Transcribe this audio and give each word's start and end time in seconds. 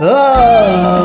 Ah, 0.00 1.02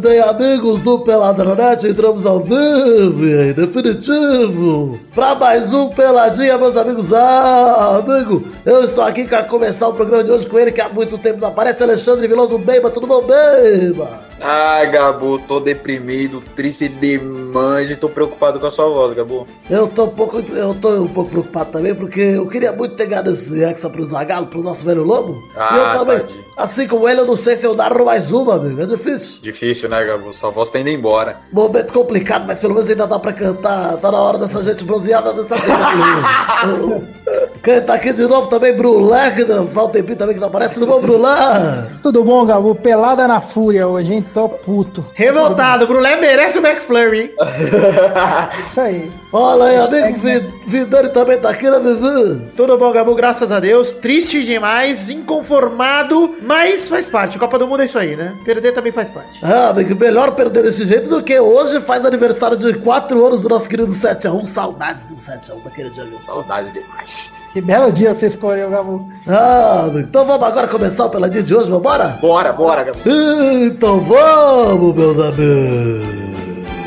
bem, 0.00 0.20
amigos 0.20 0.80
do 0.80 1.00
Peladronete, 1.00 1.86
entramos 1.86 2.24
ao 2.24 2.40
vivo 2.40 3.26
e 3.26 3.52
definitivo 3.52 4.98
para 5.14 5.34
mais 5.34 5.74
um 5.74 5.90
Peladinha, 5.90 6.56
meus 6.56 6.78
amigos. 6.78 7.12
Ah, 7.12 7.98
amigo, 7.98 8.42
eu 8.64 8.82
estou 8.84 9.04
aqui 9.04 9.26
para 9.26 9.44
começar 9.44 9.88
o 9.88 9.92
programa 9.92 10.24
de 10.24 10.30
hoje 10.30 10.46
com 10.46 10.58
ele 10.58 10.72
que 10.72 10.80
há 10.80 10.88
muito 10.88 11.18
tempo 11.18 11.38
não 11.38 11.48
aparece, 11.48 11.82
Alexandre 11.82 12.26
Viloso 12.26 12.56
Beiba, 12.56 12.88
tudo 12.88 13.06
bom, 13.06 13.22
Beiba? 13.22 14.29
Ah, 14.40 14.84
Gabu, 14.86 15.38
tô 15.40 15.60
deprimido, 15.60 16.42
triste 16.56 16.88
demais 16.88 17.90
e 17.90 17.96
tô 17.96 18.08
preocupado 18.08 18.58
com 18.58 18.66
a 18.66 18.70
sua 18.70 18.88
voz, 18.88 19.14
Gabu. 19.14 19.46
Eu 19.68 19.86
tô 19.86 20.04
um 20.04 20.10
pouco, 20.10 20.38
eu 20.38 20.74
tô 20.74 21.02
um 21.02 21.08
pouco 21.08 21.30
preocupado 21.30 21.72
também, 21.72 21.94
porque 21.94 22.20
eu 22.20 22.46
queria 22.48 22.72
muito 22.72 22.94
ter 22.94 23.06
ganhado 23.06 23.30
esse 23.30 23.62
Hexa 23.62 23.90
pro 23.90 24.04
Zagalo, 24.06 24.46
pro 24.46 24.62
nosso 24.62 24.84
velho 24.86 25.02
lobo. 25.02 25.42
Ah, 25.54 25.70
e 25.72 25.78
eu 25.78 25.98
também, 25.98 26.20
tadinho. 26.20 26.44
assim 26.56 26.88
como 26.88 27.08
ele, 27.08 27.20
eu 27.20 27.26
não 27.26 27.36
sei 27.36 27.54
se 27.54 27.66
eu 27.66 27.74
narro 27.74 28.04
mais 28.06 28.32
uma, 28.32 28.54
amigo. 28.54 28.80
É 28.80 28.86
difícil. 28.86 29.40
Difícil, 29.42 29.88
né, 29.88 30.04
Gabu? 30.04 30.32
Sua 30.32 30.50
voz 30.50 30.70
tá 30.70 30.78
indo 30.80 30.88
embora. 30.90 31.38
Momento 31.52 31.92
complicado, 31.92 32.46
mas 32.46 32.58
pelo 32.58 32.74
menos 32.74 32.88
ainda 32.88 33.06
dá 33.06 33.18
pra 33.18 33.32
cantar. 33.34 33.96
Tá 33.98 34.10
na 34.10 34.18
hora 34.18 34.38
dessa 34.38 34.62
gente 34.64 34.84
bronzeada 34.84 35.32
dessa 35.34 35.56
Canta 37.62 37.94
aqui 37.94 38.12
de 38.12 38.26
novo 38.26 38.48
também, 38.48 38.72
Brulé, 38.74 39.30
que 39.32 39.44
não- 39.44 39.66
fala 39.66 39.88
um 39.88 39.90
tempinho 39.90 40.16
também 40.16 40.34
que 40.34 40.40
não 40.40 40.48
aparece. 40.48 40.74
Tudo 40.74 40.86
bom, 40.86 41.00
Brulé? 41.00 41.86
Tudo 42.02 42.24
bom, 42.24 42.44
Gabu? 42.46 42.74
Pelada 42.74 43.26
na 43.28 43.40
fúria 43.40 43.86
hoje, 43.86 44.14
hein? 44.14 44.26
Tô 44.34 44.48
puto. 44.48 45.04
Revoltado, 45.14 45.84
o 45.84 45.88
Brulé 45.88 46.16
merece 46.16 46.58
o 46.58 46.66
McFlurry, 46.66 47.20
hein? 47.22 47.30
Isso 48.64 48.80
aí. 48.80 49.10
Olha 49.32 49.64
aí, 49.64 49.76
amigo 49.76 50.18
Vi- 50.18 50.52
Vidani 50.66 51.08
também 51.10 51.38
tá 51.38 51.50
aqui, 51.50 51.68
né, 51.70 51.78
Vivi? 51.78 52.50
Tudo 52.56 52.76
bom, 52.78 52.92
Gabu, 52.92 53.14
graças 53.14 53.52
a 53.52 53.60
Deus. 53.60 53.92
Triste 53.92 54.42
demais, 54.44 55.10
inconformado, 55.10 56.36
mas 56.42 56.88
faz 56.88 57.08
parte. 57.08 57.38
Copa 57.38 57.58
do 57.58 57.66
Mundo 57.66 57.82
é 57.82 57.84
isso 57.84 57.98
aí, 57.98 58.16
né? 58.16 58.34
Perder 58.44 58.72
também 58.72 58.90
faz 58.92 59.10
parte. 59.10 59.38
Ah, 59.42 59.68
amigo, 59.70 59.94
melhor 59.98 60.32
perder 60.32 60.62
desse 60.62 60.86
jeito 60.86 61.08
do 61.08 61.22
que 61.22 61.38
hoje 61.38 61.80
faz 61.80 62.04
aniversário 62.04 62.56
de 62.56 62.72
4 62.74 63.24
anos 63.24 63.42
do 63.42 63.48
nosso 63.48 63.68
querido 63.68 63.92
7x1. 63.92 64.46
Saudades 64.46 65.06
do 65.06 65.14
7x1 65.16 65.62
daquele 65.64 65.90
dia. 65.90 66.04
viu? 66.04 66.18
Saudade 66.24 66.70
demais. 66.72 67.19
Que 67.52 67.60
belo 67.60 67.90
dia 67.90 68.14
você 68.14 68.26
escolheu, 68.26 68.70
Gabu. 68.70 69.08
Ah, 69.28 69.90
então 69.96 70.24
vamos 70.24 70.46
agora 70.46 70.68
começar 70.68 71.06
o 71.06 71.10
peladinho 71.10 71.42
de 71.42 71.54
hoje, 71.54 71.68
vambora? 71.68 72.18
Bora, 72.20 72.52
bora, 72.52 72.84
Gabu. 72.84 72.98
Então 73.04 74.00
vamos, 74.00 74.94
meus 74.94 75.18
amigos. 75.18 76.08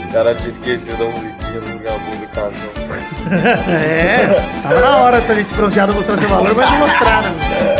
O 0.10 0.14
cara 0.14 0.36
tinha 0.36 0.50
esquecido 0.50 0.98
da 0.98 1.06
musiquinha 1.06 1.60
do 1.60 1.84
Gabu 1.84 2.16
do 2.18 2.28
casal. 2.28 2.54
É, 3.34 4.44
tava 4.62 4.82
na 4.82 4.98
hora 4.98 5.22
dessa 5.22 5.34
gente 5.36 5.54
bronzeada 5.54 5.94
mostrar 5.94 6.18
seu 6.18 6.28
valor, 6.28 6.54
mas 6.54 6.70
não 6.70 6.78
mostrar, 6.80 7.24
né? 7.24 7.30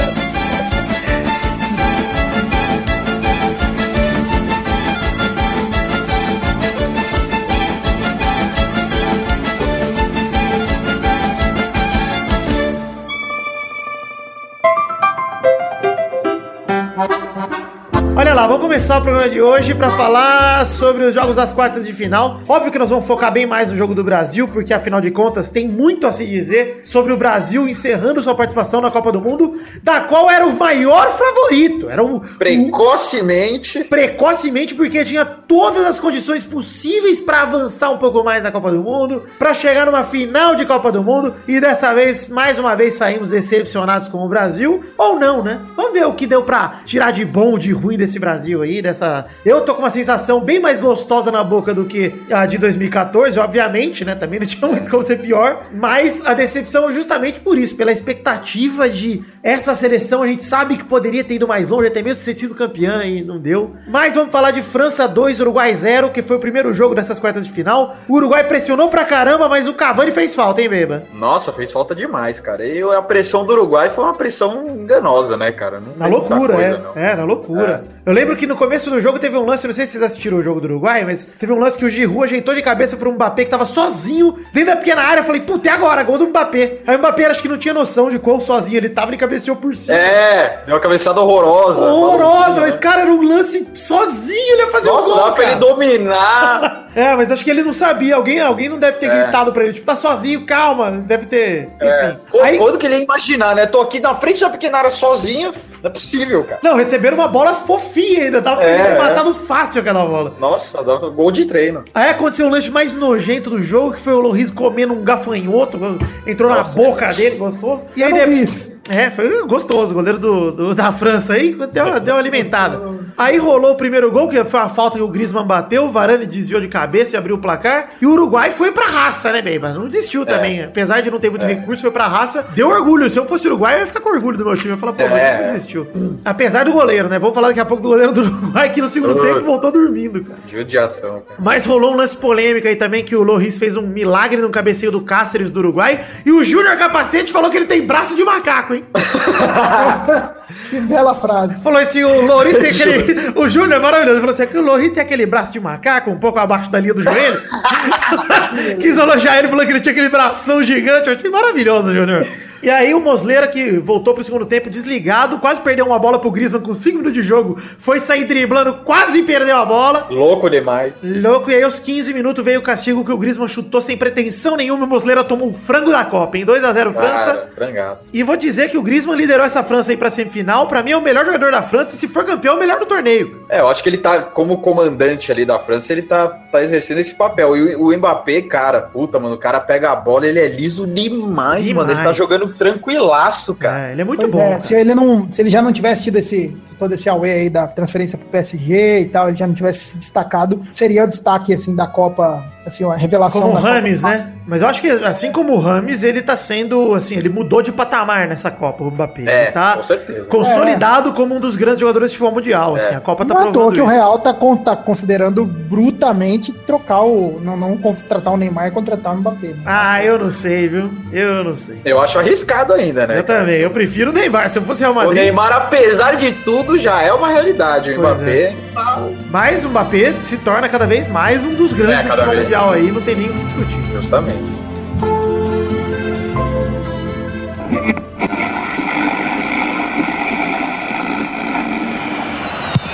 começar 18.74 18.98
o 18.98 19.02
programa 19.04 19.30
de 19.30 19.40
hoje 19.40 19.76
para 19.76 19.92
falar 19.92 20.66
sobre 20.66 21.04
os 21.04 21.14
jogos 21.14 21.36
das 21.36 21.54
quartas 21.54 21.86
de 21.86 21.94
final. 21.94 22.42
Óbvio 22.48 22.72
que 22.72 22.80
nós 22.80 22.90
vamos 22.90 23.06
focar 23.06 23.32
bem 23.32 23.46
mais 23.46 23.70
no 23.70 23.78
jogo 23.78 23.94
do 23.94 24.04
Brasil, 24.04 24.48
porque 24.48 24.74
afinal 24.74 25.00
de 25.00 25.12
contas 25.12 25.48
tem 25.48 25.68
muito 25.68 26.08
a 26.08 26.12
se 26.12 26.26
dizer 26.26 26.82
sobre 26.84 27.14
o 27.14 27.18
Brasil 27.18 27.70
encerrando 27.70 28.20
sua 28.20 28.34
participação 28.34 28.82
na 28.82 28.90
Copa 28.90 29.12
do 29.12 29.22
Mundo, 29.22 29.62
da 29.84 30.02
qual 30.02 30.28
era 30.28 30.48
o 30.48 30.58
maior 30.58 31.08
favorito. 31.12 31.88
Era 31.88 32.04
o 32.04 32.20
Precocemente. 32.20 33.84
precocemente 33.84 34.74
porque 34.74 35.06
tinha 35.06 35.24
todas 35.24 35.86
as 35.86 36.00
condições 36.00 36.44
possíveis 36.44 37.22
para 37.22 37.44
avançar 37.44 37.92
um 37.92 38.00
pouco 38.00 38.24
mais 38.24 38.42
na 38.42 38.52
Copa 38.52 38.72
do 38.72 38.82
Mundo, 38.82 39.22
para 39.38 39.54
chegar 39.54 39.86
numa 39.86 40.04
final 40.04 40.56
de 40.56 40.66
Copa 40.66 40.92
do 40.92 41.04
Mundo 41.04 41.36
e 41.48 41.60
dessa 41.60 41.94
vez, 41.94 42.28
mais 42.28 42.58
uma 42.58 42.76
vez, 42.76 42.96
saímos 42.96 43.30
decepcionados 43.30 44.08
com 44.08 44.26
o 44.26 44.28
Brasil 44.28 44.84
ou 44.98 45.20
não, 45.20 45.44
né? 45.44 45.62
Vamos 45.76 45.94
ver 45.94 46.08
o 46.08 46.16
que 46.16 46.26
deu 46.26 46.42
para 46.42 46.82
tirar 46.86 47.12
de 47.12 47.24
bom, 47.24 47.60
de 47.60 47.72
ruim 47.72 47.98
desse 47.98 48.18
Brasil 48.18 48.63
aí, 48.64 48.82
dessa. 48.82 49.26
Eu 49.46 49.62
tô 49.62 49.76
com 49.76 49.82
uma 49.82 49.90
sensação 49.90 50.42
bem 50.42 50.60
mais 50.60 50.80
gostosa 50.80 51.32
na 51.32 51.44
boca 51.44 51.74
do 51.74 51.86
que 51.86 52.16
a 52.32 52.46
de 52.46 52.58
2014, 52.58 53.40
obviamente, 53.40 54.04
né? 54.04 54.16
Também 54.16 54.40
não 54.40 54.48
tinha 54.48 54.68
muito 54.72 54.90
como 54.90 55.04
ser 55.04 55.20
pior, 55.20 55.68
mas 55.72 56.26
a 56.26 56.34
decepção 56.34 56.90
é 56.90 56.92
justamente 56.92 57.40
por 57.40 57.58
isso, 57.58 57.76
pela 57.76 57.92
expectativa 57.92 58.90
de 58.90 59.24
essa 59.44 59.76
seleção, 59.76 60.24
a 60.24 60.28
gente 60.28 60.42
sabe 60.42 60.78
que 60.78 60.86
poderia 60.86 61.22
ter 61.24 61.34
ido 61.36 61.46
mais 61.48 61.68
longe, 61.68 61.88
até 61.88 62.02
mesmo 62.02 62.24
ter 62.24 62.38
sido 62.38 62.56
campeã 62.56 63.04
e 63.04 63.22
não 63.24 63.38
deu. 63.38 63.74
Mas 63.88 64.16
vamos 64.16 64.32
falar 64.32 64.52
de 64.52 64.62
França 64.62 65.06
2, 65.06 65.42
Uruguai 65.42 65.76
0, 65.76 66.12
que 66.12 66.22
foi 66.24 66.38
o 66.38 66.40
primeiro 66.40 66.74
jogo 66.74 66.96
dessas 66.96 67.20
quartas 67.20 67.46
de 67.46 67.52
final. 67.52 67.96
O 68.08 68.16
Uruguai 68.16 68.46
pressionou 68.46 68.88
pra 68.88 69.04
caramba, 69.04 69.50
mas 69.50 69.68
o 69.68 69.74
Cavani 69.74 70.12
fez 70.12 70.34
falta, 70.34 70.62
hein, 70.62 70.70
Beba? 70.70 71.04
Nossa, 71.14 71.52
fez 71.52 71.72
falta 71.74 71.94
demais, 71.94 72.40
cara. 72.40 72.66
E 72.66 72.82
a 72.82 73.02
pressão 73.02 73.46
do 73.46 73.52
Uruguai 73.52 73.90
foi 73.90 74.06
uma 74.06 74.14
pressão 74.14 74.66
enganosa, 74.66 75.36
né, 75.36 75.52
cara? 75.52 75.82
Não 75.82 75.94
Na 75.98 76.08
loucura, 76.08 76.54
coisa, 76.54 76.70
é. 76.70 76.78
não. 76.78 76.92
É, 76.96 77.16
na 77.16 77.24
loucura. 77.26 77.84
Eu 78.06 78.14
lembro 78.14 78.36
que 78.36 78.46
no 78.48 78.56
começo 78.56 78.90
do 78.90 79.00
jogo 79.02 79.20
teve 79.20 79.38
um 79.38 79.46
lance, 79.46 79.66
não 79.66 79.74
sei 79.74 79.86
se 79.86 79.94
vocês 79.94 80.04
assistiram 80.04 80.38
o 80.38 80.42
jogo 80.42 80.60
do 80.62 80.66
Uruguai, 80.68 81.04
mas 81.06 81.26
teve 81.26 81.52
um 81.54 81.60
lance 81.60 81.78
que 81.78 81.86
o 81.86 81.90
Giroud 81.90 82.24
ajeitou 82.24 82.54
de 82.56 82.62
cabeça 82.62 82.98
pro 82.98 83.12
Mbappé 83.12 83.46
que 83.46 83.52
tava 83.52 83.66
sozinho 83.66 84.36
dentro 84.54 84.72
da 84.72 84.76
pequena 84.78 85.02
área. 85.02 85.22
Eu 85.22 85.26
falei, 85.26 85.42
puta, 85.42 85.70
é 85.70 85.72
agora, 85.72 86.04
gol 86.04 86.18
do 86.18 86.28
Mbappé. 86.28 86.80
Aí 86.88 86.96
o 86.96 87.00
Mbappé 87.00 87.26
acho 87.26 87.42
que 87.42 87.48
não 87.50 87.58
tinha 87.58 87.74
noção 87.74 88.10
de 88.10 88.20
quão 88.20 88.40
sozinho 88.40 88.78
ele 88.78 88.90
tava, 88.90 89.12
ele 89.12 89.18
cabeceou 89.34 89.56
por 89.58 89.76
cima. 89.76 89.98
É, 89.98 90.60
deu 90.66 90.76
uma 90.76 90.82
cabeçada 90.82 91.20
horrorosa. 91.22 91.82
Horrorosa, 91.82 92.62
mas 92.62 92.78
cara, 92.78 93.02
era 93.02 93.12
um 93.12 93.28
lance 93.28 93.68
sozinho, 93.74 94.54
ele 94.54 94.62
ia 94.62 94.68
fazer 94.72 94.90
Nossa, 94.90 95.08
um 95.08 95.12
gol, 95.14 95.24
dá 95.26 95.32
pra 95.32 95.44
ele 95.46 95.56
dominar. 95.56 96.80
É, 96.96 97.16
mas 97.16 97.32
acho 97.32 97.44
que 97.44 97.50
ele 97.50 97.64
não 97.64 97.74
sabia. 97.74 98.16
Alguém, 98.16 98.40
alguém 98.40 98.70
não 98.70 98.78
deve 98.78 99.00
ter 99.00 99.08
É. 99.08 99.24
gritado 99.24 99.52
pra 99.52 99.64
ele. 99.64 99.74
Tipo, 99.74 99.88
tá 99.88 99.96
sozinho, 99.96 100.46
calma. 100.46 100.92
Deve 100.92 101.26
ter. 101.26 101.72
É. 101.82 102.10
Enfim. 102.10 102.20
Pô, 102.30 102.40
Aí, 102.44 102.56
Quando 102.60 102.78
que 102.78 102.86
ele 102.86 102.98
ia 102.98 103.04
imaginar, 103.04 103.56
né? 103.56 103.66
Tô 103.66 103.82
aqui 103.82 104.00
na 104.00 104.14
frente 104.14 104.42
da 104.42 104.50
pequena 104.52 104.78
área 104.78 104.92
sozinho. 104.92 105.52
Não 105.84 105.90
é 105.90 105.94
possível, 105.94 106.44
cara. 106.46 106.60
não, 106.64 106.76
receberam 106.78 107.18
uma 107.18 107.28
bola 107.28 107.54
fofinha 107.54 108.24
ainda. 108.24 108.42
Tava 108.42 108.64
É, 108.64 108.84
ter 108.86 108.92
é. 108.94 108.98
matado 108.98 109.34
fácil 109.36 109.82
aquela 109.82 110.06
bola. 110.06 110.34
Nossa, 110.40 110.82
dá 110.82 110.96
um 110.96 111.12
gol 111.12 111.30
de 111.30 111.44
treino. 111.46 111.84
Aí 111.94 112.10
aconteceu 112.10 112.48
o 112.48 112.50
lance 112.50 112.72
mais 112.72 112.94
nojento 112.94 113.50
do 113.50 113.62
jogo, 113.62 113.94
que 113.94 114.00
foi 114.00 114.14
o 114.14 114.20
Loris 114.22 114.50
comendo 114.50 114.94
um 114.94 115.04
gafanhoto, 115.04 115.78
entrou 116.26 116.50
Nossa, 116.50 116.70
na 116.70 116.76
boca 116.84 117.12
dele, 117.14 117.36
gostoso. 117.36 117.84
E 117.98 118.04
aí 118.04 118.14
depois. 118.14 118.40
isso. 118.40 118.74
É, 118.90 119.10
foi 119.12 119.46
gostoso, 119.46 119.92
o 119.92 119.96
goleiro 119.96 120.20
do, 120.20 120.52
do- 120.52 120.76
da 120.76 120.92
França 120.92 121.34
aí 121.34 121.54
deu, 121.72 122.00
deu 122.00 122.16
uma 122.16 122.20
alimentada. 122.20 122.82
Aí 123.18 123.38
rolou 123.38 123.72
o 123.74 123.76
primeiro 123.76 124.12
gol, 124.12 124.28
que 124.30 124.44
foi 124.44 124.60
a 124.60 124.70
falta 124.70 124.98
que 124.98 125.04
o 125.04 125.08
Griezmann 125.08 125.46
bateu, 125.46 125.86
o 125.86 125.90
Varane 125.92 126.26
desviou 126.26 126.60
de 126.62 126.68
cabeça 126.68 127.16
e 127.16 127.18
abriu 127.18 127.36
o 127.36 127.40
placar. 127.40 127.90
E 128.02 128.06
o 128.06 128.12
Uruguai 128.12 128.52
foi 128.52 128.72
pra 128.72 128.86
raça, 128.86 129.32
né, 129.32 129.42
Beiba? 129.42 129.70
Não 129.72 129.88
desistiu 129.88 130.26
também. 130.26 130.64
Apesar 130.64 131.02
de 131.02 131.10
não 131.12 131.20
ter 131.20 131.30
muito 131.30 131.46
recurso, 131.46 131.82
foi 131.82 131.92
pra 131.92 132.08
raça. 132.08 132.46
Deu 132.56 132.70
orgulho. 132.70 133.10
Se 133.10 133.18
eu 133.20 133.26
fosse 133.26 133.48
Uruguai, 133.48 133.76
eu 133.76 133.80
ia 133.82 133.88
ficar 133.88 134.00
com 134.02 134.10
orgulho 134.10 134.38
do 134.38 134.46
meu 134.46 134.56
time. 134.56 134.70
Eu 134.70 134.74
ia 134.76 134.78
falar, 134.80 134.94
pô, 134.94 135.04
mas 135.04 135.20
É. 135.20 135.38
não 135.38 135.44
desistiu. 135.44 135.88
Apesar 136.26 136.66
do 136.66 136.72
goleiro, 136.74 137.08
né? 137.10 137.20
Vamos 137.20 137.36
falar 137.36 137.50
daqui 137.50 137.60
a 137.60 137.66
pouco 137.66 137.84
do 137.84 137.90
goleiro 137.90 138.12
do 138.14 138.22
Uruguai, 138.22 138.70
que 138.72 138.82
no 138.82 138.88
segundo 138.88 139.16
Ui. 139.20 139.22
tempo 139.28 139.42
voltou 139.46 139.72
dormindo, 139.72 140.24
cara. 140.24 140.40
Judiação, 140.50 141.22
cara. 141.28 141.40
Mas 141.40 141.66
rolou 141.66 141.94
um 141.94 141.98
lance 141.98 142.16
polêmico 142.18 142.68
aí 142.68 142.76
também 142.76 143.04
que 143.04 143.16
o 143.16 143.24
Loris 143.24 143.58
fez 143.58 143.78
um 143.78 143.82
milagre 143.82 144.42
no 144.42 144.50
cabeceio 144.50 144.92
do 144.92 145.02
Cáceres 145.02 145.52
do 145.52 145.60
Uruguai 145.60 146.04
e 146.26 146.32
o 146.32 146.44
Júnior 146.44 146.78
Capacete 146.78 147.32
falou 147.32 147.50
que 147.52 147.58
ele 147.58 147.66
tem 147.66 147.86
braço 147.86 148.16
de 148.16 148.24
macaco, 148.24 148.74
hein? 148.74 148.84
Que 150.70 150.80
bela 150.80 151.14
frase. 151.14 151.62
Falou 151.62 151.80
assim, 151.80 152.04
o 152.04 152.22
Loris 152.22 152.58
tem 152.58 152.70
aquele... 152.70 153.32
O 153.36 153.50
Júnior 153.50 153.74
é 153.74 153.80
maravilhoso. 153.80 154.18
Ele 154.18 154.22
falou 154.22 154.34
assim, 154.34 154.48
que 154.48 154.58
o 154.58 154.62
Loris 154.62 154.92
tem 154.92 155.04
aquele 155.04 155.26
braço 155.26 155.54
de 155.54 155.60
macaco 155.60 156.12
um 156.12 156.18
pouco 156.18 156.40
abaixo 156.40 156.72
da 156.72 156.80
linha 156.80 156.94
do 156.94 157.04
joelho. 157.04 157.42
Quis 158.80 158.98
elogiar 158.98 159.40
ele, 159.40 159.48
falou 159.48 159.66
que 159.66 159.72
ele 159.72 159.80
tinha 159.80 159.92
aquele 159.92 160.10
bração 160.10 160.62
gigante. 160.64 161.10
Eu 161.10 161.16
achei 161.16 161.30
maravilhoso, 161.30 161.94
Júnior. 161.94 162.28
E 162.64 162.70
aí 162.70 162.94
o 162.94 163.02
Mosleira, 163.02 163.46
que 163.46 163.72
voltou 163.78 164.14
pro 164.14 164.24
segundo 164.24 164.46
tempo 164.46 164.70
desligado, 164.70 165.38
quase 165.40 165.60
perdeu 165.60 165.86
uma 165.86 166.00
bola 166.00 166.18
pro 166.18 166.32
Griezmann 166.32 166.62
com 166.62 166.74
5 166.74 166.98
minutos 166.98 167.14
de 167.14 167.22
jogo, 167.22 167.58
foi 167.60 168.00
sair 168.00 168.24
driblando, 168.24 168.76
quase 168.86 169.22
perdeu 169.24 169.58
a 169.58 169.66
bola. 169.66 170.08
Louco 170.10 170.50
demais. 170.50 170.96
Louco, 171.04 171.52
e 171.52 171.56
aí 171.56 171.64
aos 171.64 171.78
15 171.78 172.14
minutos 172.14 172.42
veio 172.42 172.62
o 172.62 172.64
castigo 172.64 173.04
que 173.04 173.12
o 173.12 173.18
Griezmann 173.18 173.50
chutou 173.50 173.82
sem 173.82 173.98
pretensão 173.98 174.56
nenhuma 174.56 174.86
o 174.86 174.88
Mosleira 174.88 175.26
tomou 175.26 175.50
um 175.50 175.54
frango 175.54 175.92
da 175.92 176.06
Copa, 176.06 176.38
em 176.38 176.46
2x0 176.46 176.94
França. 176.94 177.34
Cara, 177.34 177.50
frangaço. 177.54 178.10
E 178.14 178.24
vou 178.24 178.38
dizer 178.38 178.70
que 178.70 178.78
o 178.78 178.82
Griezmann 178.82 179.18
liderou 179.18 179.46
essa 179.46 179.62
França 179.62 179.92
aí 179.92 179.98
pra 179.98 180.10
semifinal, 180.10 180.66
pra 180.66 180.82
mim 180.82 180.92
é 180.92 180.98
o 180.98 181.02
melhor 181.02 181.26
jogador 181.26 181.52
da 181.52 181.62
França 181.62 181.96
e 181.96 182.00
se 182.00 182.08
for 182.08 182.24
campeão, 182.24 182.54
é 182.54 182.58
o 182.58 182.60
melhor 182.62 182.80
do 182.80 182.86
torneio. 182.86 183.44
É, 183.50 183.60
eu 183.60 183.68
acho 183.68 183.84
que 183.84 183.90
ele 183.90 183.98
tá, 183.98 184.22
como 184.22 184.62
comandante 184.62 185.30
ali 185.34 185.44
da 185.44 185.60
França, 185.60 185.92
ele 185.92 186.04
tá, 186.04 186.30
tá 186.30 186.64
exercendo 186.64 187.00
esse 187.00 187.14
papel. 187.14 187.58
E 187.58 187.76
o, 187.76 187.88
o 187.88 187.98
Mbappé, 187.98 188.42
cara, 188.44 188.80
puta, 188.82 189.20
mano, 189.20 189.36
o 189.36 189.40
cara 189.40 189.60
pega 189.60 189.92
a 189.92 189.96
bola, 189.98 190.26
ele 190.26 190.40
é 190.40 190.48
liso 190.48 190.88
demais, 190.88 191.66
Demais. 191.66 191.88
mano. 191.88 191.92
Ele 191.92 192.08
tá 192.08 192.14
jogando 192.14 192.53
tranquilaço, 192.58 193.56
cara. 193.56 193.90
É, 193.90 193.92
ele 193.92 194.02
é 194.02 194.06
muito 194.06 194.22
Pois 194.22 194.32
bom. 194.32 194.42
é, 194.42 194.60
se 194.60 194.74
ele 194.74 194.94
não, 194.96 195.32
se 195.32 195.42
ele 195.42 195.50
já 195.50 195.62
não 195.62 195.72
tivesse 195.74 196.04
tido 196.04 196.18
esse 196.18 196.56
todo 196.80 196.94
esse 196.96 197.08
away 197.08 197.32
aí 197.32 197.50
da 197.50 197.68
transferência 197.68 198.18
pro 198.18 198.28
PSG 198.28 199.02
e 199.02 199.06
tal, 199.06 199.30
ele 199.30 199.38
já 199.38 199.48
não 199.48 199.54
tivesse 199.54 199.80
se 199.92 199.98
destacado, 199.98 200.62
seria 200.74 201.06
o 201.06 201.08
destaque 201.08 201.54
assim 201.54 201.76
da 201.76 201.88
Copa 201.88 202.44
assim, 202.66 202.84
a 202.90 202.96
revelação 202.96 203.42
Como 203.42 203.54
o 203.54 203.56
Copa. 203.58 203.70
Rames, 203.70 204.02
né? 204.02 204.30
Mas 204.46 204.62
eu 204.62 204.68
acho 204.68 204.82
que, 204.82 204.90
assim 204.90 205.32
como 205.32 205.54
o 205.54 205.60
Rames, 205.60 206.04
ele 206.04 206.22
tá 206.22 206.36
sendo, 206.36 206.94
assim, 206.94 207.16
ele 207.18 207.30
mudou 207.30 207.62
de 207.62 207.72
patamar 207.72 208.28
nessa 208.28 208.52
Copa, 208.52 208.84
o 208.84 208.92
Mbappé. 208.92 209.24
É, 209.26 209.44
ele 209.44 209.52
tá 209.52 209.78
com 209.78 209.84
certeza. 209.84 210.26
consolidado 210.26 211.14
como 211.14 211.36
um 211.36 211.40
dos 211.40 211.56
grandes 211.56 211.80
jogadores 211.80 212.12
de 212.12 212.18
futebol 212.18 212.36
mundial, 212.36 212.76
assim. 212.76 212.94
A 212.94 213.00
Copa 213.00 213.24
tá 213.26 213.34
Não 213.36 213.50
é 213.50 213.52
toa 213.54 213.72
que 213.72 213.80
o. 213.80 213.86
Real 213.86 214.20
tá, 214.20 214.34
con- 214.34 214.58
tá 214.58 214.76
considerando 214.76 215.46
brutamente 215.46 216.52
trocar 216.52 217.02
o. 217.04 217.40
Não, 217.42 217.56
não 217.56 217.78
contratar 217.78 218.34
o 218.34 218.38
Neymar 218.38 218.68
e 218.68 218.72
contratar 218.72 219.14
o 219.14 219.18
Mbappé. 219.20 219.48
né? 219.48 219.62
Ah, 219.66 220.04
eu 220.04 220.20
não 220.20 220.30
sei, 220.30 220.68
viu? 220.68 220.92
Eu 221.12 221.44
não 221.44 221.56
sei. 221.56 221.80
Eu 221.86 222.02
acho 222.02 222.20
arriscado 222.20 222.74
ainda, 222.74 223.08
né? 223.08 223.20
Eu 223.20 223.24
também, 223.24 223.60
eu 223.62 223.72
prefiro 223.72 224.12
o 224.12 224.14
Neymar. 224.14 224.50
Se 224.50 224.60
eu 224.60 224.64
fosse 224.64 224.82
Real 224.82 224.92
O 224.92 224.96
Madrid, 224.96 225.16
Neymar, 225.16 225.54
apesar 225.54 226.16
de 226.18 226.32
tudo, 226.34 226.78
já 226.78 227.02
é 227.02 227.14
uma 227.14 227.30
realidade. 227.30 227.92
O 227.92 227.96
Pois 227.96 228.18
Mbappé 228.18 228.56
tá 228.74 229.08
mais 229.30 229.64
o 229.64 229.70
Mbappé 229.70 230.16
se 230.24 230.38
torna 230.38 230.68
cada 230.68 230.86
vez 230.86 231.08
mais 231.08 231.46
um 231.46 231.54
dos 231.54 231.72
grandes 231.74 232.06
É, 232.06 232.10
mundial 232.54 232.72
aí, 232.72 232.92
não 232.92 233.02
tem 233.02 233.16
nem 233.16 233.30
o 233.30 233.34
que 233.34 233.44
discutir. 233.44 233.82
justamente. 233.92 234.64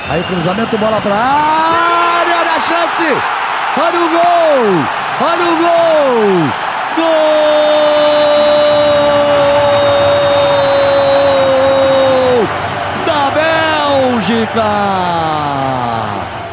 Aí 0.09 0.23
cruzamento, 0.23 0.77
bola 0.77 1.01
pra 1.01 1.13
área, 1.13 2.37
olha 2.37 2.55
a 2.55 2.59
chance! 2.59 3.17
Olha 3.77 3.99
o 3.99 4.09
gol! 4.09 4.85
Olha 5.21 5.43
o 5.43 5.57
gol! 5.57 6.49
Gol 6.95 7.09
da 13.05 13.29
Bélgica! 13.31 15.38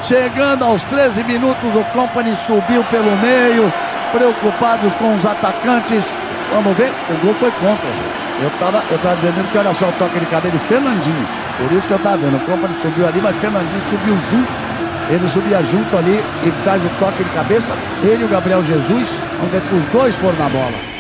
Chegando 0.07 0.65
aos 0.65 0.85
13 0.85 1.25
minutos, 1.25 1.75
o 1.75 1.83
Company 1.87 2.37
subiu 2.47 2.85
pelo 2.85 3.11
meio, 3.17 3.73
preocupados 4.13 4.95
com 4.95 5.13
os 5.17 5.27
atacantes. 5.27 6.21
Vamos 6.55 6.77
ver, 6.77 6.93
o 7.11 7.27
gol 7.27 7.35
foi 7.35 7.51
contra. 7.51 7.89
Eu 8.41 8.49
tava, 8.61 8.85
eu 8.89 8.99
tava 8.99 9.17
dizendo 9.17 9.51
que 9.51 9.59
olha 9.59 9.75
só 9.75 9.89
o 9.89 9.93
toque 9.99 10.21
de 10.21 10.27
cabelo 10.27 10.57
de 10.57 10.65
Fernandinho. 10.67 11.27
Por 11.59 11.73
isso 11.73 11.89
que 11.89 11.95
eu 11.95 11.99
tava 11.99 12.19
vendo. 12.19 12.37
O 12.37 12.41
Company 12.47 12.79
subiu 12.79 13.09
ali, 13.09 13.21
mas 13.21 13.37
Fernandinho 13.39 13.81
subiu 13.91 14.17
junto. 14.31 14.53
Ele 15.11 15.29
subia 15.29 15.61
junto 15.65 15.97
ali 15.97 16.23
e 16.45 16.65
faz 16.65 16.81
o 16.85 16.89
toque 17.01 17.25
de 17.25 17.31
cabeça. 17.31 17.75
Ele 18.05 18.23
e 18.23 18.27
o 18.27 18.29
Gabriel 18.29 18.63
Jesus. 18.63 19.11
Ver 19.51 19.61
que 19.61 19.75
os 19.75 19.85
dois 19.87 20.15
foram 20.15 20.39
na 20.39 20.49
bola. 20.49 20.96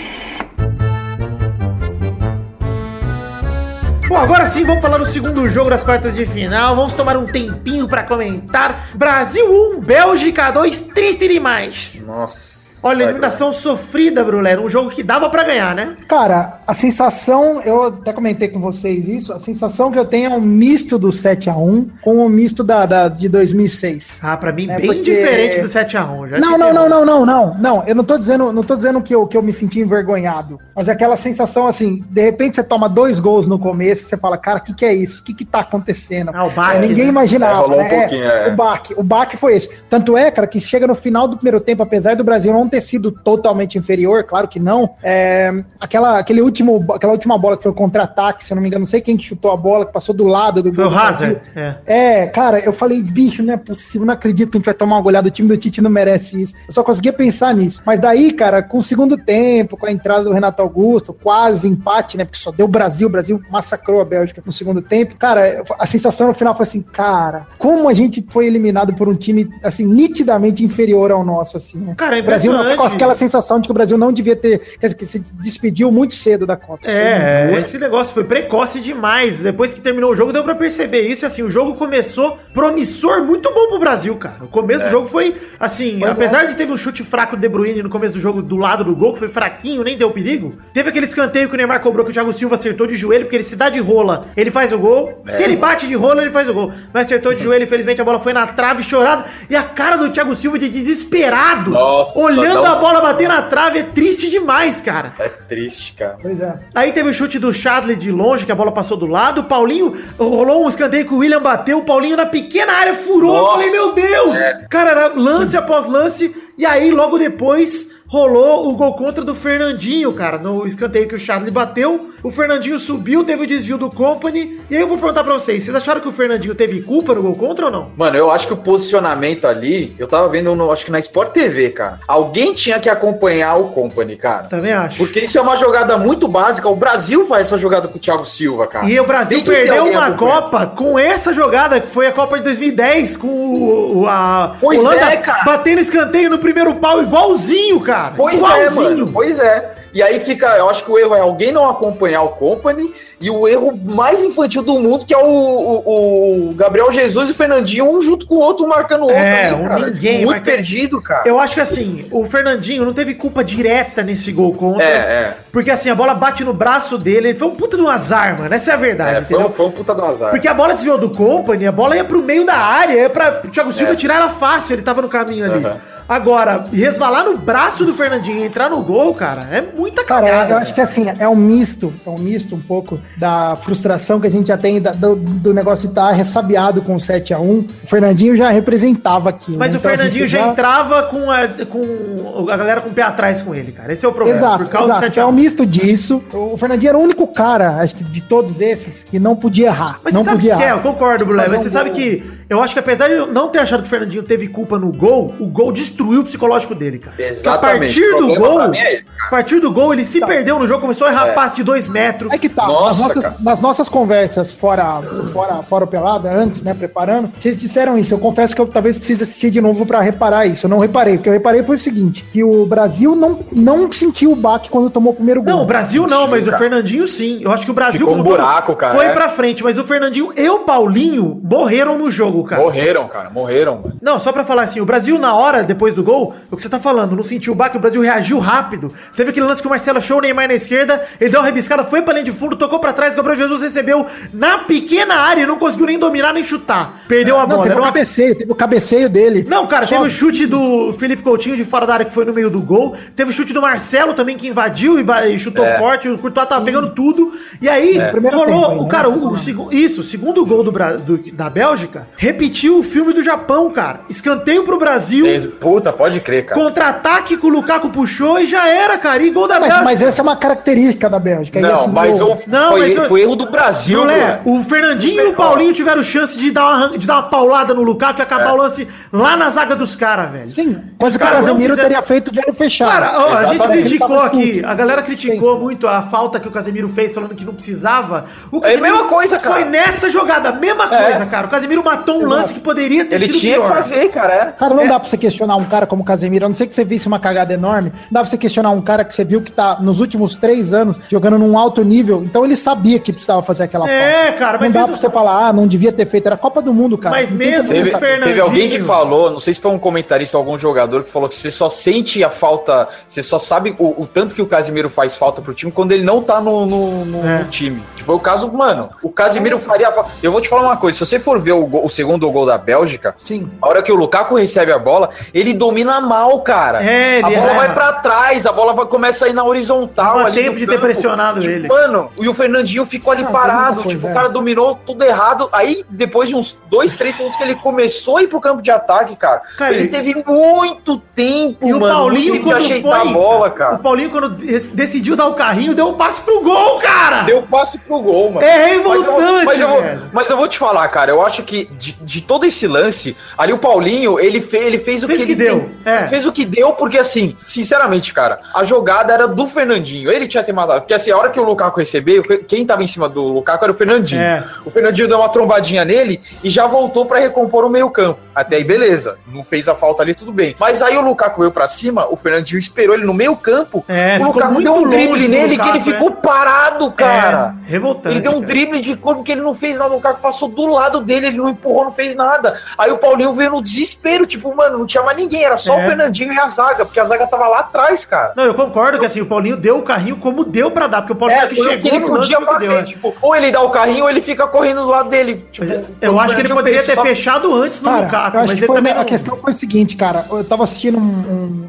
Bom, 4.09 4.17
agora 4.17 4.47
sim, 4.47 4.65
vamos 4.65 4.83
falar 4.83 4.99
do 4.99 5.05
segundo 5.05 5.49
jogo 5.49 5.69
das 5.69 5.83
quartas 5.83 6.15
de 6.15 6.25
final. 6.27 6.77
Vamos 6.77 6.93
tomar 6.93 7.17
um 7.17 7.27
tempinho 7.27 7.89
pra 7.89 8.05
comentar. 8.05 8.91
Brasil 8.95 9.45
1, 9.77 9.81
Bélgica 9.81 10.53
2, 10.53 10.79
triste 10.95 11.27
demais. 11.27 12.01
Nossa. 12.07 12.56
Olha, 12.87 12.99
Vai, 12.99 13.07
eliminação 13.07 13.53
sofrida, 13.53 14.25
Brulé. 14.25 14.59
Um 14.59 14.69
jogo 14.69 14.91
que 14.91 15.03
dava 15.03 15.29
pra 15.29 15.43
ganhar, 15.43 15.75
né? 15.75 15.97
Cara, 16.09 16.61
a 16.67 16.73
sensação, 16.75 17.61
eu 17.63 17.85
até 17.85 18.13
comentei 18.13 18.49
com 18.49 18.61
vocês 18.61 19.09
isso, 19.09 19.33
a 19.33 19.39
sensação 19.41 19.91
que 19.91 19.99
eu 19.99 20.05
tenho 20.05 20.33
é 20.33 20.37
um 20.37 20.41
misto 20.41 20.99
do 20.99 21.09
7x1 21.09 21.87
com 22.03 22.25
o 22.25 22.29
misto 22.29 22.63
da, 22.63 22.87
da- 22.87 23.09
de 23.09 23.29
2006. 23.29 24.21
Ah, 24.23 24.37
pra 24.37 24.53
mim, 24.53 24.69
É, 24.71 24.77
bem 24.77 24.87
porque- 24.87 25.01
diferente 25.03 25.61
do 25.61 25.67
7x1. 25.69 26.29
já 26.29 26.39
Não, 26.39 26.53
que 26.53 26.59
não, 26.59 26.67
tem- 26.67 26.75
não, 26.75 26.89
não, 26.89 27.05
não, 27.05 27.27
não, 27.27 27.55
não. 27.59 27.85
Eu 27.87 27.95
não 27.95 28.05
tô 28.05 28.17
dizendo, 28.19 28.53
não 28.53 28.63
tô 28.63 28.77
dizendo 28.77 29.01
que 29.03 29.15
eu, 29.15 29.27
que 29.27 29.37
eu 29.37 29.43
me 29.43 29.53
senti 29.53 29.81
envergonhado. 29.81 30.59
Mas 30.75 30.89
é 30.89 30.93
aquela 30.93 31.17
sensação 31.17 31.67
assim, 31.67 32.05
de 32.09 32.21
repente 32.23 32.57
você 32.57 32.63
toma 32.63 32.89
dois 32.89 33.19
gols 33.21 33.47
no 33.47 33.59
começo, 33.59 34.05
você 34.05 34.17
fala, 34.17 34.37
cara, 34.39 34.59
o 34.59 34.63
que, 34.63 34.75
que 34.75 34.85
é 34.85 34.95
isso? 34.95 35.21
O 35.21 35.25
que, 35.25 35.35
que 35.35 35.45
tá 35.45 35.61
acontecendo? 35.61 36.31
Ah, 36.35 36.45
o 36.45 36.51
baque, 36.51 36.77
É, 36.77 36.81
ninguém 36.81 37.05
né? 37.05 37.11
imaginava. 37.11 37.53
É, 37.53 37.61
rolou 37.61 37.81
um 37.81 37.83
né? 37.83 38.01
pouquinho, 38.01 38.25
é. 38.25 38.49
O 38.49 38.57
baque. 38.57 38.95
O 38.97 39.03
baque 39.03 39.37
foi 39.37 39.55
esse. 39.57 39.71
Tanto 39.91 40.17
é, 40.17 40.31
cara, 40.31 40.47
que 40.47 40.61
chega 40.61 40.87
no 40.87 40.95
final 40.95 41.27
do 41.27 41.37
primeiro 41.37 41.61
tempo, 41.61 41.83
apesar 41.83 42.15
do 42.17 42.25
Brasil 42.25 42.53
não 42.53 42.69
ter 42.69 42.76
sido 42.81 43.11
totalmente 43.11 43.79
inferior, 43.79 44.25
claro 44.25 44.49
que 44.49 44.59
não. 44.59 44.95
é, 45.03 45.65
aquela, 45.81 46.19
aquele 46.19 46.41
último, 46.41 46.85
aquela 46.93 47.13
última 47.13 47.39
bola 47.39 47.57
que 47.57 47.63
foi 47.63 47.73
o 47.73 47.75
contra-ataque, 47.75 48.45
se 48.45 48.53
eu 48.53 48.57
não 48.57 48.63
me 48.63 48.69
engano, 48.69 48.81
não 48.81 48.87
sei 48.87 49.01
quem 49.01 49.17
que 49.17 49.25
chutou 49.25 49.51
a 49.51 49.57
bola, 49.57 49.87
que 49.87 49.93
passou 49.93 50.15
do 50.15 50.25
lado 50.25 50.63
do 50.63 50.73
Foi 50.73 50.85
o. 50.85 50.89
Hazard. 50.89 51.41
É. 51.55 51.75
É, 51.87 52.27
cara, 52.27 52.59
eu 52.61 52.73
falei, 52.73 53.03
bicho, 53.03 53.43
não 53.43 53.55
é 53.55 53.57
possível, 53.57 54.07
não 54.07 54.15
acredito 54.15 54.51
que 54.51 54.57
a 54.57 54.59
gente 54.59 54.67
vai 54.67 54.75
tomar 54.75 54.97
uma 54.97 55.03
goleada, 55.03 55.29
o 55.29 55.31
time 55.31 55.49
do 55.49 55.57
Tite 55.57 55.81
não 55.81 55.91
merece 55.91 56.41
isso. 56.41 56.55
Eu 56.69 56.75
só 56.75 56.83
conseguia 56.83 57.13
pensar 57.13 57.55
nisso. 57.55 57.83
Mas 57.85 58.01
daí, 58.01 58.33
cara, 58.33 58.63
com 58.63 58.79
o 58.79 58.83
segundo 58.83 59.17
tempo, 59.17 59.77
com 59.77 59.87
a 59.87 59.93
entrada 59.93 60.25
do 60.25 60.33
Renato 60.33 60.63
Augusto, 60.63 61.13
quase 61.13 61.69
empate, 61.69 62.17
né? 62.17 62.25
Porque 62.25 62.39
só 62.39 62.51
deu 62.51 62.69
Brasil, 62.69 63.09
o 63.09 63.11
Brasil 63.11 63.41
massacrou 63.51 64.01
a 64.01 64.05
Bélgica 64.05 64.43
no 64.45 64.53
segundo 64.53 64.83
tempo. 64.83 65.17
Cara, 65.17 65.63
a 65.79 65.87
sensação 65.87 66.29
no 66.29 66.35
final 66.35 66.55
foi 66.55 66.65
assim, 66.65 66.83
cara, 66.83 67.47
como 67.59 67.89
a 67.89 67.95
gente 67.95 68.25
foi 68.31 68.47
eliminado 68.47 68.95
por 68.95 69.09
um 69.09 69.15
time, 69.15 69.49
assim, 69.63 69.87
nitidamente 69.87 70.65
inferior 70.65 71.11
ao 71.11 71.25
nosso, 71.25 71.57
assim, 71.57 71.79
né? 71.79 71.95
Cara, 71.97 72.19
é 72.19 72.23
O 72.23 72.25
Brasil 72.25 72.53
não, 72.65 72.77
com 72.77 72.85
aquela 72.85 73.15
sensação 73.15 73.61
de 73.61 73.67
que 73.67 73.71
o 73.71 73.75
Brasil 73.75 73.97
não 73.97 74.13
devia 74.13 74.37
ter, 74.37 74.59
quer 74.81 74.87
dizer, 74.87 74.97
que 74.97 75.07
se 75.07 75.19
despediu 75.19 75.91
muito 75.91 76.15
cedo 76.15 76.47
da 76.47 76.57
Copa. 76.57 76.87
É, 76.89 77.57
esse 77.59 77.79
negócio 77.79 78.15
foi 78.15 78.25
precoce 78.25 78.81
demais. 78.81 79.41
Depois 79.41 79.73
que 79.75 79.81
terminou 79.81 80.13
o 80.13 80.17
jogo, 80.17 80.33
deu 80.33 80.43
pra 80.45 80.55
perceber 80.55 81.03
isso. 81.03 81.25
E, 81.25 81.27
assim, 81.27 81.43
o 81.43 81.51
jogo 81.51 81.75
começou 81.75 82.39
promissor, 82.53 83.25
muito 83.25 83.53
bom 83.53 83.69
pro 83.69 83.79
Brasil, 83.79 84.15
cara. 84.17 84.45
O 84.45 84.49
começo 84.49 84.85
do 84.85 84.91
jogo 84.91 85.07
foi, 85.07 85.35
assim, 85.59 85.99
Pois 86.01 86.13
apesar 86.13 86.47
de 86.47 86.57
teve 86.57 86.73
um 86.73 86.77
chute 86.77 87.05
fraco 87.05 87.37
do 87.37 87.41
De 87.41 87.49
Bruyne 87.49 87.83
no 87.83 87.91
começo 87.91 88.15
do 88.15 88.21
jogo, 88.21 88.43
do 88.43 88.57
lado 88.57 88.85
do 88.85 88.95
gol, 88.95 89.13
que 89.13 89.19
foi 89.19 89.29
fraquinho, 89.29 89.83
nem 89.83 89.97
deu 89.97 90.11
perigo. 90.11 90.55
Teve 90.73 90.89
aquele 90.91 91.07
escanteio 91.07 91.49
que 91.49 91.55
o 91.55 91.57
Neymar 91.57 91.81
cobrou, 91.81 92.05
que 92.05 92.11
o 92.11 92.15
Thiago 92.15 92.33
Silva 92.33 92.55
acertou 92.55 92.87
de 92.87 92.97
joelho, 92.97 93.25
porque 93.25 93.37
ele 93.37 93.45
se 93.45 93.57
dá 93.57 93.69
de 93.69 93.79
rola, 93.81 94.27
ele 94.37 94.51
faz 94.51 94.73
o 94.73 94.79
gol. 94.79 95.23
Se 95.31 95.43
ele 95.43 95.57
bate 95.57 95.87
de 95.87 95.95
rola, 95.95 96.23
ele 96.23 96.31
faz 96.31 96.49
o 96.49 96.55
gol. 96.55 96.73
Mas 96.93 97.05
acertou 97.05 97.35
de 97.35 97.43
joelho, 97.45 97.65
infelizmente 97.65 98.01
a 98.01 98.05
bola 98.05 98.19
foi 98.19 98.33
na 98.33 98.47
trave, 98.47 98.83
chorada. 98.83 99.25
E 99.49 99.57
a 99.57 99.63
cara 99.63 99.97
do 99.97 100.11
Thiago 100.11 100.35
Silva 100.35 100.59
de 100.59 100.69
desesperado, 100.69 101.71
Nossa, 101.71 102.19
olhando 102.19 102.46
dá 102.55 102.63
um- 102.63 102.67
a 102.67 102.77
bola 102.77 103.01
bater 103.01 103.29
na 103.29 103.43
trave, 103.43 103.79
é 103.81 103.83
triste 103.83 104.29
demais, 104.31 104.81
cara. 104.83 105.15
É 105.19 105.29
triste, 105.29 105.95
cara. 105.95 106.17
Pois 106.21 106.41
é. 106.41 106.55
Aí 106.75 106.93
teve 106.93 107.09
o 107.11 107.15
chute 107.15 107.39
do 107.39 107.53
Chadley 107.53 107.97
de 107.97 108.11
longe, 108.11 108.47
que 108.47 108.53
a 108.53 108.55
bola 108.55 108.73
passou 108.73 108.97
do 108.97 109.07
lado. 109.07 109.43
O 109.43 109.45
Paulinho 109.45 109.95
rolou 110.19 110.65
um 110.65 110.69
escanteio 110.69 111.07
que 111.07 111.15
o 111.15 111.19
William 111.19 111.41
bateu. 111.41 111.79
O 111.79 111.85
Paulinho 111.85 112.17
na 112.17 112.27
pequena 112.27 112.73
área 112.73 112.95
furou. 112.95 113.35
Eu 113.37 113.43
Nossa. 113.43 113.55
falei, 113.57 113.71
meu 113.71 113.93
Deus! 113.93 114.37
Cara, 114.71 114.91
era 114.91 115.07
lance 115.15 115.57
após 115.57 115.87
lance. 115.87 116.35
E 116.59 116.65
aí, 116.65 116.91
logo 116.91 117.19
depois, 117.19 117.91
rolou 118.09 118.71
o 118.71 118.77
gol 118.77 118.95
contra 118.95 119.23
do 119.23 119.35
Fernandinho, 119.35 120.13
cara. 120.15 120.39
No 120.39 120.67
escanteio 120.67 121.07
que 121.07 121.15
o 121.15 121.19
Chadley 121.19 121.51
bateu. 121.51 122.11
O 122.27 122.31
Fernandinho 122.33 122.77
subiu, 122.77 123.23
teve 123.23 123.45
o 123.45 123.47
desvio 123.47 123.79
do 123.79 123.89
Company. 123.89 124.61
E 124.69 124.75
aí 124.75 124.83
eu 124.83 124.89
vou 124.89 124.99
perguntar 124.99 125.23
pra 125.23 125.33
vocês: 125.33 125.63
vocês 125.63 125.77
acharam 125.77 126.01
que 126.01 126.09
o 126.09 126.13
Fernandinho 126.13 126.57
teve 126.57 126.83
culpa 126.83 127.15
no 127.15 127.23
gol 127.23 127.37
contra 127.37 127.67
ou 127.67 127.71
não? 127.71 127.93
Mano, 127.97 128.17
eu 128.19 128.33
acho 128.33 128.49
que 128.49 128.53
o 128.53 128.57
posicionamento 128.57 129.47
ali, 129.47 129.95
eu 129.97 130.09
tava 130.09 130.27
vendo, 130.27 130.53
no, 130.53 130.73
acho 130.73 130.85
que 130.85 130.91
na 130.91 130.99
Sport 130.99 131.31
TV, 131.31 131.71
cara. 131.71 132.01
Alguém 132.09 132.53
tinha 132.53 132.81
que 132.81 132.91
acompanhar 132.91 133.55
o 133.55 133.69
Company, 133.69 134.17
cara. 134.17 134.49
Também 134.49 134.73
acho. 134.73 134.99
Porque 134.99 135.21
isso 135.21 135.39
é 135.39 135.41
uma 135.41 135.55
jogada 135.55 135.97
muito 135.97 136.27
básica. 136.27 136.69
O 136.69 136.75
Brasil 136.75 137.25
faz 137.27 137.47
essa 137.47 137.57
jogada 137.57 137.87
com 137.87 137.97
o 137.97 138.01
Thiago 138.01 138.27
Silva, 138.27 138.67
cara. 138.67 138.89
E 138.89 138.99
o 138.99 139.07
Brasil 139.07 139.45
perdeu 139.45 139.85
uma. 139.87 140.11
Copa 140.17 140.67
com 140.67 140.99
essa 140.99 141.33
jogada, 141.33 141.81
que 141.81 141.87
foi 141.87 142.09
a 142.09 142.13
Copa 142.13 142.39
de 142.39 142.43
2010, 142.43 143.19
com 143.19 143.29
o, 143.29 144.07
a 144.09 144.57
Pois 144.61 144.83
é, 144.83 145.17
cara. 145.19 145.45
batendo 145.45 145.81
escanteio 145.81 146.29
no 146.29 146.39
primeiro 146.41 146.75
pau, 146.75 147.01
igualzinho, 147.01 147.81
cara. 147.81 148.15
Pois 148.17 148.35
é, 148.35 148.37
igualzinho. 148.37 148.91
mano. 148.91 149.11
Pois 149.13 149.39
é. 149.39 149.86
E 149.97 150.03
aí 150.03 150.21
fica, 150.21 150.47
eu 150.59 150.69
acho 150.69 150.85
que 150.85 150.91
o 150.91 150.99
erro 150.99 151.15
é 151.15 151.21
alguém 151.21 151.51
não 151.53 151.67
acompanhar 151.71 152.21
o 152.23 152.29
Company 152.29 152.93
e 153.19 153.31
o 153.31 153.49
erro 153.49 153.73
mais 153.83 154.23
infantil 154.23 154.63
do 154.63 154.79
mundo, 154.79 155.07
que 155.07 155.15
é 155.15 155.17
o, 155.17 155.25
o- 155.27 156.49
o 156.51 156.55
Gabriel 156.55 156.93
Jesus 156.93 157.31
e 157.31 157.33
o 157.33 157.35
Fernandinho, 157.35 157.89
um 157.91 158.03
junto 158.03 158.27
com 158.27 158.35
o 158.35 158.41
outro 158.41 158.69
marcando 158.69 159.01
o 159.01 159.05
outro. 159.05 159.17
É, 159.17 159.47
ali, 159.47 159.55
um 159.55 159.69
cara. 159.69 159.87
ninguém 159.87 160.17
Muito 160.17 160.29
marcando- 160.33 160.45
perdido, 160.45 161.01
cara. 161.01 161.23
Eu 161.25 161.41
acho 161.41 161.55
que 161.55 161.63
assim, 161.63 162.07
o 162.11 162.29
Fernandinho 162.29 162.85
não 162.85 162.93
teve 162.93 163.15
culpa 163.15 163.43
direta 163.43 164.03
nesse 164.03 164.31
gol 164.33 164.53
contra. 164.55 164.85
É, 164.85 164.89
é. 164.97 165.35
Porque 165.51 165.71
assim, 165.71 165.89
a 165.89 165.95
bola 165.95 166.13
bate 166.15 166.45
no 166.45 166.53
braço 166.53 166.99
dele. 166.99 167.29
Ele 167.31 167.39
foi 167.39 167.49
um 167.49 167.55
puta 167.55 167.77
de 167.79 167.83
um 167.83 167.89
azar, 167.89 168.39
mano. 168.39 168.55
Essa 168.55 168.73
é 168.73 168.75
a 168.75 168.77
verdade, 168.77 169.11
É, 169.11 169.15
foi, 169.23 169.23
entendeu? 169.23 169.47
um, 169.47 169.53
foi 169.55 169.67
um 169.67 169.71
puta 169.71 169.95
do 169.95 170.05
azar. 170.05 170.29
Porque 170.31 170.47
a 170.47 170.53
bola 170.53 170.75
desviou 170.75 170.99
do 170.99 171.09
Company, 171.09 171.67
a 171.67 171.73
bola 171.73 171.97
ia 171.97 172.05
pro 172.05 172.23
meio 172.23 172.45
da 172.45 172.57
área, 172.57 172.93
ia 173.01 173.09
pra 173.09 173.41
o 173.43 173.49
Thiago 173.49 173.73
Silva 173.73 173.95
É. 173.95 173.97
tirar 173.97 174.17
ela 174.17 174.29
fácil, 174.29 174.75
ele 174.75 174.83
tava 174.83 175.01
no 175.01 175.09
caminho 175.09 175.51
ali. 175.51 175.65
Aham. 175.65 175.77
Agora, 176.09 176.65
resvalar 176.73 177.25
no 177.25 177.37
braço 177.37 177.85
do 177.85 177.93
Fernandinho 177.93 178.39
e 178.39 178.45
entrar 178.45 178.71
no 178.71 178.81
gol, 178.83 179.13
cara, 179.15 179.43
é 179.51 179.61
muita 179.77 180.05
Cara, 180.05 180.27
cagada. 180.27 180.53
eu 180.53 180.59
acho 180.59 180.73
que 180.75 180.81
assim, 180.81 181.07
é 181.19 181.29
um 181.29 181.35
misto, 181.35 181.93
é 182.07 182.11
um 182.11 182.19
misto 182.19 182.55
um 182.55 182.61
pouco 182.61 183.01
da 183.17 183.57
frustração 183.57 184.21
que 184.21 184.27
a 184.29 184.31
gente 184.31 184.47
já 184.47 184.57
tem 184.57 184.81
da- 184.81 184.93
do, 184.93 185.17
do 185.17 185.53
negócio 185.53 185.89
de 185.89 185.93
estar 185.93 186.13
ressabiado 186.13 186.81
com 186.83 186.95
o 186.95 186.99
7x1. 187.01 187.67
O 187.83 187.87
Fernandinho 187.87 188.37
já 188.37 188.51
representava 188.51 189.31
aquilo. 189.31 189.59
Mas 189.59 189.73
né? 189.73 189.79
o 189.79 189.81
Então, 189.81 189.91
assim, 189.91 189.99
Fernandinho 189.99 190.27
já 190.29 190.47
entrava 190.47 191.03
com 191.05 191.29
a, 191.31 191.49
com 191.69 192.47
a 192.51 192.57
galera 192.57 192.81
com 192.81 192.91
o 192.91 192.93
pé 192.93 193.03
atrás 193.03 193.43
com 193.43 193.53
ele, 193.55 193.73
cara. 193.73 193.93
Esse 193.93 194.07
é 194.07 194.09
o 194.09 194.13
problema. 194.13 194.39
Exato, 194.39 194.59
por 194.65 194.69
causa 194.71 194.87
exato. 194.93 195.01
do 195.01 195.05
7 195.07 195.21
É 195.21 195.27
um 195.27 195.33
misto 195.33 195.67
disso. 195.67 196.23
O 196.33 196.57
Fernandinho 196.57 196.89
era 196.91 196.99
o 196.99 197.01
único 197.03 197.27
cara, 197.27 197.77
acho 197.81 197.97
que 197.97 198.05
de 198.05 198.21
todos 198.21 198.61
esses, 198.61 199.03
que 199.03 199.19
não 199.19 199.35
podia 199.35 199.67
errar. 199.67 199.99
Mas 200.05 200.15
não 200.15 200.21
você 200.23 200.31
sabe 200.31 200.37
podia 200.43 200.57
que 200.57 200.63
é? 200.63 200.71
Eu 200.73 200.81
concordo. 200.81 201.25
Fazer 201.27 201.37
Mas 201.49 201.59
um 201.59 201.63
você 201.63 201.69
sabe 201.69 201.91
gol. 201.91 201.99
que 201.99 202.36
eu 202.49 202.63
acho 202.63 202.75
que 202.75 202.81
apesar 202.81 203.09
de 203.09 203.15
eu 203.15 203.27
não 203.27 203.49
ter 203.49 203.59
achado 203.61 203.81
que 203.81 203.87
o 203.87 203.91
Fernandinho 203.91 204.23
teve 204.23 204.49
culpa 204.49 204.79
no 204.79 204.93
gol, 204.93 205.35
o 205.41 205.47
gol 205.47 205.73
destruiu 205.73 206.21
o 206.21 206.25
psicológico 206.25 206.75
dele, 206.75 206.99
cara. 206.99 207.17
Porque 207.17 207.49
a 207.49 207.59
partir 207.59 208.11
do 208.17 208.35
gol, 208.35 208.75
é 208.75 209.03
a 209.27 209.31
partir 209.31 209.61
do 209.61 209.73
gol, 209.73 209.93
ele 209.93 210.05
se 210.05 210.21
perdeu 210.25 210.59
no 210.59 210.67
jogo, 210.67 210.81
começou 210.81 211.07
a 211.07 211.11
errar 211.11 211.29
É. 211.29 211.33
passe 211.33 211.57
de 211.57 211.63
dois 211.65 211.89
metros. 211.89 212.33
É 212.33 212.39
que 212.39 212.49
tá, 212.49 212.67
Nossa, 212.67 213.03
nas, 213.03 213.15
nossas, 213.17 213.41
nas 213.41 213.61
nossas 213.61 213.89
conversas 213.89 214.53
fora, 214.53 215.01
fora, 215.33 215.63
fora 215.63 215.85
o 215.85 215.87
pelada, 215.87 216.31
antes, 216.31 216.63
né, 216.63 216.75
preparando, 216.75 217.31
vocês 217.39 217.59
disseram 217.59 217.99
isso. 217.99 218.15
Eu 218.15 218.19
confesso 218.19 218.55
que 218.55 218.61
eu 218.61 218.67
talvez 218.67 218.99
precise 218.99 219.23
assistir 219.23 219.51
de 219.51 219.61
novo 219.61 219.85
pra 219.87 220.01
reparar 220.01 220.47
isso. 220.47 220.67
Eu 220.67 220.71
não 220.71 220.79
reparei. 220.79 221.17
O 221.17 221.19
que 221.19 221.29
eu 221.29 221.33
reparei 221.33 221.63
foi 221.63 221.77
o 221.77 221.79
seguinte: 221.79 222.25
que 222.33 222.43
o 222.45 222.67
Brasil 222.67 223.15
não, 223.17 223.41
não 223.53 223.91
sentiu 223.91 224.33
o 224.33 224.37
baque 224.37 224.69
quando 224.69 224.91
tomou 224.91 225.13
o 225.13 225.17
primeiro 225.17 225.43
gol. 225.43 225.53
Não, 225.53 225.63
o 225.63 225.67
Brasil 225.67 226.07
não, 226.07 226.29
mas 226.29 226.47
o. 226.47 226.57
Fernandinho 226.57 227.07
sim. 227.07 227.41
Eu 227.43 227.53
acho 227.53 227.65
que 227.65 227.71
o 227.71 227.75
Brasil 227.75 228.01
Ficou 228.01 228.17
um 228.17 228.23
buraco, 228.23 228.75
cara, 228.75 228.95
foi 228.95 229.07
é. 229.07 229.11
pra 229.11 229.29
frente, 229.29 229.63
mas 229.63 229.79
o 229.79 229.85
Fernandinho 229.85 230.33
e 230.37 230.49
o 230.49 230.61
Paulinho 230.61 231.41
morreram 231.45 231.99
no 231.99 232.11
jogo, 232.11 232.36
cara. 232.45 232.63
Morreram, 232.63 233.09
cara, 233.09 233.31
morreram, 233.31 233.77
mano. 233.83 233.97
Não, 234.01 234.19
só 234.19 234.33
pra 234.33 234.45
falar 234.45 234.63
assim, 234.63 234.81
o 234.81 234.85
Brasil 234.87 235.19
na 235.19 235.35
hora, 235.35 235.63
depois 235.63 235.95
do 235.95 236.03
gol, 236.03 236.35
o 236.51 236.57
que 236.57 236.63
você 236.63 236.69
tá 236.69 236.79
falando, 236.79 237.15
não 237.17 237.23
sentiu 237.25 237.53
o 237.53 237.57
baque, 237.57 237.77
o 237.77 237.81
Brasil 237.81 238.01
reagiu 238.01 238.39
rápido. 238.39 238.93
Teve 239.17 239.31
aquele 239.31 239.47
lance 239.47 239.61
que 239.61 239.67
o 239.67 239.71
Marcelo 239.71 239.99
achou 239.99 240.19
o 240.19 240.21
Neymar 240.21 240.49
na 240.49 240.55
esquerda, 240.55 241.03
ele 241.21 241.31
deu 241.31 241.41
uma 241.41 241.47
rebiscada, 241.47 241.85
foi 241.85 242.03
pra 242.03 242.13
linha 242.15 242.25
de 242.25 242.33
fundo, 242.33 242.57
tocou 242.57 242.79
pra 242.79 242.93
trás, 242.93 243.15
Gabriel 243.15 243.37
Jesus 243.39 243.63
recebeu 243.63 244.07
na 244.33 244.59
pequena 244.59 245.15
área 245.15 245.43
e 245.43 245.47
não 245.47 245.59
conseguiu 245.59 245.87
nem 245.87 245.99
dominar 245.99 246.33
nem 246.33 246.43
chutar. 246.43 247.03
Perdeu 247.09 247.37
a 247.37 247.41
Não, 247.41 247.49
bola. 247.49 247.63
teve 247.63 247.73
Era 247.73 247.81
o 247.81 247.85
uma 247.85 247.93
cabeceio, 247.93 248.35
teve 248.35 248.53
o 248.53 248.55
cabeceio 248.55 249.09
dele. 249.09 249.47
Não, 249.49 249.67
cara, 249.67 249.87
Só- 249.87 249.97
teve 249.97 250.07
o 250.09 250.11
chute 250.11 250.47
do 250.47 250.93
Felipe 250.95 251.23
Coutinho 251.23 251.57
de 251.57 251.65
fora 251.65 251.87
da 251.87 251.95
área 251.95 252.07
que 252.07 252.13
foi 252.13 252.25
no 252.25 252.33
meio 252.33 252.51
do 252.51 252.61
gol. 252.61 252.95
Teve 253.15 253.31
o 253.31 253.33
chute 253.33 253.53
do 253.53 253.61
Marcelo 253.63 254.15
também 254.15 254.37
que 254.37 254.49
invadiu 254.49 254.99
e, 254.99 255.05
e 255.35 255.39
chutou 255.39 255.65
É. 255.65 255.79
forte. 255.79 256.09
O 256.09 256.19
Courtois 256.19 256.49
tava 256.49 256.65
pegando 256.65 256.91
tudo. 256.95 257.33
E 257.61 257.69
aí, 257.69 258.01
Primeiro 258.11 258.39
rolou. 258.39 258.81
o 258.81 258.83
né? 258.85 258.89
cara, 258.89 259.09
o, 259.09 259.29
o 259.33 259.39
segu- 259.39 259.73
isso, 259.73 260.01
o 260.01 260.05
segundo 260.05 260.45
gol 260.45 260.63
do, 260.63 260.71
do- 260.71 261.33
da 261.33 261.49
Bélgica 261.51 262.09
repetiu 262.27 262.79
o 262.79 262.83
filme 262.83 263.13
do 263.13 263.23
Japão, 263.23 263.71
cara. 263.71 264.01
Escanteio 264.09 264.65
pro 264.65 264.79
Brasil. 264.79 265.27
Puta, 265.61 265.93
pode 265.93 266.21
crer, 266.21 266.45
cara. 266.47 266.61
Contra-ataque 266.61 267.37
que 267.37 267.47
o 267.47 267.49
Lukaku 267.49 267.91
puxou 267.91 268.39
e 268.41 268.47
já 268.47 268.67
era, 268.69 268.99
cara. 268.99 269.23
E 269.23 269.31
gol 269.31 269.47
da 269.49 269.55
Mas, 269.61 269.69
Bélgica. 269.69 269.85
mas 269.85 270.03
essa 270.03 270.21
é 270.21 270.23
uma 270.23 270.37
característica 270.37 271.09
da 271.09 271.19
Bélgica. 271.19 271.59
E 271.59 271.63
Não, 271.63 271.73
assim, 271.75 271.91
mas 271.93 272.21
o, 272.21 272.37
Não, 272.47 272.71
foi, 272.71 272.81
mas 272.95 273.07
foi 273.09 273.21
erro 273.23 273.37
do 273.37 273.51
Brasil, 273.51 274.09
é? 274.11 274.19
cara. 274.19 274.41
O 274.45 274.63
Fernandinho 274.63 275.23
e 275.23 275.27
o 275.29 275.33
Paulinho 275.35 275.73
tiveram 275.73 276.03
chance 276.03 276.37
de 276.39 276.51
dar 276.51 276.67
uma, 276.89 276.99
de 276.99 277.07
dar 277.07 277.15
uma 277.15 277.23
paulada 277.25 277.73
no 277.75 277.83
Lukaku 277.83 278.21
e 278.21 278.23
acabar 278.23 278.51
É. 278.51 278.53
o 278.53 278.57
lance 278.57 278.89
lá 279.13 279.37
na 279.37 279.49
zaga 279.51 279.77
dos 279.77 279.95
caras, 279.97 280.31
velho. 280.31 280.51
Sim, 280.51 280.83
coisa 280.99 281.19
que 281.19 281.25
o 281.25 281.29
Casemiro 281.29 281.71
fizeram- 281.75 281.89
teria 281.89 282.03
feito 282.03 282.31
de 282.33 282.41
olho 282.41 282.53
fechado. 282.53 282.91
Cara, 282.91 283.13
ó, 283.19 283.35
a 283.37 283.45
gente 283.47 283.67
criticou 283.69 284.19
aqui, 284.21 284.63
a 284.65 284.75
galera 284.75 285.03
criticou 285.03 285.59
muito 285.61 285.87
a 285.87 286.03
falta 286.03 286.39
que 286.41 286.49
o 286.49 286.51
Casemiro 286.51 286.89
fez, 286.89 287.15
falando 287.15 287.35
que 287.35 287.45
não 287.45 287.55
precisava. 287.55 288.25
O 288.51 288.65
É 288.65 288.75
a 288.75 288.81
mesma 288.81 289.05
coisa, 289.05 289.39
cara. 289.39 289.55
Foi 289.55 289.65
nessa 289.65 290.11
jogada, 290.11 290.53
mesma 290.53 290.85
É. 290.93 291.05
coisa, 291.05 291.27
cara. 291.27 291.47
O 291.47 291.51
Casemiro 291.51 291.85
matou 291.85 292.16
um 292.17 292.27
lance 292.27 292.55
que 292.55 292.61
poderia 292.61 293.05
ter 293.05 293.17
Ele 293.17 293.27
sido 293.27 293.39
tinha 293.41 293.61
que 293.61 293.69
fazer, 293.69 294.09
cara. 294.11 294.35
é. 294.35 294.45
Cara, 294.53 294.75
não 294.75 294.85
É. 294.85 294.89
dá 294.89 294.99
pra 295.01 295.09
você 295.09 295.17
questionar 295.17 295.57
um 295.57 295.65
cara 295.65 295.87
como 295.87 296.03
o 296.03 296.05
Casemiro, 296.05 296.47
a 296.47 296.49
não 296.49 296.55
ser 296.55 296.67
que 296.67 296.75
você 296.75 296.85
visse 296.85 297.07
uma 297.07 297.19
cagada 297.19 297.53
enorme, 297.53 297.91
não 297.93 298.01
dá 298.13 298.21
pra 298.21 298.27
você 298.31 298.39
questionar 298.39 298.71
um 298.71 298.81
cara 298.83 299.05
que 299.05 299.15
você 299.15 299.25
viu 299.25 299.41
que 299.43 299.51
tá 299.53 299.79
nos 299.81 300.01
últimos 300.01 300.37
três 300.37 300.73
anos 300.73 300.99
jogando 301.11 301.39
num 301.39 301.59
alto 301.59 301.85
nível, 301.85 302.23
então 302.23 302.45
ele 302.45 302.57
sabia 302.57 302.99
que 302.99 303.13
precisava 303.13 303.43
fazer 303.43 303.65
aquela 303.65 303.89
É, 303.91 304.33
cara, 304.33 304.59
mas 304.59 304.75
não 304.75 304.83
dá 304.83 304.89
pra 304.89 304.97
você 304.97 305.11
falar, 305.11 305.49
ah, 305.49 305.53
não 305.53 305.67
devia 305.67 305.93
ter 305.93 306.07
feito, 306.07 306.27
era 306.27 306.37
Copa 306.37 306.61
do 306.63 306.73
Mundo, 306.75 306.97
cara. 306.99 307.15
Mas 307.17 307.33
Não 307.33 307.39
mesmo 307.39 307.73
Teve. 307.75 307.91
Fernandinho- 307.91 308.25
teve 308.25 308.41
alguém 308.41 308.69
que 308.69 308.81
falou, 308.83 309.31
não 309.31 309.41
sei 309.41 309.55
se 309.55 309.61
foi 309.61 309.71
um 309.71 309.79
comentarista 309.79 310.37
ou 310.37 310.43
algum 310.43 310.59
jogador, 310.59 311.05
que 311.05 311.11
falou 311.11 311.29
que 311.29 311.37
você 311.37 311.51
só 311.51 311.69
sente 311.71 312.23
a 312.23 312.31
falta, 312.31 312.89
você 313.09 313.23
só 313.23 313.39
sabe 313.39 313.75
o, 313.79 314.03
o 314.03 314.07
tanto 314.07 314.35
que 314.35 314.43
o 314.43 314.47
Casimiro 314.47 314.89
faz 314.89 315.17
falta 315.17 315.41
pro 315.43 315.53
time 315.55 315.71
quando 315.73 315.93
ele 315.93 316.05
não 316.05 316.23
tá 316.23 316.41
no, 316.41 316.65
no- 316.67 317.05
no- 317.05 317.27
É. 317.27 317.39
no 317.41 317.45
time. 317.47 317.83
Que 317.97 318.03
foi 318.05 318.15
o 318.15 318.21
caso, 318.21 318.51
mano. 318.53 318.89
O 319.03 319.11
Casimiro 319.11 319.59
faria. 319.59 319.91
fa- 319.93 320.05
Eu 320.23 320.31
vou 320.33 320.41
te 320.41 320.49
falar 320.49 320.63
uma 320.63 320.77
coisa: 320.77 320.97
se 320.99 321.05
você 321.07 321.19
for 321.19 321.39
ver 321.41 321.53
o, 321.53 321.67
gol- 321.67 321.85
o 321.85 321.89
segundo 321.89 322.06
gol 322.07 322.47
da 322.47 322.57
Bélgica, 322.59 323.15
Sim. 323.25 323.51
a 323.61 323.69
hora 323.69 323.83
que 323.83 323.91
o 323.93 323.97
Lukaku 323.97 324.35
recebe 324.37 324.73
a 324.73 324.79
bola, 324.79 325.11
ele 325.35 325.53
domina 325.53 326.01
mal, 326.01 326.41
cara. 326.41 326.83
É, 326.83 327.23
a 327.23 327.29
ele 327.29 327.37
bola 327.37 327.51
erra. 327.51 327.55
vai 327.55 327.75
pra 327.75 327.93
trás, 327.95 328.47
a 328.47 328.53
bola 328.53 328.73
vai, 328.73 328.87
começa 328.87 329.25
a 329.27 329.29
ir 329.29 329.33
na 329.33 329.45
horizontal. 329.45 330.19
Não 330.19 330.27
ali 330.27 330.43
tempo 330.45 330.57
de 330.57 330.67
ter 330.67 330.73
campo. 330.73 330.85
pressionado 330.87 331.41
Tipo, 331.41 331.53
ele. 331.53 331.69
Mano, 331.69 332.11
e 332.19 332.29
o 332.29 332.35
Fernandinho 332.35 332.85
ficou 332.85 333.13
ali 333.13 333.23
tem 333.25 333.33
parado. 333.33 333.83
coisa, 333.83 333.89
tipo, 333.91 334.07
é. 334.07 334.11
o 334.11 334.15
cara 334.15 334.29
dominou 334.29 334.79
tudo 334.87 335.05
errado. 335.05 335.49
Aí, 335.53 335.85
depois 335.89 336.29
de 336.29 336.35
uns 336.35 336.57
dois, 336.71 336.95
três 336.95 337.15
segundos 337.15 337.37
que 337.37 337.43
ele 337.43 337.55
começou 337.57 338.19
a 338.19 338.23
ir 338.23 338.29
pro 338.29 338.41
campo 338.41 338.63
de 338.63 338.71
ataque, 338.71 339.17
cara, 339.17 339.43
Cara, 339.59 339.73
ele 339.73 339.83
ele- 339.85 339.89
teve 339.89 340.15
muito 340.27 340.99
tempo, 341.15 341.67
E 341.67 341.73
o 341.73 341.81
mano, 341.81 341.95
Paulinho, 341.95 342.35
muito 342.35 342.45
tempo 342.45 342.45
quando 342.57 342.67
de 342.67 342.73
ajeitar 342.73 343.01
foi. 343.01 343.09
a 343.11 343.13
bola, 343.13 343.49
O 343.49 343.51
cara. 343.51 343.79
Paulinho, 343.79 344.11
quando 344.11 344.31
de- 344.31 344.59
decidiu 344.71 345.17
dar 345.17 345.27
o 345.29 345.35
carrinho, 345.35 345.75
deu 345.75 345.89
o 345.89 345.95
passe 345.95 346.21
pro 346.21 346.41
gol, 346.43 346.79
cara! 346.79 347.23
Deu 347.23 347.43
passe 347.43 347.79
pro 347.79 348.01
gol, 348.01 348.31
mano. 348.33 348.47
É 348.47 348.57
Mas 348.57 348.77
eu, 348.77 348.83
revoltante, 348.93 349.45
mas, 349.47 349.61
eu 349.61 349.69
vou, 349.69 349.83
mas 350.13 350.31
eu 350.31 350.37
vou 350.37 350.49
te 350.49 350.59
falar, 350.59 350.87
cara, 350.89 351.11
eu 351.11 351.25
acho 351.25 351.43
que 351.43 351.67
de, 351.79 351.96
de 352.01 352.21
todo 352.21 352.45
esse 352.45 352.67
lance, 352.67 353.17
ali 353.37 353.53
o 353.53 353.59
Paulinho, 353.59 354.19
ele, 354.21 354.41
fe, 354.41 354.57
ele 354.59 354.79
fez 354.79 355.03
o 355.03 355.07
Fez 355.07 355.21
que 355.21 355.27
que 355.27 355.35
deu, 355.35 355.71
tem- 355.85 355.93
é. 355.95 356.07
Fez 356.09 356.27
o 356.27 356.33
que 356.33 356.45
deu, 356.45 356.73
porque 356.73 356.99
assim, 356.99 357.37
sinceramente, 357.45 358.13
cara, 358.13 358.41
a 358.55 358.63
jogada 358.65 359.13
era 359.13 359.27
do 359.29 359.47
Fernandinho. 359.47 360.11
Ele 360.11 360.27
tinha 360.27 360.43
que 360.43 360.47
ter 360.47 360.53
matado. 360.53 360.81
Porque 360.83 360.95
assim, 360.95 361.11
a 361.11 361.17
hora 361.17 361.31
que 361.31 361.41
o 361.41 361.45
Lukaku 361.45 361.79
recebeu, 361.81 362.23
quem 362.47 362.65
tava 362.67 362.83
em 362.83 362.87
cima 362.87 363.09
do 363.09 363.23
Lukaku 363.23 363.65
era 363.65 363.73
o 363.73 363.77
Fernandinho. 363.77 364.21
É. 364.21 364.45
O 364.65 364.71
Fernandinho 364.71 365.09
deu 365.09 365.19
uma 365.19 365.29
trombadinha 365.29 365.85
nele 365.85 366.21
e 366.43 366.51
já 366.51 366.67
voltou 366.67 367.07
pra 367.07 367.19
recompor 367.19 367.65
o 367.65 367.69
meio-campo. 367.71 368.19
Até 368.35 368.57
aí, 368.57 368.65
beleza. 368.65 369.19
Não 369.27 369.43
fez 369.43 369.69
a 369.69 369.75
falta 369.75 370.03
ali, 370.03 370.15
tudo 370.15 370.33
bem. 370.33 370.55
Mas 370.59 370.83
aí 370.83 370.97
o 370.97 371.01
Lukaku 371.01 371.41
veio 371.41 371.51
pra 371.53 371.69
cima, 371.69 372.07
o 372.11 372.17
Fernandinho 372.17 372.59
esperou 372.59 372.95
ele 372.95 373.05
no 373.05 373.15
meio-campo. 373.15 373.85
É, 373.89 374.19
o 374.21 374.27
Lukaku 374.27 374.63
deu 374.63 374.75
um 374.75 374.89
drible 374.89 375.29
nele 375.29 375.53
Lukaku, 375.57 375.63
que 375.73 375.79
ele 375.79 375.91
é. 375.91 375.93
ficou 375.95 376.11
parado, 376.11 376.91
cara. 376.93 377.55
É, 377.67 377.71
revoltante. 377.71 378.09
Ele 378.15 378.21
deu 378.21 378.33
um 378.33 378.41
cara. 378.41 378.47
drible 378.47 378.81
de 378.81 378.97
corpo 378.97 379.23
que 379.23 379.33
ele 379.33 379.41
não 379.41 379.55
fez 379.55 379.77
nada. 379.79 379.91
O 379.91 379.95
Lukaku 379.97 380.21
passou 380.21 380.49
do 380.49 380.67
lado 380.67 381.01
dele, 381.01 381.29
ele 381.29 381.37
não 381.37 381.49
empurrou, 381.49 381.86
não 381.87 381.93
fez 381.93 382.15
nada. 382.15 382.59
Aí 382.77 382.91
o 382.91 382.99
Paulinho 382.99 383.33
veio 383.33 383.51
no 383.51 383.63
desespero, 383.63 384.27
tipo, 384.27 384.55
mano, 384.55 384.79
não 384.79 384.87
tinha 384.87 385.03
mais 385.03 385.17
ninguém, 385.17 385.45
era 385.45 385.57
só 385.57 385.79
É. 385.79 385.83
o 385.85 385.87
Fernandinho 385.89 386.33
e 386.33 386.39
a 386.39 386.49
zaga, 386.49 386.85
porque 386.85 387.01
a 387.01 387.05
zaga 387.05 387.27
tava 387.27 387.47
lá 387.49 387.61
atrás, 387.61 388.05
cara. 388.05 388.33
Não, 388.37 388.45
eu 388.45 388.55
concordo 388.55 388.99
que 388.99 389.07
assim, 389.07 389.21
o 389.21 389.27
Paulinho 389.27 389.57
deu 389.57 389.79
o 389.79 389.83
carrinho 389.83 390.17
como 390.17 390.45
deu 390.45 390.71
pra 390.71 390.87
dar, 390.87 391.03
porque 391.03 391.13
o 391.13 391.17
Paulinho 391.17 391.41
É, 391.41 391.47
que 391.47 391.55
chegou 391.57 391.79
que 391.79 391.89
ele 391.89 391.99
no 392.01 392.13
lance 392.13 392.33
podia 392.33 392.39
que 392.39 392.45
fazer. 392.53 392.69
deu, 392.69 392.77
né? 392.79 392.85
tipo, 392.85 393.15
ou 393.23 393.35
ele 393.37 393.51
dá 393.51 393.61
o 393.63 393.71
carrinho 393.71 394.05
ou 394.05 394.11
ele 394.11 394.21
fica 394.21 394.47
correndo 394.47 394.83
do 394.83 394.89
lado 394.89 395.09
dele. 395.09 395.47
Tipo, 395.53 395.67
Mas 395.67 395.71
eu- 395.71 395.85
eu 396.01 396.21
acho 396.21 396.35
que 396.35 396.43
ele 396.43 396.53
poderia 396.53 396.83
ter 396.83 396.95
só- 396.95 397.03
fechado 397.03 397.55
antes 397.55 397.81
no 397.81 397.91
Cara, 397.91 398.03
Lukaku, 398.05 398.37
mas 398.39 398.47
que 398.53 398.59
ele 398.59 398.67
foi, 398.67 398.77
também 398.77 398.93
a 398.93 399.05
questão 399.05 399.37
foi 399.37 399.53
o 399.53 399.55
seguinte, 399.57 399.97
cara. 399.97 400.27
Eu 400.31 400.45
tava 400.45 400.65
assistindo 400.65 400.99
um, 400.99 401.01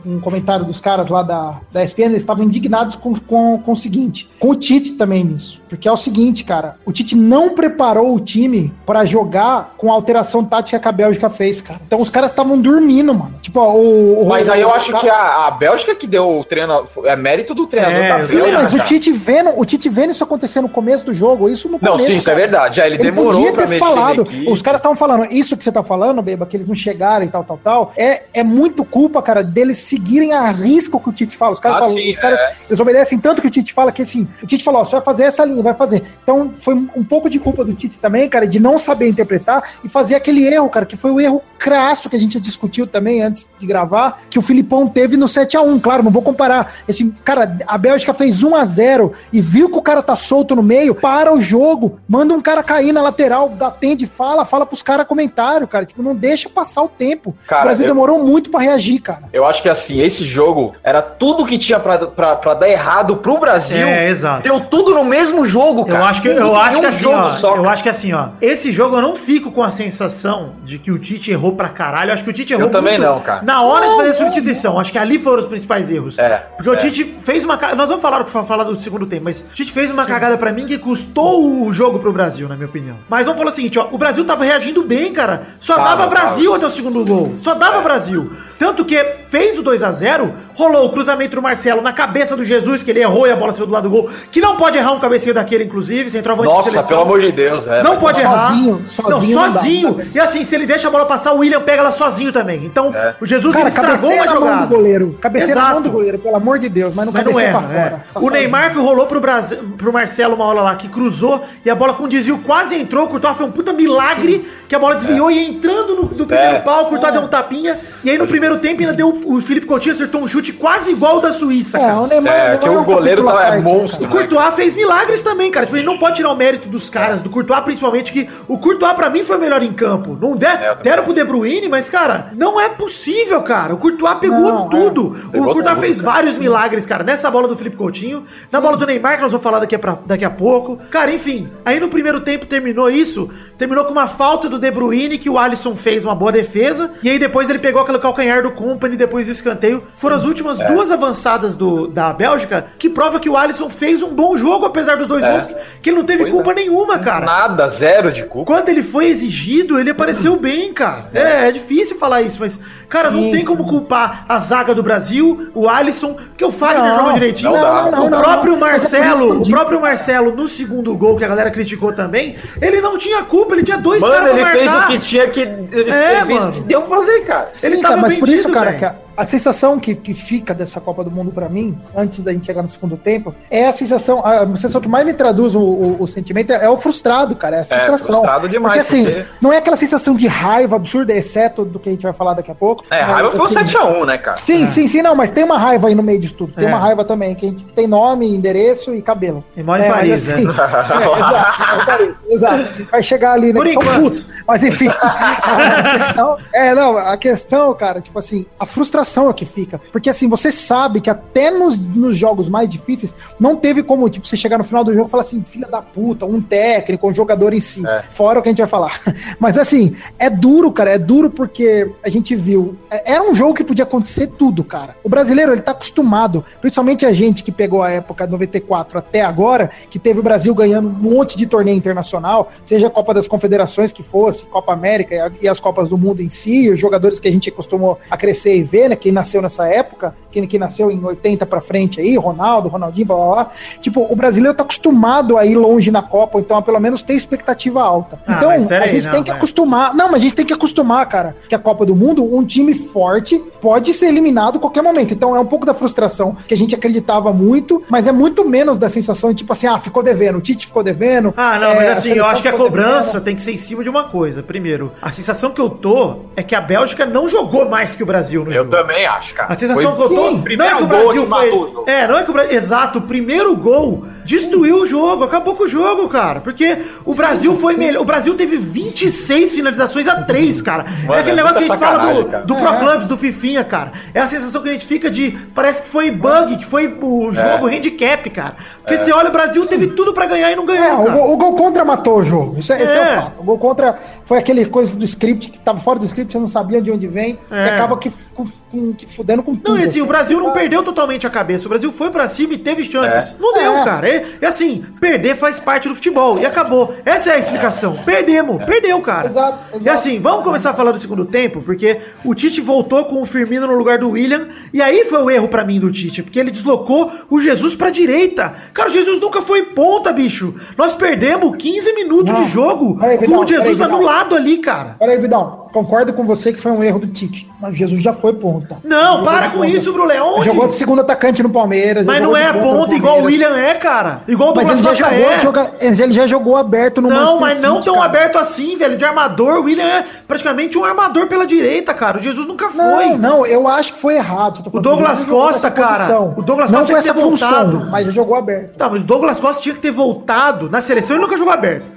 um- 0.06 0.16
um 0.16 0.20
comentário 0.20 0.66
dos 0.66 0.80
caras 0.80 1.10
lá 1.10 1.22
da, 1.24 1.56
da 1.72 1.84
ESPN, 1.84 2.06
eles 2.12 2.22
estavam 2.24 2.44
indignados 2.44 2.96
com, 2.96 3.14
com, 3.16 3.60
com 3.60 3.72
o 3.72 3.76
seguinte, 3.76 4.30
com 4.40 4.50
o 4.50 4.56
Tite 4.56 4.94
também 4.94 5.24
nisso. 5.24 5.62
Porque 5.70 5.88
é 5.88 5.92
o 5.92 5.98
seguinte, 5.98 6.44
cara, 6.44 6.76
o 6.86 6.92
Tite 6.92 7.16
não 7.16 7.50
preparou 7.54 8.16
o 8.16 8.20
time 8.20 8.74
pra 8.86 9.06
jogar 9.06 9.74
com 9.78 9.94
a 9.94 9.97
alteração 9.98 10.44
tática 10.44 10.80
que 10.80 10.88
a 10.88 10.92
Bélgica 10.92 11.30
fez, 11.30 11.62
cara. 11.62 11.80
Então 11.86 12.02
os 12.02 12.10
caras 12.10 12.32
estavam 12.32 12.58
dormindo, 12.60 13.14
mano. 13.14 13.34
Tipo, 13.42 13.60
ó, 13.60 13.74
o, 13.76 14.24
o- 14.24 14.28
Mas 14.28 14.50
aí 14.50 14.62
eu 14.62 14.70
o- 14.70 14.74
acho 14.74 14.98
que 15.00 15.10
a, 15.10 15.48
a 15.48 15.52
Bélgica 15.52 15.96
que 15.96 16.08
deu 16.08 16.40
o 16.40 16.44
treino. 16.44 16.86
É 17.06 17.16
mérito 17.16 17.54
do 17.54 17.68
treinador 17.68 17.98
É, 17.98 18.10
da 18.10 18.20
Sim, 18.20 18.38
Bélgica. 18.38 18.62
mas 18.64 18.74
o. 18.74 18.80
Tite 18.86 19.12
vendo, 19.12 19.60
o 19.60 19.66
Tite 19.66 19.90
vendo 19.90 20.12
isso 20.12 20.24
acontecer 20.24 20.62
no 20.62 20.70
começo 20.70 21.06
do 21.06 21.14
jogo, 21.14 21.50
isso 21.50 21.68
no 21.68 21.74
Não, 21.82 21.92
começo, 21.94 22.06
sim, 22.06 22.14
isso 22.16 22.30
é 22.30 22.36
verdade. 22.36 22.78
Já 22.78 22.86
ele, 22.86 22.96
Ele 22.96 23.04
demorou 23.04 23.52
ter 23.52 23.68
mexer 23.68 23.80
falado. 23.80 24.28
Os 24.50 24.62
caras 24.62 24.80
estavam 24.80 24.96
falando, 24.96 25.28
isso 25.32 25.56
que 25.58 25.64
você 25.64 25.72
tá 25.72 25.84
falando, 25.84 26.22
Beba, 26.22 26.46
que 26.46 26.56
eles 26.58 26.68
não 26.68 26.76
chegaram 26.76 27.26
e 27.26 27.30
tal, 27.30 27.44
tal, 27.44 27.60
tal. 27.64 27.94
É, 27.98 28.24
é 28.34 28.44
muito 28.44 28.86
culpa, 28.86 29.22
cara, 29.22 29.44
deles 29.44 29.78
seguirem 29.78 30.34
a 30.34 30.50
risca 30.52 30.96
o 30.98 31.00
que 31.00 31.10
o 31.10 31.12
Tite 31.12 31.36
fala. 31.36 31.52
Os 31.54 31.60
caras 31.60 31.78
Ah, 31.78 31.82
falam, 31.82 31.96
sim, 31.96 32.12
os 32.12 32.20
caras, 32.20 32.40
eles 32.70 32.80
obedecem 32.80 33.20
tanto 33.20 33.42
que 33.42 33.48
o 33.48 33.52
Tite 33.52 33.74
fala 33.74 33.92
que 33.92 34.02
assim, 34.02 34.28
o 34.42 34.48
Tite 34.48 34.64
falou, 34.64 34.82
ó, 34.82 34.86
você 34.86 34.92
vai 34.92 35.02
fazer 35.02 35.24
essa 35.24 35.44
linha, 35.44 35.62
vai 35.64 35.74
fazer. 35.74 36.04
Então 36.24 36.52
foi 36.60 36.74
um 36.74 37.04
pouco 37.04 37.30
de 37.30 37.40
culpa 37.40 37.64
do 37.66 37.74
Tite 37.74 37.98
também, 38.00 38.28
cara, 38.30 38.48
de 38.48 38.60
não 38.60 38.78
saber 38.80 39.08
interpretar 39.10 39.64
e 39.88 39.90
fazer 39.90 40.16
aquele 40.16 40.46
erro, 40.46 40.70
cara, 40.70 40.86
que 40.86 40.96
foi 40.96 41.12
o 41.12 41.20
erro 41.20 41.42
crasso 41.58 42.10
que 42.10 42.16
a 42.16 42.20
gente 42.20 42.40
discutiu 42.40 42.86
também 42.86 43.22
antes 43.24 43.50
de 43.58 43.66
gravar, 43.66 44.22
que 44.30 44.38
o 44.38 44.42
Filipão 44.42 44.88
teve 44.88 45.18
no 45.18 45.28
7 45.28 45.58
a 45.58 45.62
1 45.62 45.80
Claro, 45.80 46.04
não 46.04 46.12
vou 46.12 46.22
comparar. 46.22 46.74
Esse, 46.88 47.12
cara, 47.24 47.58
a 47.66 47.78
Bélgica 47.78 48.14
fez 48.14 48.44
1 48.44 48.56
a 48.56 48.64
0 48.66 49.14
e 49.34 49.42
viu 49.42 49.70
que 49.70 49.78
o 49.78 49.82
cara 49.82 50.04
tá 50.04 50.16
solto 50.16 50.56
no 50.56 50.62
meio, 50.62 50.94
para 50.94 51.34
o 51.34 51.42
jogo, 51.42 52.00
manda 52.08 52.34
um 52.34 52.42
cara 52.42 52.62
cair 52.62 52.92
na 52.92 53.02
lateral, 53.02 53.52
atende, 53.60 54.06
fala, 54.06 54.46
fala 54.46 54.66
pros 54.66 54.84
caras 54.84 55.08
comentário, 55.08 55.68
cara. 55.68 55.86
Tipo, 55.86 56.04
não 56.04 56.14
deixa 56.16 56.48
passar 56.50 56.84
o 56.84 56.88
tempo. 56.88 57.36
Cara, 57.48 57.62
o 57.62 57.66
Brasil 57.66 57.86
eu- 57.86 57.90
demorou 57.94 58.24
muito 58.24 58.52
pra 58.52 58.60
reagir, 58.60 59.00
cara. 59.02 59.24
Eu 59.34 59.46
acho 59.46 59.62
que 59.64 59.70
assim, 59.70 60.00
esse 60.02 60.26
jogo 60.26 60.74
era 60.84 61.02
tudo 61.02 61.46
que 61.46 61.58
tinha 61.58 61.80
pra 61.80 62.54
dar 62.54 62.70
errado 62.70 63.18
pro 63.18 63.38
Brasil. 63.40 63.78
É, 63.88 64.08
exato. 64.10 64.44
Deu 64.44 64.60
tudo 64.60 64.94
no 64.94 65.04
mesmo 65.04 65.46
jogo, 65.46 65.86
cara. 65.86 66.00
Eu 66.00 66.06
acho 66.08 66.22
que, 66.22 66.28
eu 66.28 66.56
acho 66.56 66.80
que 66.80 66.86
assim, 66.86 67.06
ó, 67.08 67.32
só, 67.34 67.50
eu 67.52 67.56
cara. 67.62 67.70
acho 67.72 67.84
que 67.84 67.90
assim, 67.90 68.14
ó, 68.14 68.30
esse 68.42 68.72
jogo 68.72 68.96
eu 68.98 69.02
não 69.02 69.16
fico 69.16 69.52
com 69.52 69.64
a 69.64 69.72
sensação 69.78 70.56
de 70.64 70.78
que 70.78 70.92
o 70.92 70.98
Tite 70.98 71.32
errou 71.32 71.54
pra 71.54 71.70
caralho. 71.70 72.10
Eu 72.10 72.14
acho 72.14 72.24
que 72.24 72.30
o 72.30 72.34
Tite 72.34 72.54
errou 72.54 72.66
Eu 72.66 72.72
também 72.72 72.98
não, 72.98 73.20
cara. 73.20 73.42
Na 73.44 73.62
hora 73.62 73.88
de 73.88 73.96
fazer 73.96 74.10
a 74.10 74.14
substituição, 74.14 74.80
acho 74.80 74.92
que 74.92 74.98
ali 74.98 75.20
foram 75.20 75.44
os 75.44 75.50
principais 75.50 75.90
erros. 75.90 76.18
É, 76.20 76.38
Porque 76.56 76.70
o 76.70 76.74
é. 76.74 76.78
Tite 76.78 77.16
fez 77.20 77.44
uma 77.46 77.58
nós 77.76 77.90
vamos 77.90 78.02
falar 78.02 78.26
falar 78.26 78.64
do 78.64 78.76
segundo 78.76 79.06
tempo, 79.06 79.24
mas 79.26 79.40
o 79.42 79.54
Tite 79.54 79.72
fez 79.72 79.92
uma 79.92 80.06
cagada 80.06 80.38
pra 80.38 80.52
mim 80.52 80.66
que 80.66 80.78
custou 80.78 81.66
o 81.68 81.72
jogo 81.72 82.00
pro 82.00 82.12
Brasil, 82.12 82.48
na 82.48 82.56
minha 82.56 82.68
opinião. 82.68 82.98
Mas 83.10 83.26
vamos 83.26 83.40
falar 83.40 83.52
o 83.52 83.54
seguinte, 83.54 83.78
ó, 83.80 83.88
o 83.92 83.98
Brasil 83.98 84.26
tava 84.26 84.44
reagindo 84.44 84.84
bem, 84.84 85.14
cara. 85.14 85.44
Só 85.60 85.76
Tava, 85.76 85.90
dava 85.90 86.04
tava. 86.04 86.16
Brasil 86.16 86.54
até 86.54 86.66
o 86.66 86.70
segundo 86.72 87.06
gol. 87.06 87.36
Só 87.42 87.54
dava 87.54 87.78
É. 87.78 87.82
Brasil. 87.82 88.32
Tanto 88.58 88.84
que 88.86 88.98
fez 89.28 89.58
o 89.60 89.62
2 89.62 89.84
a 89.84 89.92
0 89.92 90.34
rolou 90.56 90.86
o 90.86 90.90
cruzamento 90.90 91.36
do 91.36 91.42
Marcelo 91.42 91.82
na 91.82 91.94
cabeça 91.94 92.36
do 92.36 92.44
Jesus, 92.44 92.82
que 92.82 92.90
ele 92.90 93.02
errou 93.02 93.28
e 93.28 93.32
a 93.32 93.36
bola 93.36 93.54
saiu 93.54 93.68
do 93.68 93.72
lado 93.74 93.84
do 93.84 93.90
gol. 93.90 94.10
Que 94.32 94.42
não 94.42 94.58
pode 94.58 94.78
errar 94.78 94.94
um 94.94 95.00
cabeceio 95.00 95.34
daquele, 95.36 95.64
inclusive, 95.66 96.10
centroavante 96.10 96.50
Nossa, 96.50 96.82
pelo 96.88 97.02
amor 97.02 97.22
de 97.22 97.32
Deus. 97.32 97.68
É, 97.68 97.84
não 97.84 97.98
pode 97.98 98.20
errar. 98.20 98.48
Sozinho, 98.50 98.82
sozinho 98.88 99.36
Não, 99.40 99.52
sozinho. 99.52 99.90
não. 99.98 100.06
E 100.16 100.20
assim, 100.20 100.44
se 100.44 100.56
ele 100.56 100.66
deixa 100.66 100.88
a 100.88 100.92
bola 100.92 101.06
passar, 101.06 101.34
o 101.34 101.38
William 101.40 101.62
pega 101.62 101.82
ela 101.82 101.92
sozinho 101.92 102.32
também. 102.32 102.66
Então, 102.66 102.94
É. 102.96 103.14
o 103.22 103.26
Jesus 103.26 103.54
Cara, 103.54 103.62
ele 103.64 103.70
estragou 103.70 104.12
uma 104.12 104.26
na 104.26 104.32
mão 104.34 104.40
do 104.42 104.46
jogada. 104.48 104.66
goleiro. 104.76 105.20
Na 105.24 105.30
mão 105.30 105.42
Exato. 105.42 105.82
do 105.82 105.90
goleiro, 105.92 106.18
pelo 106.18 106.36
amor 106.36 106.58
de 106.58 106.70
Deus. 106.70 106.94
Mas 106.96 107.06
não 107.06 107.14
Mas 107.14 107.24
não 107.26 107.40
erra, 107.40 107.60
pra 107.62 107.70
é. 107.78 107.84
fora. 107.84 108.06
Só 108.14 108.20
O 108.20 108.24
sozinho. 108.24 108.32
Neymar 108.42 108.74
que 108.74 108.80
rolou 108.80 109.06
pro, 109.06 109.20
Brasil, 109.20 109.60
pro 109.78 109.94
Marcelo 109.94 110.34
uma 110.36 110.46
hora 110.46 110.62
lá, 110.62 110.76
que 110.76 110.88
cruzou 110.90 111.44
e 111.64 111.70
a 111.70 111.76
bola 111.76 111.94
com 111.94 112.08
desvio 112.08 112.40
quase 112.40 112.76
entrou. 112.76 113.06
O 113.06 113.08
Courtois 113.08 113.38
foi 113.38 113.46
um 113.46 113.52
puta 113.52 113.72
milagre 113.72 114.48
que 114.68 114.76
a 114.76 114.80
bola 114.80 114.96
desviou 114.96 115.30
e 115.30 115.36
ia 115.36 115.48
entrando 115.50 115.96
no, 115.96 116.04
do 116.06 116.26
primeiro 116.26 116.56
É. 116.56 116.60
pau. 116.60 116.84
O 116.84 116.86
Courtois 116.88 117.14
deu 117.14 117.22
um 117.22 117.28
tapinha. 117.28 117.78
E 118.04 118.10
aí 118.10 118.18
no 118.18 118.26
primeiro 118.26 118.47
tempo 118.58 118.82
ainda 118.82 118.94
deu. 118.94 119.10
O 119.26 119.42
Felipe 119.42 119.66
Coutinho 119.68 119.94
acertou 119.94 120.22
um 120.22 120.28
chute 120.28 120.54
quase 120.54 120.92
igual 120.92 121.16
ao 121.16 121.22
da 121.22 121.34
Suíça, 121.34 121.78
É, 121.78 121.82
cara. 121.82 122.00
o 122.00 122.08
Neymar, 122.08 122.34
É, 122.34 122.38
Neymar 122.44 122.60
que 122.60 122.70
o 122.70 122.80
um 122.80 122.84
goleiro 122.86 123.24
tá- 123.26 123.32
à 123.38 123.44
é 123.44 123.50
parte, 123.50 123.64
monstro. 123.64 124.08
O 124.08 124.10
Courtois 124.10 124.56
fez 124.56 124.76
milagres 124.76 125.22
também, 125.22 125.52
cara. 125.52 125.66
Tipo, 125.66 125.78
ele 125.78 125.86
não 125.86 125.98
pode 125.98 126.16
tirar 126.16 126.32
o 126.32 126.36
mérito 126.36 126.70
dos 126.70 126.90
caras, 126.90 127.22
do 127.22 127.30
Courtois 127.30 127.60
principalmente, 127.62 128.12
que 128.14 128.30
o 128.48 128.58
Courtois 128.58 128.94
pra 128.94 129.10
mim 129.10 129.24
foi 129.24 129.36
o 129.36 129.40
melhor 129.40 129.62
em 129.62 129.74
campo. 129.74 130.18
Não 130.20 130.36
der, 130.36 130.48
É, 130.64 130.76
deram 130.82 131.04
pro 131.04 131.14
De 131.14 131.24
Bruyne, 131.26 131.68
mas, 131.68 131.90
cara, 131.90 132.32
não 132.34 132.60
é 132.62 132.70
possível, 132.70 133.42
cara. 133.42 133.74
O 133.74 133.78
Courtois 133.78 134.16
pegou 134.20 134.40
Não, 134.40 134.70
tudo. 134.70 135.08
O 135.08 135.12
Pegou 135.32 135.54
Courtois 135.54 135.76
tudo, 135.76 135.82
fez 135.86 136.02
cara. 136.02 136.14
vários 136.14 136.38
milagres, 136.38 136.86
cara. 136.86 137.04
Nessa 137.04 137.30
bola 137.30 137.48
do 137.48 137.58
Felipe 137.58 137.76
Coutinho, 137.76 138.24
na 138.52 138.62
bola 138.62 138.78
do 138.78 138.86
Neymar, 138.86 139.18
que 139.18 139.24
nós 139.24 139.32
vamos 139.32 139.44
falar 139.44 139.60
daqui 139.60 139.76
a, 139.76 139.80
pra- 139.80 139.98
daqui 140.06 140.24
a 140.26 140.30
pouco. 140.30 140.78
Cara, 140.92 141.12
enfim, 141.12 141.50
aí 141.66 141.80
no 141.80 141.90
primeiro 141.90 142.22
tempo 142.22 142.46
terminou 142.46 142.90
isso, 142.90 143.30
terminou 143.58 143.86
com 143.86 143.92
uma 143.92 144.08
falta 144.08 144.48
do 144.50 144.60
De 144.60 144.70
Bruyne, 144.72 145.18
que 145.18 145.30
o 145.30 145.38
Alisson 145.38 145.76
fez 145.76 146.04
uma 146.06 146.14
boa 146.16 146.32
defesa, 146.32 146.92
e 147.02 147.10
aí 147.10 147.18
depois 147.20 147.50
ele 147.50 147.60
pegou 147.60 147.82
aquele 147.82 148.00
calcanhar 148.00 148.37
do 148.42 148.52
Company 148.52 148.96
depois 148.98 149.26
do 149.28 149.32
escanteio. 149.32 149.84
Foram 149.94 150.16
as 150.16 150.24
últimas 150.26 150.60
É. 150.60 150.68
duas 150.72 150.92
avançadas 150.92 151.56
do, 151.56 151.88
da 151.88 152.12
Bélgica, 152.14 152.66
que 152.78 152.90
prova 152.90 153.20
que 153.20 153.30
o 153.30 153.38
Alisson 153.38 153.70
fez 153.70 154.02
um 154.04 154.10
bom 154.14 154.36
jogo, 154.38 154.66
apesar 154.66 154.98
dos 154.98 155.08
dois 155.08 155.24
É. 155.24 155.32
gols, 155.32 155.50
que, 155.82 155.90
ele 155.90 155.98
não 155.98 156.06
teve 156.06 156.24
Pois 156.24 156.34
culpa 156.34 156.52
é. 156.52 156.56
nenhuma, 156.56 157.00
cara. 157.00 157.26
Nada, 157.26 157.68
zero 157.70 158.12
de 158.12 158.24
culpa. 158.24 158.52
Quando 158.54 158.70
ele 158.70 158.84
foi 158.84 159.08
exigido, 159.08 159.80
ele 159.80 159.90
apareceu 159.92 160.36
bem, 160.40 160.74
cara. 160.74 161.06
É, 161.14 161.48
é 161.48 161.52
difícil 161.52 161.98
falar 161.98 162.22
isso, 162.22 162.38
mas, 162.40 162.60
cara, 162.90 163.10
não 163.12 163.24
Sim, 163.24 163.32
tem 163.32 163.46
como 163.46 163.66
culpar 163.66 164.26
a 164.28 164.40
zaga 164.40 164.74
do 164.76 164.84
Brasil, 164.84 165.50
o 165.54 165.68
Alisson, 165.70 166.14
porque 166.14 166.46
o 166.46 166.52
Fagner 166.52 166.84
Não, 166.84 166.98
joga 167.00 167.14
direitinho. 167.14 167.52
não 167.52 167.92
não, 167.92 168.06
o 168.06 168.10
não, 168.10 168.22
próprio 168.22 168.56
não. 168.58 168.68
É 168.68 168.72
por 168.72 168.78
isso 168.78 168.90
que 168.90 168.98
Marcelo, 169.02 169.42
o 169.44 169.50
próprio 169.50 169.82
Marcelo, 169.82 170.32
no 170.36 170.48
segundo 170.48 170.96
gol, 170.96 171.18
que 171.18 171.24
a 171.24 171.28
galera 171.28 171.52
criticou 171.52 171.94
também, 171.94 172.36
ele 172.62 172.82
não 172.82 172.98
tinha 172.98 173.24
culpa, 173.24 173.54
ele 173.56 173.64
tinha 173.64 173.78
dois 173.78 174.02
Mano, 174.02 174.14
caras 174.14 174.32
ele 174.32 174.40
pra 174.42 174.52
fez 174.52 174.68
o 174.68 174.72
marcar. 174.74 174.88
que 174.88 175.00
tinha 175.00 175.28
que. 175.28 175.40
Ele 175.42 175.90
É, 175.92 176.26
fez 176.26 176.40
o 176.40 176.42
mano. 176.42 176.52
que 176.54 176.60
deu 176.62 176.82
pra 176.84 176.98
fazer, 176.98 177.20
cara. 177.26 177.50
Sim, 177.52 177.68
Ele 177.68 177.78
cara, 177.82 177.96
tava 177.96 178.08
mas 178.08 178.20
por 178.28 178.34
isso, 178.34 178.52
cara, 178.52 178.74
que 178.74 178.86
a, 178.86 178.96
a 179.18 179.26
sensação 179.26 179.80
que, 179.80 179.96
que 179.96 180.14
fica 180.14 180.54
dessa 180.54 180.80
Copa 180.80 181.04
do 181.04 181.10
Mundo 181.12 181.32
pra 181.32 181.50
mim, 181.50 181.78
antes 181.96 182.22
da 182.22 182.32
gente 182.32 182.46
chegar 182.46 182.62
no 182.62 182.70
segundo 182.70 182.96
tempo, 182.96 183.34
é 183.50 183.66
a 183.68 183.74
sensação, 183.74 184.24
a 184.26 184.46
sensação 184.56 184.80
que 184.80 184.88
mais 184.88 185.06
me 185.06 185.14
traduz 185.14 185.56
o, 185.56 185.60
o- 185.60 185.98
o 186.04 186.08
sentimento 186.08 186.52
é, 186.54 186.66
é 186.66 186.70
o 186.70 186.78
frustrado, 186.78 187.36
cara, 187.36 187.58
é 187.58 187.60
a 187.62 187.66
frustração. 187.66 187.98
frustrado 188.18 188.48
demais, 188.48 188.86
Porque 188.88 188.96
assim, 188.96 189.06
porque- 189.12 189.26
não 189.42 189.52
é 189.52 189.58
aquela 189.58 189.76
sensação 189.76 190.16
de 190.16 190.28
raiva 190.28 190.76
absurda, 190.76 191.14
exceto 191.14 191.66
do 191.66 191.80
que 191.80 191.90
a 191.90 191.92
gente 191.92 192.04
vai 192.04 192.14
falar 192.14 192.36
daqui 192.36 192.52
a 192.52 192.56
pouco. 192.56 192.84
É, 192.92 193.02
raiva 193.02 193.32
foi 193.32 193.40
o 193.40 193.46
assim, 193.46 193.56
7x1, 193.56 194.06
né, 194.06 194.18
cara? 194.20 194.38
Sim, 194.38 194.70
sim, 194.70 194.88
sim, 194.88 195.02
não, 195.02 195.16
mas 195.16 195.32
tem 195.32 195.44
uma 195.44 195.58
raiva 195.58 195.88
aí 195.88 195.96
no 195.96 196.04
meio 196.04 196.20
disso 196.20 196.36
tudo. 196.36 196.54
Tem 196.54 196.66
É. 196.66 196.68
uma 196.68 196.78
raiva 196.80 197.04
também, 197.04 197.34
que 197.34 197.46
a 197.46 197.50
gente 197.50 197.66
tem 197.66 197.88
nome, 197.88 198.28
endereço 198.30 198.94
e 198.94 199.02
cabelo. 199.02 199.44
E 199.56 199.64
mora 199.64 199.84
em 199.84 199.90
É, 199.90 199.92
Paris, 199.92 200.30
assim, 200.30 200.46
né? 200.46 200.54
é, 200.54 201.18
exato, 201.18 201.60
mora 201.60 201.82
em 201.82 201.86
Paris, 201.86 202.24
exato. 202.30 202.88
Vai 202.92 203.02
chegar 203.04 203.32
ali, 203.34 203.48
né? 203.48 203.54
Por 203.54 203.64
tão 203.64 203.74
enquanto. 203.74 204.02
puto. 204.04 204.26
Mas 204.48 204.64
enfim, 204.64 204.88
a 205.02 205.98
questão, 205.98 206.38
é, 206.54 206.76
não, 206.76 206.98
a 206.98 207.18
questão, 207.18 207.74
cara, 207.74 208.00
tipo 208.02 208.18
assim, 208.20 208.46
a 208.60 208.66
frustração 208.66 209.07
é 209.30 209.34
que 209.34 209.46
fica. 209.46 209.80
Porque 209.92 210.10
assim, 210.10 210.28
você 210.28 210.52
sabe 210.52 211.02
que 211.02 211.10
até 211.10 211.50
nos, 211.52 211.78
nos 211.80 212.16
jogos 212.18 212.50
mais 212.50 212.68
difíceis, 212.70 213.14
não 213.40 213.56
teve 213.56 213.82
como, 213.84 214.10
tipo, 214.10 214.28
você 214.28 214.38
chegar 214.38 214.58
no 214.58 214.64
final 214.64 214.84
do 214.84 214.94
jogo 214.94 215.08
e 215.08 215.12
falar 215.12 215.24
assim, 215.24 215.44
filha 215.44 215.68
da 215.68 215.82
puta, 215.82 216.26
um 216.26 216.42
técnico, 216.42 217.08
um 217.10 217.14
jogador 217.16 217.54
em 217.54 217.60
si. 217.60 217.86
É. 217.88 218.04
Fora 218.10 218.40
o 218.40 218.44
que 218.44 218.50
a 218.50 218.52
gente 218.52 218.60
vai 218.60 218.68
falar. 218.68 219.00
Mas 219.40 219.58
assim, 219.58 219.96
é 220.20 220.30
duro, 220.30 220.72
cara, 220.72 220.92
é 220.92 220.98
duro 220.98 221.30
porque 221.30 221.90
a 222.04 222.10
gente 222.10 222.36
viu. 222.36 222.78
é- 222.92 223.14
Era 223.14 223.24
um 223.24 223.34
jogo 223.34 223.54
que 223.54 223.64
podia 223.64 223.84
acontecer 223.84 224.28
tudo, 224.28 224.64
cara. 224.64 224.96
O 225.04 225.10
brasileiro, 225.10 225.52
ele 225.54 225.62
tá 225.62 225.72
acostumado, 225.72 226.44
principalmente 226.62 227.06
a 227.06 227.14
gente 227.14 227.44
que 227.44 227.52
pegou 227.52 227.82
a 227.82 227.90
época 227.90 228.28
94 228.28 229.00
até 229.00 229.22
agora, 229.22 229.70
que 229.90 229.98
teve 229.98 230.20
o 230.20 230.24
Brasil 230.24 230.54
ganhando 230.54 230.88
um 230.90 230.92
monte 230.92 231.38
de 231.38 231.46
torneio 231.48 231.78
internacional, 231.78 232.52
seja 232.66 232.88
a 232.88 232.90
Copa 232.90 233.14
das 233.14 233.28
Confederações 233.28 233.92
que 233.92 234.04
fosse, 234.04 234.46
Copa 234.46 234.74
América 234.74 235.16
e 235.16 235.48
e 235.48 235.48
as 235.48 235.60
Copas 235.60 235.88
do 235.88 235.98
Mundo 235.98 236.22
em 236.22 236.30
si, 236.30 236.70
os 236.70 236.78
jogadores 236.80 237.20
que 237.20 237.28
a 237.28 237.32
gente 237.32 237.50
acostumou 237.50 237.98
a 238.12 238.18
crescer 238.18 238.58
e 238.58 238.64
ver, 238.64 238.90
né? 238.90 238.96
Quem 238.98 239.12
nasceu 239.12 239.42
nessa 239.42 239.68
época, 239.68 240.16
quem, 240.32 240.46
quem 240.46 240.60
nasceu 240.60 240.92
em 240.92 241.04
80 241.04 241.46
pra 241.46 241.62
frente 241.62 242.02
aí, 242.02 242.18
Ronaldo, 242.18 242.68
Ronaldinho, 242.70 243.08
blá 243.08 243.16
blá 243.16 243.26
blá. 243.36 243.52
Tipo, 243.82 244.06
o 244.10 244.16
brasileiro 244.16 244.56
tá 244.56 244.64
acostumado 244.64 245.38
a 245.38 245.46
ir 245.46 245.56
longe 245.56 245.92
na 245.92 246.02
Copa, 246.02 246.40
então 246.40 246.58
a 246.58 246.62
pelo 246.62 246.80
menos 246.80 247.02
ter 247.02 247.14
expectativa 247.14 247.82
alta. 247.82 248.20
Ah, 248.28 248.34
então 248.38 248.50
a 248.50 248.58
peraí, 248.60 248.92
gente 248.92 249.06
não, 249.06 249.12
tem 249.14 249.24
que 249.24 249.30
mas- 249.30 249.38
acostumar. 249.38 249.94
Não, 249.96 250.06
mas 250.08 250.16
a 250.16 250.20
gente 250.24 250.36
tem 250.36 250.46
que 250.46 250.54
acostumar, 250.54 251.06
cara, 251.08 251.36
que 251.48 251.56
a 251.56 251.60
Copa 251.60 251.86
do 251.86 251.96
Mundo, 251.96 252.24
um 252.36 252.44
time 252.46 252.74
forte 252.74 253.38
pode 253.62 253.94
ser 253.94 254.08
eliminado 254.08 254.58
a 254.58 254.60
qualquer 254.60 254.82
momento. 254.82 255.14
Então 255.14 255.36
é 255.36 255.40
um 255.40 255.46
pouco 255.46 255.66
da 255.66 255.74
frustração 255.74 256.36
que 256.48 256.54
a 256.54 256.58
gente 256.58 256.74
acreditava 256.76 257.32
muito, 257.34 257.84
mas 257.90 258.08
é 258.08 258.12
muito 258.12 258.48
menos 258.48 258.78
da 258.78 258.90
sensação 258.90 259.30
de 259.32 259.38
tipo 259.38 259.52
assim, 259.54 259.68
ah, 259.68 259.78
ficou 259.80 260.02
devendo, 260.04 260.38
o 260.38 260.42
Tite 260.42 260.66
ficou 260.66 260.84
devendo. 260.84 261.34
Ah, 261.38 261.58
não, 261.60 261.72
é, 261.72 261.76
mas 261.76 262.00
assim, 262.00 262.14
eu 262.14 262.26
acho 262.26 262.42
que 262.42 262.48
a 262.48 262.54
cobrança 262.54 263.14
devendo. 263.14 263.24
tem 263.26 263.36
que 263.36 263.42
ser 263.42 263.52
em 263.54 263.58
cima 263.58 263.84
de 263.84 263.90
uma 263.90 264.06
coisa. 264.06 264.42
Primeiro, 264.44 264.92
a 265.02 265.10
sensação 265.12 265.52
que 265.52 265.62
eu 265.62 265.70
tô 265.70 266.18
é 266.36 266.44
que 266.44 266.56
a 266.56 266.62
Bélgica 266.62 267.06
não 267.06 267.28
jogou 267.28 267.68
mais 267.70 267.96
que 267.96 268.04
o 268.04 268.06
Brasil 268.06 268.44
no 268.44 268.52
Eu 268.52 268.64
jogo. 268.64 268.72
Também 268.88 269.06
acho, 269.06 269.34
cara. 269.34 269.54
A 269.54 269.58
sensação 269.58 269.96
Foi- 269.96 270.08
que 270.08 270.14
eu 270.14 270.18
tô. 270.18 270.30
Sim, 270.30 270.32
não 270.34 270.40
é 270.40 270.44
primeiro 270.44 270.78
que 270.78 270.84
o 270.84 270.88
gol 270.88 270.98
Brasil 271.04 271.28
foi. 271.28 271.46
matou 271.46 271.64
o 271.64 271.74
jogo. 271.74 271.90
É, 271.90 272.08
não 272.08 272.18
é 272.18 272.24
que 272.24 272.30
o 272.30 272.34
Brasil. 272.34 272.58
Exato, 272.58 273.00
o 273.00 273.02
primeiro 273.02 273.56
gol 273.56 274.06
destruiu 274.26 274.78
o 274.82 274.86
jogo, 274.86 275.24
acabou 275.24 275.56
com 275.56 275.64
o 275.64 275.68
jogo, 275.68 276.08
cara. 276.10 276.40
Porque 276.42 276.78
o 277.06 277.14
Brasil 277.14 277.56
foi 277.56 277.76
melhor. 277.78 278.02
O 278.02 278.06
Brasil 278.06 278.34
teve 278.36 278.58
26 278.58 279.54
finalizações 279.54 280.08
a 280.08 280.24
3, 280.24 280.62
cara. 280.62 280.84
Mano, 280.84 281.14
é 281.14 281.20
aquele 281.20 281.32
é 281.32 281.36
negócio 281.36 281.58
que 281.58 281.64
a 281.64 281.68
gente 281.76 281.78
fala 281.80 281.98
do, 282.14 282.26
cara. 282.26 282.46
do 282.46 282.54
É. 282.56 282.58
Pro 282.58 282.78
Clubs, 282.80 283.08
do 283.08 283.18
Fifinha, 283.18 283.64
cara. 283.64 283.92
É 284.14 284.20
a 284.20 284.28
sensação 284.28 284.62
que 284.62 284.70
a 284.70 284.74
gente 284.74 284.86
fica 284.86 285.10
de. 285.10 285.32
Parece 285.54 285.84
que 285.84 285.90
foi 285.90 286.10
bug, 286.12 286.58
que 286.58 286.66
foi 286.66 286.88
o 287.02 287.32
jogo 287.32 287.68
handicap, 287.68 288.30
cara. 288.30 288.56
Porque 288.82 288.98
você 288.98 289.12
olha, 289.12 289.30
o 289.30 289.32
Brasil 289.32 289.66
teve 289.66 289.88
tudo 289.88 290.14
pra 290.14 290.26
ganhar 290.26 290.52
e 290.52 290.56
não 290.56 290.66
ganhou, 290.66 290.86
É, 290.86 290.94
o, 290.94 291.34
o 291.34 291.38
gol 291.38 291.56
contra 291.56 291.84
matou 291.86 292.20
o 292.20 292.24
jogo. 292.24 292.58
Isso 292.58 292.72
é, 292.74 292.82
esse 292.82 292.94
é 292.94 292.98
É. 292.98 293.18
o 293.18 293.22
fato. 293.22 293.32
O 293.40 293.44
gol 293.44 293.58
contra 293.58 293.98
foi 294.26 294.38
aquele 294.38 294.66
coisa 294.66 294.98
do 294.98 295.04
script 295.06 295.52
que 295.52 295.60
tava 295.60 295.80
fora 295.80 296.00
do 296.00 296.06
script, 296.06 296.32
você 296.34 296.40
não 296.40 296.48
sabia 296.48 296.82
de 296.82 296.92
onde 296.92 297.08
vem, 297.08 297.40
É. 297.50 297.66
e 297.66 297.70
acaba 297.70 297.98
que, 297.98 298.12
com, 298.36 298.46
com- 298.78 298.94
que 298.94 299.06
fudendo 299.08 299.44
com 299.44 299.56
tudo. 299.56 299.70
Não, 299.70 299.76
e 299.78 299.80
assim, 299.82 299.90
assim. 299.90 300.02
o 300.02 300.06
Brasil 300.06 300.40
não 300.40 300.52
perdeu 300.52 300.84
totalmente 300.84 301.26
a 301.26 301.30
cabeça. 301.30 301.66
O 301.66 301.70
Brasil 301.70 301.92
foi 301.92 302.10
pra 302.10 302.28
cima 302.28 302.54
e 302.54 302.58
teve 302.58 302.84
chances. 302.84 303.38
Não 303.40 303.54
deu, 303.54 303.78
É. 303.78 303.84
cara. 303.84 304.08
É, 304.10 304.26
é 304.42 304.46
assim, 304.46 304.84
perder 305.00 305.36
faz 305.36 305.60
parte 305.60 305.88
do 305.88 305.96
futebol. 305.96 306.40
E 306.40 306.46
acabou. 306.46 306.94
Essa 307.06 307.32
é 307.32 307.36
a 307.36 307.40
explicação. 307.40 307.98
Perdemos. 308.06 308.64
Perdeu, 308.66 309.00
cara. 309.02 309.28
Exato, 309.28 309.60
E 309.74 309.78
exato. 309.78 309.90
assim, 309.98 310.20
vamos 310.20 310.44
começar 310.44 310.72
a 310.72 310.74
falar 310.74 310.92
do 310.92 311.00
segundo 311.00 311.26
tempo, 311.26 311.62
porque 311.62 311.98
o 312.24 312.34
Tite 312.36 312.62
voltou 312.62 313.06
com 313.06 313.22
o 313.22 313.26
Firmino 313.26 313.68
no 313.68 313.74
lugar 313.78 313.98
do 313.98 314.12
William. 314.12 314.48
E 314.74 314.82
aí 314.82 315.04
foi 315.06 315.22
o 315.22 315.30
erro 315.30 315.48
pra 315.48 315.64
mim 315.66 315.80
do 315.80 315.92
Tite, 315.92 316.24
porque 316.24 316.40
ele 316.40 316.52
deslocou 316.52 317.12
o 317.30 317.40
Jesus 317.40 317.76
pra 317.76 317.90
direita. 317.90 318.54
Cara, 318.74 318.90
o 318.90 318.94
Jesus 318.94 319.20
nunca 319.20 319.42
foi 319.42 319.64
ponta, 319.64 320.12
bicho. 320.14 320.54
Nós 320.78 320.94
perdemos 320.94 321.56
15 321.58 321.94
minutos 321.94 322.34
Não. 322.34 322.44
de 322.44 322.50
jogo 322.50 322.98
Peraí, 322.98 323.18
com 323.18 323.38
o 323.38 323.48
Jesus 323.48 323.80
Vidal. 323.80 323.88
anulado 323.96 324.36
ali, 324.36 324.58
cara. 324.58 324.96
Peraí, 325.00 325.18
Vidal, 325.20 325.70
concordo 325.72 326.14
com 326.14 326.26
você 326.26 326.52
que 326.54 326.60
foi 326.60 326.72
um 326.72 326.84
erro 326.84 327.00
do 327.00 327.08
Tite, 327.08 327.50
mas 327.62 327.76
Jesus 327.76 328.02
já 328.02 328.14
foi 328.14 328.34
ponta. 328.34 328.57
Não, 328.84 329.18
Jogou 329.18 329.24
para 329.24 329.50
com 329.50 329.58
ponta. 329.60 329.68
isso, 329.68 329.92
Brulé. 329.94 330.22
Onde? 330.22 330.46
Jogou 330.46 330.68
de 330.68 330.76
segundo 330.76 331.02
atacante 331.02 331.42
no 331.44 331.50
Palmeiras. 331.50 332.06
Mas 332.06 332.22
não 332.22 332.36
é 332.36 332.52
ponta 332.54 332.78
ponta 332.78 332.96
igual 332.96 333.20
o. 333.22 333.24
William 333.26 333.56
é, 333.58 333.74
cara. 333.76 334.22
Igual 334.28 334.52
o 334.52 334.54
Douglas 334.54 334.80
Costa 334.82 334.94
jogou, 335.10 335.30
é. 335.32 335.40
joga- 335.42 335.72
ele 335.80 336.14
já 336.14 336.28
jogou 336.28 336.56
aberto 336.56 337.02
no 337.02 337.10
Não, 337.10 337.40
mas 337.40 337.62
não 337.62 337.76
City, 337.76 337.86
tão 337.86 337.96
cara. 337.96 338.06
aberto 338.06 338.38
assim, 338.38 338.76
velho. 338.78 338.98
De 338.98 339.06
armador, 339.06 339.60
o 339.60 339.64
William 339.64 339.86
é 339.86 340.04
praticamente 340.28 340.78
um 340.78 340.84
armador 340.84 341.28
pela 341.28 341.46
direita, 341.46 341.94
cara. 341.94 342.18
O 342.20 342.22
Jesus 342.22 342.48
nunca 342.48 342.70
foi. 342.70 343.10
Não, 343.10 343.18
não, 343.18 343.46
eu 343.46 343.68
acho 343.68 343.94
que 343.94 344.00
foi 344.00 344.16
errado. 344.16 344.62
O 344.72 344.80
Douglas 344.80 345.24
Costa, 345.24 345.70
cara, 345.72 345.98
posição. 345.98 346.34
o 346.38 346.42
Douglas 346.42 346.72
não 346.72 346.80
Costa 346.80 346.94
tinha 347.02 347.14
que 347.14 347.20
ter 347.20 347.24
função, 347.24 347.50
voltado. 347.72 347.92
mas 347.92 348.14
jogou 348.14 348.36
aberto. 348.36 348.78
Tá, 348.78 348.90
mas 348.90 349.02
o 349.02 349.04
Douglas 349.04 349.40
Costa 349.40 349.62
tinha 349.64 349.76
que 349.76 349.82
ter 349.82 349.92
voltado. 349.92 350.70
Na 350.70 350.82
seleção 350.82 351.16
ele 351.16 351.24
nunca 351.24 351.38
jogou 351.38 351.54
aberto. 351.54 351.97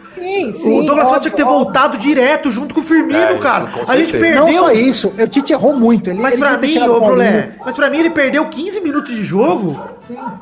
Sim, 0.53 0.81
o 0.81 0.87
Douglas 0.87 1.07
Costa 1.09 1.21
tinha 1.23 1.31
que 1.31 1.37
ter 1.37 1.43
óbvio, 1.45 1.59
voltado 1.59 1.97
direto 1.99 2.51
junto 2.51 2.75
com 2.75 2.81
o 2.81 2.85
Firmino, 2.85 3.17
É, 3.19 3.31
isso, 3.33 3.39
cara. 3.41 3.65
A 3.89 3.97
gente 3.97 4.11
certeza. 4.11 4.35
Não 4.37 4.45
perdeu. 4.45 4.61
só 4.63 4.71
isso, 4.73 5.15
o 5.19 5.27
Tite 5.27 5.53
errou 5.53 5.75
muito. 5.75 6.11
Ele, 6.11 6.21
Mas 6.21 6.35
ele 6.35 6.43
pra 6.43 6.57
mim, 6.59 6.79
ô. 6.89 7.01
Brulé, 7.01 7.53
mas 7.65 7.75
pra 7.75 7.89
mim 7.91 7.99
ele 7.99 8.11
perdeu 8.11 8.47
15 8.49 8.81
minutos 8.81 9.15
de 9.15 9.25
jogo 9.25 9.79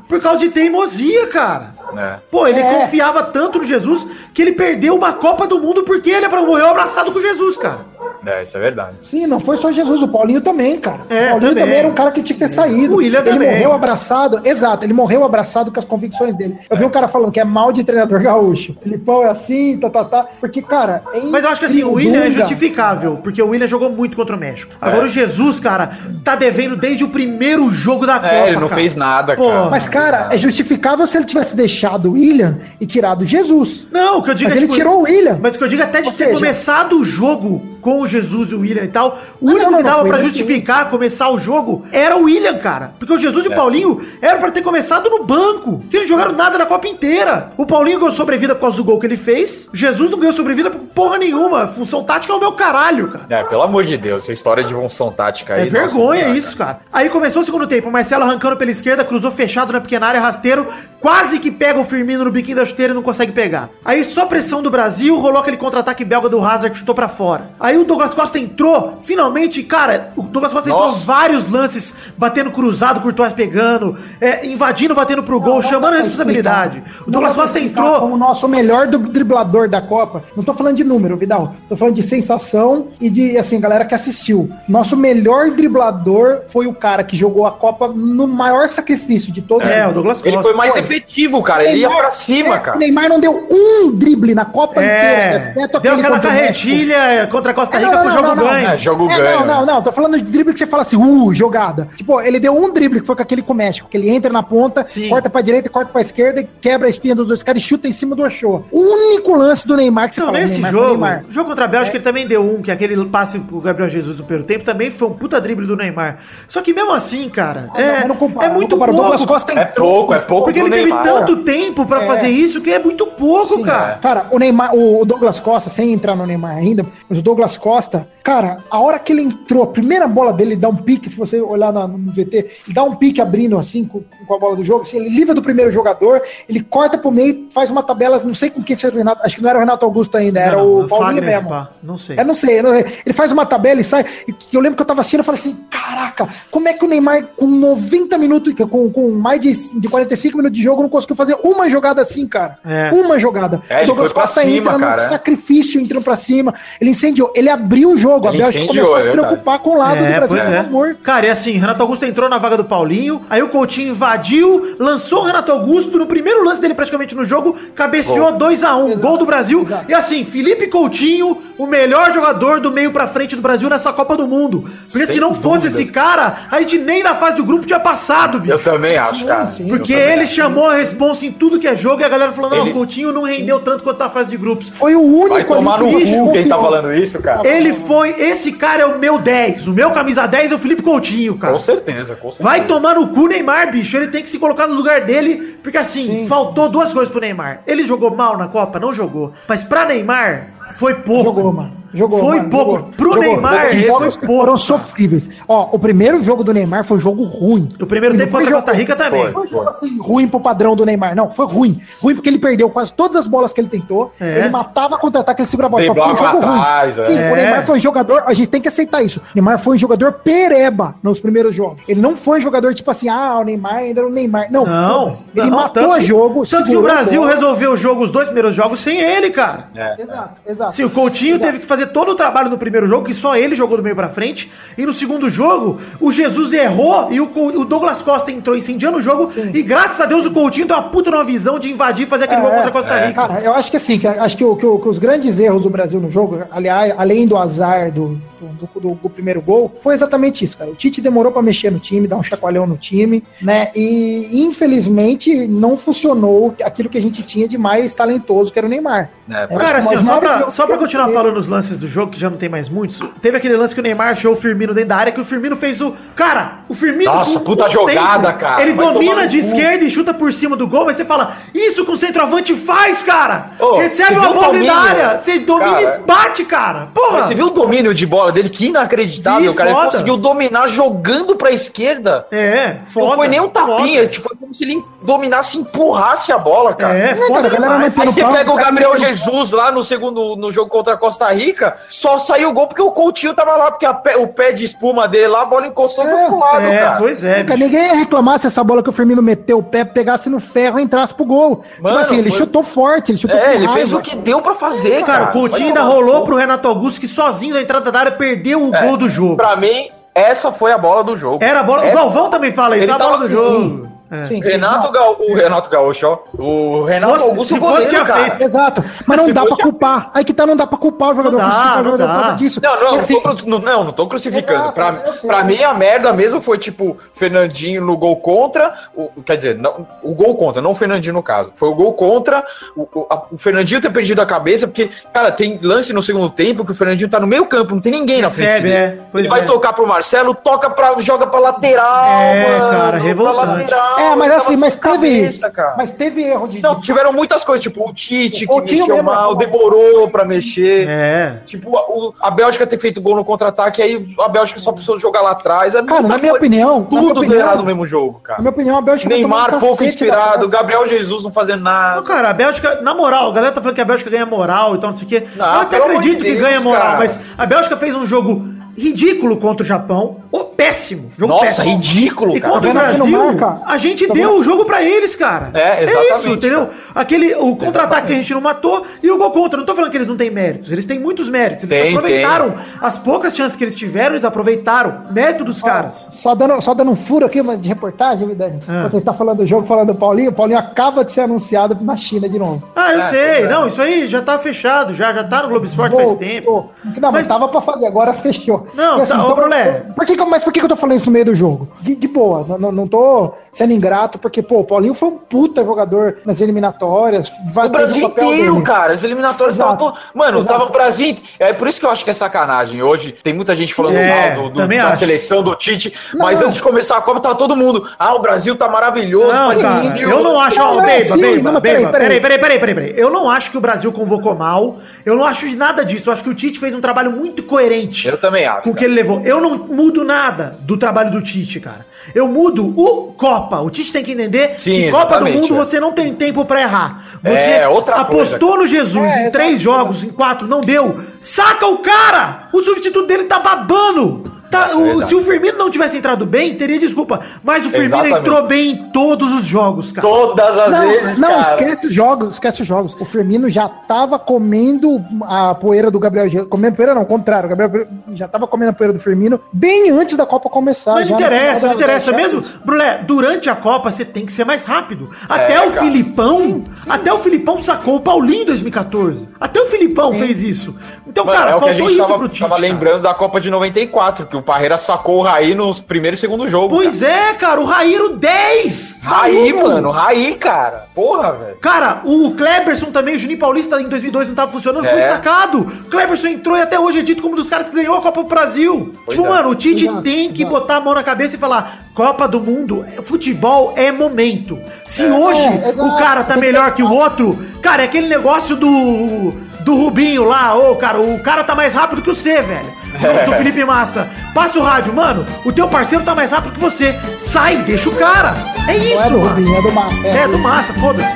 por 0.08 0.20
causa 0.20 0.40
de 0.40 0.48
teimosia, 0.50 1.26
cara. 1.28 1.76
É. 1.96 2.16
Pô, 2.30 2.46
ele 2.46 2.60
É. 2.60 2.74
confiava 2.74 3.22
tanto 3.22 3.58
no 3.58 3.64
Jesus 3.64 4.06
que 4.34 4.42
ele 4.42 4.52
perdeu 4.52 4.94
uma 4.94 5.12
Copa 5.14 5.46
do 5.46 5.58
Mundo 5.58 5.84
porque 5.84 6.10
ele 6.10 6.28
morreu 6.28 6.68
abraçado 6.68 7.10
com 7.12 7.20
Jesus, 7.20 7.56
cara. 7.56 7.80
É, 8.26 8.42
isso 8.42 8.56
é 8.56 8.60
verdade. 8.60 8.96
Sim, 9.02 9.26
não 9.26 9.40
foi 9.40 9.56
só 9.56 9.70
Jesus, 9.72 10.02
o 10.02 10.08
Paulinho 10.08 10.40
também, 10.40 10.78
cara. 10.78 11.00
É, 11.08 11.26
o 11.26 11.30
Paulinho 11.30 11.50
também. 11.50 11.64
também. 11.64 11.78
era 11.78 11.88
um 11.88 11.94
cara 11.94 12.10
que 12.10 12.22
tinha 12.22 12.34
que 12.38 12.44
ter 12.44 12.48
saído. 12.50 12.94
O 12.94 12.96
William 12.98 13.20
ele 13.20 13.30
também. 13.30 13.50
morreu 13.50 13.72
abraçado, 13.72 14.40
exato, 14.44 14.84
ele 14.84 14.92
morreu 14.92 15.24
abraçado 15.24 15.70
com 15.72 15.78
as 15.78 15.84
convicções 15.84 16.36
dele. 16.36 16.58
Eu 16.68 16.76
vi 16.76 16.84
um 16.84 16.90
cara 16.90 17.08
falando 17.08 17.30
que 17.32 17.40
é 17.40 17.44
mal 17.44 17.72
de 17.72 17.84
treinador 17.84 18.20
gaúcho. 18.22 18.76
Filipão 18.82 19.22
é 19.22 19.28
assim, 19.28 19.76
tá, 19.78 19.88
tá, 19.90 20.04
tá. 20.04 20.26
Porque, 20.40 20.60
cara. 20.62 21.02
é 21.14 21.20
Mas 21.20 21.44
eu 21.44 21.50
acho 21.50 21.60
que 21.60 21.66
assim, 21.66 21.84
o 21.84 21.92
William 21.94 22.22
é 22.24 22.30
justificável, 22.30 23.18
porque 23.22 23.42
o 23.42 23.48
William 23.48 23.66
jogou 23.66 23.90
muito 23.90 24.16
contra 24.16 24.34
o 24.36 24.38
México. 24.38 24.74
Agora 24.80 25.04
É. 25.04 25.06
o 25.06 25.08
Jesus, 25.08 25.60
cara, 25.60 25.90
tá 26.24 26.34
devendo 26.34 26.76
desde 26.76 27.04
o 27.04 27.08
primeiro 27.08 27.70
jogo 27.70 28.06
da 28.06 28.14
Copa. 28.14 28.26
É, 28.34 28.46
ele 28.48 28.60
não 28.60 28.68
cara. 28.68 28.80
fez 28.80 28.94
nada, 28.94 29.36
Pô, 29.36 29.48
cara. 29.48 29.70
Mas, 29.70 29.88
cara, 29.88 30.28
é 30.30 30.38
justificável 30.38 31.06
se 31.06 31.16
ele 31.16 31.24
tivesse 31.24 31.54
deixado 31.56 32.10
o 32.10 32.12
William 32.12 32.58
e 32.80 32.86
tirado 32.86 33.24
Jesus. 33.24 33.86
Não, 33.92 34.18
o 34.18 34.22
que 34.22 34.30
eu 34.30 34.34
digo 34.34 34.50
Mas 34.50 34.60
é 34.60 34.64
ele 34.64 34.72
tirou 34.72 34.98
o 35.00 35.02
William. 35.02 35.38
Mas 35.40 35.54
o 35.54 35.58
que 35.58 35.64
eu 35.64 35.68
digo 35.68 35.82
é 35.82 35.84
até 35.84 36.00
de 36.00 36.08
Ou 36.08 36.12
ter 36.12 36.24
seja- 36.26 36.34
começado 36.38 36.98
o 36.98 37.04
jogo 37.04 37.62
com 37.80 38.00
o 38.00 38.06
Jesus 38.06 38.50
e 38.50 38.54
o 38.54 38.60
William 38.60 38.84
e 38.84 38.88
tal, 38.88 39.18
o 39.40 39.48
Ah, 39.48 39.52
único 39.52 39.64
não, 39.64 39.70
não, 39.70 39.78
que 39.78 39.84
dava 39.84 40.04
pra 40.04 40.18
foi 40.18 40.26
justificar 40.26 40.88
começar 40.90 41.30
o 41.30 41.38
jogo 41.38 41.84
era 41.92 42.16
o 42.16 42.24
William, 42.24 42.58
cara. 42.58 42.92
Porque 42.98 43.12
o 43.12 43.18
Jesus 43.18 43.44
e 43.44 43.48
o 43.48 43.54
Paulinho 43.54 44.00
eram 44.20 44.40
pra 44.40 44.50
ter 44.50 44.62
começado 44.62 45.08
no 45.10 45.24
banco. 45.24 45.82
Que 45.90 45.96
eles 45.98 46.08
jogaram 46.08 46.32
nada 46.32 46.58
na 46.58 46.66
Copa 46.66 46.86
inteira. 46.88 47.52
O 47.56 47.66
Paulinho 47.66 47.98
ganhou 47.98 48.12
sobrevida 48.12 48.54
por 48.54 48.62
causa 48.62 48.76
do 48.76 48.84
gol 48.84 48.98
que 48.98 49.06
ele 49.06 49.16
fez. 49.16 49.70
Jesus 49.72 50.10
não 50.10 50.18
ganhou 50.18 50.32
sobrevida 50.32 50.70
por 50.70 50.80
porra 50.80 51.18
nenhuma. 51.18 51.66
Função 51.68 52.02
tática 52.04 52.32
é 52.32 52.36
o 52.36 52.40
meu 52.40 52.52
caralho, 52.52 53.08
cara. 53.08 53.26
É, 53.28 53.42
pelo 53.44 53.62
amor 53.62 53.84
de 53.84 53.96
Deus, 53.96 54.22
essa 54.24 54.32
história 54.32 54.62
de 54.64 54.74
função 54.74 55.10
tática 55.12 55.54
aí. 55.54 55.60
É 55.60 55.64
nossa, 55.64 55.78
vergonha 55.78 56.24
dá, 56.24 56.30
isso, 56.30 56.56
cara. 56.56 56.80
Aí 56.92 57.08
começou 57.08 57.42
o 57.42 57.44
segundo 57.44 57.66
tempo. 57.66 57.88
O 57.88 57.92
Marcelo 57.92 58.24
arrancando 58.24 58.56
pela 58.56 58.70
esquerda, 58.70 59.04
cruzou 59.04 59.30
fechado 59.30 59.72
na 59.72 59.80
pequena 59.80 60.06
área, 60.06 60.20
rasteiro. 60.20 60.66
Quase 61.00 61.38
que 61.38 61.50
pega 61.50 61.78
o 61.80 61.84
Firmino 61.84 62.24
no 62.24 62.30
biquinho 62.30 62.56
da 62.56 62.64
chuteira 62.64 62.92
e 62.92 62.94
não 62.94 63.02
consegue 63.02 63.32
pegar. 63.32 63.70
Aí 63.84 64.04
só 64.04 64.26
pressão 64.26 64.62
do 64.62 64.70
Brasil, 64.70 65.16
rolou 65.18 65.38
aquele 65.40 65.56
contra-ataque 65.56 66.04
belga 66.04 66.28
do 66.28 66.42
Hazard 66.44 66.70
que 66.70 66.78
chutou 66.78 66.94
pra 66.94 67.08
fora. 67.08 67.50
Aí 67.60 67.67
o 67.76 67.84
Douglas 67.84 68.14
Costa 68.14 68.38
entrou, 68.38 68.98
finalmente, 69.02 69.62
cara, 69.62 70.12
o 70.16 70.22
Douglas 70.22 70.52
Costa 70.52 70.70
entrou 70.70 70.86
Nossa. 70.86 71.04
vários 71.04 71.50
lances, 71.50 71.94
batendo 72.16 72.50
cruzado, 72.50 73.00
Courtois 73.00 73.32
pegando, 73.32 73.96
é, 74.20 74.46
invadindo, 74.46 74.94
batendo 74.94 75.22
pro 75.22 75.38
gol, 75.40 75.56
Não, 75.56 75.62
não 75.62 75.68
chamando 75.68 75.94
a 75.94 75.96
responsabilidade. 75.98 76.78
explicar. 76.78 77.08
O 77.08 77.10
Douglas 77.10 77.34
Costa 77.34 77.58
entrou. 77.60 78.00
Como 78.00 78.14
o 78.14 78.18
nosso 78.18 78.48
melhor 78.48 78.86
do- 78.86 78.98
driblador 78.98 79.68
da 79.68 79.80
Copa. 79.80 80.22
Não 80.36 80.44
tô 80.44 80.54
falando 80.54 80.76
de 80.76 80.84
número, 80.84 81.16
Vidal. 81.16 81.54
Tô 81.68 81.76
falando 81.76 81.94
de 81.94 82.02
sensação 82.02 82.88
e 83.00 83.10
de, 83.10 83.36
assim, 83.36 83.60
galera 83.60 83.84
que 83.84 83.94
assistiu. 83.94 84.48
Nosso 84.68 84.96
melhor 84.96 85.50
driblador 85.50 86.42
foi 86.48 86.66
o 86.66 86.74
cara 86.74 87.02
que 87.04 87.16
jogou 87.16 87.46
a 87.46 87.52
Copa 87.52 87.88
no 87.88 88.26
maior 88.26 88.68
sacrifício 88.68 89.32
de 89.32 89.42
todos. 89.42 89.68
É, 89.68 89.86
o 89.86 89.92
Douglas 89.92 90.18
Costa. 90.18 90.28
Ele 90.28 90.42
foi 90.42 90.54
mais 90.54 90.72
Foi. 90.72 90.80
efetivo, 90.80 91.42
cara. 91.42 91.64
Ele 91.64 91.80
ia 91.80 91.88
pra 91.90 92.10
cima, 92.10 92.56
é, 92.56 92.60
cara. 92.60 92.76
O 92.76 92.80
Neymar 92.80 93.08
não 93.08 93.18
deu 93.20 93.46
um 93.50 93.90
drible 93.90 94.34
na 94.34 94.44
Copa 94.44 94.80
É, 94.82 95.36
exceto 95.36 95.80
deu 95.80 95.94
aquela 95.94 96.18
carretilha 96.20 97.26
contra 97.30 97.52
Costa 97.58 97.76
É, 97.76 97.80
Rica 97.80 97.92
não, 97.96 98.02
pro 98.02 98.10
jogo 98.12 98.22
não, 98.28 98.36
não. 98.36 98.44
ganho. 98.44 98.68
É, 98.68 98.78
jogo 98.78 99.10
É, 99.10 99.16
ganho. 99.16 99.38
não, 99.40 99.46
não, 99.46 99.66
não, 99.66 99.82
tô 99.82 99.92
falando 99.92 100.16
de 100.16 100.22
drible 100.22 100.52
que 100.52 100.58
você 100.58 100.66
fala 100.66 100.82
assim, 100.82 100.96
uh, 100.96 101.34
jogada. 101.34 101.88
Tipo, 101.96 102.20
ele 102.20 102.38
deu 102.38 102.56
um 102.56 102.72
drible 102.72 103.00
que 103.00 103.06
foi 103.06 103.16
com 103.16 103.22
aquele 103.22 103.42
com 103.42 103.52
o 103.52 103.56
México, 103.56 103.88
que 103.88 103.96
ele 103.96 104.08
entra 104.10 104.32
na 104.32 104.42
ponta, 104.42 104.84
Sim. 104.84 105.08
corta 105.08 105.28
pra 105.28 105.40
direita, 105.40 105.68
corta 105.68 105.90
pra 105.92 106.00
esquerda, 106.00 106.40
e 106.40 106.48
quebra 106.60 106.86
a 106.86 106.90
espinha 106.90 107.14
dos 107.14 107.28
dois 107.28 107.42
caras 107.42 107.62
e 107.62 107.64
chuta 107.64 107.88
em 107.88 107.92
cima 107.92 108.14
do 108.14 108.22
Ochoa. 108.22 108.64
O 108.70 108.78
único 108.80 109.34
lance 109.36 109.66
do 109.66 109.76
Neymar 109.76 110.08
que 110.08 110.14
você 110.14 110.20
Não, 110.20 110.28
fala, 110.28 110.38
nesse 110.38 110.54
Neymar 110.60 110.72
jogo, 110.72 110.88
Neymar. 110.90 111.24
o 111.28 111.30
jogo 111.30 111.48
contra 111.48 111.64
a 111.64 111.68
Bélgica, 111.68 111.96
ele 111.96 112.04
também 112.04 112.26
deu 112.26 112.42
um, 112.42 112.62
que 112.62 112.70
é 112.70 112.74
aquele 112.74 113.04
passe 113.06 113.38
pro 113.40 113.60
Gabriel 113.60 113.88
Jesus 113.88 114.18
no 114.18 114.24
primeiro 114.24 114.46
tempo, 114.46 114.64
também 114.64 114.90
foi 114.90 115.08
um 115.08 115.12
puta 115.14 115.40
drible 115.40 115.66
do 115.66 115.76
Neymar. 115.76 116.18
Só 116.46 116.60
que 116.62 116.72
mesmo 116.72 116.92
assim, 116.92 117.28
cara, 117.28 117.68
Ah, 117.74 117.80
é, 117.80 118.00
não, 118.00 118.08
não 118.08 118.16
compara, 118.16 118.46
é 118.46 118.52
muito 118.54 118.70
compara. 118.76 118.92
O 118.92 118.94
pouco. 118.94 119.08
Douglas 119.10 119.26
Costa 119.28 119.52
É 119.58 119.64
pouco, 119.64 120.14
é 120.14 120.18
pouco 120.20 120.44
Porque 120.44 120.60
ele 120.60 120.70
teve 120.70 120.82
Neymar. 120.84 121.02
tanto 121.02 121.36
tempo 121.38 121.84
pra 121.86 122.02
É. 122.02 122.06
fazer 122.06 122.28
isso 122.28 122.60
que 122.60 122.70
é 122.72 122.78
muito 122.78 123.06
pouco, 123.06 123.56
Sim, 123.56 123.62
cara. 123.62 123.98
Cara, 124.00 124.26
o 124.30 124.38
Neymar, 124.38 124.74
o 124.74 125.04
Douglas 125.04 125.40
Costa, 125.40 125.70
sem 125.70 125.92
entrar 125.92 126.14
no 126.16 126.26
Neymar 126.26 126.56
ainda, 126.56 126.84
mas 127.08 127.18
o 127.18 127.22
Douglas 127.22 127.47
Costa, 127.56 128.06
cara, 128.22 128.58
a 128.70 128.78
hora 128.80 128.98
que 128.98 129.12
ele 129.12 129.22
entrou, 129.22 129.62
a 129.62 129.66
primeira 129.68 130.06
bola 130.06 130.32
dele, 130.32 130.52
ele 130.52 130.60
dá 130.60 130.68
um 130.68 130.76
pique, 130.76 131.08
se 131.08 131.16
você 131.16 131.40
olhar 131.40 131.72
na- 131.72 131.88
no 131.88 132.12
VT, 132.12 132.36
ele 132.36 132.74
dá 132.74 132.82
um 132.84 132.94
pique 132.96 133.20
abrindo 133.20 133.56
assim 133.58 133.84
com, 133.84 134.02
com 134.26 134.34
a 134.34 134.38
bola 134.38 134.56
do 134.56 134.64
jogo, 134.64 134.82
assim, 134.82 134.98
ele 134.98 135.08
livra 135.08 135.34
do 135.34 135.40
primeiro 135.42 135.70
jogador, 135.70 136.20
ele 136.48 136.60
corta 136.60 136.98
pro 136.98 137.10
meio, 137.10 137.48
faz 137.52 137.70
uma 137.70 137.82
tabela, 137.82 138.20
não 138.24 138.34
sei 138.34 138.50
com 138.50 138.62
quem 138.62 138.76
seja 138.76 138.92
o 138.94 138.98
Renato, 138.98 139.22
acho 139.24 139.36
que 139.36 139.42
não 139.42 139.48
era 139.50 139.58
o 139.58 139.60
Renato 139.60 139.84
Augusto 139.86 140.16
ainda, 140.16 140.40
era 140.40 140.56
Não, 140.58 140.66
o 140.74 140.80
não, 140.82 140.88
Paulinho 140.88 141.14
Fagner, 141.22 141.30
mesmo. 141.36 141.48
pá, 141.48 141.70
Não 141.82 141.96
sei. 141.96 142.18
Eu 142.18 142.24
não 142.24 142.34
sei, 142.34 142.58
eu 142.58 142.62
não- 142.64 142.74
ele 142.74 143.12
faz 143.12 143.32
uma 143.32 143.46
tabela 143.46 143.80
e 143.80 143.84
sai. 143.84 144.04
e 144.26 144.32
que 144.32 144.56
Eu 144.56 144.60
lembro 144.60 144.76
que 144.76 144.82
eu 144.82 144.86
tava 144.86 145.00
assistindo 145.00 145.20
e 145.20 145.24
falei 145.24 145.40
assim: 145.40 145.56
caraca, 145.70 146.28
como 146.50 146.68
é 146.68 146.72
que 146.72 146.84
o 146.84 146.88
Neymar, 146.88 147.28
com 147.36 147.46
90 147.46 148.18
minutos, 148.18 148.52
com, 148.54 148.90
com 148.90 149.10
mais 149.10 149.40
de, 149.40 149.52
de 149.80 149.88
45 149.88 150.36
minutos 150.36 150.56
de 150.58 150.62
jogo, 150.64 150.82
não 150.82 150.88
conseguiu 150.88 151.14
fazer 151.16 151.36
uma 151.44 151.68
jogada 151.68 152.02
assim, 152.02 152.26
cara? 152.26 152.58
É. 152.64 152.90
Uma 152.92 153.18
jogada. 153.18 153.62
É, 153.68 153.82
ele 153.82 153.94
foi 153.94 154.08
pra 154.10 154.26
cima, 154.26 154.44
entra 154.50 154.78
cara, 154.78 154.96
no 154.96 155.02
é. 155.02 155.08
sacrifício, 155.08 155.80
entrando 155.80 156.02
pra 156.02 156.16
cima. 156.16 156.54
Ele 156.80 156.90
incendiou, 156.90 157.32
ele 157.38 157.48
abriu 157.50 157.90
o 157.90 157.98
jogo. 157.98 158.28
Ele 158.28 158.38
a 158.38 158.40
Bélgica 158.46 158.66
começou 158.66 158.94
a 158.94 158.98
é 158.98 159.02
se 159.02 159.10
preocupar 159.10 159.58
com 159.60 159.70
o 159.70 159.78
lado 159.78 159.98
do 159.98 160.04
É, 160.04 160.12
Brasil, 160.14 160.28
pois 160.28 160.42
pelo 160.42 160.54
é. 160.54 160.58
amor. 160.58 160.96
Cara, 161.02 161.26
e 161.26 161.30
assim, 161.30 161.52
Renato 161.52 161.82
Augusto 161.82 162.04
entrou 162.04 162.28
na 162.28 162.38
vaga 162.38 162.56
do 162.56 162.64
Paulinho, 162.64 163.22
aí 163.30 163.42
o 163.42 163.48
Coutinho 163.48 163.90
invadiu, 163.90 164.76
lançou 164.78 165.20
o 165.20 165.24
Renato 165.24 165.50
Augusto, 165.52 165.98
no 165.98 166.06
primeiro 166.06 166.44
lance 166.44 166.60
dele 166.60 166.74
praticamente 166.74 167.14
no 167.14 167.24
jogo, 167.24 167.54
cabeceou 167.74 168.32
2x1, 168.32 168.98
gol 168.98 169.16
do 169.18 169.26
Brasil. 169.26 169.62
Exato. 169.62 169.84
E 169.88 169.94
assim, 169.94 170.24
Felipe 170.24 170.66
Coutinho, 170.68 171.38
o 171.56 171.66
melhor 171.66 172.12
jogador 172.12 172.60
do 172.60 172.70
meio 172.70 172.90
pra 172.92 173.06
frente 173.06 173.34
do 173.36 173.42
Brasil 173.42 173.68
nessa 173.68 173.92
Copa 173.92 174.16
do 174.16 174.26
Mundo. 174.26 174.64
Porque 174.90 175.06
Sem 175.06 175.14
se 175.16 175.20
não 175.20 175.34
fosse 175.34 175.64
dúvidas. 175.66 175.78
esse 175.78 175.86
cara, 175.92 176.34
a 176.50 176.60
gente 176.60 176.78
nem 176.78 177.02
na 177.02 177.14
fase 177.14 177.36
do 177.36 177.44
grupo 177.44 177.66
tinha 177.66 177.80
passado, 177.80 178.38
bicho. 178.40 178.54
Eu 178.54 178.58
também 178.62 178.96
acho, 178.96 179.24
cara. 179.24 179.46
sim. 179.50 179.66
Porque 179.68 179.92
ele 179.92 180.22
acho. 180.22 180.34
chamou 180.34 180.68
a 180.68 180.74
responsa 180.74 181.26
em 181.26 181.32
tudo 181.32 181.58
que 181.58 181.66
é 181.66 181.74
jogo 181.74 182.00
e 182.00 182.04
a 182.04 182.08
galera 182.08 182.32
falou: 182.32 182.50
não, 182.50 182.58
Ele- 182.62 182.70
o 182.70 182.74
Coutinho 182.74 183.12
não 183.12 183.22
rendeu 183.22 183.58
tanto 183.60 183.82
quanto 183.84 183.98
na 183.98 184.08
fase 184.08 184.30
de 184.30 184.36
grupos. 184.36 184.68
Foi 184.68 184.94
o 184.94 185.00
único 185.02 185.28
Vai 185.34 185.44
tomar 185.44 185.78
no 185.80 185.88
ali 185.88 186.04
que 186.04 186.16
cu 186.18 186.32
quem 186.32 186.48
tá 186.48 186.56
falando 186.58 186.92
isso, 186.94 187.18
cara. 187.20 187.27
Ele 187.44 187.72
foi. 187.72 188.10
Esse 188.10 188.52
cara 188.52 188.82
é 188.82 188.86
o 188.86 188.98
meu 188.98 189.18
10. 189.18 189.68
O 189.68 189.72
meu 189.72 189.90
camisa 189.90 190.26
10 190.26 190.52
é 190.52 190.54
o 190.54 190.58
Felipe 190.58 190.82
Coutinho, 190.82 191.36
cara. 191.36 191.52
Com 191.52 191.58
certeza, 191.58 192.14
com 192.14 192.30
certeza. 192.30 192.42
Vai 192.48 192.64
tomar 192.66 192.94
no 192.94 193.08
cu 193.08 193.28
Neymar, 193.28 193.70
bicho. 193.70 193.96
Ele 193.96 194.08
tem 194.08 194.22
que 194.22 194.28
se 194.28 194.38
colocar 194.38 194.66
no 194.66 194.74
lugar 194.74 195.02
dele. 195.02 195.58
Porque 195.62 195.78
assim, 195.78 196.26
faltou 196.26 196.68
duas 196.68 196.92
coisas 196.92 197.10
pro 197.10 197.20
Neymar. 197.20 197.60
Ele 197.66 197.86
jogou 197.86 198.14
mal 198.14 198.36
na 198.36 198.48
Copa? 198.48 198.78
Não 198.80 198.94
jogou. 198.94 199.32
Mas 199.46 199.64
pra 199.64 199.84
Neymar, 199.84 200.48
foi 200.72 200.94
pouco. 200.94 201.24
Jogou, 201.24 201.52
mano. 201.52 201.72
Jogou, 201.94 202.18
Foi 202.20 202.36
mano, 202.36 202.50
pouco. 202.50 202.70
jogou. 202.72 202.90
Pro 202.96 203.06
Jogou. 203.14 203.20
Neymar, 203.22 203.66
esse 203.76 203.86
jogos 203.86 204.14
foi 204.16 204.26
pouco, 204.26 204.42
foram 204.42 204.56
sofríveis. 204.56 205.28
Ó, 205.46 205.68
o 205.72 205.78
primeiro 205.78 206.22
jogo 206.22 206.44
do 206.44 206.52
Neymar 206.52 206.84
foi 206.84 206.98
um 206.98 207.00
jogo 207.00 207.24
ruim. 207.24 207.68
O 207.80 207.86
primeiro 207.86 208.16
tempo 208.16 208.30
foi 208.30 208.40
contra 208.42 208.56
a 208.56 208.60
jogo- 208.60 208.64
Costa 208.66 208.72
Rica 208.78 208.96
também. 208.96 209.22
Foi. 209.22 209.32
Foi 209.32 209.42
um 209.42 209.46
jogo 209.46 209.68
assim, 209.70 209.98
ruim 209.98 210.28
pro 210.28 210.40
padrão 210.40 210.76
do 210.76 210.84
Neymar. 210.84 211.14
Não, 211.14 211.30
foi 211.30 211.46
ruim. 211.46 211.80
Ruim 212.00 212.14
porque 212.14 212.28
ele 212.28 212.38
perdeu 212.38 212.68
quase 212.70 212.92
todas 212.92 213.16
as 213.16 213.26
bolas 213.26 213.52
que 213.52 213.60
ele 213.60 213.68
tentou. 213.68 214.12
É. 214.20 214.40
Ele 214.40 214.48
matava 214.50 214.98
contra-ataque, 214.98 215.40
ele 215.42 215.48
segurava 215.48 215.76
a 215.76 215.80
bola. 215.80 215.90
Então, 215.92 216.16
Foi 216.16 216.26
um 216.26 216.30
jogo 216.32 216.46
ruim. 216.46 216.60
é. 216.60 217.00
Sim, 217.02 217.18
É. 217.18 217.32
o 217.32 217.36
Neymar 217.36 217.66
foi 217.66 217.76
um 217.76 217.80
jogador, 217.80 218.22
a 218.26 218.32
gente 218.34 218.48
tem 218.48 218.60
que 218.60 218.68
aceitar 218.68 219.02
isso. 219.02 219.20
O 219.20 219.22
Neymar 219.34 219.58
foi 219.58 219.76
um 219.76 219.78
jogador 219.78 220.12
pereba 220.12 220.94
nos 221.02 221.18
primeiros 221.20 221.54
jogos. 221.54 221.82
Ele 221.88 222.00
não 222.00 222.14
foi 222.14 222.38
um 222.38 222.42
jogador 222.42 222.74
tipo 222.74 222.90
assim, 222.90 223.08
ah, 223.08 223.38
o 223.40 223.44
Neymar 223.44 223.74
ainda 223.76 224.00
era 224.00 224.08
o 224.08 224.10
Neymar. 224.12 224.46
Não, 224.50 224.64
Não, 224.64 225.12
ele 225.34 225.50
não, 225.50 225.58
matou 225.58 225.88
tanto 225.88 226.00
jogo. 226.04 226.46
Tanto 226.46 226.70
que 226.70 226.76
o 226.76 226.82
Brasil 226.82 227.24
resolveu 227.24 227.72
o 227.72 227.76
jogo, 227.76 228.04
os 228.04 228.12
dois 228.12 228.28
primeiros 228.28 228.54
jogos, 228.54 228.80
sem 228.80 229.00
ele, 229.00 229.30
cara. 229.30 229.68
É. 229.74 230.02
Exato, 230.02 230.30
exato. 230.46 230.74
Sim, 230.74 230.84
o 230.84 230.90
Coutinho 230.90 231.38
teve 231.38 231.58
que 231.58 231.66
fazer 231.66 231.77
todo 231.86 232.10
o 232.10 232.14
trabalho 232.14 232.50
no 232.50 232.58
primeiro 232.58 232.86
jogo, 232.86 233.06
que 233.06 233.14
só 233.14 233.36
ele 233.36 233.54
jogou 233.54 233.76
do 233.76 233.82
meio 233.82 233.96
pra 233.96 234.08
frente. 234.08 234.50
E 234.76 234.84
no 234.84 234.92
segundo 234.92 235.30
jogo, 235.30 235.78
o 236.00 236.12
Jesus 236.12 236.52
errou 236.52 237.08
e 237.10 237.20
o, 237.20 237.30
o 237.34 237.64
Douglas 237.64 238.02
Costa 238.02 238.30
entrou 238.30 238.56
incendiando 238.56 238.98
o 238.98 239.02
jogo. 239.02 239.28
E 239.54 239.62
graças 239.62 240.00
a 240.00 240.06
Deus 240.06 240.26
o 240.26 240.30
Coutinho 240.32 240.66
deu 240.66 240.76
uma 240.76 240.82
puta 240.90 241.10
numa 241.10 241.24
visão 241.24 241.58
de 241.58 241.70
invadir 241.70 242.06
e 242.06 242.08
fazer 242.08 242.24
aquele 242.24 242.40
É, 242.40 242.42
gol 242.44 242.50
contra 242.52 242.68
a 242.68 242.72
Costa 242.72 242.94
é. 242.94 243.06
Rica. 243.08 243.28
Cara, 243.28 243.40
eu 243.40 243.54
acho 243.54 243.70
que 243.70 243.76
assim, 243.76 243.98
que, 243.98 244.06
acho 244.06 244.36
que, 244.36 244.44
o- 244.44 244.56
que 244.56 244.66
o- 244.66 244.78
que 244.78 244.88
os 244.88 244.98
grandes 244.98 245.38
erros 245.38 245.62
do 245.62 245.70
Brasil 245.70 246.00
no 246.00 246.10
jogo, 246.10 246.42
aliás, 246.50 246.94
além 246.96 247.26
do 247.26 247.36
azar 247.36 247.90
do, 247.92 248.20
do, 248.40 248.80
do- 248.80 248.94
do 248.94 249.10
primeiro 249.10 249.40
gol, 249.40 249.74
foi 249.80 249.94
exatamente 249.94 250.44
isso, 250.44 250.56
cara. 250.56 250.70
O 250.70 250.74
Tite 250.74 251.00
demorou 251.00 251.32
pra 251.32 251.42
mexer 251.42 251.70
no 251.70 251.78
time, 251.78 252.06
dar 252.06 252.16
um 252.16 252.22
chacoalhão 252.22 252.66
no 252.66 252.76
time, 252.76 253.22
né? 253.42 253.70
E 253.74 254.40
infelizmente 254.42 255.46
não 255.48 255.76
funcionou 255.76 256.54
aquilo 256.64 256.88
que 256.88 256.98
a 256.98 257.00
gente 257.02 257.22
tinha 257.22 257.48
de 257.48 257.58
mais 257.58 257.94
talentoso, 257.94 258.52
que 258.52 258.58
era 258.58 258.66
o 258.66 258.70
Neymar. 258.70 259.10
É, 259.28 259.46
Cara, 259.48 259.78
assim, 259.78 260.02
só 260.02 260.18
pra, 260.18 260.48
só 260.50 260.66
pra 260.66 260.78
continuar 260.78 261.08
falando 261.10 261.36
os 261.36 261.48
lances 261.48 261.67
do 261.76 261.86
jogo, 261.88 262.12
que 262.12 262.18
já 262.18 262.30
não 262.30 262.36
tem 262.36 262.48
mais 262.48 262.68
muitos, 262.68 263.00
teve 263.20 263.36
aquele 263.36 263.56
lance 263.56 263.74
que 263.74 263.80
o 263.80 263.82
Neymar 263.82 264.10
achou 264.10 264.32
o 264.32 264.36
Firmino 264.36 264.72
dentro 264.72 264.88
da 264.90 264.96
área, 264.96 265.12
que 265.12 265.20
o 265.20 265.24
Firmino 265.24 265.56
fez 265.56 265.80
o. 265.80 265.94
Cara, 266.16 266.60
o 266.68 266.74
Firmino. 266.74 267.12
Nossa, 267.12 267.40
puta 267.40 267.66
o 267.66 267.68
jogada, 267.68 268.32
cara. 268.32 268.62
Ele 268.62 268.74
Vai 268.74 268.92
domina 268.92 269.26
de 269.26 269.38
cu. 269.38 269.44
esquerda 269.46 269.84
e 269.84 269.90
chuta 269.90 270.14
por 270.14 270.32
cima 270.32 270.56
do 270.56 270.66
gol, 270.66 270.84
mas 270.86 270.96
você 270.96 271.04
fala, 271.04 271.36
isso 271.54 271.84
com 271.84 271.92
o 271.92 271.96
centroavante 271.96 272.54
faz, 272.54 273.02
cara! 273.02 273.50
Ô, 273.58 273.76
Recebe 273.76 274.18
uma 274.18 274.32
bola 274.32 274.52
dentro 274.52 274.66
da 274.66 274.74
área, 274.76 275.18
você 275.18 275.38
domina 275.40 275.82
Cara, 275.82 276.00
e 276.02 276.06
bate, 276.06 276.44
cara! 276.44 276.88
Porra! 276.94 277.22
Você 277.22 277.34
viu 277.34 277.46
o 277.46 277.50
domínio 277.50 277.92
de 277.92 278.06
bola 278.06 278.32
dele? 278.32 278.48
Que 278.48 278.66
inacreditável, 278.66 279.50
Sim, 279.50 279.56
cara. 279.56 279.70
Ele 279.70 279.78
foda. 279.78 279.90
conseguiu 279.90 280.16
dominar 280.16 280.68
jogando 280.68 281.36
pra 281.36 281.50
esquerda. 281.50 282.26
É, 282.30 282.78
foda. 282.86 283.06
não 283.06 283.16
foi 283.16 283.28
nem 283.28 283.40
um 283.40 283.48
tapinha, 283.48 284.00
foda. 284.00 284.08
tipo, 284.08 284.28
foi 284.28 284.36
como 284.36 284.54
se 284.54 284.64
ele 284.64 284.84
dominasse 285.02 285.56
e 285.56 285.60
empurrasse 285.60 286.32
a 286.32 286.38
bola, 286.38 286.74
cara. 286.74 286.94
É, 286.96 287.14
cara, 287.14 287.26
foda 287.26 287.48
a 287.48 287.50
galera 287.50 287.78
Aí 287.78 287.90
você 287.90 288.24
pega 288.24 288.52
o 288.52 288.56
Gabriel 288.56 288.96
Jesus 288.96 289.50
lá 289.50 289.70
no 289.72 289.82
segundo 289.82 290.36
no 290.36 290.52
jogo 290.52 290.68
contra 290.70 290.94
a 290.94 290.96
Costa 290.96 291.30
Rica, 291.32 291.57
Só 291.88 292.18
saiu 292.18 292.50
o 292.50 292.52
gol 292.52 292.66
porque 292.66 292.82
o 292.82 292.90
Coutinho 292.92 293.34
tava 293.34 293.56
lá, 293.56 293.70
porque 293.70 293.86
a 293.86 293.94
pé- 293.94 294.16
o 294.16 294.26
pé 294.28 294.52
de 294.52 294.64
espuma 294.64 295.06
dele 295.08 295.28
lá, 295.28 295.42
a 295.42 295.44
bola 295.44 295.66
encostou 295.66 296.04
e 296.04 296.10
foi 296.10 296.24
pro 296.26 296.38
lado, 296.38 296.66
É, 296.66 296.78
cara. 296.78 296.96
pois 296.98 297.24
é. 297.24 297.42
Ninguém 297.44 297.86
ia 297.86 297.94
reclamar 297.94 298.38
se 298.38 298.46
essa 298.46 298.62
bola 298.62 298.82
que 298.82 298.88
o 298.88 298.92
Firmino 298.92 299.22
meteu 299.22 299.58
o 299.58 299.62
pé, 299.62 299.84
pegasse 299.84 300.28
no 300.28 300.38
ferro 300.40 300.78
e 300.78 300.82
entrasse 300.82 301.12
pro 301.14 301.24
gol. 301.24 301.62
Mano, 301.80 301.96
tipo 301.96 301.98
assim, 301.98 302.18
ele 302.18 302.30
foi- 302.30 302.38
chutou 302.38 302.62
forte, 302.62 303.12
ele 303.12 303.18
chutou 303.18 303.36
É, 303.38 303.42
com 303.44 303.50
ele 303.50 303.68
fez 303.68 303.90
raiva. 303.90 303.96
o 303.98 304.02
que 304.02 304.16
deu 304.16 304.40
pra 304.42 304.54
fazer, 304.54 305.02
Cara, 305.04 305.18
cara. 305.26 305.30
o 305.30 305.32
Coutinho 305.32 305.68
ainda 305.68 305.82
rolou 305.82 306.24
pro 306.24 306.36
Renato 306.36 306.68
Augusto, 306.68 307.00
que 307.00 307.08
sozinho 307.08 307.54
na 307.54 307.60
entrada 307.60 307.90
da 307.90 307.98
área 308.00 308.12
perdeu 308.12 308.68
o 308.68 308.74
É, 308.74 308.86
gol 308.86 308.96
do 308.96 309.08
jogo. 309.08 309.36
Pra 309.36 309.56
mim, 309.56 309.90
essa 310.14 310.50
foi 310.52 310.72
a 310.72 310.78
bola 310.78 311.02
do 311.04 311.16
jogo. 311.16 311.38
Era 311.42 311.60
a 311.60 311.62
bola. 311.62 311.82
O 311.82 311.86
Essa- 311.86 311.94
Galvão 311.94 312.30
também 312.30 312.52
fala 312.52 312.76
isso, 312.76 312.84
Ele 312.84 312.92
é 312.92 312.94
a 312.94 312.98
bola 312.98 313.18
do 313.18 313.28
jogo. 313.30 313.88
É. 314.10 314.24
Sim, 314.24 314.42
sim, 314.42 314.48
Renato 314.50 314.86
não. 314.86 314.92
Gal... 314.92 315.16
O 315.20 315.34
Renato 315.34 315.68
Gaúcho, 315.70 316.06
ó. 316.06 316.18
O 316.42 316.84
Renato 316.84 317.12
Fosse- 317.14 317.30
Augusto 317.30 317.54
se 317.54 317.60
goleiro, 317.60 317.82
fosse, 317.84 317.94
tinha 317.94 318.04
cara. 318.06 318.24
feito. 318.24 318.42
Exato. 318.44 318.84
Mas 319.06 319.16
não 319.18 319.24
Se 319.26 319.32
dá 319.32 319.44
pra 319.44 319.56
culpar. 319.56 320.10
Aí 320.14 320.24
que 320.24 320.32
tá, 320.32 320.46
não 320.46 320.56
dá 320.56 320.66
pra 320.66 320.78
culpar 320.78 321.10
o 321.10 321.14
jogador 321.14 321.38
Não 321.38 321.48
dá, 321.48 321.76
não 321.82 321.84
jogador 321.92 322.22
dá. 322.22 322.30
disso. 322.32 322.60
Não, 322.62 322.70
não, 322.70 322.78
Porque, 322.78 322.92
não, 322.94 322.98
assim, 323.00 323.20
tô, 323.20 323.34
não, 323.50 323.58
não, 323.58 323.84
não 323.84 323.92
tô 323.92 324.06
crucificando. 324.06 324.60
Exato, 324.60 324.72
pra, 324.72 324.92
pra 325.26 325.44
mim, 325.44 325.62
a 325.62 325.74
merda 325.74 326.12
mesmo 326.12 326.40
foi, 326.40 326.56
tipo, 326.58 326.96
Fernandinho 327.14 327.84
no 327.84 327.96
gol 327.96 328.16
contra. 328.16 328.74
O, 328.96 329.10
quer 329.22 329.36
dizer, 329.36 329.58
não, 329.58 329.86
o 330.02 330.14
gol 330.14 330.34
contra, 330.36 330.62
não 330.62 330.70
o 330.70 330.74
Fernandinho 330.74 331.14
no 331.14 331.22
caso. 331.22 331.52
Foi 331.54 331.68
o 331.68 331.74
gol 331.74 331.92
contra. 331.92 332.44
O, 332.76 332.82
o, 332.94 333.06
a- 333.10 333.24
o 333.32 333.36
Fernandinho 333.38 333.80
ter 333.80 333.90
perdido 333.90 334.22
a 334.22 334.26
cabeça, 334.26 334.66
porque, 334.66 334.90
cara, 335.12 335.30
tem 335.30 335.58
lance 335.62 335.92
no 335.92 336.02
segundo 336.02 336.30
tempo 336.30 336.64
que 336.64 336.72
o 336.72 336.74
Fernandinho 336.74 337.10
tá 337.10 337.20
no 337.20 337.26
meio 337.26 337.44
campo, 337.46 337.74
não 337.74 337.80
tem 337.82 337.92
ninguém 337.92 338.22
na 338.22 338.28
frente. 338.30 338.48
Recebe, 338.48 338.68
dele. 338.68 338.74
é. 338.74 338.98
Pois 339.12 339.24
Ele 339.24 339.28
vai 339.30 339.40
é. 339.40 339.44
tocar 339.44 339.72
pro 339.74 339.86
Marcelo, 339.86 340.34
toca 340.34 340.70
pra, 340.70 340.98
joga 341.00 341.26
pra 341.26 341.38
lateral. 341.40 342.20
É, 342.22 342.58
mano, 342.58 342.70
cara, 342.70 342.88
pra 342.90 342.98
revoltante. 342.98 343.74
É, 344.00 344.16
mas 344.16 344.32
assim, 344.32 344.56
mas 344.56 344.76
teve, 344.76 344.92
cabeça, 344.94 345.50
cara. 345.50 345.74
mas 345.76 345.92
teve 345.92 346.22
erro 346.22 346.46
de... 346.48 346.60
Não, 346.62 346.80
tiveram 346.80 347.12
muitas 347.12 347.44
coisas, 347.44 347.62
tipo 347.62 347.88
o 347.88 347.92
Tite, 347.92 348.36
O 348.36 348.38
que 348.40 348.46
Coutinho 348.46 348.80
mexeu 348.86 348.96
mesmo, 348.96 349.10
mal, 349.10 349.34
demorou 349.34 350.08
pra 350.08 350.24
mexer. 350.24 350.86
É. 350.88 351.40
Tipo, 351.46 351.76
a, 351.76 351.82
o- 351.88 352.14
a 352.20 352.30
Bélgica 352.30 352.66
ter 352.66 352.78
feito 352.78 353.00
gol 353.00 353.16
no 353.16 353.24
contra-ataque, 353.24 353.82
aí 353.82 354.14
a 354.20 354.28
Bélgica 354.28 354.60
só 354.60 354.70
precisou 354.72 354.98
jogar 354.98 355.20
lá 355.22 355.32
atrás. 355.32 355.74
É 355.74 355.82
Cara, 355.82 356.02
na 356.02 356.08
minha 356.18 356.30
coisa, 356.32 356.36
opinião, 356.36 356.80
na 356.90 357.00
minha 357.00 357.14
Tudo 357.14 357.20
deu 357.26 357.38
errado 357.40 357.58
no 357.58 357.64
mesmo 357.64 357.86
jogo, 357.86 358.20
Na 358.22 358.26
cara. 358.28 358.38
minha 358.40 358.50
opinião, 358.50 358.76
a 358.76 358.80
Bélgica 358.82 359.08
Neymar 359.14 359.54
um 359.54 359.58
pouco 359.58 359.84
inspirado. 359.84 360.48
Gabriel 360.48 360.86
Jesus 360.88 361.24
não 361.24 361.30
fazendo 361.32 361.62
Não, 361.62 361.70
nada. 361.70 362.02
cara, 362.02 362.30
a 362.30 362.32
Bélgica, 362.32 362.80
na 362.82 362.94
moral, 362.94 363.30
a 363.30 363.32
galera 363.32 363.52
tá 363.52 363.60
falando 363.60 363.74
que 363.74 363.80
a 363.80 363.84
Bélgica 363.84 364.10
ganha 364.10 364.26
moral 364.26 364.74
e 364.74 364.78
tal, 364.78 364.90
não 364.90 364.96
sei 364.96 365.06
o 365.06 365.08
quê. 365.08 365.26
Não, 365.36 365.46
eu 365.46 365.52
até 365.60 365.76
acredito 365.78 366.18
de 366.18 366.24
que 366.24 366.30
Deus, 366.32 366.42
ganha 366.42 366.60
moral, 366.60 366.82
cara. 366.82 366.98
mas 366.98 367.20
a 367.36 367.46
Bélgica 367.46 367.76
fez 367.76 367.94
um 367.94 368.06
jogo 368.06 368.48
ridículo 368.78 369.36
contra 369.38 369.64
o 369.64 369.66
Japão. 369.66 370.18
Ô, 370.30 370.44
péssimo. 370.44 371.10
Jogo 371.16 371.32
Nossa, 371.32 371.44
péssimo. 371.46 371.70
ridículo, 371.70 372.36
E 372.36 372.40
cara. 372.40 372.52
contra 372.54 372.70
o 372.70 372.74
Tá 372.74 372.80
no 372.98 373.06
Brasil, 373.06 373.62
a 373.64 373.76
gente 373.78 374.06
Tá 374.06 374.14
deu 374.14 374.30
vendo? 374.30 374.40
o 374.40 374.44
jogo 374.44 374.64
pra 374.64 374.82
eles, 374.82 375.16
cara. 375.16 375.50
É, 375.54 375.84
exatamente, 375.84 376.12
isso, 376.12 376.28
entendeu? 376.30 376.58
cara. 376.66 376.70
Aquele, 376.94 377.34
o 377.36 377.56
contra-ataque 377.56 378.08
que 378.08 378.12
a 378.12 378.16
gente 378.16 378.34
não 378.34 378.40
matou 378.40 378.84
e 379.02 379.10
o 379.10 379.16
gol 379.18 379.30
contra. 379.30 379.58
Não 379.58 379.64
tô 379.66 379.74
falando 379.74 379.90
que 379.90 379.96
eles 379.96 380.08
não 380.08 380.16
têm 380.16 380.30
méritos, 380.30 380.70
eles 380.70 380.84
têm 380.86 380.98
muitos 380.98 381.28
méritos. 381.30 381.64
Eles 381.64 381.82
Tem, 381.82 381.96
aproveitaram 381.96 382.54
as 382.80 382.98
poucas 382.98 383.34
chances 383.34 383.56
que 383.56 383.64
eles 383.64 383.74
tiveram, 383.76 384.10
eles 384.10 384.24
aproveitaram. 384.24 385.06
Mérito 385.10 385.44
dos 385.44 385.62
caras. 385.62 386.08
Só 386.12 386.34
dando, 386.34 386.60
só 386.60 386.74
dando 386.74 386.90
um 386.90 386.96
furo 386.96 387.24
aqui 387.26 387.40
de 387.56 387.68
reportagem, 387.68 388.26
Vidani. 388.28 388.60
Ah. 388.68 388.88
Você 388.90 389.00
tá 389.00 389.12
falando 389.14 389.38
do 389.38 389.46
jogo, 389.46 389.66
falando 389.66 389.88
do 389.88 389.94
Paulinho. 389.94 390.30
O 390.30 390.34
Paulinho 390.34 390.58
acaba 390.58 391.04
de 391.04 391.12
ser 391.12 391.22
anunciado 391.22 391.76
na 391.80 391.96
China 391.96 392.28
de 392.28 392.38
novo. 392.38 392.62
Ah, 392.76 392.92
eu 392.92 392.98
É, 392.98 393.02
sei. 393.02 393.20
é. 393.44 393.48
Não, 393.48 393.66
isso 393.66 393.80
aí 393.80 394.06
já 394.08 394.20
tá 394.20 394.38
fechado, 394.38 394.92
já, 394.92 395.12
já 395.12 395.24
tá 395.24 395.42
no 395.42 395.48
Globo 395.48 395.64
Esporte 395.64 395.96
faz 395.96 396.14
tempo. 396.14 396.70
Não, 396.84 397.10
mas, 397.10 397.12
Mas- 397.12 397.28
tava 397.28 397.48
pra 397.48 397.60
fazer, 397.60 397.86
agora 397.86 398.12
fechou. 398.14 398.67
Não, 398.74 399.02
E 399.02 399.06
tá, 399.06 399.26
ô, 399.26 399.34
Brulé. 399.34 399.84
Por 399.94 400.04
que, 400.06 400.16
mas 400.24 400.44
por 400.44 400.52
que, 400.52 400.60
eu 400.60 400.68
tô 400.68 400.76
falando 400.76 400.96
isso 400.96 401.06
no 401.06 401.12
meio 401.12 401.24
do 401.26 401.34
jogo? 401.34 401.68
De, 401.80 401.94
de 401.94 402.08
boa, 402.08 402.44
não, 402.48 402.58
não, 402.58 402.72
não 402.72 402.88
tô 402.88 403.32
sendo 403.52 403.72
ingrato, 403.72 404.18
porque, 404.18 404.42
pô, 404.42 404.60
o 404.60 404.64
Paulinho 404.64 404.94
foi 404.94 405.08
um 405.08 405.18
puta 405.18 405.64
jogador 405.64 406.18
nas 406.24 406.40
eliminatórias. 406.40 407.30
O 407.30 407.68
Brasil 407.68 408.06
inteiro, 408.08 408.54
dele. 408.54 408.64
cara. 408.64 408.92
As 408.92 409.02
eliminatórias 409.04 409.56
estavam. 409.56 409.94
Mano, 410.14 410.38
Exato. 410.40 410.58
tava 410.58 410.68
o 410.70 410.72
Brasil. 410.72 411.16
É 411.38 411.52
por 411.52 411.68
isso 411.68 411.80
que 411.80 411.86
eu 411.86 411.90
acho 411.90 412.04
que 412.04 412.10
é 412.10 412.12
sacanagem. 412.12 412.82
Hoje 412.82 413.12
tem 413.22 413.32
muita 413.32 413.54
gente 413.56 413.72
falando 413.74 413.96
É, 413.96 414.34
mal 414.34 414.50
do, 414.50 414.50
do- 414.62 414.68
da 414.68 414.88
acho. 414.88 414.98
seleção 414.98 415.42
do 415.42 415.54
Tite. 415.54 415.92
Mas 416.18 416.40
Não. 416.40 416.46
antes 416.46 416.56
de 416.58 416.62
começar 416.62 416.96
a 416.96 417.00
Copa, 417.00 417.20
tava 417.20 417.34
todo 417.34 417.56
mundo. 417.56 417.88
Ah, 417.98 418.14
o 418.14 418.18
Brasil 418.20 418.54
tá 418.56 418.68
maravilhoso. 418.68 419.32
Não, 419.32 419.58
cara, 419.60 419.80
ninguém- 419.80 420.02
eu 420.02 420.22
não 420.22 420.38
acho, 420.38 420.60
ó, 420.60 420.64
Não, 420.68 420.76
não, 420.76 420.84
Beiba, 420.84 421.14
sim, 421.14 421.20
Beiba, 421.20 421.52
não, 421.52 421.60
Beiba, 421.60 421.90
peraí, 421.90 422.20
peraí, 422.20 422.20
peraí. 422.20 422.38
peraí, 422.38 422.58
peraí, 422.58 422.74
peraí. 422.74 422.92
Eu 422.96 423.10
não 423.10 423.30
acho 423.30 423.50
que 423.50 423.56
o 423.58 423.60
Brasil 423.60 423.92
convocou 423.92 424.34
mal, 424.34 424.78
eu 425.04 425.16
não 425.16 425.24
acho 425.24 425.48
de 425.48 425.56
nada 425.56 425.84
disso, 425.84 426.08
eu 426.08 426.12
acho 426.12 426.22
que 426.22 426.30
o 426.30 426.34
Tite 426.34 426.58
fez 426.58 426.74
um 426.74 426.80
trabalho 426.80 427.10
muito 427.12 427.42
coerente 427.42 428.08
Eu 428.08 428.18
também 428.18 428.46
acho. 428.46 428.57
Com 428.62 428.70
o 428.70 428.74
que 428.74 428.84
ele 428.84 428.94
levou. 428.94 429.22
Eu 429.24 429.40
não 429.40 429.58
mudo 429.58 430.04
nada 430.04 430.58
do 430.60 430.76
trabalho 430.76 431.10
do 431.10 431.22
Tite, 431.22 431.60
cara. 431.60 431.86
Eu 432.14 432.28
mudo 432.28 432.74
o 432.76 433.12
Copa. 433.12 433.60
O 433.60 433.70
Tite 433.70 433.92
tem 433.92 434.04
que 434.04 434.12
entender 434.12 434.54
Sim, 434.58 434.72
que 434.72 434.90
Copa 434.90 435.18
do 435.18 435.26
Mundo 435.26 435.54
é. 435.54 435.56
você 435.56 435.80
não 435.80 435.92
tem 435.92 436.14
tempo 436.14 436.44
pra 436.44 436.62
errar. 436.62 437.04
Você 437.22 437.32
É, 437.32 437.68
outra 437.68 437.96
apostou 437.96 438.58
no 438.58 438.66
Jesus 438.66 439.12
É, 439.12 439.26
em 439.26 439.30
três 439.30 439.60
jogos, 439.60 440.04
em 440.04 440.10
quatro, 440.10 440.46
não 440.46 440.60
deu. 440.60 440.98
Saca 441.20 441.66
o 441.66 441.78
cara! 441.78 442.48
O 442.52 442.62
substituto 442.62 443.06
dele 443.06 443.24
tá 443.24 443.38
babando. 443.38 444.37
Tá, 444.50 444.68
Nossa, 444.68 444.76
o- 444.78 445.02
se 445.02 445.14
o 445.14 445.22
Firmino 445.22 445.58
não 445.58 445.70
tivesse 445.70 445.98
entrado 445.98 446.24
bem, 446.24 446.54
teria 446.54 446.78
desculpa. 446.78 447.20
Mas 447.44 447.66
o 447.66 447.70
Firmino 447.70 447.94
Exatamente. 447.96 448.18
entrou 448.20 448.46
bem 448.46 448.70
em 448.70 448.90
todos 448.90 449.32
os 449.34 449.44
jogos, 449.44 449.92
cara. 449.92 450.06
Todas 450.08 450.58
as 450.58 450.70
Não, 450.70 450.88
vezes. 450.88 451.18
não 451.18 451.28
cara. 451.28 451.40
esquece 451.42 451.86
os 451.86 451.92
jogos, 451.92 452.32
esquece 452.34 452.62
os 452.62 452.68
jogos. 452.68 452.96
O 452.98 453.04
Firmino 453.04 453.48
já 453.48 453.68
tava 453.68 454.18
comendo 454.18 455.02
a 455.22 455.54
poeira 455.54 455.90
do 455.90 455.98
Gabriel 455.98 456.28
Jesus. 456.28 456.48
Comendo 456.48 456.76
poeira, 456.76 456.94
não, 456.94 457.02
ao 457.02 457.06
contrário. 457.06 457.46
O 457.46 457.56
Gabriel 457.56 457.86
já 458.14 458.26
tava 458.26 458.46
comendo 458.46 458.70
a 458.70 458.74
poeira 458.74 458.92
do 458.92 458.98
Firmino 459.00 459.38
bem 459.52 459.90
antes 459.90 460.16
da 460.16 460.24
Copa 460.24 460.48
começar. 460.48 460.94
Mas 460.94 461.08
não 461.10 461.16
interessa, 461.16 461.66
não 461.66 461.74
interessa. 461.74 462.12
Mesmo. 462.12 462.42
Brulé, 462.64 462.98
durante 463.06 463.50
a 463.50 463.54
Copa 463.56 463.90
você 463.90 464.04
tem 464.04 464.24
que 464.24 464.32
ser 464.32 464.44
mais 464.44 464.64
rápido. 464.64 465.10
Até 465.28 465.60
o 465.60 465.70
cara. 465.70 465.82
Filipão, 465.84 466.64
até 466.88 467.12
o 467.12 467.18
Filipão 467.18 467.62
sacou 467.62 467.96
o 467.96 468.00
Paulinho 468.00 468.42
em 468.42 468.46
2014. 468.46 469.28
Até 469.40 469.60
o 469.60 469.66
Filipão 469.66 470.14
fez 470.14 470.42
isso. 470.42 470.74
Então, 471.06 471.24
Mano, 471.24 471.38
cara, 471.38 471.50
é 471.50 471.54
o 471.54 471.58
que 471.58 471.64
a 471.64 471.68
faltou 471.68 471.88
gente 471.88 471.98
isso 471.98 472.06
tava, 472.08 472.18
pro 472.18 472.28
Tite. 472.28 472.40
tava 472.40 472.54
cara. 472.56 472.60
lembrando 472.68 473.02
da 473.02 473.14
Copa 473.14 473.40
de 473.40 473.50
94, 473.50 474.26
que 474.26 474.36
o 474.38 474.42
Parreira 474.42 474.78
sacou 474.78 475.18
o 475.18 475.22
Raí 475.22 475.54
nos 475.54 475.80
primeiro 475.80 476.14
e 476.14 476.18
segundo 476.18 476.48
jogo. 476.48 476.68
Pois 476.74 477.02
é, 477.02 477.34
cara, 477.34 477.60
o 477.60 477.64
Raíro 477.64 478.16
10! 478.16 479.00
cara. 479.02 479.16
Raí, 479.16 479.52
Maluco. 479.52 479.68
mano, 479.74 479.90
Raí, 479.90 480.34
cara. 480.36 480.86
Porra, 480.94 481.32
velho. 481.32 481.56
Cara, 481.56 482.00
o 482.04 482.32
Kleberson 482.32 482.86
também, 482.90 483.16
o 483.16 483.18
Juninho 483.18 483.38
Paulista 483.38 483.80
em 483.80 483.88
2002 483.88 484.28
não 484.28 484.34
tava 484.34 484.50
funcionando, 484.52 484.86
É. 484.86 484.90
foi 484.90 485.02
sacado. 485.02 485.60
O 485.60 485.90
Kleberson 485.90 486.28
entrou 486.28 486.56
e 486.56 486.62
até 486.62 486.78
hoje 486.78 486.98
é 486.98 487.02
dito 487.02 487.20
como 487.22 487.34
um 487.34 487.36
dos 487.36 487.50
caras 487.50 487.68
que 487.68 487.74
ganhou 487.76 487.96
a 487.96 488.00
Copa 488.02 488.22
do 488.22 488.28
Brasil. 488.28 488.92
Pois 489.04 489.16
tipo, 489.16 489.26
é. 489.26 489.30
mano, 489.30 489.50
o 489.50 489.54
Tite 489.54 489.84
Exato, 489.84 490.02
tem 490.02 490.32
que 490.32 490.42
exato. 490.42 490.54
botar 490.58 490.76
a 490.76 490.80
mão 490.80 490.94
na 490.94 491.02
cabeça 491.02 491.36
e 491.36 491.38
falar: 491.38 491.78
Copa 491.94 492.26
do 492.28 492.40
Mundo, 492.40 492.84
futebol 493.04 493.72
é 493.76 493.90
momento. 493.92 494.58
Se 494.86 495.04
É. 495.04 495.10
hoje 495.12 495.40
É, 495.46 495.72
o 495.82 495.96
cara 495.96 496.24
tá 496.24 496.34
que 496.34 496.40
melhor 496.40 496.72
que 496.74 496.82
o 496.82 496.90
outro, 496.92 497.38
cara, 497.62 497.82
é 497.82 497.84
aquele 497.86 498.08
negócio 498.08 498.56
do. 498.56 499.47
Do 499.68 499.74
Rubinho 499.74 500.24
lá, 500.24 500.54
ô, 500.54 500.74
cara, 500.76 500.98
o 500.98 501.20
cara 501.20 501.44
tá 501.44 501.54
mais 501.54 501.74
rápido 501.74 502.00
que 502.00 502.08
você, 502.08 502.40
velho. 502.40 502.78
Do, 502.88 503.30
do 503.30 503.36
Felipe 503.36 503.62
Massa. 503.66 504.08
Passa 504.32 504.58
o 504.58 504.62
rádio, 504.62 504.94
mano. 504.94 505.26
O 505.44 505.52
teu 505.52 505.68
parceiro 505.68 506.02
tá 506.02 506.14
mais 506.14 506.32
rápido 506.32 506.54
que 506.54 506.58
você. 506.58 506.98
Sai, 507.18 507.58
deixa 507.58 507.90
o 507.90 507.94
cara. 507.94 508.34
É 508.66 508.72
Não 508.72 508.82
isso, 508.82 509.02
é 509.02 509.10
do 509.10 509.18
mano. 509.18 509.28
Rubinho, 509.28 509.58
é 509.58 509.60
do 509.60 509.72
Massa. 509.72 510.08
É, 510.08 510.26
do 510.26 510.38
Massa, 510.38 510.72
foda-se. 510.72 511.14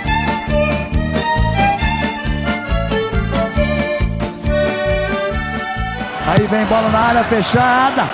Aí 6.27 6.43
vem 6.43 6.67
bola 6.67 6.91
na 6.91 6.99
área 6.99 7.25
fechada. 7.25 8.11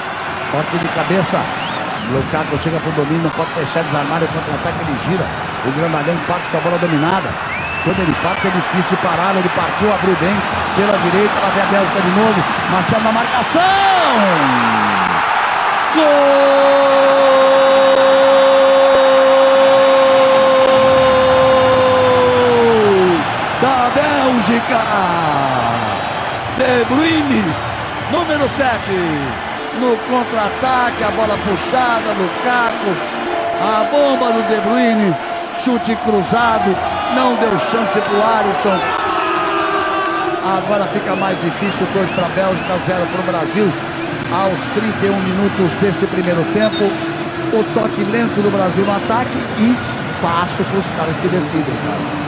Corte 0.52 0.78
de 0.78 0.88
cabeça. 0.90 1.40
Lukaku 2.12 2.56
chega 2.58 2.78
pro 2.78 2.92
domínio, 2.92 3.24
não 3.24 3.30
pode 3.30 3.50
fechar, 3.50 3.82
desarmar, 3.82 4.22
o 4.22 4.28
contra-ataque 4.28 4.78
ele 4.88 4.98
gira. 5.04 5.26
O 5.66 5.72
Grandalhão 5.72 6.16
parte 6.28 6.48
com 6.48 6.58
a 6.58 6.60
bola 6.60 6.78
dominada. 6.78 7.57
Quando 7.88 8.00
ele 8.00 8.14
parte 8.22 8.46
é 8.46 8.50
difícil 8.50 8.90
de 8.90 8.96
parar, 8.96 9.34
ele 9.34 9.48
partiu, 9.48 9.90
abriu 9.90 10.14
bem 10.16 10.36
pela 10.76 10.98
direita, 10.98 11.32
lá 11.40 11.48
vem 11.54 11.62
a 11.62 11.66
Bélgica 11.68 12.02
de 12.02 12.10
novo. 12.10 12.44
Marcelo 12.70 13.02
na 13.02 13.12
marcação. 13.12 13.62
Gol 15.94 16.04
da 23.62 23.88
Bélgica. 23.94 24.80
De 26.58 26.84
Bruyne, 26.84 27.42
número 28.12 28.46
7. 28.50 28.92
No 29.80 29.96
contra-ataque, 29.96 31.04
a 31.04 31.10
bola 31.12 31.38
puxada, 31.38 32.12
Lukaku. 32.12 32.92
A 33.62 33.84
bomba 33.90 34.30
do 34.32 34.42
De 34.46 34.60
Bruyne. 34.60 35.16
Chute 35.64 35.96
cruzado. 36.04 36.76
Não 37.14 37.34
deu 37.36 37.50
chance 37.70 37.98
pro 38.00 38.22
Alisson. 38.22 38.78
Agora 40.58 40.84
fica 40.92 41.14
mais 41.16 41.40
difícil. 41.40 41.86
2 41.94 42.10
para 42.12 42.26
a 42.26 42.28
Bélgica, 42.30 42.78
0 42.78 43.06
para 43.06 43.20
o 43.20 43.24
Brasil. 43.24 43.72
Aos 44.32 44.60
31 44.74 45.16
minutos 45.20 45.74
desse 45.76 46.06
primeiro 46.06 46.42
tempo. 46.52 46.84
O 47.48 47.64
toque 47.72 48.04
lento 48.04 48.36
do 48.44 48.52
Brasil 48.52 48.84
no 48.84 48.92
ataque 48.92 49.32
e 49.56 49.72
espaço 49.72 50.60
para 50.68 50.78
os 50.78 50.88
caras 51.00 51.16
que 51.16 51.28
decidem. 51.28 51.72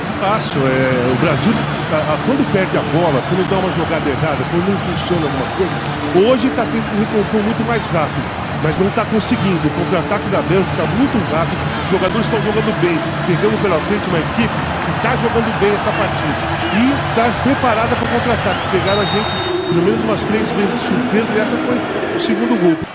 Espaço, 0.01 0.57
é, 0.65 1.13
o 1.13 1.17
Brasil, 1.21 1.53
a- 1.93 2.17
a- 2.17 2.19
quando 2.25 2.41
perde 2.53 2.73
a 2.81 2.85
bola, 2.89 3.21
quando 3.29 3.45
dá 3.53 3.57
uma 3.61 3.69
jogada 3.77 4.09
errada, 4.09 4.41
quando 4.49 4.65
não 4.65 4.81
funciona 4.81 5.29
alguma 5.29 5.49
coisa, 5.61 5.77
hoje 6.25 6.49
está 6.49 6.65
tendo 6.65 6.85
que 6.89 6.97
recompor 7.05 7.41
muito 7.45 7.61
mais 7.69 7.85
rápido, 7.93 8.25
mas 8.65 8.73
não 8.81 8.89
está 8.89 9.05
conseguindo. 9.13 9.61
O 9.61 9.73
contra-ataque 9.77 10.25
da 10.33 10.41
Bélgica 10.41 10.73
está 10.73 10.89
muito 10.97 11.17
rápido, 11.37 11.61
os 11.85 11.91
jogadores 11.93 12.25
estão 12.25 12.41
jogando 12.41 12.73
bem, 12.81 12.97
pegando 13.29 13.57
pela 13.61 13.77
frente 13.93 14.09
uma 14.09 14.21
equipe 14.25 14.57
está 14.97 15.17
jogando 15.17 15.61
bem 15.61 15.75
essa 15.75 15.91
partida 15.93 16.35
e 16.75 17.11
está 17.11 17.31
preparada 17.43 17.95
para 17.97 18.09
contra-ataque. 18.09 18.69
Pegaram 18.71 19.01
a 19.01 19.05
gente 19.05 19.51
pelo 19.71 19.83
menos 19.83 20.03
umas 20.05 20.25
três 20.25 20.51
vezes 20.51 20.73
de 20.73 20.87
surpresa, 20.87 21.33
e 21.33 21.39
essa 21.39 21.57
foi 21.57 21.81
o 22.17 22.21
segundo 22.21 22.61
gol. 22.61 22.90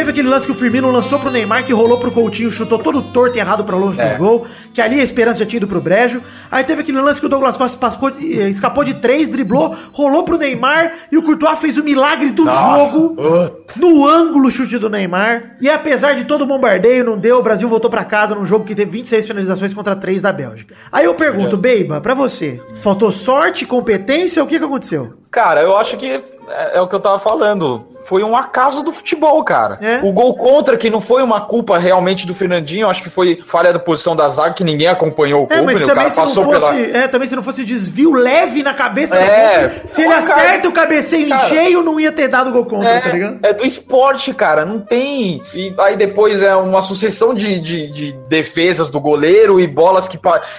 Teve 0.00 0.12
aquele 0.12 0.28
lance 0.30 0.46
que 0.46 0.52
o 0.52 0.54
Firmino 0.54 0.90
lançou 0.90 1.18
pro 1.18 1.30
Neymar, 1.30 1.66
que 1.66 1.74
rolou 1.74 1.98
pro 1.98 2.10
Coutinho, 2.10 2.50
chutou 2.50 2.78
todo 2.78 3.02
torto 3.02 3.36
e 3.36 3.38
errado 3.38 3.62
pra 3.64 3.76
longe 3.76 4.00
É. 4.00 4.14
do 4.14 4.18
gol, 4.18 4.46
que 4.72 4.80
ali 4.80 4.98
a 4.98 5.04
esperança 5.04 5.40
já 5.40 5.44
tinha 5.44 5.58
ido 5.58 5.68
pro 5.68 5.78
brejo. 5.78 6.22
Aí 6.50 6.64
teve 6.64 6.80
aquele 6.80 6.98
lance 7.02 7.20
que 7.20 7.26
o 7.26 7.28
Douglas 7.28 7.54
Costa 7.58 7.76
passou, 7.76 8.08
eh, 8.08 8.48
escapou 8.48 8.82
de 8.82 8.94
três, 8.94 9.28
driblou, 9.28 9.76
rolou 9.92 10.22
pro 10.22 10.38
Neymar 10.38 10.90
e 11.12 11.18
o 11.18 11.22
Courtois 11.22 11.58
fez 11.58 11.76
o 11.76 11.84
milagre 11.84 12.30
do 12.30 12.46
jogo 12.48 13.14
no 13.76 14.08
ângulo 14.08 14.50
chute 14.50 14.78
do 14.78 14.88
Neymar. 14.88 15.56
E 15.60 15.68
apesar 15.68 16.14
de 16.14 16.24
todo 16.24 16.42
o 16.42 16.46
bombardeio, 16.46 17.04
não 17.04 17.18
deu, 17.18 17.36
o 17.38 17.42
Brasil 17.42 17.68
voltou 17.68 17.90
pra 17.90 18.02
casa 18.02 18.34
num 18.34 18.46
jogo 18.46 18.64
que 18.64 18.74
teve 18.74 18.90
26 18.90 19.26
finalizações 19.26 19.74
contra 19.74 19.94
3 19.94 20.22
da 20.22 20.32
Bélgica. 20.32 20.74
Aí 20.90 21.04
eu 21.04 21.14
pergunto, 21.14 21.58
Beiba, 21.58 22.00
pra 22.00 22.14
você, 22.14 22.58
faltou 22.76 23.12
sorte, 23.12 23.66
competência, 23.66 24.42
o 24.42 24.46
que 24.46 24.58
que 24.58 24.64
aconteceu? 24.64 25.12
Cara, 25.30 25.60
eu 25.60 25.76
acho 25.76 25.96
que 25.98 26.22
é, 26.50 26.78
é 26.78 26.80
o 26.80 26.88
que 26.88 26.94
eu 26.94 27.00
tava 27.00 27.18
falando. 27.18 27.86
Foi 28.04 28.22
um 28.22 28.36
acaso 28.36 28.82
do 28.82 28.92
futebol, 28.92 29.42
cara. 29.44 29.78
É. 29.80 30.00
O 30.02 30.12
gol 30.12 30.34
contra, 30.34 30.76
que 30.76 30.90
não 30.90 31.00
foi 31.00 31.22
uma 31.22 31.40
culpa 31.42 31.78
realmente 31.78 32.26
do 32.26 32.34
Fernandinho, 32.34 32.88
acho 32.88 33.02
que 33.02 33.10
foi 33.10 33.40
falha 33.46 33.72
da 33.72 33.78
posição 33.78 34.16
da 34.16 34.28
zaga, 34.28 34.54
que 34.54 34.64
ninguém 34.64 34.88
acompanhou 34.88 35.44
o 35.44 35.52
É, 35.52 35.60
mas 35.62 35.78
né? 35.78 35.84
o 35.84 35.88
também 35.88 36.08
cara 36.08 36.10
se, 36.10 36.36
não 36.36 36.44
fosse, 36.44 36.66
pela. 36.84 36.98
é, 36.98 37.08
também 37.08 37.28
se 37.28 37.36
não 37.36 37.42
fosse 37.42 37.64
desvio 37.64 38.12
leve 38.12 38.62
na 38.62 38.74
cabeça 38.74 39.16
É, 39.16 39.68
do 39.68 39.74
gol, 39.74 39.82
se 39.86 40.02
ele 40.02 40.10
cara, 40.10 40.18
acerta 40.18 40.68
o 40.68 40.72
cabeceio 40.72 41.28
cara, 41.28 41.44
em 41.44 41.48
cheio, 41.48 41.82
não 41.82 42.00
ia 42.00 42.12
ter 42.12 42.28
dado 42.28 42.50
gol 42.52 42.64
contra, 42.64 43.00
tá 43.00 43.08
ligado? 43.10 43.38
É, 43.42 43.50
é 43.50 43.52
do 43.52 43.64
esporte, 43.64 44.32
cara, 44.34 44.64
não 44.64 44.80
tem. 44.80 45.42
E 45.54 45.74
aí 45.78 45.96
depois 45.96 46.42
é 46.42 46.54
uma 46.56 46.82
sucessão 46.82 47.34
de, 47.34 47.60
de, 47.60 47.90
de 47.90 48.12
defesas 48.28 48.90
do 48.90 49.00
goleiro 49.00 49.60
e 49.60 49.66
bolas 49.66 50.08
que, 50.08 50.18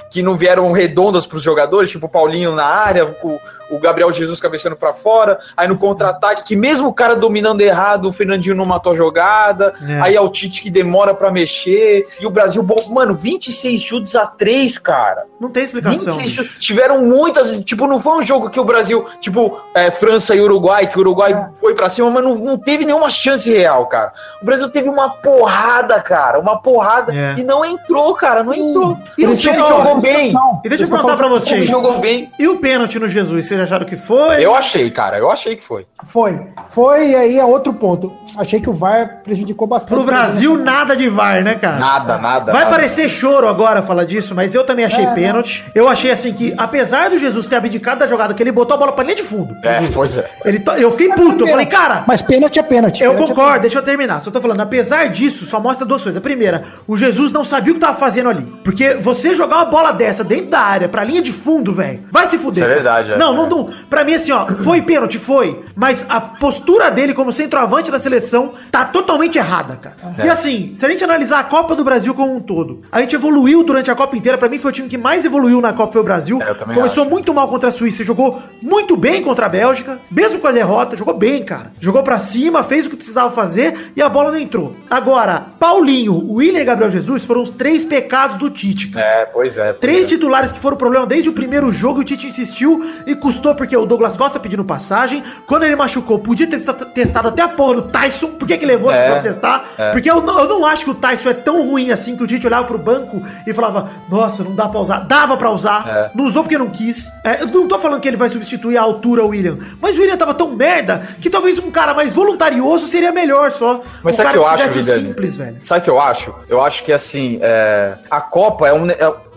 que 0.10 0.22
não 0.22 0.36
vieram 0.36 0.72
redondas 0.72 1.26
pros 1.26 1.42
jogadores, 1.44 1.90
tipo 1.90 2.06
o 2.06 2.10
Paulinho 2.10 2.54
na 2.54 2.66
área, 2.66 3.16
o, 3.24 3.40
o 3.76 3.80
Gabriel 3.80 4.12
Jesus 4.14 4.40
cabeceando 4.40 4.76
pra 4.76 4.94
fora, 4.94 5.40
aí 5.56 5.68
no 5.68 5.78
contra-ataque, 5.82 6.44
que 6.46 6.56
mesmo 6.56 6.88
o 6.88 6.94
cara 6.94 7.16
dominando 7.16 7.60
errado, 7.62 8.08
o 8.08 8.14
Fernandinho 8.14 8.56
não 8.56 8.66
matou 8.66 8.94
a 8.94 8.96
jogada, 8.96 9.74
É. 9.88 10.00
aí 10.02 10.16
é 10.16 10.22
o 10.22 10.30
Tite 10.30 10.62
que 10.62 10.70
demora 10.70 11.14
pra 11.14 11.32
mexer, 11.32 12.08
e 12.20 12.26
o 12.26 12.30
Brasil, 12.30 12.62
bom, 12.64 12.88
mano, 12.90 13.14
26 13.14 13.82
chutes 13.82 14.16
a 14.16 14.26
3, 14.26 14.78
cara. 14.78 15.26
Não 15.40 15.50
tem 15.50 15.64
explicação. 15.64 16.14
26 16.18 16.30
chutes. 16.32 16.64
Tiveram 16.64 17.02
muitas. 17.02 17.50
Tipo, 17.66 17.88
não 17.88 18.00
foi 18.00 18.14
um 18.20 18.22
jogo 18.22 18.50
que 18.50 18.60
o 18.60 18.64
Brasil, 18.64 19.06
tipo, 19.20 19.60
é, 19.74 19.90
França 19.90 20.36
e 20.36 20.40
Uruguai, 20.42 20.86
que 20.88 20.98
o 20.98 21.02
Uruguai 21.02 21.50
foi 21.60 21.74
pra 21.74 21.90
cima, 21.90 22.10
mas 22.12 22.24
não, 22.24 22.36
não 22.36 22.58
teve 22.58 22.86
nenhuma 22.86 23.10
chance 23.10 23.50
real, 23.52 23.88
cara. 23.88 24.14
O 24.42 24.46
Brasil 24.46 24.70
teve 24.70 24.88
uma 24.88 25.10
porrada, 25.10 26.00
cara. 26.02 26.40
Uma 26.40 26.62
porrada. 26.62 27.12
É. 27.16 27.40
E 27.40 27.44
não 27.44 27.66
entrou, 27.66 28.14
cara. 28.14 28.44
Não 28.44 28.54
entrou. 28.54 28.98
E 29.18 29.26
o 29.26 29.36
time 29.36 29.58
jogou 29.58 30.00
bem. 30.00 30.34
E 30.64 30.70
deixa 30.70 30.84
eu 30.84 30.90
perguntar 30.90 31.18
pra 31.18 31.28
O 31.28 31.40
time 31.40 31.66
vocês. 31.66 31.70
jogou 31.70 32.00
bem. 32.00 32.32
E 32.38 32.48
o 32.48 32.58
pênalti 32.60 33.00
no 33.00 33.08
Jesus, 33.08 33.46
vocês 33.48 33.60
acharam 33.60 33.86
que 33.86 33.98
foi? 33.98 34.44
Eu 34.46 34.54
achei, 34.54 34.92
cara. 34.92 35.18
Eu 35.18 35.32
achei 35.32 35.56
que 35.56 35.64
foi. 35.64 35.71
Foi. 36.06 36.40
Foi, 36.68 37.10
e 37.10 37.16
aí 37.16 37.38
é 37.40 37.46
outro 37.46 37.74
ponto. 37.74 38.12
Achei 38.38 38.60
que 38.60 38.70
o 38.70 38.74
VAR 38.74 39.22
prejudicou 39.24 39.68
bastante. 39.68 39.94
Pro 39.94 40.04
Brasil, 40.04 40.58
nada 40.58 40.96
de 40.96 41.08
VAR, 41.10 41.44
né, 41.44 41.56
cara? 41.56 41.78
Nada, 41.80 42.18
nada. 42.18 42.52
Vai 42.52 42.64
nada. 42.64 42.76
parecer 42.76 43.08
choro 43.10 43.48
agora 43.48 43.82
falar 43.82 44.04
disso, 44.04 44.34
mas 44.36 44.54
eu 44.56 44.64
também 44.66 44.86
achei 44.86 45.04
É, 45.06 45.14
pênalti. 45.14 45.64
Eu 45.76 45.88
achei 45.88 46.12
assim 46.12 46.34
que, 46.34 46.54
apesar 46.58 47.10
do 47.10 47.18
Jesus 47.18 47.48
ter 47.48 47.56
abdicado 47.56 48.00
da 48.00 48.08
jogada, 48.08 48.34
que 48.34 48.42
ele 48.44 48.52
botou 48.52 48.76
a 48.76 48.78
bola 48.78 48.92
pra 48.92 49.04
linha 49.04 49.16
de 49.16 49.24
fundo. 49.24 49.56
É, 49.64 49.80
Jesus. 49.80 49.96
pois 49.96 50.18
é. 50.18 50.30
Ele 50.46 50.60
to- 50.60 50.72
Eu 50.74 50.92
fiquei 50.92 51.10
puto, 51.14 51.44
eu 51.46 51.50
falei, 51.50 51.66
cara, 51.66 52.04
Mas 52.08 52.22
pênalti 52.22 52.60
é 52.60 52.64
pênalti. 52.64 53.02
Eu 53.04 53.12
Pênalti 53.14 53.32
é 53.32 53.36
concordo, 53.36 53.60
deixa 53.62 53.78
eu 53.80 53.84
terminar. 53.84 54.20
Só 54.22 54.32
tô 54.32 54.42
falando, 54.42 54.62
apesar 54.62 55.10
disso, 55.10 55.46
só 55.46 55.60
mostra 55.60 55.86
duas 55.86 56.02
coisas. 56.02 56.18
A 56.18 56.22
primeira, 56.22 56.64
o 56.88 56.96
Jesus 56.98 57.32
não 57.32 57.44
sabia 57.44 57.72
o 57.72 57.76
que 57.76 57.80
tava 57.82 57.98
fazendo 57.98 58.30
ali. 58.30 58.44
Porque 58.64 58.96
você 58.96 59.34
jogar 59.34 59.58
uma 59.58 59.66
bola 59.66 59.92
dessa 59.94 60.24
dentro 60.24 60.48
da 60.50 60.60
área, 60.60 60.90
pra 60.90 61.04
linha 61.04 61.22
de 61.22 61.32
fundo, 61.32 61.72
velho, 61.74 62.04
vai 62.12 62.26
se 62.26 62.38
fuder. 62.38 62.64
Isso 62.64 62.72
é 62.72 62.76
verdade, 62.76 63.12
é. 63.14 63.18
Não, 63.18 63.34
não, 63.34 63.48
não. 63.50 63.70
Pra 63.90 64.04
mim, 64.04 64.14
assim, 64.16 64.32
ó, 64.32 64.48
foi 64.48 64.82
pênalti, 64.82 65.18
foi. 65.18 65.51
Mas 65.76 66.06
a 66.10 66.20
postura 66.22 66.90
dele 66.90 67.14
como 67.14 67.32
centroavante 67.32 67.92
da 67.92 68.00
seleção 68.00 68.54
tá 68.70 68.86
totalmente 68.86 69.38
errada, 69.38 69.76
cara. 69.76 69.96
É. 70.18 70.26
E 70.26 70.30
assim, 70.30 70.72
se 70.74 70.86
a 70.86 70.90
gente 70.90 71.04
analisar 71.04 71.40
a 71.40 71.44
Copa 71.44 71.76
do 71.76 71.84
Brasil 71.84 72.14
como 72.14 72.36
um 72.36 72.40
todo, 72.40 72.82
a 72.92 73.00
gente 73.00 73.16
evoluiu 73.16 73.64
durante 73.64 73.90
a 73.92 73.96
Copa 73.96 74.16
inteira. 74.16 74.38
Pra 74.38 74.50
mim, 74.50 74.60
foi 74.60 74.72
o 74.72 74.74
time 74.74 74.88
que 74.88 74.98
mais 74.98 75.26
evoluiu 75.26 75.62
na 75.62 75.74
Copa, 75.74 75.94
foi 75.94 76.02
o 76.02 76.04
Brasil. 76.04 76.42
É, 76.42 76.54
Começou 76.54 77.06
muito 77.06 77.34
mal 77.34 77.48
contra 77.48 77.70
a 77.70 77.72
Suíça, 77.72 78.04
jogou 78.04 78.42
muito 78.62 78.96
bem 78.98 79.22
contra 79.22 79.46
a 79.46 79.50
Bélgica, 79.50 80.00
mesmo 80.10 80.40
com 80.40 80.48
a 80.48 80.52
derrota, 80.52 80.96
jogou 80.96 81.14
bem, 81.14 81.44
cara. 81.44 81.74
Jogou 81.80 82.04
pra 82.04 82.20
cima, 82.20 82.64
fez 82.64 82.86
o 82.86 82.90
que 82.90 82.96
precisava 82.96 83.30
fazer 83.30 83.92
e 83.96 84.02
a 84.02 84.10
bola 84.10 84.32
não 84.32 84.38
entrou. 84.38 84.76
Agora, 84.90 85.48
Paulinho, 85.60 86.32
William 86.32 86.62
e 86.62 86.66
Gabriel 86.66 86.92
Jesus 86.92 87.26
foram 87.26 87.42
os 87.42 87.50
três 87.50 87.86
pecados 87.86 88.38
do 88.38 88.50
Tite, 88.50 88.90
cara. 88.90 89.06
É, 89.06 89.26
pois 89.26 89.58
é. 89.58 89.74
pois 89.74 89.80
Três 89.80 90.06
é. 90.08 90.10
titulares 90.10 90.52
que 90.52 90.60
foram 90.60 90.78
problema 90.78 91.06
desde 91.06 91.30
o 91.30 91.34
primeiro 91.34 91.72
jogo 91.72 92.00
e 92.00 92.02
o 92.02 92.06
Tite 92.06 92.28
insistiu 92.28 92.84
e 93.06 93.16
custou 93.16 93.56
porque 93.56 93.76
o 93.76 93.86
Douglas 93.86 94.16
Costa 94.18 94.40
pedindo 94.40 94.64
passagem. 94.64 95.24
Quando 95.48 95.64
ele 95.64 95.76
machucou, 95.76 96.20
podia 96.20 96.48
ter 96.48 96.58
testa- 96.58 96.86
testado 96.86 97.28
até 97.28 97.42
a 97.42 97.50
porra 97.50 97.76
do 97.76 97.82
Tyson. 97.90 98.28
Por 98.32 98.48
que, 98.48 98.58
que 98.58 98.66
levou 98.66 98.92
É, 98.92 99.12
pra 99.12 99.20
testar? 99.22 99.66
é. 99.78 99.92
Porque 99.92 100.10
eu 100.10 100.22
não, 100.22 100.40
eu 100.40 100.48
não 100.48 100.66
acho 100.66 100.86
que 100.86 100.92
o 100.92 100.96
Tyson 100.96 101.30
é 101.30 101.34
tão 101.34 101.62
ruim 101.68 101.92
assim 101.92 102.16
que 102.16 102.24
o 102.24 102.28
Tite 102.28 102.46
olhava 102.48 102.66
pro 102.66 102.78
banco 102.78 103.22
e 103.46 103.54
falava: 103.54 103.90
Nossa, 104.10 104.44
não 104.44 104.56
dá 104.56 104.68
pra 104.68 104.80
usar. 104.80 105.00
Dava 105.02 105.36
pra 105.38 105.50
usar. 105.50 105.88
É. 105.88 106.12
Não 106.16 106.26
usou 106.26 106.44
porque 106.44 106.58
não 106.58 106.70
quis. 106.70 107.12
É, 107.24 107.42
eu 107.42 107.48
não 107.48 107.68
tô 107.68 107.78
falando 107.80 108.00
que 108.02 108.08
ele 108.08 108.18
vai 108.18 108.30
substituir 108.30 108.78
a 108.78 108.82
altura 108.82 109.24
o 109.24 109.30
William. 109.30 109.58
Mas 109.82 109.98
o 109.98 110.02
William 110.02 110.18
tava 110.18 110.34
tão 110.34 110.50
merda 110.56 111.02
que 111.20 111.30
talvez 111.30 111.60
um 111.60 111.70
cara 111.72 111.94
mais 111.94 112.14
voluntarioso 112.14 112.88
seria 112.88 113.12
melhor 113.12 113.52
só. 113.52 113.82
Mas 114.04 114.14
um 114.14 114.18
sabe 114.18 114.30
o 114.30 114.32
que 114.34 114.38
eu 114.38 114.48
acho, 114.48 114.70
Vidani? 114.70 115.08
simples, 115.08 115.36
velho. 115.38 115.58
Sabe 115.64 115.82
o 115.82 115.84
que 115.84 115.90
eu 115.90 116.00
acho? 116.00 116.34
Eu 116.48 116.62
acho 116.64 116.84
que 116.84 116.94
assim, 116.94 117.40
é, 117.42 117.98
a 118.10 118.22
Copa 118.22 118.68
é 118.68 118.74
um. 118.74 118.88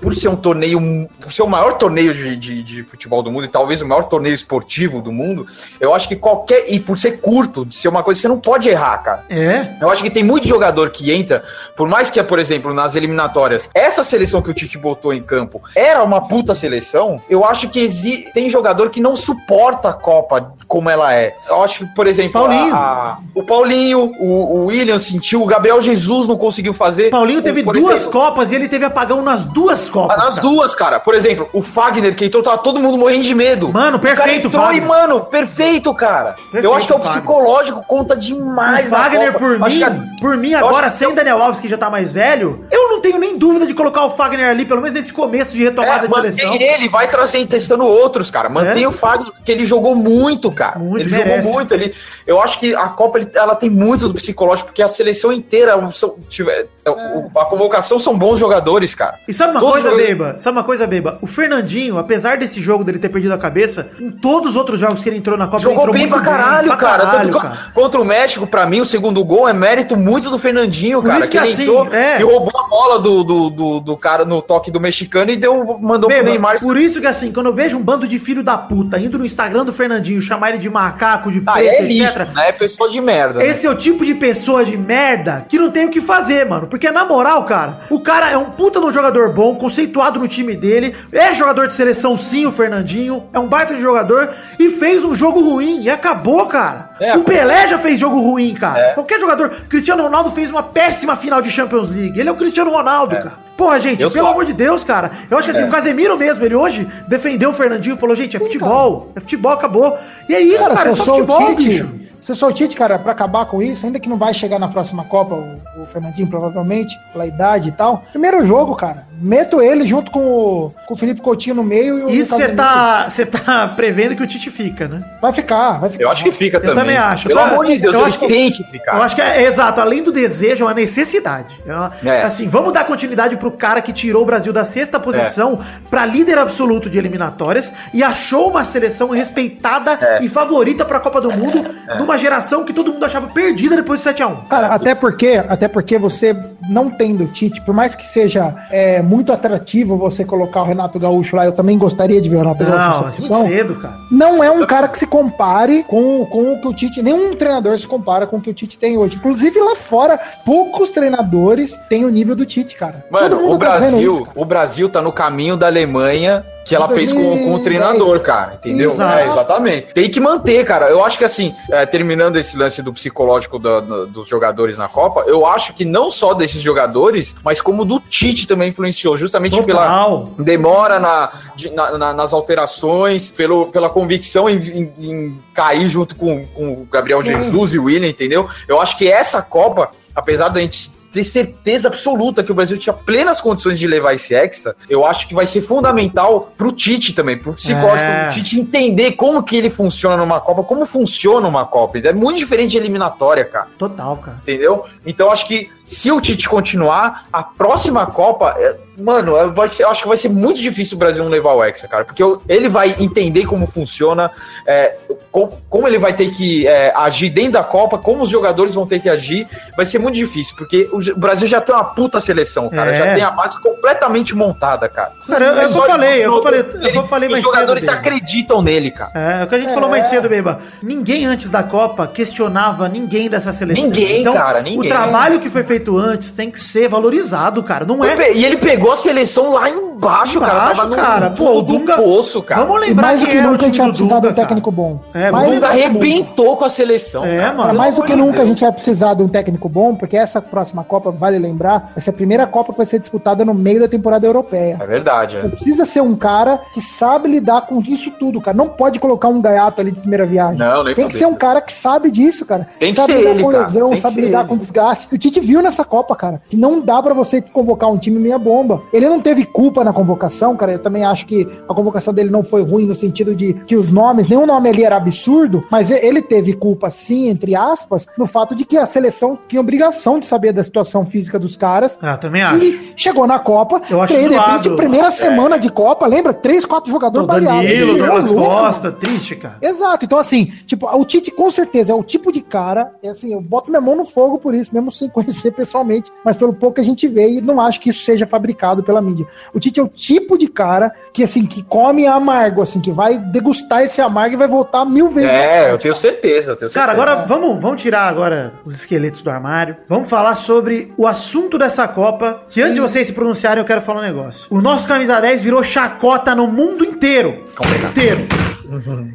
Por 0.05 0.15
ser 0.15 0.29
um 0.29 0.37
torneio, 0.37 1.09
por 1.21 1.33
ser 1.33 1.43
o 1.43 1.47
maior 1.49 1.79
torneio 1.79 2.15
de, 2.15 2.37
de, 2.37 2.63
de 2.63 2.83
futebol 2.85 3.23
do 3.23 3.33
mundo 3.33 3.45
e 3.47 3.49
talvez 3.49 3.81
o 3.83 3.87
maior 3.89 4.05
torneio 4.05 4.35
esportivo 4.35 5.01
do 5.01 5.11
mundo, 5.11 5.47
eu 5.81 5.95
acho 5.95 6.07
que 6.09 6.15
qualquer. 6.15 6.67
E 6.69 6.79
por 6.79 6.99
ser 6.99 7.21
curto, 7.21 7.65
de 7.65 7.75
ser 7.75 7.89
uma 7.89 8.03
coisa, 8.03 8.21
você 8.21 8.29
não 8.29 8.39
pode 8.39 8.69
errar, 8.69 8.99
cara. 8.99 9.25
É. 9.31 9.75
Eu 9.81 9.91
acho 9.91 10.03
que 10.03 10.11
tem 10.11 10.23
muito 10.23 10.47
jogador 10.47 10.91
que 10.91 11.11
entra, 11.11 11.43
por 11.77 11.89
mais 11.89 12.11
que, 12.11 12.23
por 12.23 12.39
exemplo, 12.39 12.73
nas 12.75 12.95
eliminatórias, 12.95 13.69
essa 13.75 14.03
seleção 14.03 14.43
que 14.43 14.51
o 14.51 14.55
Tite 14.55 14.79
botou 14.79 15.13
em 15.13 15.23
campo 15.23 15.61
era 15.75 16.03
uma 16.05 16.29
puta 16.29 16.55
seleção, 16.55 17.21
eu 17.29 17.45
acho 17.45 17.69
que 17.69 17.81
exi- 17.81 18.27
tem 18.35 18.51
jogador 18.51 18.91
que 18.91 19.01
não 19.01 19.17
suporta 19.17 19.89
a 19.89 19.95
Copa 19.95 20.53
como 20.69 20.91
ela 20.91 21.15
é. 21.15 21.35
Eu 21.49 21.63
acho 21.63 21.81
que, 21.81 21.95
por 21.95 22.07
exemplo, 22.07 22.33
Paulinho. 22.33 22.75
a- 22.75 22.79
a- 22.79 23.19
o 23.35 23.43
Paulinho, 23.43 24.13
o, 24.19 24.57
o 24.57 24.67
William 24.67 24.99
sentiu, 24.99 25.43
o 25.43 25.47
Gabriel 25.47 25.81
Jesus 25.81 26.27
não 26.27 26.37
conseguiu 26.37 26.75
fazer. 26.75 27.11
Paulinho 27.11 27.41
teve 27.43 27.63
Por 27.63 27.75
duas 27.75 28.03
exemplo, 28.03 28.21
Copas 28.21 28.53
e 28.53 28.57
ele 28.57 28.69
teve 28.69 28.85
apagão 28.85 29.23
nas 29.23 29.45
duas 29.45 29.89
Copas. 29.95 30.17
Nas 30.19 30.29
cara. 30.31 30.41
duas, 30.43 30.75
cara. 30.75 31.01
Por 31.01 31.15
exemplo, 31.15 31.49
o 31.53 31.63
Fagner 31.63 32.15
que 32.17 32.25
entrou, 32.25 32.43
tava 32.43 32.59
todo 32.59 32.81
mundo 32.81 32.99
morrendo 32.99 33.23
de 33.25 33.35
medo. 33.35 33.73
Mano, 33.73 33.97
O 33.97 34.01
cara 34.01 34.17
perfeito, 34.17 34.49
entrou 34.49 34.65
Fagner. 34.67 34.83
e, 34.83 34.87
mano, 34.87 35.21
perfeito, 35.21 35.95
cara. 35.95 36.33
Perfeito, 36.35 36.65
eu 36.65 36.75
acho 36.75 36.87
que 36.87 36.93
é 36.93 36.97
o 36.97 37.01
psicológico 37.01 37.83
conta 37.87 38.17
demais. 38.17 38.87
o 38.87 38.91
Fagner, 38.91 39.33
por 39.35 39.59
mim, 39.59 39.83
a- 39.83 39.97
por 40.21 40.37
mim, 40.37 40.51
eu 40.51 40.59
agora 40.67 40.91
sem 40.91 41.15
Daniel 41.15 41.41
Alves, 41.43 41.61
que 41.61 41.69
já 41.69 41.79
tá 41.79 41.89
mais 41.89 42.13
velho, 42.13 42.65
eu 42.71 42.89
não 42.91 43.01
tenho 43.01 43.19
nem 43.19 43.37
dúvida 43.39 43.67
de 43.67 43.75
colocar 43.75 44.05
o 44.05 44.11
Fagner 44.11 44.49
ali, 44.51 44.65
pelo 44.65 44.81
menos 44.81 44.97
nesse 44.97 45.13
começo 45.13 45.53
de 45.53 45.63
retomada 45.63 46.07
É, 46.07 46.09
de 46.09 46.15
seleção. 46.15 46.55
ele, 46.55 46.89
vai 46.89 47.09
trazendo, 47.09 47.49
testando 47.49 47.85
outros, 47.85 48.31
cara. 48.31 48.49
Mantém 48.49 48.85
É. 48.85 48.89
o 48.89 48.93
Fagner, 48.93 49.33
porque 49.33 49.53
ele 49.53 49.65
jogou 49.65 49.95
muito, 49.95 50.51
cara. 50.51 50.79
Muito, 50.79 51.07
ele 51.07 51.11
merece. 51.17 51.43
jogou 51.43 51.55
muito. 51.55 51.73
Ele, 51.75 51.95
eu 52.27 52.41
acho 52.43 52.59
que 52.59 52.75
a 52.75 52.89
Copa 52.89 53.19
ele- 53.19 53.31
ela 53.35 53.55
tem 53.55 53.71
muito 53.71 54.09
do 54.09 54.15
psicológico, 54.15 54.69
porque 54.69 54.83
a 54.83 54.89
seleção 54.89 55.33
inteira, 55.33 55.75
são- 55.93 56.15
tiver- 56.29 56.67
é, 56.85 56.91
a 56.91 57.45
convocação 57.45 57.99
são 57.99 58.17
bons 58.17 58.39
jogadores, 58.39 58.95
cara. 58.95 59.19
E 59.29 59.33
sabe 59.33 59.53
uma 59.53 59.61
Todos 59.61 59.74
coisa, 59.75 59.91
os- 59.93 59.97
Beba? 59.97 60.35
Sabe 60.39 60.57
uma 60.59 60.65
coisa, 60.65 60.87
Beba? 60.87 61.19
O 61.21 61.27
Fernandinho, 61.27 61.99
apesar 61.99 62.37
desse 62.39 62.61
jogo 62.61 62.83
dele 62.85 62.99
ter 62.99 63.09
perdido 63.09 63.33
a 63.35 63.39
cabeça, 63.39 63.91
em 64.01 64.11
todos 64.11 64.51
os 64.51 64.57
outros 64.57 64.81
jogos 64.81 65.03
que 65.03 65.09
ele 65.09 65.19
entrou 65.19 65.37
na 65.37 65.47
Copa, 65.47 65.57
ele 65.59 65.65
Jogou 65.65 65.79
entrou 65.83 65.95
bem 65.95 66.09
pra 66.09 66.21
caralho, 66.21 66.69
pra 66.69 66.77
cara. 66.77 67.07
caralho, 67.07 67.31
Tanto 67.33 67.37
que 67.37 67.43
cara. 67.43 67.59
Contra 67.75 68.01
o 68.01 68.05
México, 68.05 68.47
pra 68.47 68.67
mim, 68.67 68.81
o 68.81 68.85
segundo 68.85 69.23
gol 69.25 69.49
é 69.49 69.53
mérito 69.53 69.97
muito 69.97 70.31
do 70.31 70.39
Fernandinho, 70.39 71.01
Por 71.01 71.09
cara. 71.09 71.21
isso 71.21 71.31
que 71.31 71.37
ele 71.39 71.49
assim, 71.49 71.63
entrou 71.63 71.89
é. 71.93 72.21
e 72.21 72.23
roubou 72.25 72.53
a 72.61 72.69
bola 72.69 72.99
do, 72.99 73.25
do, 73.25 73.51
do, 73.51 73.81
do 73.81 73.97
cara 73.97 74.25
no 74.25 74.41
toque 74.43 74.71
do 74.71 74.81
mexicano 74.81 75.31
e 75.31 75.37
deu, 75.37 75.79
mandou 75.81 76.09
Beba, 76.09 76.23
pro 76.23 76.31
Neymar. 76.31 76.61
por 76.61 76.77
isso 76.77 77.01
que 77.01 77.07
assim, 77.07 77.33
quando 77.33 77.47
eu 77.47 77.55
vejo 77.55 77.77
um 77.77 77.83
bando 77.83 78.07
de 78.07 78.19
filho 78.19 78.43
da 78.43 78.57
puta 78.57 78.99
indo 78.99 79.19
no 79.19 79.25
Instagram 79.27 79.65
do 79.65 79.73
Fernandinho 79.73 80.21
chamar 80.23 80.51
ele 80.51 80.59
de 80.59 80.71
macaco, 80.71 81.31
de 81.31 81.43
Ah, 81.47 81.53
preto, 81.53 81.69
é 81.69 81.81
lixo, 81.83 82.09
etc. 82.21 82.35
né? 82.35 82.49
É 82.49 82.53
pessoa 82.53 82.89
de 82.91 83.01
merda. 83.01 83.39
né? 83.41 83.47
Esse 83.47 83.67
é 83.67 83.71
o 83.71 83.75
tipo 83.75 84.05
de 84.05 84.15
pessoa 84.15 84.65
de 84.65 84.77
merda 84.77 85.45
que 85.49 85.59
não 85.59 85.71
tem 85.71 85.87
o 85.87 85.91
que 85.91 86.01
fazer, 86.01 86.45
mano. 86.47 86.67
Porque, 86.67 86.91
na 86.91 87.05
moral, 87.05 87.45
cara, 87.45 87.81
o 87.91 88.01
cara 88.01 88.31
é 88.31 88.37
um 88.37 88.47
puta 88.47 88.81
um 88.81 88.91
jogador 88.93 89.31
bom, 89.33 89.55
conceituado 89.65 90.21
no 90.21 90.29
time 90.29 90.55
dele, 90.55 90.95
é 91.11 91.35
jogador 91.35 91.67
de 91.67 91.73
seleção 91.73 92.19
sim, 92.19 92.45
o 92.45 92.53
Fernandinho, 92.53 93.25
é 93.33 93.39
um 93.39 93.49
baita 93.49 93.75
de 93.75 93.81
jogador, 93.81 94.29
e 94.59 94.69
fez 94.69 95.03
um 95.03 95.15
jogo 95.15 95.41
ruim, 95.41 95.81
e 95.83 95.89
acabou, 95.89 96.45
cara. 96.47 96.91
É, 97.01 97.17
o 97.17 97.25
Pelé 97.25 97.67
já 97.67 97.79
fez 97.79 97.99
jogo 97.99 98.21
ruim, 98.21 98.53
cara. 98.53 98.79
É. 98.79 98.93
Qualquer 98.93 99.19
jogador. 99.19 99.49
Cristiano 99.69 100.03
Ronaldo 100.03 100.31
fez 100.31 100.51
uma 100.51 100.63
péssima 100.63 101.17
final 101.17 101.41
de 101.41 101.51
Champions 101.51 101.91
League. 101.91 102.21
Ele 102.21 102.29
é 102.29 102.33
o 102.33 102.37
Cristiano 102.37 102.71
Ronaldo, 102.71 103.15
É. 103.17 103.23
cara. 103.23 103.45
Porra, 103.57 103.81
gente, 103.81 104.03
Eu 104.03 104.11
pelo 104.11 104.27
amor 104.27 104.45
de 104.45 104.53
Deus, 104.53 104.85
cara. 104.85 105.11
Eu 105.31 105.39
acho 105.39 105.49
que 105.49 105.55
assim, 105.55 105.65
É. 105.65 105.69
o 105.69 105.71
Casemiro 105.71 106.19
mesmo, 106.19 106.45
ele 106.45 106.55
hoje 106.57 106.87
defendeu 107.09 107.51
o 107.51 107.53
Fernandinho 107.55 107.95
e 107.97 107.99
falou, 107.99 108.15
gente, 108.15 108.37
é 108.37 108.41
futebol. 108.41 109.13
É 109.17 109.21
futebol, 109.21 109.53
acabou. 109.53 109.97
E 110.29 110.35
é 110.35 110.41
isso, 110.41 110.67
cara, 110.67 110.89
é 110.91 110.93
se 110.93 110.99
só 110.99 111.05
futebol, 111.07 111.55
bicho. 111.55 111.89
Se 112.25 112.35
sou 112.35 112.49
o 112.49 112.53
Tite, 112.53 112.75
cara, 112.75 112.99
pra 112.99 113.13
acabar 113.13 113.45
com 113.45 113.61
isso, 113.63 113.85
ainda 113.85 114.01
que 114.01 114.09
não 114.09 114.17
vai 114.17 114.33
chegar 114.33 114.59
na 114.59 114.67
próxima 114.69 115.05
Copa, 115.05 115.35
o, 115.35 115.61
o 115.83 115.87
Fernandinho, 115.87 116.27
provavelmente, 116.27 116.99
pela 117.13 117.27
idade 117.27 117.69
e 117.69 117.73
tal. 117.73 118.03
Primeiro 118.11 118.47
jogo, 118.47 118.75
cara, 118.75 119.07
meto 119.21 119.61
ele 119.61 119.87
junto 119.87 120.11
com 120.11 120.21
o, 120.27 120.75
com 120.87 120.95
o 120.95 120.97
Felipe 120.97 121.21
Coutinho 121.21 121.55
no 121.55 121.63
meio 121.63 121.99
e 121.99 122.03
o 122.05 122.09
Isso 122.09 122.33
Lucas 122.33 122.49
você 122.49 122.55
tá, 122.55 123.07
você 123.11 123.27
tá 123.27 123.69
prevendo 123.77 124.17
que 124.17 124.23
o 124.23 124.27
Tite 124.27 124.49
fica, 124.51 124.89
né? 124.89 125.05
Vai 125.21 125.35
ficar, 125.35 125.73
vai 125.81 125.91
ficar. 125.91 126.03
Eu 126.03 126.11
acho 126.11 126.25
que 126.25 126.33
fica 126.33 126.57
Eu 126.57 126.61
também. 126.63 126.77
também 126.77 126.97
acho. 126.97 127.29
Pelo 127.29 127.41
Eu- 127.41 127.45
amor 127.45 127.67
de 127.67 127.79
Deus, 127.79 127.95
eu 127.95 128.05
acho 128.07 128.19
que- 128.19 128.27
tem 128.27 128.51
que 128.51 128.65
ficar. 128.65 128.97
Eu 128.97 129.03
acho 129.03 129.15
que 129.15 129.21
é, 129.21 129.43
é 129.43 129.47
exato, 129.47 129.83
além 129.83 130.03
do 130.03 130.11
desejo, 130.11 130.65
é 130.65 130.67
uma 130.69 130.75
necessidade. 130.75 131.55
É 131.67 131.73
uma- 131.75 131.93
É. 132.07 132.23
Assim, 132.23 132.49
vamos 132.49 132.73
dar 132.73 132.85
continuidade 132.85 133.37
pro 133.37 133.51
cara 133.53 133.83
que 133.83 133.93
tirou 133.93 134.23
o 134.23 134.27
Brasil 134.27 134.53
da 134.53 134.65
sexta 134.65 134.99
posição 134.99 135.59
pra 135.91 136.07
líder 136.07 136.39
absoluto 136.39 136.89
de 136.89 136.97
eliminatórias 136.97 137.75
e 137.93 138.03
achou 138.03 138.49
uma 138.49 138.65
seleção 138.65 139.11
respeitada 139.11 139.93
É. 140.01 140.25
e 140.25 140.29
favorita 140.31 140.87
pra 140.87 140.99
Copa 141.01 141.21
do 141.21 141.31
Mundo 141.31 141.63
numa 141.99 142.14
geração 142.17 142.65
que 142.65 142.73
todo 142.73 142.93
mundo 142.93 143.05
achava 143.05 143.29
perdida 143.29 143.77
depois 143.77 144.03
do 144.03 144.11
7x1. 144.11 144.49
Cara, 144.49 144.69
até 144.69 144.95
porque, 144.95 145.43
até 145.49 145.69
porque 145.69 145.99
você 145.99 146.37
não 146.69 146.89
tendo 146.89 147.25
o 147.25 147.27
Tite, 147.29 147.61
por 147.63 147.75
mais 147.75 147.95
que 147.95 148.07
seja 148.07 148.55
é, 148.71 149.03
muito 149.03 149.33
atrativo 149.33 149.97
você 149.97 150.25
colocar 150.25 150.63
o 150.63 150.65
Renato 150.65 150.99
Gaúcho 150.99 151.37
lá, 151.37 151.45
eu 151.45 151.53
também 151.53 151.79
gostaria 151.79 152.21
de 152.21 152.29
ver 152.29 152.37
o 152.37 152.39
Renato 152.41 152.65
Gaúcho 152.65 152.79
Não, 152.79 153.07
nessa 153.07 153.21
mas 153.21 153.31
muito 153.31 153.49
cedo, 153.49 153.75
cara. 153.77 153.99
Não 154.11 154.43
é 154.43 154.51
um 154.51 154.67
cara 154.67 154.89
que 154.89 154.99
se 154.99 155.07
compare 155.07 155.85
com, 155.85 156.25
com 156.27 156.53
o 156.53 156.61
que 156.61 156.69
o 156.69 156.73
Tite. 156.73 157.03
Nenhum 157.03 157.35
treinador 157.37 157.79
se 157.79 157.87
compara 157.87 158.27
com 158.27 158.37
o 158.37 158.41
que 158.41 158.51
o 158.51 158.55
Tite 158.55 158.79
tem 158.79 158.97
hoje. 158.97 159.17
Inclusive 159.17 159.59
lá 159.61 159.77
fora, 159.77 160.19
poucos 160.45 160.91
treinadores 160.91 161.79
têm 161.89 162.05
o 162.05 162.11
nível 162.11 162.35
do 162.35 162.47
Tite, 162.47 162.77
cara. 162.77 163.05
Todo 163.11 163.23
Mano, 163.23 163.37
mundo 163.43 163.55
o 163.55 163.59
tá 163.59 163.79
Brasil, 163.79 164.15
isso, 164.15 164.25
cara. 164.25 164.41
o 164.41 164.45
Brasil 164.45 164.89
tá 164.89 165.03
no 165.03 165.13
caminho 165.13 165.57
da 165.57 165.67
Alemanha 165.67 166.45
que 166.65 166.75
ela 166.75 166.89
fez 166.89 167.13
com, 167.13 167.21
com 167.23 167.29
o 167.55 167.59
2010. 167.59 167.63
treinador, 167.65 168.21
cara. 168.21 168.55
Entendeu? 168.55 168.91
É, 168.91 169.27
exatamente. 169.27 169.89
Tem 169.95 170.09
que 170.11 170.19
manter, 170.21 170.65
cara. 170.65 170.89
Eu 170.89 171.05
acho 171.05 171.19
que 171.19 171.25
assim, 171.25 171.55
é, 171.71 171.85
terminando 171.85 172.37
esse 172.37 172.57
lance 172.57 172.81
do 172.83 172.93
psicológico 172.93 173.59
da- 173.59 173.81
da- 173.81 174.05
dos 174.07 174.27
jogadores 174.27 174.79
na 174.79 174.89
Copa, 174.89 175.25
eu 175.27 175.45
acho 175.47 175.75
que 175.75 175.85
não 175.85 176.11
só 176.11 176.33
desses 176.35 176.61
jogadores, 176.63 177.37
mas 177.45 177.61
como 177.61 177.85
do 177.85 178.01
Tite 178.01 178.47
também 178.47 178.71
influenciou, 178.71 179.17
justamente 179.17 179.61
pela 179.63 179.83
Total. 179.83 180.31
demora 180.39 180.99
na, 180.99 181.33
de- 181.55 181.71
na- 181.71 181.99
na- 181.99 182.15
nas 182.15 182.33
alterações, 182.33 183.31
pelo, 183.31 183.67
pela 183.67 183.91
convicção 183.91 184.49
em, 184.49 184.57
em- 184.59 184.93
em 185.11 185.41
cair 185.53 185.89
junto 185.89 186.17
com, 186.17 186.47
com 186.47 186.73
o 186.73 186.89
Gabriel 186.91 187.21
Sim. 187.23 187.27
Jesus 187.27 187.75
e 187.75 187.79
o 187.79 187.85
William, 187.85 188.09
entendeu? 188.09 188.49
Eu 188.67 188.81
acho 188.81 188.97
que 188.97 189.07
essa 189.11 189.43
Copa, 189.43 189.91
apesar 190.15 190.49
da 190.49 190.61
gente 190.61 190.91
ter 191.15 191.25
certeza 191.25 191.89
absoluta 191.89 192.43
que 192.43 192.51
o 192.51 192.55
Brasil 192.55 192.77
tinha 192.77 192.93
plenas 192.93 193.41
condições 193.41 193.79
de 193.79 193.87
levar 193.87 194.15
esse 194.15 194.35
Hexa, 194.35 194.75
eu 194.91 195.07
acho 195.07 195.29
que 195.29 195.35
vai 195.35 195.47
ser 195.47 195.61
fundamental 195.63 196.53
pro 196.57 196.73
Tite 196.73 197.13
também, 197.13 197.39
pro 197.39 197.53
psicológico 197.55 198.03
É. 198.11 198.29
do 198.29 198.35
Tite 198.35 198.59
entender 198.59 199.13
como 199.13 199.43
que 199.43 199.57
ele 199.57 199.71
funciona 199.71 200.17
numa 200.17 200.41
Copa, 200.41 200.63
como 200.65 200.85
funciona 200.85 201.47
uma 201.47 201.65
Copa. 201.65 201.99
É 201.99 202.13
muito 202.13 202.39
diferente 202.39 202.73
de 202.73 202.79
eliminatória, 202.79 203.45
cara 203.45 203.69
Total, 203.79 204.17
cara. 204.17 204.39
entendeu? 204.43 204.85
Então 205.07 205.31
acho 205.31 205.47
que 205.47 205.71
se 205.85 206.11
o 206.11 206.21
Tite 206.21 206.49
continuar, 206.49 207.27
a 207.33 207.43
próxima 207.43 208.07
Copa, 208.07 208.55
é- 208.59 208.77
mano, 208.99 209.37
é- 209.37 209.49
vai 209.49 209.69
ser, 209.69 209.85
eu 209.85 209.91
acho 209.91 210.03
que 210.03 210.09
vai 210.09 210.17
ser 210.17 210.29
muito 210.29 210.61
difícil 210.61 210.97
o 210.97 210.99
Brasil 210.99 211.23
não 211.23 211.31
levar 211.31 211.53
o 211.53 211.63
Hexa, 211.65 211.87
cara, 211.89 212.05
porque 212.05 212.23
eu- 212.23 212.41
ele 212.49 212.69
vai 212.69 212.95
entender 212.99 213.45
como 213.45 213.67
funciona, 213.67 214.31
é, 214.67 214.97
com- 215.31 215.59
como, 215.69 215.87
ele 215.87 215.99
vai 215.99 216.15
ter 216.15 216.31
que 216.31 216.67
é, 216.67 216.93
agir 216.97 217.29
dentro 217.31 217.53
da 217.53 217.65
Copa, 217.65 217.99
como 217.99 218.23
os 218.23 218.31
jogadores 218.31 218.75
vão 218.75 218.87
ter 218.87 219.01
que 219.01 219.09
agir, 219.11 219.47
vai 219.77 219.85
ser 219.85 219.99
muito 219.99 220.15
difícil, 220.15 220.55
porque 220.57 220.89
o, 220.93 221.01
Brasil 221.19 221.47
já 221.47 221.61
tem 221.61 221.75
uma 221.75 221.85
puta 221.85 222.21
seleção, 222.21 222.71
cara, 222.71 222.93
É. 222.93 222.95
já 222.99 223.15
tem 223.15 223.23
a 223.23 223.31
base 223.31 223.61
completamente 223.61 224.35
montada, 224.35 224.89
cara. 224.89 225.13
Cara, 225.27 225.45
eu- 225.45 225.55
eu 225.63 225.69
falei, 225.69 226.09
é 226.11 226.21
que 226.23 226.27
eu 226.29 226.43
falei, 226.43 226.61
eu 226.95 227.05
falei 227.05 227.29
Os 227.29 227.33
mais 227.33 227.45
jogadores 227.45 227.85
cedo. 227.85 227.95
Acreditam 227.95 228.63
nele, 228.63 228.91
cara. 228.91 229.11
É, 229.15 229.41
é 229.43 229.45
o 229.45 229.49
que 229.49 229.55
a 229.55 229.59
gente 229.61 229.75
falou 229.75 229.91
mais 229.91 230.07
cedo, 230.07 230.29
Beba. 230.29 230.61
Ninguém 230.83 231.27
antes 231.27 231.51
da 231.51 231.63
Copa 231.63 232.07
questionava 232.07 232.89
ninguém 232.89 233.29
dessa 233.29 233.53
seleção. 233.53 233.85
Ninguém, 233.85 234.21
então, 234.21 234.33
cara, 234.35 234.61
ninguém. 234.63 234.81
O 234.81 234.89
trabalho 234.89 235.41
que 235.41 235.51
foi 235.51 235.63
feito 235.65 235.74
antes 235.99 236.31
tem 236.31 236.51
que 236.51 236.59
ser 236.61 236.89
valorizado, 236.89 237.63
cara. 237.63 237.85
Não 237.85 238.05
é. 238.05 238.33
E 238.33 238.45
ele 238.45 238.57
pegou 238.57 238.93
a 238.93 238.97
seleção 238.97 239.53
lá 239.53 239.69
embaixo, 239.71 240.41
cara. 240.41 240.53
Embaixo, 240.55 240.81
Tava 240.81 240.89
no 240.91 240.97
cara. 240.97 241.31
Pô, 241.31 241.47
fundo 241.47 241.59
o 241.59 241.63
do 241.63 241.79
Dunga- 241.79 241.97
poço, 241.97 242.43
cara. 242.43 242.65
Vamos 242.65 242.83
E 242.85 242.89
lembrar 242.89 243.07
mais 243.09 243.21
do 243.21 243.27
que 243.27 243.41
nunca 243.41 243.63
a 243.65 243.67
gente 243.69 243.79
vai 243.79 243.89
precisar 243.89 244.15
de 244.21 244.27
um 244.27 244.33
cara. 244.35 244.35
técnico 244.35 244.71
bom. 244.71 245.01
É, 245.13 245.31
Mais 245.31 245.33
vamos 245.33 245.47
O 245.47 245.61
Dunga 245.61 245.67
do 245.67 245.73
que 245.73 245.89
nunca. 245.89 245.99
arrebentou 245.99 246.57
com 246.57 246.65
a 246.65 246.71
seleção. 246.71 247.25
É, 247.25 247.37
cara. 247.39 247.49
mano. 247.51 247.63
Cara, 247.63 247.73
mais 247.75 247.95
do 247.97 248.03
que 248.03 248.17
nunca 248.17 248.43
a 248.43 248.47
gente 248.47 248.61
vai 248.61 248.73
precisar 248.73 249.15
de 249.15 249.23
um 249.23 249.29
técnico 249.29 249.69
bom, 249.69 249.95
porque 249.95 250.17
essa 250.17 250.41
próxima 250.41 250.85
Copa, 250.85 251.11
vale 251.11 251.39
lembrar, 251.39 251.91
vai 251.95 252.03
ser 252.03 252.11
a 252.11 252.13
primeira 252.13 252.47
Copa 252.47 252.73
que 252.73 252.79
vai 252.79 252.87
ser 252.87 252.99
disputada 252.99 253.45
no 253.45 253.55
meio 253.55 253.81
da 253.81 253.89
temporada 253.89 254.27
europeia. 254.27 254.77
É 254.81 254.87
verdade, 254.87 255.37
é. 255.37 255.49
Precisa 255.49 255.85
ser 255.85 256.01
um 256.03 256.15
cara 256.15 256.61
que 256.73 256.81
sabe 256.81 257.29
lidar 257.29 257.63
com 257.63 257.81
isso 257.81 258.11
tudo, 258.13 258.41
cara. 258.41 258.57
Não 258.57 258.69
pode 258.69 258.99
colocar 258.99 259.29
um 259.29 259.41
gaiato 259.41 259.81
ali 259.81 259.91
de 259.93 260.01
primeira 260.01 260.25
viagem. 260.27 260.59
Não, 260.59 260.85
nem 260.85 260.95
Tem 260.95 261.09
que 261.09 261.15
ser 261.17 261.27
um 261.27 261.35
cara 261.35 261.61
que 261.61 261.73
sabe 261.73 262.11
disso, 262.11 262.45
cara. 262.45 262.67
Tem 262.79 262.91
que 262.91 262.95
sabe 262.95 263.13
ser 263.13 263.19
lidar 263.19 263.31
ele, 263.31 263.43
com 263.43 263.51
cara. 263.51 263.63
lesão, 263.65 263.97
sabe 263.97 264.21
lidar 264.21 264.41
ele. 264.41 264.49
com 264.49 264.57
desgaste. 264.57 265.09
O 265.13 265.19
Tite 265.19 265.41
viu 265.41 265.63
nessa 265.65 265.85
Copa, 265.85 266.15
cara, 266.15 266.41
que 266.49 266.57
não 266.57 266.81
dá 266.81 267.03
pra 267.03 267.13
você 267.15 267.41
convocar 267.43 267.91
um 267.91 267.99
time 267.99 268.19
meia 268.19 268.39
bomba. 268.39 268.83
Ele 268.93 269.09
não 269.09 269.21
teve 269.21 269.45
culpa 269.45 269.83
na 269.83 269.93
convocação, 269.93 270.57
cara. 270.57 270.73
Eu 270.73 270.79
também 270.79 271.05
acho 271.05 271.27
que 271.27 271.47
a 271.69 271.75
convocação 271.75 272.15
dele 272.15 272.31
não 272.31 272.43
foi 272.45 272.63
ruim 272.63 272.87
no 272.87 272.95
sentido 272.95 273.35
de 273.35 273.55
que 273.55 273.77
os 273.77 273.91
nomes, 273.91 274.29
nenhum 274.29 274.47
nome 274.47 274.69
ali 274.69 274.85
era 274.85 274.97
absurdo, 274.97 275.65
mas 275.71 275.91
ele 275.91 276.23
teve 276.23 276.53
culpa 276.55 276.91
sim, 276.91 277.29
entre 277.29 277.55
aspas, 277.57 278.07
no 278.17 278.27
fato 278.27 278.55
de 278.55 278.65
que 278.65 278.77
a 278.77 278.87
seleção 278.87 279.39
tinha 279.49 279.61
obrigação 279.61 280.19
de 280.19 280.27
saber 280.27 280.53
da 280.53 280.63
situação 280.63 281.05
física 281.07 281.39
dos 281.39 281.57
caras. 281.57 281.99
Ah, 282.01 282.17
também 282.17 282.43
acho. 282.43 282.63
E 282.65 282.93
chegou 282.97 283.27
na 283.27 283.39
Copa, 283.39 283.81
Eu 283.91 284.01
acho 284.03 284.13
de 284.15 284.21
repente, 284.21 284.39
zoado. 284.39 284.77
primeira 284.77 285.11
semana 285.11 285.59
de 285.59 285.69
Copa, 285.71 286.07
lembra? 286.07 286.33
Três, 286.33 286.65
quatro 286.65 286.91
jogadores 286.91 287.25
O 287.27 287.31
Danilo, 287.41 287.97
Douglas 287.99 288.31
Costa, 288.31 288.93
triste, 288.93 289.37
cara. 289.37 289.57
Exato, 289.61 290.05
então 290.05 290.19
assim, 290.19 290.47
tipo, 290.67 290.87
o 290.87 291.05
Tite 291.05 291.31
com 291.31 291.51
certeza 291.51 291.93
é 291.93 291.95
o 291.95 292.03
tipo 292.03 292.31
de 292.31 292.41
cara, 292.41 292.93
é 293.03 293.09
assim, 293.09 293.33
eu 293.33 293.41
boto 293.41 293.71
minha 293.71 293.81
mão 293.81 293.97
no 293.97 294.05
fogo 294.05 294.39
por 294.39 294.55
isso, 294.55 294.71
mesmo 294.73 294.91
sem 294.91 295.09
conhecer 295.09 295.53
pessoalmente, 295.55 296.11
mas 296.25 296.37
pelo 296.37 296.53
pouco 296.53 296.77
que 296.77 296.81
a 296.81 296.85
gente 296.85 297.07
vê 297.09 297.29
e 297.29 297.41
não 297.41 297.61
acho 297.61 297.81
que 297.81 297.91
isso 297.91 298.05
seja 298.05 298.27
fabricado 298.27 298.83
pela 298.83 299.01
mídia. 299.01 299.27
O 299.53 299.61
Tite 299.61 299.81
é 299.81 299.83
o 299.83 299.89
tipo 299.89 300.37
de 300.37 300.49
cara 300.49 300.93
que 301.13 301.23
assim, 301.23 301.47
que 301.47 301.63
come 301.63 302.07
amargo, 302.07 302.63
assim, 302.63 302.81
que 302.81 302.91
vai 302.93 303.19
degustar 303.19 303.83
esse 303.83 304.01
amargo 304.03 304.35
e 304.35 304.39
vai 304.39 304.49
voltar 304.49 304.85
mil 304.85 305.09
vezes. 305.09 305.31
mais 305.31 305.43
É, 305.45 305.59
forte. 305.59 305.71
eu 305.73 305.79
tenho 305.79 305.95
certeza, 305.95 306.51
eu 306.53 306.57
tenho 306.57 306.71
certeza. 306.71 306.75
Cara, 306.75 306.93
agora 306.93 307.25
vamos, 307.27 307.61
vamos 307.63 307.81
tirar 307.81 308.09
agora 308.09 308.55
os 308.65 308.75
esqueletos 308.75 309.23
do 309.23 309.31
armário. 309.31 309.77
Vamos 309.89 310.09
falar 310.09 310.35
sobre 310.35 310.93
o 310.97 311.07
assunto 311.07 311.59
dessa 311.59 311.87
Copa. 311.87 312.43
Que 312.49 312.61
antes 312.63 312.75
de 312.75 312.81
vocês 312.81 313.07
se 313.07 313.13
pronunciarem, 313.13 313.61
eu 313.61 313.67
quero 313.67 313.81
falar 313.81 314.01
um 314.01 314.05
negócio. 314.05 314.47
O 314.51 314.61
nosso 314.61 314.87
camisa 314.89 315.21
10 315.21 315.43
virou 315.43 315.63
chacota 315.63 316.35
no 316.35 316.47
mundo 316.47 316.85
inteiro. 316.85 317.45
Complicado. 317.57 317.91
Inteiro. 317.91 318.27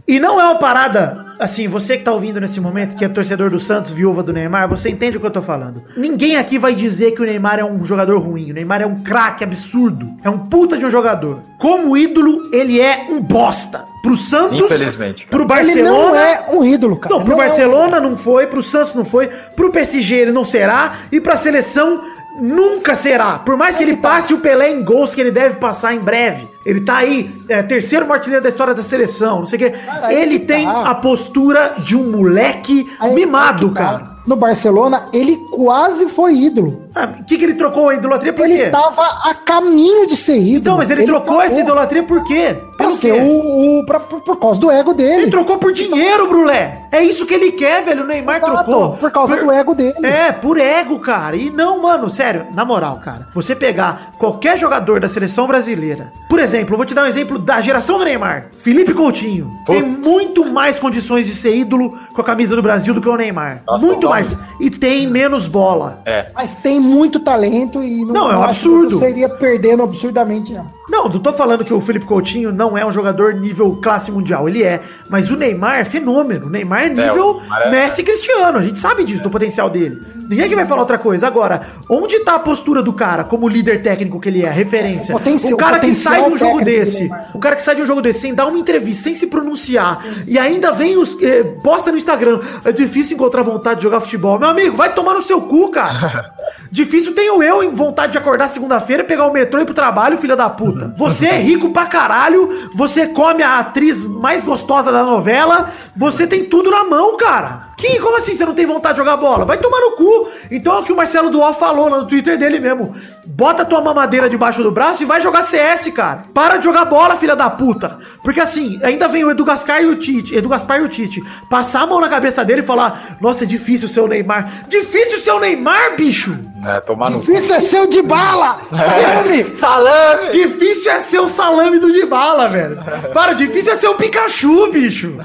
E 0.08 0.20
não 0.20 0.40
é 0.40 0.44
uma 0.46 0.58
parada, 0.58 1.26
assim, 1.40 1.68
você 1.68 1.98
que 1.98 2.04
tá 2.04 2.12
ouvindo 2.12 2.40
nesse 2.42 2.60
momento, 2.60 2.96
que 2.98 3.06
é 3.06 3.10
torcedor 3.10 3.50
do 3.50 3.60
Santos, 3.60 3.92
viúva 3.92 4.22
do 4.22 4.34
Neymar, 4.34 4.68
você 4.68 4.90
entende 4.90 5.18
o 5.18 5.20
que 5.20 5.26
eu 5.26 5.32
tô 5.32 5.42
falando. 5.42 5.82
Ninguém 5.96 6.36
aqui 6.36 6.60
vai 6.60 6.76
dizer 6.76 7.12
que 7.12 7.22
o 7.22 7.26
Neymar 7.26 7.60
é 7.60 7.64
um 7.64 7.86
jogador 7.86 8.20
ruim. 8.20 8.52
O 8.52 8.54
Neymar 8.54 8.82
é 8.82 8.86
um 8.86 9.00
craque 9.02 9.44
absurdo. 9.44 10.08
É 10.24 10.30
um 10.30 10.38
puta 10.40 10.78
de 10.78 10.86
um 10.86 10.90
jogador. 10.92 11.40
Como 11.58 11.96
ídolo, 11.98 12.50
ele 12.54 12.80
é 12.80 13.08
um 13.10 13.22
bosta. 13.22 13.86
Pro 14.02 14.16
Santos, 14.16 14.62
Infelizmente, 14.62 15.26
cara. 15.26 15.30
pro 15.30 15.42
Ele 15.42 15.48
Barcelona, 15.48 15.92
não 16.12 16.16
é 16.16 16.46
um 16.54 16.64
ídolo, 16.64 16.96
cara. 16.96 17.14
não, 17.14 17.20
Ele 17.22 17.26
pro 17.26 17.34
é 17.34 17.36
um- 17.36 17.40
Barcelona 17.40 18.00
não 18.00 18.18
foi, 18.18 18.48
pro 18.48 18.64
Santos 18.64 18.94
não 18.94 19.04
foi, 19.04 19.28
pro 19.58 19.72
PSG 19.74 20.16
ele 20.16 20.32
não 20.32 20.46
será 20.46 20.94
e 21.12 21.20
pra 21.20 21.36
seleção 21.36 22.02
nunca 22.40 22.96
será. 22.96 23.40
Por 23.40 23.58
mais 23.58 23.78
que 23.78 23.84
ele 23.84 23.98
passe 23.98 24.34
o 24.34 24.40
Pelé 24.40 24.70
em 24.72 24.84
gols 24.84 25.14
que 25.14 25.22
ele 25.22 25.32
deve 25.32 25.58
passar 25.58 25.94
em 25.94 26.00
breve. 26.00 26.48
Ele 26.66 26.82
tá 26.82 26.98
aí, 26.98 27.34
é, 27.48 27.62
terceiro 27.62 28.12
artilheiro 28.12 28.44
da 28.44 28.50
história 28.50 28.74
da 28.74 28.84
seleção, 28.84 29.40
não 29.40 29.46
sei 29.46 29.58
o 29.58 29.60
quê. 29.60 29.70
Cara, 29.72 30.14
ele 30.14 30.40
tem 30.40 30.66
tá. 30.66 30.90
a 30.90 30.96
postura 30.96 31.76
de 31.80 31.96
um 31.96 32.12
moleque 32.12 32.90
Aí- 33.00 33.14
mimado, 33.14 33.70
tá. 33.70 33.82
cara. 33.82 34.20
No 34.28 34.36
Barcelona, 34.36 35.08
ele 35.12 35.38
quase 35.52 36.08
foi 36.08 36.36
ídolo. 36.36 36.84
Ah, 36.96 37.10
O 37.20 37.24
que, 37.24 37.38
que 37.38 37.44
ele 37.44 37.54
trocou 37.54 37.90
a 37.90 37.96
idolatria 37.96 38.34
por 38.34 38.46
Ele 38.46 38.58
quê? 38.66 38.70
tava 38.70 39.04
a 39.24 39.34
caminho 39.36 40.08
de 40.08 40.16
ser 40.16 40.38
ídolo. 40.38 40.58
Então, 40.58 40.78
mas 40.78 40.90
ele, 40.90 41.04
trocou 41.06 41.42
essa 41.42 41.60
idolatria 41.60 42.04
por 42.04 42.24
quê? 42.24 42.58
Pra 42.78 42.88
Pelo 42.88 42.98
ser 42.98 43.14
quê? 43.14 43.20
o, 43.22 43.80
o 43.80 43.86
pra- 43.86 44.00
por, 44.00 44.22
por 44.22 44.38
causa 44.40 44.60
do 44.60 44.72
ego 44.72 44.94
dele. 44.94 45.24
Ele 45.24 45.32
trocou 45.32 45.58
por 45.58 45.72
dinheiro, 45.72 46.28
Brulé. 46.28 46.88
É 46.92 47.04
isso 47.04 47.26
que 47.26 47.34
ele 47.34 47.52
quer, 47.52 47.84
velho. 47.84 48.04
O 48.04 48.08
Neymar 48.08 48.38
Exato, 48.38 48.64
trocou. 48.64 48.92
por 48.98 49.12
causa 49.12 49.36
do 49.38 49.52
ego 49.52 49.76
dele. 49.76 49.96
É, 50.04 50.32
por 50.32 50.58
ego, 50.58 51.00
cara. 51.00 51.36
E 51.36 51.50
não, 51.52 51.82
mano, 51.82 52.10
sério, 52.10 52.48
na 52.54 52.64
moral, 52.66 53.00
cara. 53.04 53.28
Você 53.36 53.56
pegar 53.56 54.12
qualquer 54.18 54.58
jogador 54.58 55.00
da 55.00 55.10
seleção 55.10 55.46
brasileira. 55.46 56.12
Por 56.30 56.40
exemplo, 56.40 56.74
eu 56.74 56.78
vou 56.78 56.86
te 56.86 56.94
dar 56.96 57.04
um 57.04 57.08
exemplo 57.08 57.38
da 57.38 57.60
geração 57.62 57.98
do 58.00 58.06
Neymar. 58.06 58.48
Felipe 58.58 58.94
Coutinho. 58.94 59.52
Tem 59.66 59.84
muito 59.84 60.46
mais 60.46 60.80
condições 60.80 61.28
de 61.28 61.36
ser 61.36 61.56
ídolo 61.56 61.96
com 62.14 62.22
a 62.22 62.24
camisa 62.24 62.56
do 62.56 62.62
Brasil 62.62 62.94
do 62.94 63.02
que 63.02 63.10
o 63.10 63.16
Neymar. 63.18 63.62
Nossa, 63.68 63.86
muito 63.86 64.10
mais. 64.10 64.38
E 64.60 64.70
tem 64.70 65.08
menos 65.08 65.48
bola. 65.48 66.02
É. 66.06 66.32
Mas 66.34 66.56
tem 66.56 66.79
tem 66.80 66.88
muito 66.88 67.20
talento 67.20 67.84
e 67.84 68.06
Não, 68.06 68.32
é 68.32 68.38
um 68.38 68.44
absurdo. 68.44 68.98
Seria 68.98 69.28
perdendo 69.30 69.84
absurdamente, 69.84 70.54
não. 70.54 70.66
Não, 70.90 71.08
não 71.08 71.20
tô 71.20 71.32
falando 71.32 71.64
que 71.64 71.72
o 71.74 71.80
Felipe 71.80 72.06
Coutinho 72.06 72.52
não 72.52 72.76
é 72.76 72.84
um 72.84 72.92
jogador 72.92 73.36
nível 73.36 73.78
classe 73.82 74.12
mundial, 74.12 74.50
ele 74.50 74.64
é. 74.64 74.80
Mas 75.08 75.30
o 75.30 75.36
Neymar 75.38 75.80
é 75.80 75.86
fenômeno. 75.86 76.48
O 76.48 76.50
Neymar 76.50 76.86
é 76.86 76.90
nível 76.90 77.40
é- 77.64 77.70
Messi 77.70 78.02
Cristiano. 78.02 78.58
A 78.58 78.62
gente 78.64 78.80
sabe 78.80 79.04
disso, 79.04 79.22
do 79.22 79.30
potencial 79.30 79.70
dele. 79.70 80.02
Ninguém 80.28 80.50
que 80.50 80.56
vai 80.56 80.66
falar 80.66 80.82
outra 80.82 80.98
coisa. 80.98 81.28
Agora, 81.28 81.62
onde 81.90 82.20
tá 82.22 82.36
a 82.36 82.40
postura 82.40 82.82
do 82.82 82.92
cara 82.94 83.24
como 83.24 83.48
líder 83.48 83.82
técnico 83.84 84.20
que 84.20 84.30
ele 84.30 84.44
é, 84.44 84.50
referência? 84.50 85.16
O 85.16 85.20
potencial- 85.20 85.54
o 85.54 85.58
cara 85.58 85.78
o 85.78 85.82
que 85.82 85.94
sai 85.94 86.24
de 86.24 86.30
um 86.30 86.38
jogo 86.38 86.62
desse, 86.64 87.10
o 87.36 87.40
cara 87.40 87.56
que 87.56 87.64
sai 87.64 87.76
de 87.76 87.82
um 87.84 87.86
jogo 87.86 88.02
desse 88.02 88.22
sem 88.22 88.34
dar 88.34 88.48
uma 88.48 88.58
entrevista, 88.60 89.04
sem 89.04 89.16
se 89.16 89.28
pronunciar, 89.28 90.04
e 90.28 90.38
ainda 90.40 90.72
vem 90.72 90.98
os. 90.98 91.16
eh, 91.22 91.44
posta 91.64 91.92
no 91.92 91.98
Instagram. 91.98 92.40
É 92.66 92.72
difícil 92.72 93.16
encontrar 93.16 93.42
vontade 93.44 93.78
de 93.78 93.84
jogar 93.84 94.00
futebol. 94.02 94.40
Meu 94.40 94.50
amigo, 94.50 94.76
vai 94.76 94.94
tomar 94.94 95.14
no 95.14 95.22
seu 95.22 95.42
cu, 95.42 95.70
cara. 95.70 96.30
Difícil 96.72 97.16
tenho 97.16 97.42
eu 97.42 97.64
em 97.64 97.72
vontade 97.72 98.12
de 98.12 98.18
acordar 98.18 98.48
segunda-feira, 98.48 99.04
pegar 99.04 99.26
o 99.26 99.34
metrô 99.34 99.60
e 99.60 99.64
ir 99.64 99.66
pro 99.66 99.74
trabalho, 99.74 100.18
filha 100.18 100.36
da 100.36 100.50
puta. 100.50 100.94
Você 100.96 101.26
é 101.26 101.40
rico 101.40 101.72
pra 101.72 101.86
caralho, 101.86 102.70
você 102.74 103.08
come 103.08 103.42
a 103.42 103.60
atriz 103.60 104.06
mais 104.06 104.44
gostosa 104.44 104.92
da 104.92 105.04
novela, 105.04 105.72
você 105.96 106.28
tem 106.28 106.46
tudo 106.46 106.70
na 106.70 106.84
mão, 106.84 107.18
cara. 107.18 107.69
Que, 107.80 107.98
como 108.02 108.18
assim 108.18 108.34
você 108.34 108.46
não 108.46 108.54
tem 108.54 108.66
vontade 108.66 108.96
de 108.96 108.98
jogar 109.00 109.16
bola? 109.16 109.46
Vai 109.46 109.58
tomar 109.58 109.80
no 109.80 109.92
cu. 109.92 110.28
Então 110.52 110.76
é 110.76 110.80
o 110.80 110.84
que 110.84 110.92
o 110.92 110.98
Marcelo 110.98 111.30
Duó 111.30 111.54
falou 111.54 111.88
lá 111.88 112.00
no 112.00 112.08
Twitter 112.08 112.38
dele 112.38 112.60
mesmo. 112.60 112.94
Bota 113.26 113.64
tua 113.64 113.82
mamadeira 113.82 114.30
debaixo 114.30 114.62
do 114.62 114.70
braço 114.70 115.04
e 115.04 115.06
vai 115.06 115.22
jogar 115.22 115.44
CS, 115.44 115.90
cara. 115.94 116.24
Para 116.34 116.58
de 116.58 116.66
jogar 116.66 116.84
bola, 116.86 117.16
filha 117.16 117.38
da 117.38 117.50
puta. 117.50 117.98
Porque 118.22 118.42
assim, 118.42 118.80
ainda 118.84 119.08
vem 119.08 119.24
o 119.24 119.32
Edu 119.32 119.46
Gaspar 119.46 119.82
e 119.82 119.86
o 119.86 119.96
Tite, 119.96 120.36
Edu 120.36 120.50
Gaspar 120.50 120.82
e 120.82 120.84
o 120.84 120.90
Tite, 120.90 121.24
passar 121.50 121.84
a 121.84 121.88
mão 121.88 122.02
na 122.02 122.10
cabeça 122.10 122.44
dele 122.44 122.62
e 122.62 122.66
falar: 122.66 123.18
Nossa, 123.22 123.46
é 123.46 123.48
difícil 123.48 123.88
ser 123.88 124.02
o 124.02 124.08
Neymar. 124.08 124.68
Difícil 124.68 125.20
ser 125.20 125.32
o 125.32 125.40
Neymar, 125.40 125.96
bicho! 125.96 126.38
É, 126.66 126.82
tomar 126.82 127.10
no 127.10 127.20
Isso 127.32 127.54
é 127.54 127.62
seu 127.62 127.88
de 127.88 128.02
bala! 128.02 128.60
Salame! 128.70 129.56
Salame! 129.56 130.30
Difícil 130.32 130.92
é 130.92 131.00
ser 131.00 131.20
o 131.20 131.28
salame 131.28 131.80
do 131.80 131.90
Dibala, 131.92 132.50
velho. 132.50 132.80
Para, 133.14 133.32
difícil 133.34 133.72
é 133.72 133.76
ser 133.78 133.88
o 133.88 133.96
Pikachu, 133.96 134.70
bicho. 134.72 135.16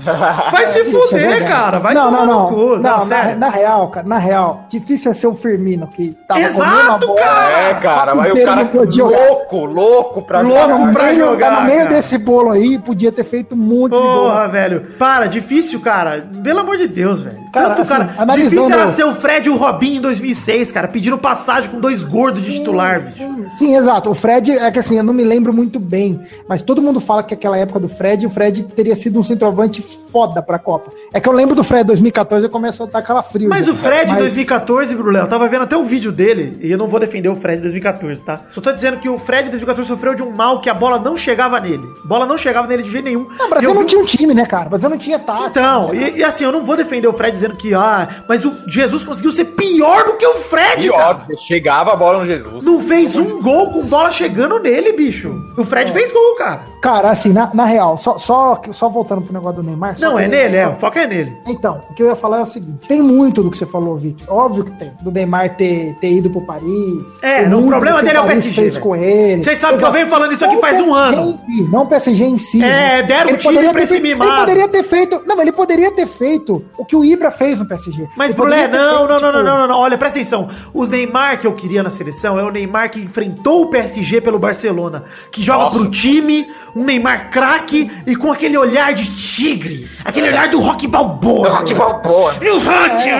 Vai 0.52 0.66
se 0.66 0.78
é 0.80 0.84
fuder, 0.84 1.28
verdade. 1.28 1.50
cara. 1.50 1.78
Vai 1.80 1.94
não, 1.94 2.05
tomar 2.05 2.26
não, 2.26 2.43
não, 2.51 2.55
cu. 2.55 2.76
não, 2.76 2.80
na, 2.82 3.01
sério. 3.01 3.38
na 3.38 3.49
real, 3.49 3.88
cara, 3.88 4.07
na 4.07 4.18
real, 4.18 4.64
difícil 4.68 5.11
é 5.11 5.14
ser 5.14 5.26
o 5.26 5.34
Firmino 5.34 5.86
que 5.88 6.16
tava 6.28 6.40
Exato, 6.40 6.70
comendo 6.70 6.92
a 6.92 6.99
bola. 6.99 7.20
cara. 7.20 7.59
É, 7.59 7.74
cara, 7.74 8.14
mas 8.14 8.32
o 8.32 8.45
cara 8.45 8.57
não 8.64 8.68
podia 8.68 9.05
jogar. 9.05 9.18
louco, 9.28 9.64
louco 9.66 10.22
pra 10.22 10.40
Louco 10.40 10.59
caralho. 10.61 10.92
pra 10.92 11.05
meio, 11.05 11.18
jogar, 11.18 11.61
no 11.61 11.66
meio 11.66 11.78
cara. 11.80 11.90
desse 11.90 12.18
bolo 12.18 12.51
aí, 12.51 12.78
podia 12.78 13.12
ter 13.12 13.24
feito 13.24 13.55
um 13.55 13.59
monte 13.59 13.92
de 13.92 13.99
gol. 13.99 14.24
Porra, 14.24 14.49
velho. 14.49 14.80
Para, 14.99 15.26
difícil, 15.26 15.80
cara. 15.80 16.26
Pelo 16.42 16.61
amor 16.61 16.76
de 16.76 16.86
Deus, 16.88 17.22
velho. 17.22 17.38
Cara, 17.53 17.68
Tanto, 17.74 17.82
assim, 17.82 17.95
cara. 18.16 18.32
Difícil 18.34 18.72
era 18.72 18.88
ser 18.88 19.05
o 19.05 19.14
Fred 19.14 19.49
e 19.49 19.51
o 19.51 19.57
Robinho 19.57 19.99
em 19.99 20.01
2006, 20.01 20.72
cara. 20.72 20.88
Pedindo 20.88 21.16
passagem 21.18 21.70
com 21.70 21.78
dois 21.80 22.03
gordos 22.03 22.42
de 22.42 22.55
titular, 22.55 23.01
velho. 23.01 23.14
Sim, 23.14 23.47
sim, 23.51 23.76
exato. 23.76 24.11
O 24.11 24.14
Fred, 24.14 24.51
é 24.53 24.70
que 24.70 24.78
assim, 24.78 24.97
eu 24.97 25.05
não 25.05 25.14
me 25.14 25.22
lembro 25.24 25.53
muito 25.53 25.78
bem, 25.78 26.20
mas 26.49 26.62
todo 26.62 26.82
mundo 26.82 26.99
fala 27.01 27.22
que 27.22 27.34
aquela 27.34 27.57
época 27.57 27.78
do 27.78 27.88
Fred, 27.88 28.26
o 28.26 28.30
Fred 28.30 28.64
teria 28.74 28.97
sido 28.97 29.18
um 29.18 29.22
centroavante 29.22 29.80
foda 30.11 30.42
pra 30.42 30.59
Copa. 30.59 30.90
É 31.12 31.20
que 31.20 31.28
eu 31.28 31.32
lembro 31.32 31.55
do 31.55 31.62
Fred 31.62 31.84
2014 31.84 32.34
e 32.43 32.49
começo 32.49 32.82
a 32.82 32.87
dar 32.87 32.99
aquela 33.01 33.22
frio. 33.22 33.49
Mas 33.49 33.66
já. 33.66 33.72
o 33.72 33.74
Fred 33.74 34.11
em 34.11 34.14
Mas- 34.14 34.22
2014, 34.24 34.95
Brulé, 34.95 35.20
eu 35.20 35.28
tava 35.28 35.47
vendo 35.49 35.62
até 35.62 35.76
o 35.76 35.85
vídeo 35.85 36.11
dele, 36.11 36.57
e 36.61 36.70
eu 36.70 36.78
não 36.78 36.89
vou 36.89 36.99
defender 36.99 37.28
o 37.28 37.37
Fred 37.37 37.59
em 37.59 37.62
2014, 37.62 38.24
tá? 38.24 38.41
Só 38.51 38.61
tô 38.61 38.72
dizendo 38.72 38.99
que 38.99 39.09
o 39.09 39.18
Fred 39.18 39.47
em 39.49 39.51
2014 39.51 39.89
sofreu 39.89 40.14
de 40.14 40.22
um 40.22 40.30
mal 40.30 40.61
que 40.61 40.70
a 40.70 40.74
bola 40.74 40.99
não 40.99 41.16
chegava 41.16 41.61
nele. 41.61 41.87
A 42.05 42.07
bola 42.09 42.26
não 42.26 42.37
chegava 42.39 42.66
nele 42.66 42.82
de 42.82 42.91
jeito 42.91 43.05
nenhum. 43.05 43.26
Não, 43.39 43.47
o 43.47 43.51
Brasil 43.51 43.68
eu 43.70 43.74
não 43.74 43.82
vi- 43.82 43.89
tinha 43.89 44.01
um 44.03 44.05
time, 44.07 44.35
né, 44.35 44.47
cara? 44.47 44.66
O 44.66 44.70
Brasil 44.70 44.89
não 44.89 44.99
tinha 44.99 45.18
tática. 45.18 45.49
Então, 45.49 45.95
e, 45.95 46.18
e 46.18 46.24
assim, 46.24 46.45
eu 46.45 46.53
não 46.53 46.64
vou 46.64 46.76
defender 46.76 47.07
o 47.09 47.12
Fred 47.12 47.30
dizendo 47.32 47.57
que, 47.57 47.74
ah, 47.74 48.09
mas 48.28 48.45
o 48.45 48.53
Jesus 48.66 49.05
conseguiu 49.05 49.32
ser 49.32 49.45
pior 49.47 50.05
do 50.05 50.14
que 50.16 50.26
o 50.26 50.35
Fred, 50.35 50.89
cara. 50.91 51.14
Pior, 51.16 51.39
chegava 51.47 51.93
a 51.93 51.97
bola 51.97 52.18
no 52.20 52.26
Jesus. 52.26 52.64
Não 52.64 52.80
fez 52.80 53.16
um 53.16 53.41
gol 53.43 53.70
com 53.70 53.82
bola 53.82 54.11
chegando 54.11 54.59
nele, 54.59 54.93
bicho. 54.93 55.35
O 55.57 55.64
Fred 55.64 55.91
É. 55.91 55.95
fez 55.95 56.11
gol, 56.12 56.35
cara. 56.37 56.61
Cara, 56.82 57.11
assim, 57.11 57.32
na, 57.32 57.51
na 57.55 57.64
real, 57.64 57.97
só, 57.99 58.18
só, 58.18 58.61
só 58.72 58.89
voltando 58.89 59.22
pro 59.22 59.32
negócio 59.32 59.62
do 59.62 59.66
Neymar. 59.66 59.95
Não, 60.01 60.18
é 60.18 60.26
nele, 60.28 60.57
é. 60.57 60.68
O 60.68 60.74
foco 60.74 60.99
é 60.99 61.07
nele. 61.07 61.37
Então, 61.47 61.80
o 61.91 61.95
que 61.95 62.03
eu 62.03 62.07
ia 62.09 62.16
falar 62.16 62.24
é 62.33 62.43
o 62.43 62.47
seguinte: 62.47 62.87
tem 62.89 63.03
muito 63.03 63.43
do 63.43 63.51
que 63.51 63.59
você 63.59 63.66
falou, 63.66 63.97
Vic. 63.97 64.25
Óbvio 64.29 64.64
que 64.64 64.72
tem. 64.72 64.93
Do 65.03 65.11
Neymar 65.11 65.57
ter, 65.57 65.95
ter 66.01 66.12
ido 66.12 66.31
pro 66.31 66.41
Paris. 66.43 67.22
É, 67.22 67.43
o 67.43 67.66
problema 67.66 68.01
do 68.01 68.05
dele 68.05 68.18
é 68.18 68.20
o 68.20 68.25
PSG, 68.25 68.55
fez 68.55 68.79
com 68.79 68.97
ele. 68.97 69.43
Vocês 69.43 69.59
sabem 69.59 69.79
que 69.79 69.85
eu 69.85 69.93
venho 69.93 70.07
falando 70.07 70.33
isso 70.33 70.45
aqui 70.45 70.55
Não 70.55 70.61
faz 70.61 70.81
um 70.81 70.95
ano. 70.95 71.37
si, 71.37 71.62
não 71.70 71.83
o 71.83 71.87
PSG 71.87 72.25
em 72.25 72.39
si. 72.39 72.62
É, 72.62 73.03
deram 73.03 73.29
Ele 73.29 73.35
o 73.35 73.39
time 73.39 73.55
poderia 73.55 73.72
pra 73.72 73.83
esse 73.83 74.01
mimado. 74.01 74.31
Ele 74.31 74.41
poderia 74.41 74.68
ter 74.68 74.83
feito. 74.83 75.22
Não, 75.27 75.41
ele 75.41 75.53
poderia 75.53 75.91
ter 75.93 76.07
feito 76.07 76.64
o 76.79 76.85
que 76.85 76.97
o 76.97 77.05
Ibra 77.05 77.31
fez 77.31 77.59
no 77.59 77.66
PSG. 77.66 78.09
Mas, 78.16 78.35
Brulé, 78.35 78.68
não, 78.68 79.07
não, 79.07 79.09
não, 79.09 79.16
tipo, 79.16 79.33
não, 79.33 79.43
não, 79.43 79.59
não, 79.59 79.68
não. 79.68 79.79
Olha, 79.79 79.99
presta 79.99 80.18
atenção. 80.18 80.49
O 80.72 80.87
Neymar 80.87 81.41
que 81.41 81.47
eu 81.47 81.53
queria 81.53 81.83
na 81.83 81.91
seleção 81.91 82.39
é 82.39 82.45
o 82.45 82.51
Neymar 82.51 82.91
que 82.91 83.01
enfrentou 83.01 83.62
o 83.62 83.66
PSG 83.68 84.20
pelo 84.20 84.39
Barcelona. 84.39 85.05
Que 85.31 85.43
joga 85.43 85.64
Nossa. 85.64 85.79
pro 85.79 85.91
time, 85.91 86.47
um 86.75 86.85
Neymar 86.85 87.31
craque 87.31 87.91
e 88.07 88.16
com 88.16 88.33
aquele 88.33 88.57
olhar 88.57 88.93
de 88.93 89.14
tigre. 89.14 89.89
Aquele 90.05 90.29
olhar 90.29 90.49
do 90.49 90.61
Rock 90.61 90.87
Balboa. 90.87 91.49
Rock 91.49 91.75
Balboa. 91.75 92.13
E 92.40 92.48
o 92.50 92.58
Rock. 92.58 93.10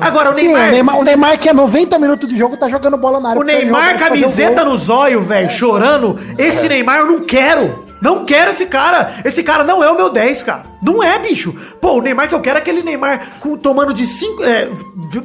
Agora, 0.00 0.30
o 0.30 0.34
Sim, 0.34 0.48
Neymar. 0.48 0.68
o 0.68 0.70
Neymar, 0.70 0.98
o 0.98 1.04
Neymar 1.04 1.38
que 1.38 1.48
é 1.48 1.52
90 1.52 1.98
minutos 1.98 2.28
de 2.28 2.36
jogo 2.38 2.56
tá 2.56 2.68
jogando 2.68 2.96
bola 2.96 3.20
na 3.20 3.30
área. 3.30 3.40
O 3.40 3.44
Neymar, 3.44 3.98
camiseta 3.98 4.64
nos 4.64 4.88
olhos, 4.88 5.26
velho, 5.26 5.48
chorando. 5.48 6.18
Esse 6.38 6.68
Neymar 6.68 7.00
eu 7.00 7.06
não 7.06 7.20
quero. 7.20 7.89
Não 8.00 8.24
quero 8.24 8.50
esse 8.50 8.66
cara. 8.66 9.10
Esse 9.24 9.42
cara 9.42 9.64
não 9.64 9.82
é 9.84 9.90
o 9.90 9.96
meu 9.96 10.10
10, 10.10 10.42
cara. 10.42 10.62
Não 10.82 11.02
é, 11.02 11.18
bicho. 11.18 11.54
Pô, 11.80 11.92
o 11.98 12.00
Neymar 12.00 12.28
que 12.28 12.34
eu 12.34 12.40
quero 12.40 12.58
é 12.58 12.60
aquele 12.62 12.82
Neymar 12.82 13.38
com, 13.40 13.56
tomando 13.56 13.92
de 13.92 14.06
5. 14.06 14.42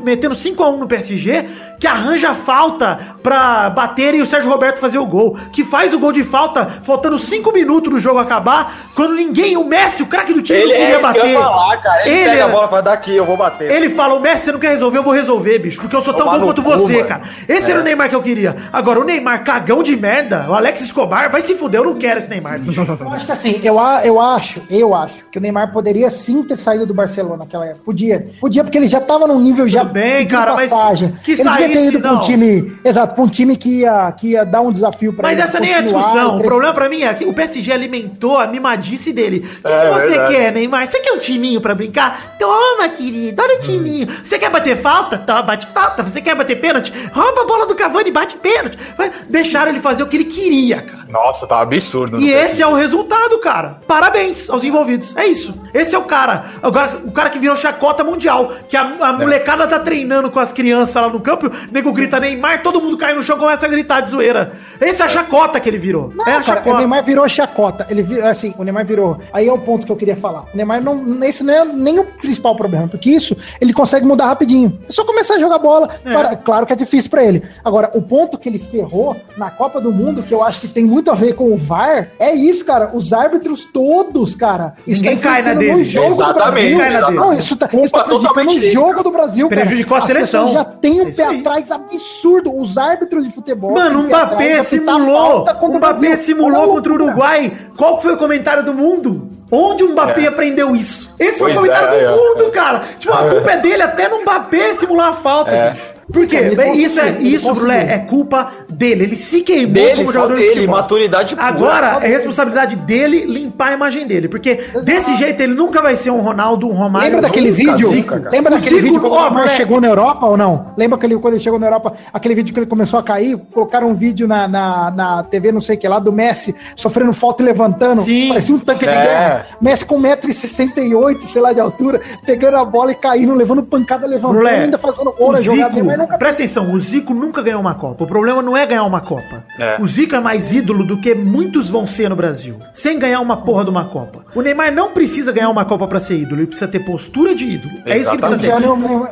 metendo 0.03 0.35
5x1 0.35 0.77
no 0.77 0.87
PSG, 0.87 1.45
que 1.79 1.87
arranja 1.87 2.29
a 2.31 2.35
falta 2.35 2.97
pra 3.23 3.69
bater 3.69 4.13
e 4.15 4.21
o 4.21 4.25
Sérgio 4.25 4.49
Roberto 4.49 4.79
fazer 4.79 4.97
o 4.97 5.05
gol. 5.05 5.37
Que 5.51 5.63
faz 5.63 5.93
o 5.93 5.99
gol 5.99 6.11
de 6.11 6.23
falta, 6.23 6.65
faltando 6.65 7.17
5 7.17 7.51
minutos 7.53 7.91
do 7.91 7.99
jogo 7.99 8.19
acabar, 8.19 8.73
quando 8.95 9.13
ninguém, 9.15 9.55
o 9.57 9.63
Messi, 9.63 10.03
o 10.03 10.07
craque 10.07 10.33
do 10.33 10.41
time, 10.41 10.59
Ele 10.59 10.67
não 10.67 10.75
queria 10.75 10.93
é 10.93 10.97
que 10.97 11.01
bater. 11.03 11.25
ia 11.31 11.39
falar, 11.39 11.77
cara. 11.81 12.01
Ele, 12.07 12.15
Ele 12.15 12.25
pega 12.29 12.37
é- 12.37 12.41
a 12.43 12.47
bola 12.47 12.67
pra 12.67 12.81
daqui, 12.81 13.15
eu 13.15 13.25
vou 13.25 13.37
bater. 13.37 13.71
ele 13.71 13.89
fala, 13.89 14.15
o 14.15 14.19
Messi, 14.19 14.45
você 14.45 14.51
não 14.51 14.59
quer 14.59 14.69
resolver, 14.71 14.97
eu 14.97 15.03
vou 15.03 15.13
resolver, 15.13 15.59
bicho. 15.59 15.79
Porque 15.79 15.95
eu 15.95 16.01
sou 16.01 16.13
tão 16.13 16.25
Tomar 16.25 16.39
bom 16.39 16.45
quanto 16.47 16.63
cu, 16.63 16.71
você, 16.71 16.93
mano. 16.97 17.07
cara. 17.07 17.21
Esse 17.47 17.71
era 17.71 17.79
o 17.79 17.83
Neymar 17.83 18.09
que 18.09 18.15
eu 18.15 18.21
queria. 18.21 18.55
Agora, 18.73 18.99
o 18.99 19.03
Neymar 19.03 19.43
cagão 19.43 19.81
de 19.83 19.95
merda, 19.95 20.45
o 20.49 20.53
Alex 20.53 20.81
Escobar, 20.81 21.29
vai 21.31 21.41
se 21.41 21.55
fuder, 21.55 21.79
eu 21.81 21.85
não 21.85 21.95
quero 21.95 22.17
esse 22.17 22.29
Neymar. 22.29 22.59
Eu 23.05 23.09
acho 23.09 23.25
que 23.25 23.31
assim, 23.31 23.59
eu, 23.63 23.79
a- 23.79 24.05
eu 24.05 24.19
acho, 24.19 24.61
eu 24.69 24.93
acho 24.95 25.25
que 25.31 25.37
o 25.37 25.41
Neymar 25.41 25.71
poderia 25.71 26.09
sim 26.09 26.43
ter 26.43 26.57
saído 26.57 26.85
do 26.85 26.93
Barcelona 26.93 27.37
naquela 27.37 27.65
época. 27.65 27.81
Podia. 27.85 28.29
Podia, 28.39 28.63
porque 28.63 28.77
ele 28.77 28.87
já 28.87 28.99
tava 28.99 29.27
num 29.27 29.39
nível 29.39 29.67
já 29.67 29.81
Tudo 29.81 29.93
bem, 29.93 30.25
de 30.25 30.33
cara, 30.33 30.53
mas 30.53 30.71
que 30.71 31.31
ele 31.31 31.37
devia 31.37 31.43
saísse, 31.43 31.73
ter 31.73 31.85
ido 31.87 31.99
pra 31.99 32.11
não. 32.11 32.17
um 32.17 32.21
time. 32.21 32.77
Exato, 32.83 33.15
pra 33.15 33.23
um 33.23 33.27
time 33.27 33.55
que 33.57 33.79
ia, 33.81 34.11
que 34.13 34.29
ia 34.29 34.43
dar 34.45 34.61
um 34.61 34.71
desafio 34.71 35.13
pra 35.13 35.23
Mas 35.29 35.37
ele. 35.37 35.47
essa 35.47 35.59
nem 35.59 35.71
é 35.73 35.77
a 35.77 35.81
discussão. 35.81 36.37
O 36.37 36.43
problema 36.43 36.73
pra 36.73 36.89
mim 36.89 37.03
é 37.03 37.13
que 37.13 37.25
o 37.25 37.33
PSG 37.33 37.71
alimentou 37.71 38.37
a 38.39 38.47
mimadice 38.47 39.11
dele. 39.13 39.45
O 39.59 39.67
que, 39.67 39.71
É, 39.73 39.79
que 39.85 39.93
você 39.93 40.07
verdade. 40.09 40.33
quer, 40.33 40.51
Neymar? 40.53 40.87
Você 40.87 40.99
quer 40.99 41.11
um 41.11 41.19
timinho 41.19 41.61
pra 41.61 41.75
brincar? 41.75 42.35
Toma, 42.39 42.89
querido, 42.89 43.41
olha 43.41 43.55
o 43.57 43.59
timinho. 43.59 44.07
Você 44.23 44.37
quer 44.39 44.49
bater 44.49 44.75
falta? 44.77 45.17
Toma, 45.17 45.43
bate 45.43 45.67
falta. 45.67 46.03
Você 46.03 46.21
quer 46.21 46.35
bater 46.35 46.59
pênalti? 46.59 46.91
Rouba 47.13 47.41
a 47.41 47.45
bola 47.45 47.65
do 47.65 47.75
Cavani 47.75 48.09
e 48.09 48.11
bate 48.11 48.37
pênalti. 48.37 48.77
Vai- 48.97 49.11
Deixaram 49.29 49.71
ele 49.71 49.79
fazer 49.79 50.03
o 50.03 50.07
que 50.07 50.17
ele 50.17 50.25
queria, 50.25 50.81
cara. 50.81 51.05
Nossa, 51.09 51.45
tá 51.47 51.61
absurdo. 51.61 52.19
E 52.19 52.29
esse 52.31 52.54
é 52.61 52.67
o 52.67 52.73
resultado, 52.73 53.39
cara. 53.39 53.77
Parabéns 53.87 54.49
aos 54.49 54.63
envolvidos. 54.63 55.15
É 55.15 55.25
isso. 55.25 55.53
Esse 55.73 55.95
é 55.95 55.99
o 55.99 56.03
cara. 56.03 56.43
Agora, 56.61 57.01
o 57.05 57.11
cara 57.11 57.29
que 57.29 57.39
virou 57.39 57.55
chacota 57.55 58.03
mundial. 58.03 58.51
Que 58.69 58.77
a, 58.77 58.81
a 58.81 59.13
molecada 59.13 59.67
tá 59.67 59.79
treinando 59.79 60.29
com 60.31 60.39
as 60.39 60.51
crianças 60.53 60.95
lá 61.01 61.09
no 61.09 61.19
campo, 61.19 61.47
o 61.47 61.51
nego 61.73 61.91
grita 61.91 62.19
Neymar, 62.19 62.63
todo 62.63 62.79
mundo 62.81 62.97
cai 62.97 63.13
no 63.13 63.21
chão 63.23 63.37
e 63.37 63.39
começa 63.39 63.65
a 63.65 63.69
gritar 63.69 64.01
de 64.01 64.09
zoeira. 64.09 64.51
Essa 64.79 65.03
é 65.03 65.05
a 65.05 65.09
chacota 65.09 65.59
que 65.59 65.69
ele 65.69 65.77
virou. 65.77 66.11
Não, 66.15 66.25
é 66.25 66.29
a 66.31 66.33
cara, 66.33 66.43
chacota. 66.43 66.75
o 66.75 66.77
Neymar 66.77 67.03
virou 67.03 67.27
chacota. 67.27 67.85
Ele 67.89 68.03
virou, 68.03 68.27
assim, 68.29 68.53
o 68.57 68.63
Neymar 68.63 68.85
virou. 68.85 69.19
Aí 69.33 69.47
é 69.47 69.51
o 69.51 69.57
ponto 69.57 69.85
que 69.85 69.91
eu 69.91 69.95
queria 69.95 70.15
falar. 70.15 70.45
O 70.53 70.55
Neymar 70.57 70.81
não. 70.81 71.23
Esse 71.23 71.43
não 71.43 71.53
é 71.53 71.65
nem 71.65 71.99
o 71.99 72.05
principal 72.05 72.55
problema, 72.55 72.87
porque 72.87 73.09
isso 73.09 73.35
ele 73.59 73.73
consegue 73.73 74.05
mudar 74.05 74.25
rapidinho. 74.27 74.79
É 74.87 74.91
só 74.91 75.03
começar 75.03 75.35
a 75.35 75.39
jogar 75.39 75.57
bola. 75.57 75.89
Para- 76.03 76.35
claro 76.35 76.65
que 76.65 76.73
é 76.73 76.75
difícil 76.75 77.09
pra 77.09 77.23
ele. 77.23 77.43
Agora, 77.63 77.91
o 77.93 78.01
ponto 78.01 78.37
que 78.37 78.47
ele 78.49 78.59
ferrou 78.59 79.15
na 79.37 79.49
Copa 79.51 79.81
do 79.81 79.91
Mundo, 79.91 80.23
que 80.23 80.33
eu 80.33 80.43
acho 80.43 80.61
que 80.61 80.67
tem 80.67 80.85
muito 80.85 81.11
a 81.11 81.15
ver 81.15 81.33
com 81.33 81.51
o 81.53 81.57
VAR, 81.57 82.09
é 82.19 82.33
isso, 82.33 82.44
cara. 82.63 82.91
Os 82.93 83.11
árbitros 83.13 83.65
todos, 83.65 84.35
cara. 84.35 84.73
Isso 84.87 85.01
Ninguém 85.01 85.17
cai 85.19 85.41
na 85.41 85.53
dele. 85.53 85.73
no 85.79 85.85
jogo 85.85 86.07
do 86.07 86.13
Exatamente, 86.13 86.75
Brasil. 86.75 87.11
Não, 87.11 87.33
isso 87.33 87.55
tá, 87.55 87.65
isso 87.71 87.91
tá 87.91 88.03
Culpa 88.03 88.03
prejudicando 88.33 88.47
o 88.57 88.71
jogo 88.71 88.89
cara. 88.91 89.03
do 89.03 89.11
Brasil, 89.11 89.49
cara. 89.49 89.61
Prejudicou 89.61 89.95
a 89.95 89.99
As 89.99 90.05
seleção. 90.05 90.53
já 90.53 90.63
tem 90.65 91.01
um 91.01 91.05
É 91.05 91.09
isso 91.09 91.17
pé 91.21 91.27
aí. 91.27 91.39
atrás 91.39 91.71
absurdo. 91.71 92.55
Os 92.57 92.77
árbitros 92.77 93.23
de 93.25 93.31
futebol. 93.33 93.71
Mano, 93.73 94.01
o 94.01 94.03
atrás 94.05 94.27
Mbappé 94.27 94.63
simulou. 94.63 95.45
O 95.61 95.77
Mbappé 95.77 96.15
simulou 96.15 96.63
a 96.63 96.67
contra 96.75 96.91
o. 96.91 96.95
Uruguai. 96.95 97.51
Qual 97.77 97.99
foi 97.99 98.13
o 98.13 98.17
comentário 98.17 98.63
do 98.63 98.73
mundo? 98.73 99.29
Onde 99.55 99.83
o 99.83 99.89
Mbappé 99.91 100.23
É. 100.23 100.27
aprendeu 100.27 100.75
isso? 100.75 101.13
Esse 101.19 101.39
foi 101.39 101.51
o 101.51 101.55
comentário 101.55 101.87
é, 101.87 101.91
do 101.91 101.97
é, 102.05 102.11
mundo, 102.11 102.51
cara. 102.51 102.81
Tipo, 102.99 103.13
a 103.13 103.29
culpa 103.29 103.51
é 103.51 103.57
dele 103.57 103.81
até 103.83 104.09
no 104.09 104.21
Mbappé 104.21 104.73
simular 104.73 105.09
a 105.09 105.13
falta, 105.13 105.51
É. 105.51 105.71
bicho. 105.71 105.95
Por 106.13 106.27
quê? 106.27 106.55
isso 106.75 106.99
é 106.99 107.09
isso, 107.19 107.51
Brulé, 107.51 107.93
é 107.95 107.97
culpa 107.97 108.51
dele. 108.69 109.05
Ele 109.05 109.15
se 109.15 109.41
queimou 109.41 109.73
Dele, 109.73 109.95
como 110.01 110.11
jogador 110.11 110.35
de 110.35 110.41
dele, 110.43 110.53
futebol. 110.53 110.75
maturidade 110.75 111.35
pura. 111.35 111.47
Agora 111.47 111.97
é 112.03 112.07
responsabilidade 112.07 112.75
dele 112.75 113.25
limpar 113.25 113.69
a 113.69 113.73
imagem 113.73 114.05
dele. 114.05 114.27
Porque 114.27 114.59
desse 114.83 115.15
jeito 115.15 115.41
ele 115.41 115.55
nunca 115.55 115.81
vai 115.81 115.95
ser 115.95 116.11
um 116.11 116.21
Ronaldo, 116.21 116.67
um 116.69 116.73
Romário. 116.73 117.07
Lembra 117.07 117.21
daquele 117.23 117.49
nunca, 117.49 117.71
vídeo? 117.71 117.89
Zico. 117.89 118.13
Lembra 118.29 118.53
O 118.53 118.55
daquele 118.55 118.75
Zico, 118.75 118.81
vídeo 118.83 119.01
quando 119.01 119.13
o 119.13 119.31
moleque, 119.33 119.55
chegou 119.55 119.81
na 119.81 119.87
Europa 119.87 120.27
ou 120.27 120.37
não? 120.37 120.67
Lembra 120.77 120.95
aquele, 120.95 121.17
quando 121.17 121.33
ele 121.33 121.43
chegou 121.43 121.57
na 121.57 121.65
Europa, 121.65 121.93
aquele 122.13 122.35
vídeo 122.35 122.53
que 122.53 122.59
ele 122.59 122.67
começou 122.67 122.99
a 122.99 123.03
cair? 123.03 123.35
Colocaram 123.51 123.87
um 123.87 123.95
vídeo 123.95 124.27
na, 124.27 124.47
na, 124.47 124.91
na 124.91 125.23
TV, 125.23 125.51
não 125.51 125.59
sei 125.61 125.75
o 125.75 125.79
que 125.79 125.87
lá, 125.87 125.97
do 125.97 126.13
Messi 126.13 126.53
sofrendo 126.75 127.13
falta 127.13 127.41
e 127.41 127.45
levantando. 127.47 128.01
Sim. 128.01 128.27
Parecia 128.29 128.53
um 128.55 128.59
tanque 128.59 128.85
de 128.85 128.91
É. 128.93 129.43
guerra. 129.45 129.57
Messi 129.61 129.85
com 129.85 130.01
1,68m, 130.01 131.21
sei 131.21 131.41
lá, 131.41 131.53
de 131.53 131.59
altura, 131.59 132.01
pegando 132.25 132.57
a 132.57 132.65
bola 132.65 132.91
e 132.91 132.95
caindo, 132.95 133.33
levando 133.33 133.63
pancada, 133.63 134.05
levantando, 134.05 134.33
Brulé, 134.35 134.63
ainda 134.63 134.77
fazendo 134.77 135.11
gol 135.11 135.29
o 135.29 135.31
na 135.33 135.39
Zico, 135.39 135.55
jogada. 135.55 135.97
Nunca 135.97 136.17
presta 136.17 136.43
atenção, 136.43 136.73
o 136.73 136.79
Zico 136.79 137.13
nunca 137.13 137.41
ganhou 137.41 137.61
uma 137.61 137.75
Copa. 137.75 138.03
O 138.03 138.07
problema 138.07 138.41
não 138.41 138.55
é 138.55 138.65
ganhar 138.65 138.83
uma 138.83 139.01
Copa. 139.01 139.43
É. 139.59 139.77
O 139.79 139.87
Zico 139.87 140.15
é 140.15 140.19
mais 140.19 140.51
ídolo 140.51 140.83
do 140.85 140.99
que 140.99 141.13
muitos 141.15 141.69
vão 141.69 141.85
ser 141.85 142.09
no 142.09 142.15
Brasil, 142.15 142.57
sem 142.73 142.97
ganhar 142.99 143.19
uma 143.19 143.37
porra 143.37 143.63
de 143.63 143.69
uma 143.69 143.85
Copa. 143.85 144.25
O 144.33 144.41
Neymar 144.41 144.71
não 144.71 144.91
precisa 144.91 145.31
ganhar 145.31 145.49
uma 145.49 145.65
Copa 145.65 145.87
pra 145.87 145.99
ser 145.99 146.15
ídolo, 146.15 146.41
ele 146.41 146.47
precisa 146.47 146.67
ter 146.67 146.79
postura 146.79 147.33
de 147.35 147.45
ídolo. 147.45 147.73
É 147.85 147.97
isso 147.97 148.09
que 148.11 148.17
ele 148.17 148.27
precisa 148.27 148.41
ter. 148.41 148.65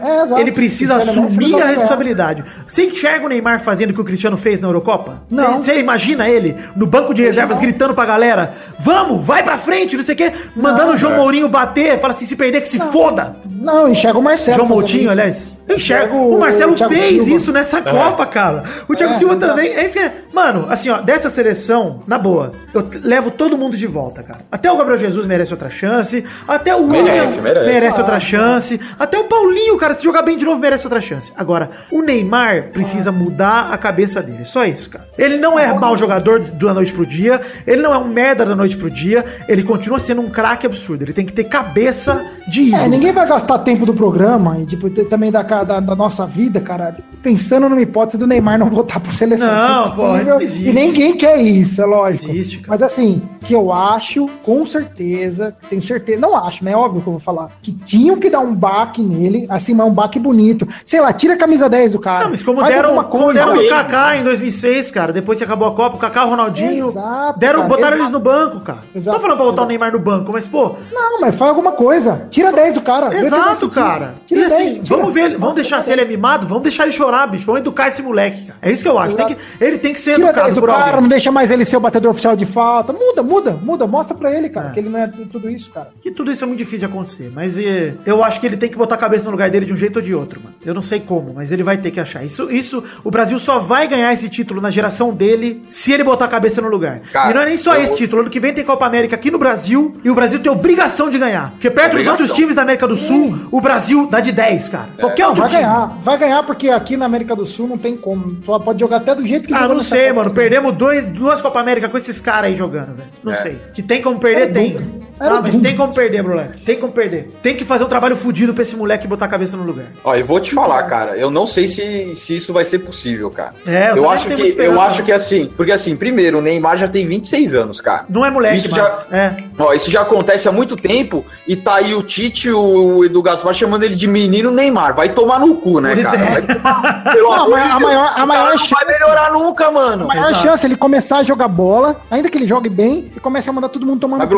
É, 0.03 0.23
exato. 0.23 0.41
Ele 0.41 0.51
precisa 0.51 0.95
assumir 0.95 1.61
a 1.61 1.65
responsabilidade. 1.65 2.43
Você 2.65 2.86
enxerga 2.86 3.25
o 3.25 3.29
Neymar 3.29 3.59
fazendo 3.59 3.91
o 3.91 3.93
que 3.93 4.01
o 4.01 4.05
Cristiano 4.05 4.38
fez 4.38 4.59
na 4.59 4.67
Eurocopa? 4.67 5.23
Não. 5.29 5.61
Você 5.61 5.79
imagina 5.79 6.29
ele 6.29 6.55
no 6.75 6.88
banco 6.88 7.13
de 7.13 7.21
reservas 7.21 7.57
gritando 7.57 7.93
pra 7.93 8.05
galera: 8.05 8.51
Vamos, 8.79 9.25
vai 9.25 9.43
pra 9.43 9.57
frente, 9.57 9.95
não 9.95 10.03
sei 10.03 10.12
o 10.14 10.18
quê, 10.18 10.32
mandando 10.55 10.93
o 10.93 10.97
João. 10.97 11.18
Mourinho 11.18 11.47
bater, 11.47 11.99
fala 11.99 12.14
assim: 12.14 12.26
se 12.26 12.36
perder 12.36 12.61
que 12.61 12.68
se 12.68 12.80
foda. 12.80 13.36
Não, 13.64 13.88
enxerga 13.88 14.20
o 14.20 14.22
Marcelo. 14.22 14.57
João 14.57 14.68
Moutinho, 14.70 15.03
isso. 15.03 15.11
aliás. 15.11 15.55
Eu 15.68 15.76
enxergo. 15.78 16.18
O 16.18 16.38
Marcelo 16.39 16.74
o 16.74 16.78
fez 16.89 17.24
Silva. 17.24 17.32
isso 17.32 17.51
nessa 17.53 17.82
Copa, 17.82 18.26
cara. 18.26 18.64
O 18.88 18.93
Thiago 18.93 19.14
É, 19.14 19.18
Silva 19.18 19.36
também. 19.38 19.70
É 19.74 19.86
isso 19.86 19.93
que 19.93 19.99
é. 20.03 20.14
Mano, 20.34 20.68
assim, 20.70 20.89
ó, 20.89 20.99
dessa 21.01 21.30
seleção, 21.30 22.01
na 22.05 22.18
boa, 22.20 22.51
eu 22.74 22.86
levo 23.03 23.32
todo 23.32 23.57
mundo 23.57 23.78
de 23.78 23.88
volta, 23.88 24.22
cara. 24.22 24.41
Até 24.51 24.72
o 24.72 24.76
Gabriel 24.78 24.97
Jesus 24.99 25.26
merece 25.26 25.53
outra 25.53 25.70
chance. 25.70 26.24
Até 26.47 26.76
o 26.76 26.86
Merece, 26.86 27.39
William 27.39 27.64
merece. 27.64 27.99
outra 27.99 28.20
chance. 28.20 28.80
Até 28.99 29.18
o 29.18 29.24
Paulinho, 29.24 29.78
cara, 29.78 29.93
se 29.93 30.03
jogar 30.03 30.22
bem 30.24 30.38
de 30.38 30.43
novo, 30.43 30.59
merece 30.59 30.86
outra 30.86 30.99
chance. 31.01 31.32
Agora, 31.38 31.70
o 31.91 32.01
Neymar 32.01 32.72
precisa 32.74 33.11
mudar 33.11 33.70
a 33.72 33.78
cabeça 33.78 34.22
dele. 34.22 34.45
Só 34.45 34.66
isso, 34.66 34.89
cara. 34.89 35.07
Ele 35.18 35.38
não 35.38 35.57
é 35.57 35.72
mau 35.74 35.95
jogador 35.95 36.39
da 36.39 36.74
noite 36.74 36.91
pro 36.91 37.05
dia. 37.05 37.39
Ele 37.66 37.82
não 37.82 37.93
é 37.93 37.97
um 37.97 38.07
merda 38.07 38.45
da 38.45 38.55
noite 38.55 38.76
pro 38.76 38.89
dia. 38.89 39.24
Ele 39.47 39.64
continua 39.64 39.99
sendo 39.99 40.22
um 40.22 40.30
craque 40.30 40.66
absurdo. 40.66 41.03
Ele 41.03 41.14
tem 41.14 41.26
que 41.26 41.32
ter 41.34 41.45
cabeça 41.45 42.26
de 42.47 42.64
ídolo. 42.64 42.84
É, 42.84 42.88
ninguém 42.88 43.14
vai 43.14 43.26
gastar 43.28 43.53
tempo 43.60 43.86
do 43.86 43.93
programa 43.93 44.58
e 44.60 44.66
tipo, 44.66 44.89
também 45.06 45.32
da, 45.32 45.41
da, 45.41 45.80
da 45.80 45.95
nossa 45.95 46.26
vida, 46.26 46.60
cara, 46.60 46.97
pensando 47.22 47.70
numa 47.70 47.82
hipótese 47.82 48.18
do 48.18 48.28
Neymar 48.28 48.58
não 48.60 48.70
voltar 48.70 48.99
pra 48.99 49.12
seleção. 49.12 49.47
Não, 49.47 49.86
é 49.86 49.91
pô, 49.91 50.18
isso 50.18 50.30
não 50.30 50.41
existe. 50.41 50.70
E 50.70 50.74
ninguém 50.74 51.16
quer 51.16 51.38
isso, 51.41 51.82
é 51.82 51.86
lógico. 51.86 52.32
Existe, 52.32 52.60
cara. 52.60 52.70
Mas 52.70 52.82
assim, 52.82 53.22
que 53.41 53.54
eu 53.54 53.72
acho, 53.72 54.28
com 54.43 54.66
certeza, 54.66 55.56
tenho 55.70 55.82
certeza, 55.82 56.20
não 56.20 56.36
acho, 56.36 56.64
né? 56.64 56.76
Óbvio 56.76 57.01
que 57.01 57.08
eu 57.08 57.14
vou 57.14 57.20
falar, 57.20 57.49
que 57.62 57.72
tinham 57.72 58.18
que 58.18 58.30
dar 58.30 58.39
um 58.39 58.54
baque 58.54 59.01
nele, 59.01 59.45
assim, 59.49 59.74
mas 59.74 59.88
um 59.88 59.93
baque 59.93 60.20
bonito. 60.20 60.68
Sei 60.86 60.99
lá, 60.99 61.12
tira 61.14 61.34
a 61.34 61.38
camisa 61.38 61.70
10 61.70 61.93
do 61.93 61.99
cara. 61.99 62.24
Não, 62.26 62.32
mas 62.32 62.43
como 62.43 62.64
deram, 62.64 63.04
como 63.06 63.34
deram 63.34 63.56
Ele. 63.56 63.70
Kaká 63.70 64.18
em 64.18 64.24
2006, 64.24 64.91
cara, 64.91 65.14
depois 65.14 65.38
que 65.38 65.43
acabou 65.43 65.68
a 65.68 65.76
Copa, 65.76 65.95
o 65.95 65.99
Kaká, 65.99 66.26
o 66.26 66.30
Ronaldinho, 66.30 66.89
Exato, 66.89 67.39
deram, 67.39 67.60
cara, 67.62 67.70
botaram 67.70 67.88
exato. 67.97 68.01
eles 68.01 68.12
no 68.12 68.20
banco, 68.20 68.60
cara. 68.62 68.80
Exato, 68.95 69.18
Tô 69.18 69.22
falando 69.22 69.38
pra 69.38 69.45
botar 69.45 69.54
exato. 69.54 69.66
o 69.66 69.70
Neymar 69.70 69.91
no 69.91 69.99
banco, 69.99 70.32
mas, 70.32 70.47
pô, 70.47 70.76
Não, 70.91 71.22
mas 71.22 71.36
faz 71.36 71.49
alguma 71.49 71.72
coisa. 71.72 72.28
Tira 72.30 72.51
10 72.51 72.76
do 72.76 72.82
cara. 72.82 73.08
O 73.08 73.10
vai 73.10 73.24
exato, 73.52 73.70
cara. 73.70 74.16
Tira 74.26 74.41
e 74.41 74.44
assim, 74.46 74.64
10, 74.66 74.74
tira. 74.80 74.86
vamos 74.98 75.14
ver, 75.14 75.22
ele- 75.26 75.38
vamos 75.38 75.56
deixar 75.56 75.82
se 75.82 75.91
ele 75.91 76.02
é 76.02 76.06
mimado, 76.06 76.48
vamos 76.48 76.64
deixar 76.64 76.84
ele 76.84 76.91
chorar, 76.94 77.28
bicho, 77.28 77.46
vamos 77.46 77.62
educar 77.62 77.88
esse 77.88 78.02
moleque, 78.02 78.46
cara. 78.46 78.60
É 78.62 78.72
isso 78.72 78.84
que 78.84 78.89
eu 78.89 78.98
acho, 79.00 79.16
tem 79.16 79.26
que, 79.28 79.38
ele 79.60 79.78
tem 79.78 79.94
que 79.94 80.00
ser 80.00 80.16
Tira 80.16 80.28
10 80.28 80.30
educado 80.38 80.56
do 80.56 80.62
por 80.62 80.68
cara, 80.70 80.84
alguém. 80.86 81.02
não 81.02 81.08
deixa 81.10 81.32
mais 81.32 81.52
ele 81.52 81.66
ser 81.66 81.78
o 81.78 81.80
batedor 81.80 82.12
oficial 82.12 82.36
de 82.36 82.46
falta. 82.46 82.94
Muda, 82.94 83.24
muda, 83.24 83.52
muda. 83.62 83.88
Mostra 83.88 84.16
pra 84.16 84.32
ele, 84.32 84.50
cara, 84.50 84.70
É. 84.70 84.72
que 84.72 84.80
ele 84.80 84.89
não 84.89 85.00
é 85.00 85.08
tudo 85.08 85.50
isso, 85.50 85.70
cara. 85.72 85.89
Que 86.02 86.12
tudo 86.12 86.32
isso 86.32 86.44
é 86.44 86.48
muito 86.48 86.58
difícil 86.60 86.80
de 86.80 86.86
acontecer, 86.94 87.32
mas 87.34 87.58
eh, 87.58 87.94
eu 88.06 88.24
acho 88.24 88.39
que 88.39 88.46
ele 88.46 88.58
tem 88.58 88.70
que 88.70 88.78
botar 88.78 88.96
a 88.96 88.98
cabeça 88.98 89.26
no 89.26 89.32
lugar 89.32 89.50
dele 89.50 89.66
de 89.66 89.74
um 89.74 89.78
jeito 89.78 89.98
ou 89.98 90.02
de 90.02 90.14
outro, 90.14 90.39
mano. 90.44 90.56
Eu 90.66 90.74
não 90.74 90.82
sei 90.82 91.00
como, 91.00 91.34
mas 91.34 91.52
ele 91.52 91.64
vai 91.64 91.78
ter 91.78 91.91
que 91.91 92.00
achar. 92.00 92.24
Isso, 92.24 92.50
isso, 92.52 92.84
o 93.04 93.12
Brasil 93.12 93.38
só 93.39 93.60
vai 93.60 93.88
ganhar 93.88 94.12
esse 94.14 94.30
título 94.30 94.62
na 94.62 94.70
geração 94.70 95.12
dele 95.14 95.64
se 95.70 95.91
ele 95.91 96.04
botar 96.04 96.26
a 96.26 96.28
cabeça 96.30 96.62
no 96.62 96.68
lugar. 96.70 97.02
Cara, 97.12 97.32
e 97.32 97.34
não 97.34 97.41
é 97.41 97.46
nem 97.46 97.58
só 97.58 97.76
eu- 97.76 97.84
esse 97.84 97.96
título, 97.96 98.22
ano 98.22 98.30
que 98.32 98.39
vem 98.39 98.54
tem 98.54 98.64
Copa 98.64 98.86
América 98.86 99.16
aqui 99.16 99.30
no 99.32 99.38
Brasil 99.38 99.96
e 100.04 100.10
o 100.10 100.16
Brasil 100.16 100.39
tem 100.39 100.52
obrigação 100.52 101.10
de 101.10 101.18
ganhar. 101.18 101.52
Porque 101.52 101.70
perto 101.70 101.91
dos 101.91 101.94
Obrigação. 102.02 102.14
outros 102.22 102.32
times 102.38 102.56
da 102.56 102.62
América 102.62 102.88
do 102.88 102.96
Sul, 102.98 103.32
o 103.51 103.61
Brasil 103.61 104.07
dá 104.09 104.19
de 104.19 104.31
10, 104.31 104.69
cara. 104.69 104.89
Qualquer 104.99 105.21
Não, 105.23 105.29
outro 105.29 105.41
vai 105.43 105.49
time. 105.51 105.61
ganhar. 105.63 105.97
Vai 106.01 106.17
ganhar 106.17 106.43
porque 106.43 106.69
aqui 106.69 106.95
na 106.97 107.05
América 107.05 107.36
do 107.36 107.45
Sul 107.45 107.67
não 107.67 107.77
tem 107.77 107.95
como. 107.97 108.38
Só 108.45 108.59
pode 108.59 108.79
jogar 108.79 108.97
até 108.97 109.13
do 109.15 109.25
jeito 109.25 109.47
que 109.47 109.53
Ah, 109.53 109.67
não 109.67 109.81
sei, 109.81 110.09
Copa 110.09 110.15
mano. 110.23 110.31
Perdemos 110.31 110.73
dois, 110.73 111.03
duas 111.05 111.41
Copa 111.41 111.59
América 111.59 111.88
com 111.89 111.97
esses 111.97 112.19
caras 112.21 112.45
aí 112.51 112.55
jogando, 112.55 112.95
velho. 112.95 113.09
Não 113.23 113.31
É. 113.31 113.36
sei. 113.36 113.59
Que 113.73 113.81
tem 113.81 114.01
como 114.01 114.19
perder, 114.19 114.43
Era 114.43 114.53
tem. 114.53 115.03
Era 115.24 115.36
Ah, 115.38 115.41
mas 115.41 115.57
tem 115.57 115.76
como 115.76 115.93
perder, 115.93 116.21
moleque. 116.24 116.61
Tem 116.65 116.78
como 116.78 116.91
perder. 116.91 117.30
Tem 117.41 117.55
que 117.55 117.63
fazer 117.63 117.84
um 117.84 117.88
trabalho 117.88 118.15
fudido 118.15 118.53
pra 118.53 118.63
esse 118.63 118.76
moleque 118.76 119.07
botar 119.07 119.26
a 119.26 119.28
cabeça 119.30 119.55
no 119.55 119.63
lugar. 119.63 119.86
Ó, 120.03 120.13
eu 120.15 120.26
vou 120.26 120.39
te 120.39 120.53
falar, 120.53 120.84
cara. 120.84 121.15
Eu 121.17 121.32
não 121.32 121.45
sei 121.47 121.67
se, 121.67 122.13
se 122.15 122.36
isso 122.36 122.51
vai 122.53 122.65
ser 122.65 122.80
possível, 122.80 123.30
cara. 123.30 123.53
É, 123.65 123.91
eu 123.91 123.97
eu, 123.97 124.09
acho 124.09 124.28
que 124.28 124.55
eu 124.61 124.82
acho 124.82 125.03
que 125.03 125.11
assim, 125.11 125.49
porque 125.55 125.71
assim, 125.71 125.95
primeiro, 125.95 126.39
o 126.39 126.41
Neymar 126.41 126.78
já 126.78 126.88
tem 126.88 127.07
26 127.07 127.53
anos, 127.55 127.80
cara. 127.82 128.05
Não 128.09 128.26
é 128.26 128.30
moleque, 128.30 128.57
Isso 128.57 128.69
mas... 128.71 129.07
já- 129.09 129.17
É. 129.17 129.34
Ó, 129.57 129.74
isso 129.74 129.89
já 129.89 130.01
acontece 130.01 130.47
há 130.47 130.51
muito 130.51 130.76
tempo 130.76 131.26
e 131.47 131.55
tá 131.55 131.76
aí 131.76 131.93
o 131.95 132.01
Tite, 132.03 132.51
o 132.51 133.03
Edu 133.05 133.21
Gaspar 133.21 133.53
chamando 133.53 133.84
ele 133.84 133.95
de 133.95 134.07
menino 134.07 134.51
Neymar. 134.51 134.95
Vai 134.95 135.09
tomar 135.09 135.39
no 135.39 135.55
cu, 135.55 135.80
né, 135.80 135.93
Pois 135.93 136.05
cara? 136.07 136.17
é. 136.17 136.41
Vai 136.41 136.41
tomar, 136.55 137.03
pelo 137.13 137.30
Não, 137.30 137.43
amor 137.45 137.59
a 137.59 137.67
Deus. 137.69 137.82
maior- 137.82 138.13
a 138.15 138.26
maior 138.26 138.49
não 138.49 138.57
chance- 138.57 138.74
vai 138.74 138.86
melhorar 138.93 139.32
nunca, 139.32 139.71
mano. 139.71 140.03
A 140.05 140.07
maior 140.07 140.30
Exato. 140.32 140.47
chance 140.47 140.65
é 140.65 140.69
ele 140.69 140.76
começar 140.76 141.17
a 141.19 141.24
jogar 141.24 141.47
bola, 141.47 142.01
ainda 142.11 142.30
que 142.30 142.38
ele 142.38 142.47
jogue 142.47 142.69
bem, 142.69 143.11
e 143.15 143.19
comece 143.19 143.49
a 143.49 143.53
mandar 143.53 143.69
todo 143.69 143.86
mundo 143.86 143.99
tomando 144.01 144.19
Mas, 144.19 144.30
cu. 144.30 144.34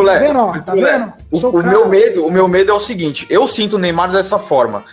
Tá 0.65 0.74
vendo, 0.76 0.86
vendo? 0.86 1.13
O, 1.32 1.59
o 1.59 1.63
meu 1.63 1.88
medo, 1.88 2.26
o 2.26 2.32
meu 2.32 2.47
medo 2.47 2.71
é 2.71 2.73
o 2.73 2.80
seguinte: 2.80 3.26
eu 3.30 3.47
sinto 3.47 3.76
o 3.76 3.80
Neymar 3.80 4.11
dessa 4.11 4.38
forma. 4.39 4.84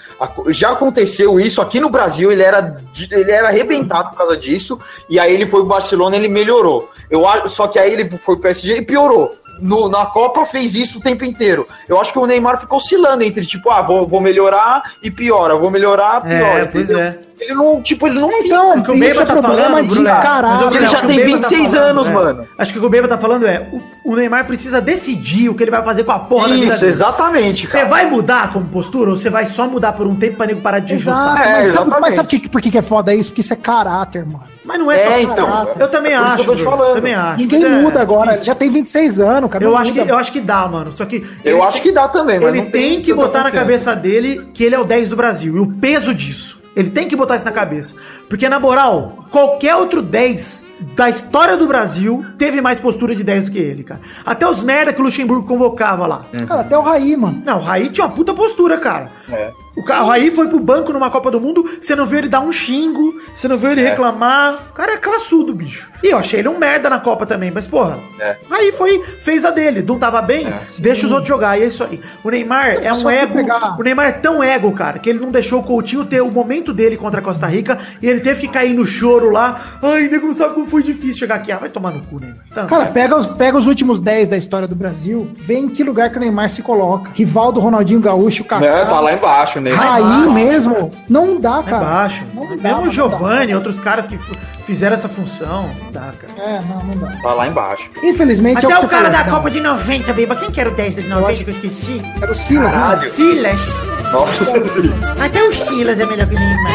Já 0.48 0.70
aconteceu 0.70 1.40
isso 1.40 1.60
aqui 1.60 1.80
no 1.80 1.90
Brasil, 1.90 2.30
ele 2.30 2.42
era, 2.42 2.76
ele 3.10 3.30
era 3.30 3.48
arrebentado 3.48 4.10
por 4.10 4.18
causa 4.18 4.36
disso, 4.36 4.78
e 5.08 5.18
aí 5.18 5.32
ele 5.34 5.46
foi 5.46 5.60
pro 5.60 5.68
Barcelona 5.70 6.14
ele 6.16 6.28
melhorou. 6.28 6.90
Eu 7.10 7.26
acho, 7.26 7.48
só 7.48 7.66
que 7.66 7.78
aí 7.78 7.92
ele 7.92 8.08
foi 8.10 8.36
pro 8.36 8.42
PSG 8.42 8.76
e 8.78 8.82
piorou. 8.82 9.32
No- 9.60 9.88
na 9.88 10.06
Copa 10.06 10.44
fez 10.46 10.74
isso 10.74 10.98
o 10.98 11.00
tempo 11.02 11.24
inteiro. 11.24 11.68
Eu 11.88 12.00
acho 12.00 12.12
que 12.12 12.18
o 12.18 12.26
Neymar 12.26 12.58
ficou 12.60 12.78
oscilando 12.78 13.22
entre, 13.22 13.44
tipo, 13.44 13.70
ah, 13.70 13.82
vou, 13.82 14.06
vou 14.08 14.20
melhorar 14.20 14.94
e 15.02 15.10
piora, 15.10 15.54
vou 15.56 15.70
melhorar, 15.70 16.20
piora. 16.22 16.60
É, 16.60 16.64
pois 16.66 16.90
entendeu? 16.90 17.04
é. 17.10 17.18
Ele 17.40 17.54
não, 17.54 17.82
tipo, 17.82 18.06
ele 18.06 18.20
não 18.20 18.30
Então, 18.30 18.78
O 18.78 18.82
que 18.84 18.90
o 18.90 18.94
isso 18.94 19.00
Beba 19.00 19.22
é 19.22 19.26
tá 19.26 19.32
problema 19.32 19.68
falando, 19.70 19.88
de 19.88 19.98
mas, 20.00 20.18
ô, 20.18 20.22
caralho. 20.22 20.76
Ele 20.76 20.86
já 20.86 21.00
tem 21.00 21.16
Beba 21.16 21.38
tá 21.40 21.48
26 21.48 21.70
falando, 21.74 21.84
anos, 21.88 22.06
é, 22.08 22.12
mano. 22.12 22.46
Acho 22.58 22.72
que 22.72 22.78
o 22.78 22.80
que 22.82 22.86
o 22.86 22.90
Beba 22.90 23.08
tá 23.08 23.18
falando 23.18 23.46
é, 23.46 23.68
o, 24.04 24.12
o 24.12 24.16
Neymar 24.16 24.46
precisa 24.46 24.80
decidir 24.80 25.48
o 25.48 25.54
que 25.54 25.64
ele 25.64 25.70
vai 25.70 25.82
fazer 25.84 26.04
com 26.04 26.12
a 26.12 26.18
porra 26.20 26.48
da 26.48 26.54
vida 26.54 26.66
Isso, 26.72 26.80
dele. 26.80 26.92
exatamente. 26.92 27.66
Você 27.66 27.84
vai 27.84 28.06
mudar 28.06 28.52
como 28.52 28.66
postura 28.66 29.10
ou 29.10 29.16
você 29.16 29.28
vai 29.30 29.46
só 29.46 29.66
mudar 29.66 29.92
por 29.92 30.06
um 30.06 30.14
tempo 30.14 30.36
pra 30.36 30.46
nego 30.46 30.60
parar 30.60 30.78
de 30.78 31.02
saco? 31.02 31.38
É, 31.38 31.62
mas, 31.64 31.74
sabe, 31.74 32.00
mas 32.00 32.14
sabe 32.14 32.28
que- 32.28 32.48
por 32.48 32.60
que, 32.60 32.70
que 32.70 32.78
é 32.78 32.82
foda 32.82 33.12
isso? 33.14 33.30
Porque 33.30 33.40
isso 33.40 33.52
é 33.52 33.56
caráter, 33.56 34.24
mano. 34.24 34.44
Mas 34.64 34.78
não 34.78 34.90
é 34.92 34.98
só 34.98 35.10
É, 35.10 35.22
então. 35.22 35.46
caráter. 35.50 35.80
Eu 35.82 35.88
também 35.88 36.12
É 36.12 36.18
por 36.18 36.24
isso 36.26 36.34
acho. 36.34 36.44
que 36.44 36.50
eu 36.50 36.52
tô 36.52 36.56
te 36.58 36.62
Bruno, 36.62 36.76
falando. 36.78 36.94
Também 36.94 37.14
acho. 37.14 37.38
Ninguém 37.40 37.64
é 37.64 37.68
muda 37.68 38.00
agora, 38.00 38.24
difícil. 38.26 38.46
já 38.46 38.54
tem 38.54 38.70
26 38.70 39.18
anos, 39.18 39.50
cara. 39.50 39.64
Eu 39.64 39.76
acho, 39.76 39.92
que, 39.92 39.98
eu 39.98 40.16
acho 40.16 40.30
que 40.32 40.40
dá, 40.40 40.68
mano. 40.68 40.92
Só 40.92 41.04
que. 41.04 41.16
Eu 41.44 41.56
ele 41.56 41.62
acho 41.66 41.82
que 41.82 41.90
dá 41.90 42.06
também, 42.08 42.38
mas 42.38 42.48
Ele 42.50 42.62
não 42.62 42.70
tem 42.70 43.00
que 43.02 43.12
botar 43.12 43.42
na 43.42 43.50
cabeça 43.50 43.96
dele 43.96 44.48
que 44.54 44.62
ele 44.62 44.76
é 44.76 44.78
o 44.78 44.84
10 44.84 45.08
do 45.08 45.16
Brasil. 45.16 45.56
E 45.56 45.60
o 45.60 45.66
peso 45.66 46.14
disso. 46.14 46.61
Ele 46.74 46.90
tem 46.90 47.08
que 47.08 47.16
botar 47.16 47.36
isso 47.36 47.44
na 47.44 47.52
cabeça. 47.52 47.94
Porque, 48.28 48.48
na 48.48 48.58
moral, 48.58 49.26
qualquer 49.30 49.76
outro 49.76 50.00
10 50.02 50.71
da 50.94 51.08
história 51.08 51.56
do 51.56 51.66
Brasil 51.66 52.24
teve 52.38 52.60
mais 52.60 52.78
postura 52.78 53.14
de 53.14 53.22
10 53.24 53.44
do 53.44 53.50
que 53.52 53.58
ele, 53.58 53.82
cara. 53.84 54.00
Até 54.24 54.46
os 54.48 54.62
merda 54.62 54.92
que 54.92 55.00
o 55.00 55.04
Luxemburgo 55.04 55.46
convocava 55.46 56.06
lá. 56.06 56.22
Cara, 56.46 56.60
até 56.62 56.76
o 56.76 56.82
Raí, 56.82 57.16
mano. 57.16 57.42
Não, 57.44 57.58
o 57.58 57.62
Raí 57.62 57.88
tinha 57.88 58.06
uma 58.06 58.12
puta 58.14 58.34
postura, 58.34 58.78
cara. 58.78 59.10
É. 59.30 59.50
O, 59.74 59.80
o 59.80 60.06
Raí 60.06 60.30
foi 60.30 60.48
pro 60.48 60.60
banco 60.60 60.92
numa 60.92 61.10
Copa 61.10 61.30
do 61.30 61.40
Mundo, 61.40 61.64
você 61.80 61.96
não 61.96 62.04
viu 62.04 62.18
ele 62.18 62.28
dar 62.28 62.40
um 62.40 62.52
xingo, 62.52 63.14
você 63.34 63.48
não 63.48 63.56
viu 63.56 63.70
ele 63.72 63.80
É. 63.80 63.88
reclamar. 63.90 64.68
O 64.70 64.74
cara 64.74 64.92
é 64.92 64.96
classudo, 64.98 65.54
bicho. 65.54 65.90
E 66.02 66.08
eu 66.08 66.18
achei 66.18 66.40
ele 66.40 66.48
um 66.48 66.58
merda 66.58 66.90
na 66.90 67.00
Copa 67.00 67.24
também, 67.24 67.50
mas 67.50 67.66
porra. 67.66 67.98
É. 68.20 68.36
o 68.46 68.52
Raí 68.52 68.70
foi, 68.72 69.02
fez 69.20 69.44
a 69.46 69.50
dele. 69.50 69.82
Não 69.82 69.98
tava 69.98 70.20
bem, 70.20 70.46
É. 70.46 70.60
deixa 70.78 71.06
os 71.06 71.10
outros 71.12 71.28
jogar. 71.28 71.58
E 71.58 71.62
é 71.62 71.66
isso 71.68 71.82
aí. 71.84 71.98
O 72.22 72.30
Neymar 72.30 72.76
é 72.82 72.92
um 72.92 73.08
ego. 73.08 73.34
pegar- 73.34 73.76
O 73.78 73.82
Neymar 73.82 74.06
é 74.08 74.12
tão 74.12 74.42
ego, 74.42 74.72
cara, 74.72 74.98
que 74.98 75.08
ele 75.08 75.20
não 75.20 75.30
deixou 75.30 75.60
o 75.60 75.62
Coutinho 75.62 76.04
ter 76.04 76.20
o 76.20 76.30
momento 76.30 76.72
dele 76.74 76.96
contra 76.98 77.20
a 77.20 77.22
Costa 77.22 77.46
Rica 77.46 77.78
e 78.02 78.06
ele 78.06 78.20
teve 78.20 78.42
que 78.42 78.48
cair 78.48 78.74
no 78.74 78.84
choro 78.84 79.30
lá. 79.30 79.58
Ai, 79.82 80.08
nego 80.08 80.26
não 80.26 80.34
sabe 80.34 80.52
como 80.54 80.66
foi 80.72 80.82
difícil 80.82 81.12
chegar 81.18 81.34
aqui. 81.34 81.52
Ah, 81.52 81.58
vai 81.58 81.68
tomar 81.68 81.90
no 81.90 82.00
cu, 82.00 82.18
Neymar. 82.18 82.38
Tá, 82.54 82.64
Cara, 82.64 82.86
pega 82.86 83.14
os, 83.14 83.28
pega 83.28 83.58
os 83.58 83.66
últimos 83.66 84.00
10 84.00 84.30
da 84.30 84.38
história 84.38 84.66
do 84.66 84.74
Brasil, 84.74 85.30
vê 85.36 85.56
em 85.58 85.68
que 85.68 85.84
lugar 85.84 86.08
que 86.10 86.16
o 86.16 86.20
Neymar 86.20 86.48
se 86.48 86.62
coloca. 86.62 87.10
Rivaldo, 87.14 87.60
Ronaldinho 87.60 88.00
Gaúcho, 88.00 88.42
Kaká. 88.42 88.64
Não, 88.84 88.86
tá 88.88 88.98
lá 89.00 89.12
embaixo, 89.12 89.60
né? 89.60 89.72
Embaixo. 89.72 90.30
mesmo. 90.32 90.90
Não 91.06 91.38
dá, 91.38 91.58
É 91.66 91.70
cara. 91.70 91.84
baixo. 91.84 92.24
Não 92.34 92.56
dá, 92.56 92.62
Mesmo 92.62 92.86
o. 92.86 92.90
Giovanni, 92.90 93.54
outros 93.54 93.80
caras 93.80 94.06
que 94.06 94.16
fizeram 94.64 94.94
essa 94.94 95.10
função, 95.10 95.68
não 95.84 95.92
dá, 95.92 96.10
cara. 96.18 96.32
É, 96.50 96.60
não, 96.62 96.78
não 96.86 96.94
dá. 96.96 97.16
Tá 97.20 97.34
lá 97.34 97.46
embaixo. 97.46 97.90
Infelizmente 98.02 98.64
Até 98.64 98.72
é 98.74 98.78
o 98.78 98.80
você 98.80 98.86
cara 98.88 99.10
da 99.10 99.18
falou, 99.18 99.26
não. 99.32 99.36
Copa 99.36 99.50
de 99.50 99.60
90, 99.60 100.12
Beba. 100.14 100.36
Quem 100.36 100.50
que 100.50 100.58
era 100.58 100.70
o 100.70 100.74
10 100.74 100.94
de 100.96 101.08
90 101.08 101.44
que 101.44 101.50
eu 101.50 101.54
esqueci? 101.54 102.02
Era 102.22 102.32
o 102.32 102.34
Silas, 102.34 102.64
né? 102.64 102.70
Caralho. 102.72 103.10
Silas. 103.10 103.88
Nossa, 104.10 104.44
sim. 104.68 104.90
Até 105.22 105.42
o 105.44 105.52
Silas 105.52 106.00
é 106.00 106.06
melhor 106.06 106.26
que 106.26 106.34
o 106.34 106.38
Neymar. 106.38 106.72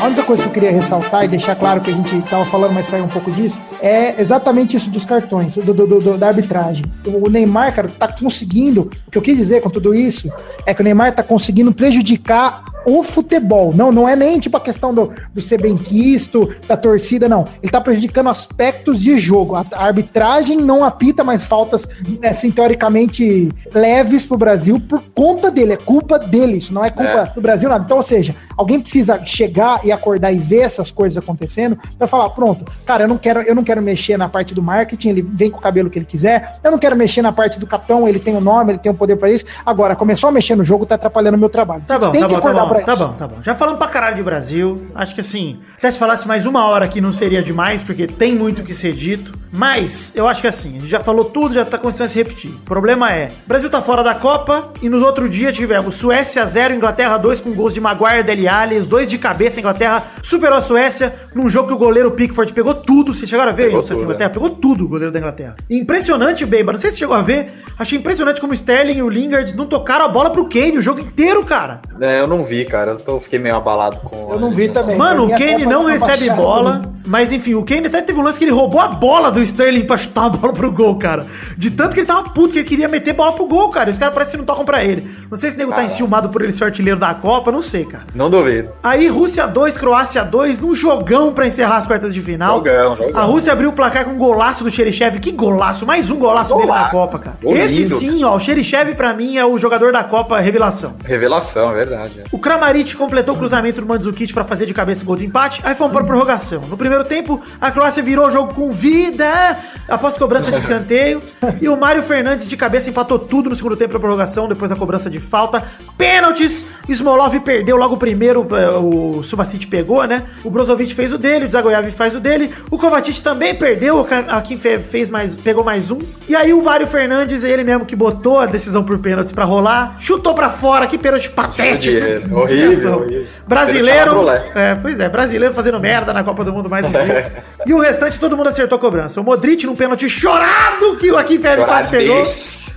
A 0.00 0.06
única 0.06 0.22
coisa 0.22 0.42
que 0.42 0.48
eu 0.48 0.52
queria 0.52 0.70
ressaltar 0.72 1.24
e 1.24 1.28
deixar 1.28 1.54
claro 1.54 1.80
que 1.80 1.90
a 1.90 1.94
gente 1.94 2.22
tava 2.22 2.44
falando, 2.46 2.72
mas 2.72 2.86
saiu 2.86 3.04
um 3.04 3.08
pouco 3.08 3.30
disso, 3.30 3.56
é 3.82 4.20
exatamente 4.20 4.76
isso 4.76 4.88
dos 4.90 5.04
cartões, 5.04 5.54
do, 5.56 5.74
do- 5.74 5.86
do- 5.86 6.16
da 6.18 6.28
arbitragem. 6.28 6.84
O 7.06 7.28
Neymar, 7.28 7.74
cara, 7.74 7.88
tá 7.88 8.08
conseguindo. 8.08 8.90
O 9.06 9.10
que 9.10 9.18
eu 9.18 9.22
quis 9.22 9.36
dizer 9.36 9.60
com 9.60 9.68
tudo 9.68 9.94
isso 9.94 10.32
é 10.64 10.72
que 10.72 10.80
o 10.80 10.84
Neymar 10.84 11.12
tá 11.14 11.22
conseguindo 11.22 11.72
prejudicar 11.72 12.64
o 12.86 13.02
futebol. 13.02 13.74
Não, 13.74 13.92
não 13.92 14.08
é 14.08 14.16
nem 14.16 14.40
tipo 14.40 14.56
a 14.56 14.60
questão 14.60 14.94
do, 14.94 15.12
do 15.34 15.42
ser 15.42 15.60
bem 15.60 15.76
quisto, 15.76 16.48
da 16.66 16.78
torcida, 16.78 17.28
não. 17.28 17.44
Ele 17.62 17.70
tá 17.70 17.78
prejudicando 17.78 18.30
aspectos 18.30 19.00
de 19.02 19.18
jogo. 19.18 19.54
A, 19.54 19.66
a 19.74 19.84
arbitragem 19.84 20.56
não 20.56 20.82
apita 20.82 21.22
mais 21.22 21.44
faltas, 21.44 21.86
assim, 22.24 22.50
teoricamente 22.50 23.52
leves 23.74 24.24
pro 24.24 24.38
Brasil 24.38 24.80
por 24.80 25.02
conta 25.14 25.50
dele. 25.50 25.74
É 25.74 25.76
culpa 25.76 26.18
dele. 26.18 26.56
Isso 26.56 26.72
não 26.72 26.82
é 26.82 26.88
culpa 26.88 27.30
É. 27.30 27.34
do 27.34 27.40
Brasil, 27.42 27.68
nada. 27.68 27.84
Então, 27.84 27.98
ou 27.98 28.02
seja, 28.02 28.34
alguém 28.56 28.80
precisa 28.80 29.20
chegar 29.26 29.84
e 29.84 29.89
acordar 29.92 30.32
e 30.32 30.38
ver 30.38 30.60
essas 30.60 30.90
coisas 30.90 31.16
acontecendo 31.16 31.78
pra 31.98 32.06
falar, 32.06 32.30
pronto, 32.30 32.64
cara, 32.84 33.04
eu 33.04 33.08
não 33.08 33.18
quero, 33.18 33.40
eu 33.42 33.54
não 33.54 33.64
quero 33.64 33.80
mexer 33.82 34.16
na 34.16 34.28
parte 34.28 34.54
do 34.54 34.62
marketing, 34.62 35.08
ele 35.10 35.22
vem 35.22 35.50
com 35.50 35.58
o 35.58 35.60
cabelo 35.60 35.90
que 35.90 35.98
ele 35.98 36.06
quiser, 36.06 36.58
eu 36.62 36.70
não 36.70 36.78
quero 36.78 36.96
mexer 36.96 37.22
na 37.22 37.32
parte 37.32 37.58
do 37.58 37.66
capitão, 37.66 38.08
ele 38.08 38.18
tem 38.18 38.36
o 38.36 38.40
nome, 38.40 38.72
ele 38.72 38.78
tem 38.78 38.90
o 38.90 38.94
poder 38.94 39.16
pra 39.16 39.30
isso. 39.30 39.44
Agora, 39.64 39.94
começou 39.96 40.28
a 40.28 40.32
mexer 40.32 40.54
no 40.54 40.64
jogo, 40.64 40.86
tá 40.86 40.94
atrapalhando 40.94 41.36
o 41.36 41.40
meu 41.40 41.48
trabalho. 41.48 41.82
Tá 41.86 41.98
bom, 41.98 42.10
Tem 42.10 42.20
tá 42.20 42.28
que 42.28 42.34
bom, 42.34 42.40
tá 42.40 42.48
acordar 42.48 42.66
bom, 42.66 42.74
pra 42.74 42.84
tá 42.84 42.92
isso. 42.92 43.06
bom, 43.06 43.12
tá 43.14 43.28
bom. 43.28 43.36
Já 43.42 43.54
falamos 43.54 43.78
pra 43.78 43.88
caralho 43.88 44.16
de 44.16 44.22
Brasil. 44.22 44.86
Acho 44.94 45.14
que 45.14 45.20
assim, 45.20 45.58
até 45.76 45.90
se 45.90 45.98
falasse 45.98 46.26
mais 46.26 46.46
uma 46.46 46.64
hora 46.64 46.84
aqui 46.84 47.00
não 47.00 47.12
seria 47.12 47.42
demais, 47.42 47.82
porque 47.82 48.06
tem 48.06 48.34
muito 48.34 48.60
o 48.60 48.64
que 48.64 48.74
ser 48.74 48.92
dito. 48.92 49.38
Mas 49.52 50.12
eu 50.14 50.28
acho 50.28 50.40
que 50.40 50.46
assim, 50.46 50.76
a 50.76 50.80
gente 50.80 50.86
já 50.88 51.00
falou 51.00 51.24
tudo, 51.24 51.54
já 51.54 51.64
tá 51.64 51.76
começando 51.76 52.06
a 52.06 52.08
se 52.08 52.18
repetir. 52.18 52.50
O 52.52 52.58
problema 52.60 53.10
é, 53.12 53.30
o 53.44 53.48
Brasil 53.48 53.68
tá 53.68 53.82
fora 53.82 54.02
da 54.02 54.14
Copa 54.14 54.68
e 54.80 54.88
no 54.88 55.04
outro 55.04 55.28
dia 55.28 55.52
tivemos 55.52 55.96
Suécia 55.96 56.44
0, 56.46 56.74
Inglaterra 56.74 57.16
2 57.16 57.40
com 57.40 57.52
gols 57.52 57.74
de 57.74 57.80
Maguire, 57.80 58.22
Dele 58.22 58.46
Alli, 58.46 58.78
os 58.78 58.86
dois 58.86 59.10
de 59.10 59.18
cabeça. 59.18 59.58
A 59.58 59.62
Inglaterra 59.80 60.04
superou 60.22 60.58
a 60.58 60.62
Suécia 60.62 61.14
num 61.34 61.48
jogo 61.48 61.68
que 61.68 61.74
o 61.74 61.78
goleiro 61.78 62.10
Pickford 62.10 62.52
pegou 62.52 62.74
tudo. 62.74 63.14
Vocês 63.14 63.28
chegaram 63.28 63.50
a 63.50 63.54
ver 63.54 63.64
Pegou 63.66 63.80
isso? 63.80 63.88
Essa 63.88 63.94
tudo, 63.94 64.04
Inglaterra 64.04 64.30
pegou 64.30 64.50
tudo 64.50 64.84
o 64.84 64.88
goleiro 64.88 65.10
da 65.12 65.18
Inglaterra. 65.18 65.56
Impressionante, 65.70 66.44
Beiba. 66.44 66.72
Não 66.72 66.78
sei 66.78 66.90
se 66.90 66.96
você 66.96 67.00
chegou 67.00 67.16
a 67.16 67.22
ver. 67.22 67.50
Achei 67.78 67.98
impressionante 67.98 68.40
como 68.40 68.52
o 68.52 68.54
Sterling 68.54 68.98
e 68.98 69.02
o 69.02 69.08
Lingard 69.08 69.56
não 69.56 69.64
tocaram 69.66 70.04
a 70.04 70.08
bola 70.08 70.30
pro 70.30 70.48
Kane 70.48 70.76
o 70.78 70.82
jogo 70.82 71.00
inteiro, 71.00 71.44
cara. 71.44 71.80
É, 72.00 72.20
eu 72.20 72.26
não 72.26 72.44
vi, 72.44 72.64
cara. 72.66 72.92
Eu 72.92 72.98
tô- 72.98 73.20
fiquei 73.20 73.38
meio 73.38 73.56
abalado 73.56 73.96
com. 74.00 74.32
Eu 74.32 74.38
não 74.38 74.52
vi 74.54 74.68
também. 74.68 74.96
Mano, 74.96 75.26
o 75.26 75.30
Kane 75.30 75.64
não 75.64 75.84
recebe 75.86 76.26
baixada, 76.28 76.34
bola, 76.40 76.78
né? 76.78 76.82
mas 77.06 77.32
enfim, 77.32 77.54
o 77.54 77.64
Kane 77.64 77.86
até 77.86 78.02
teve 78.02 78.18
um 78.18 78.22
lance 78.22 78.38
que 78.38 78.44
ele 78.44 78.52
roubou 78.52 78.80
a 78.80 78.88
bola 78.88 79.30
do 79.32 79.40
Sterling 79.40 79.86
pra 79.86 79.96
chutar 79.96 80.26
a 80.26 80.28
bola 80.30 80.52
pro 80.52 80.70
gol, 80.70 80.96
cara. 80.96 81.26
De 81.56 81.70
tanto 81.70 81.94
que 81.94 82.00
ele 82.00 82.06
tava 82.06 82.28
puto 82.30 82.52
que 82.52 82.58
ele 82.60 82.68
queria 82.68 82.88
meter 82.88 83.14
bola 83.14 83.32
pro 83.32 83.46
gol, 83.46 83.70
cara. 83.70 83.88
E 83.88 83.92
os 83.92 83.98
caras 83.98 84.12
parecem 84.14 84.32
que 84.32 84.38
não 84.38 84.44
tocam 84.44 84.64
pra 84.64 84.84
ele. 84.84 85.10
Não 85.30 85.38
sei 85.38 85.50
se 85.50 85.56
o 85.56 85.58
nego 85.58 85.72
tá 85.72 85.82
enciumado 85.84 86.28
por 86.28 86.42
ele 86.42 86.52
ser 86.52 86.64
artilheiro 86.64 86.98
da 87.00 87.14
Copa, 87.14 87.50
não 87.50 87.62
sei, 87.62 87.84
cara. 87.84 88.04
Não 88.14 88.28
duvido. 88.28 88.70
Aí 88.82 89.08
Rússia 89.08 89.46
2, 89.46 89.69
Croácia 89.76 90.24
2, 90.24 90.58
num 90.58 90.74
jogão 90.74 91.32
pra 91.32 91.46
encerrar 91.46 91.76
as 91.76 91.86
quartas 91.86 92.12
de 92.12 92.20
final. 92.20 92.58
Jogão, 92.58 92.96
jogão. 92.96 93.20
A 93.20 93.24
Rússia 93.24 93.52
abriu 93.52 93.70
o 93.70 93.72
placar 93.72 94.04
com 94.04 94.12
um 94.12 94.18
golaço 94.18 94.64
do 94.64 94.70
Xerichev. 94.70 95.18
Que 95.18 95.32
golaço, 95.32 95.86
mais 95.86 96.10
um 96.10 96.16
golaço 96.16 96.56
dele 96.56 96.68
na. 96.68 96.88
Copa, 96.88 97.18
cara. 97.18 97.38
Esse 97.44 97.82
lindo. 97.82 97.94
sim, 97.94 98.24
ó, 98.24 98.36
o 98.36 98.40
Xerichev 98.40 98.94
pra 98.94 99.12
mim 99.14 99.36
é 99.36 99.44
o 99.44 99.58
jogador 99.58 99.92
da 99.92 100.02
Copa 100.04 100.38
revelação. 100.40 100.94
Revelação, 101.04 101.70
é 101.70 101.74
verdade. 101.74 102.24
O 102.32 102.38
Kramaric 102.38 102.96
completou 102.96 103.34
o 103.34 103.38
cruzamento 103.38 103.80
do 103.80 103.86
Mandzukic 103.86 104.32
para 104.32 104.44
fazer 104.44 104.66
de 104.66 104.74
cabeça 104.74 105.02
o 105.02 105.06
gol 105.06 105.16
do 105.16 105.24
empate. 105.24 105.60
Aí 105.64 105.74
fomos 105.74 105.92
para 105.92 106.04
prorrogação. 106.04 106.62
No 106.62 106.76
primeiro 106.76 107.04
tempo, 107.04 107.40
a 107.60 107.70
Croácia 107.70 108.02
virou 108.02 108.26
o 108.26 108.30
jogo 108.30 108.54
com 108.54 108.70
vida 108.70 109.56
após 109.88 110.16
cobrança 110.16 110.50
de 110.50 110.56
escanteio. 110.56 111.22
e 111.60 111.68
o 111.68 111.76
Mário 111.76 112.02
Fernandes 112.02 112.48
de 112.48 112.56
cabeça 112.56 112.90
empatou 112.90 113.18
tudo 113.18 113.50
no 113.50 113.56
segundo 113.56 113.76
tempo 113.76 113.92
da 113.92 114.00
prorrogação, 114.00 114.48
depois 114.48 114.70
da 114.70 114.76
cobrança 114.76 115.10
de 115.10 115.20
falta. 115.20 115.62
Pênaltis! 115.96 116.66
Smolov 116.88 117.38
perdeu 117.40 117.76
logo 117.76 117.94
o 117.94 117.98
primeiro, 117.98 118.46
eh, 118.52 118.70
o 118.70 119.22
Subacite 119.60 119.66
pegou, 119.66 120.04
né? 120.04 120.22
O 120.42 120.50
Brozovic 120.50 120.94
fez 120.94 121.12
o 121.12 121.18
dele, 121.18 121.46
o 121.46 121.50
Zagoyev 121.50 121.90
faz 121.90 122.14
o 122.14 122.20
dele. 122.20 122.50
O 122.70 122.78
Kovacic 122.78 123.20
também 123.22 123.54
perdeu, 123.54 124.06
a 124.28 124.40
Kim 124.42 124.56
fe- 124.56 124.78
fez 124.78 125.10
mais, 125.10 125.34
pegou 125.34 125.62
mais 125.62 125.90
um. 125.90 125.98
E 126.28 126.34
aí 126.34 126.52
o 126.52 126.62
Mário 126.62 126.86
Fernandes, 126.86 127.42
ele 127.44 127.62
mesmo 127.64 127.84
que 127.84 127.94
botou 127.94 128.40
a 128.40 128.46
decisão 128.46 128.82
por 128.82 128.98
pênaltis 128.98 129.32
pra 129.32 129.44
rolar, 129.44 129.96
chutou 129.98 130.34
pra 130.34 130.48
fora, 130.50 130.86
que 130.86 130.96
pênalti 130.98 131.30
patético. 131.30 131.96
Horrível, 132.36 132.92
horrível. 132.98 133.26
Brasileiro. 133.46 134.10
É, 134.54 134.74
pois 134.76 134.98
é, 135.00 135.08
brasileiro 135.08 135.54
fazendo 135.54 135.78
merda 135.80 136.12
na 136.12 136.24
Copa 136.24 136.44
do 136.44 136.52
Mundo 136.52 136.68
mais 136.70 136.86
um 136.88 136.92
dia. 136.92 137.32
E 137.66 137.74
o 137.74 137.78
restante 137.78 138.18
todo 138.18 138.36
mundo 138.38 138.48
acertou 138.48 138.76
a 138.76 138.80
cobrança. 138.80 139.20
O 139.20 139.24
Modric 139.24 139.66
num 139.66 139.76
pênalti 139.76 140.08
chorado 140.08 140.96
que 140.96 141.10
o 141.12 141.18
Akin 141.18 141.38
Feb 141.38 141.62
quase 141.66 141.88
pegou. 141.90 142.22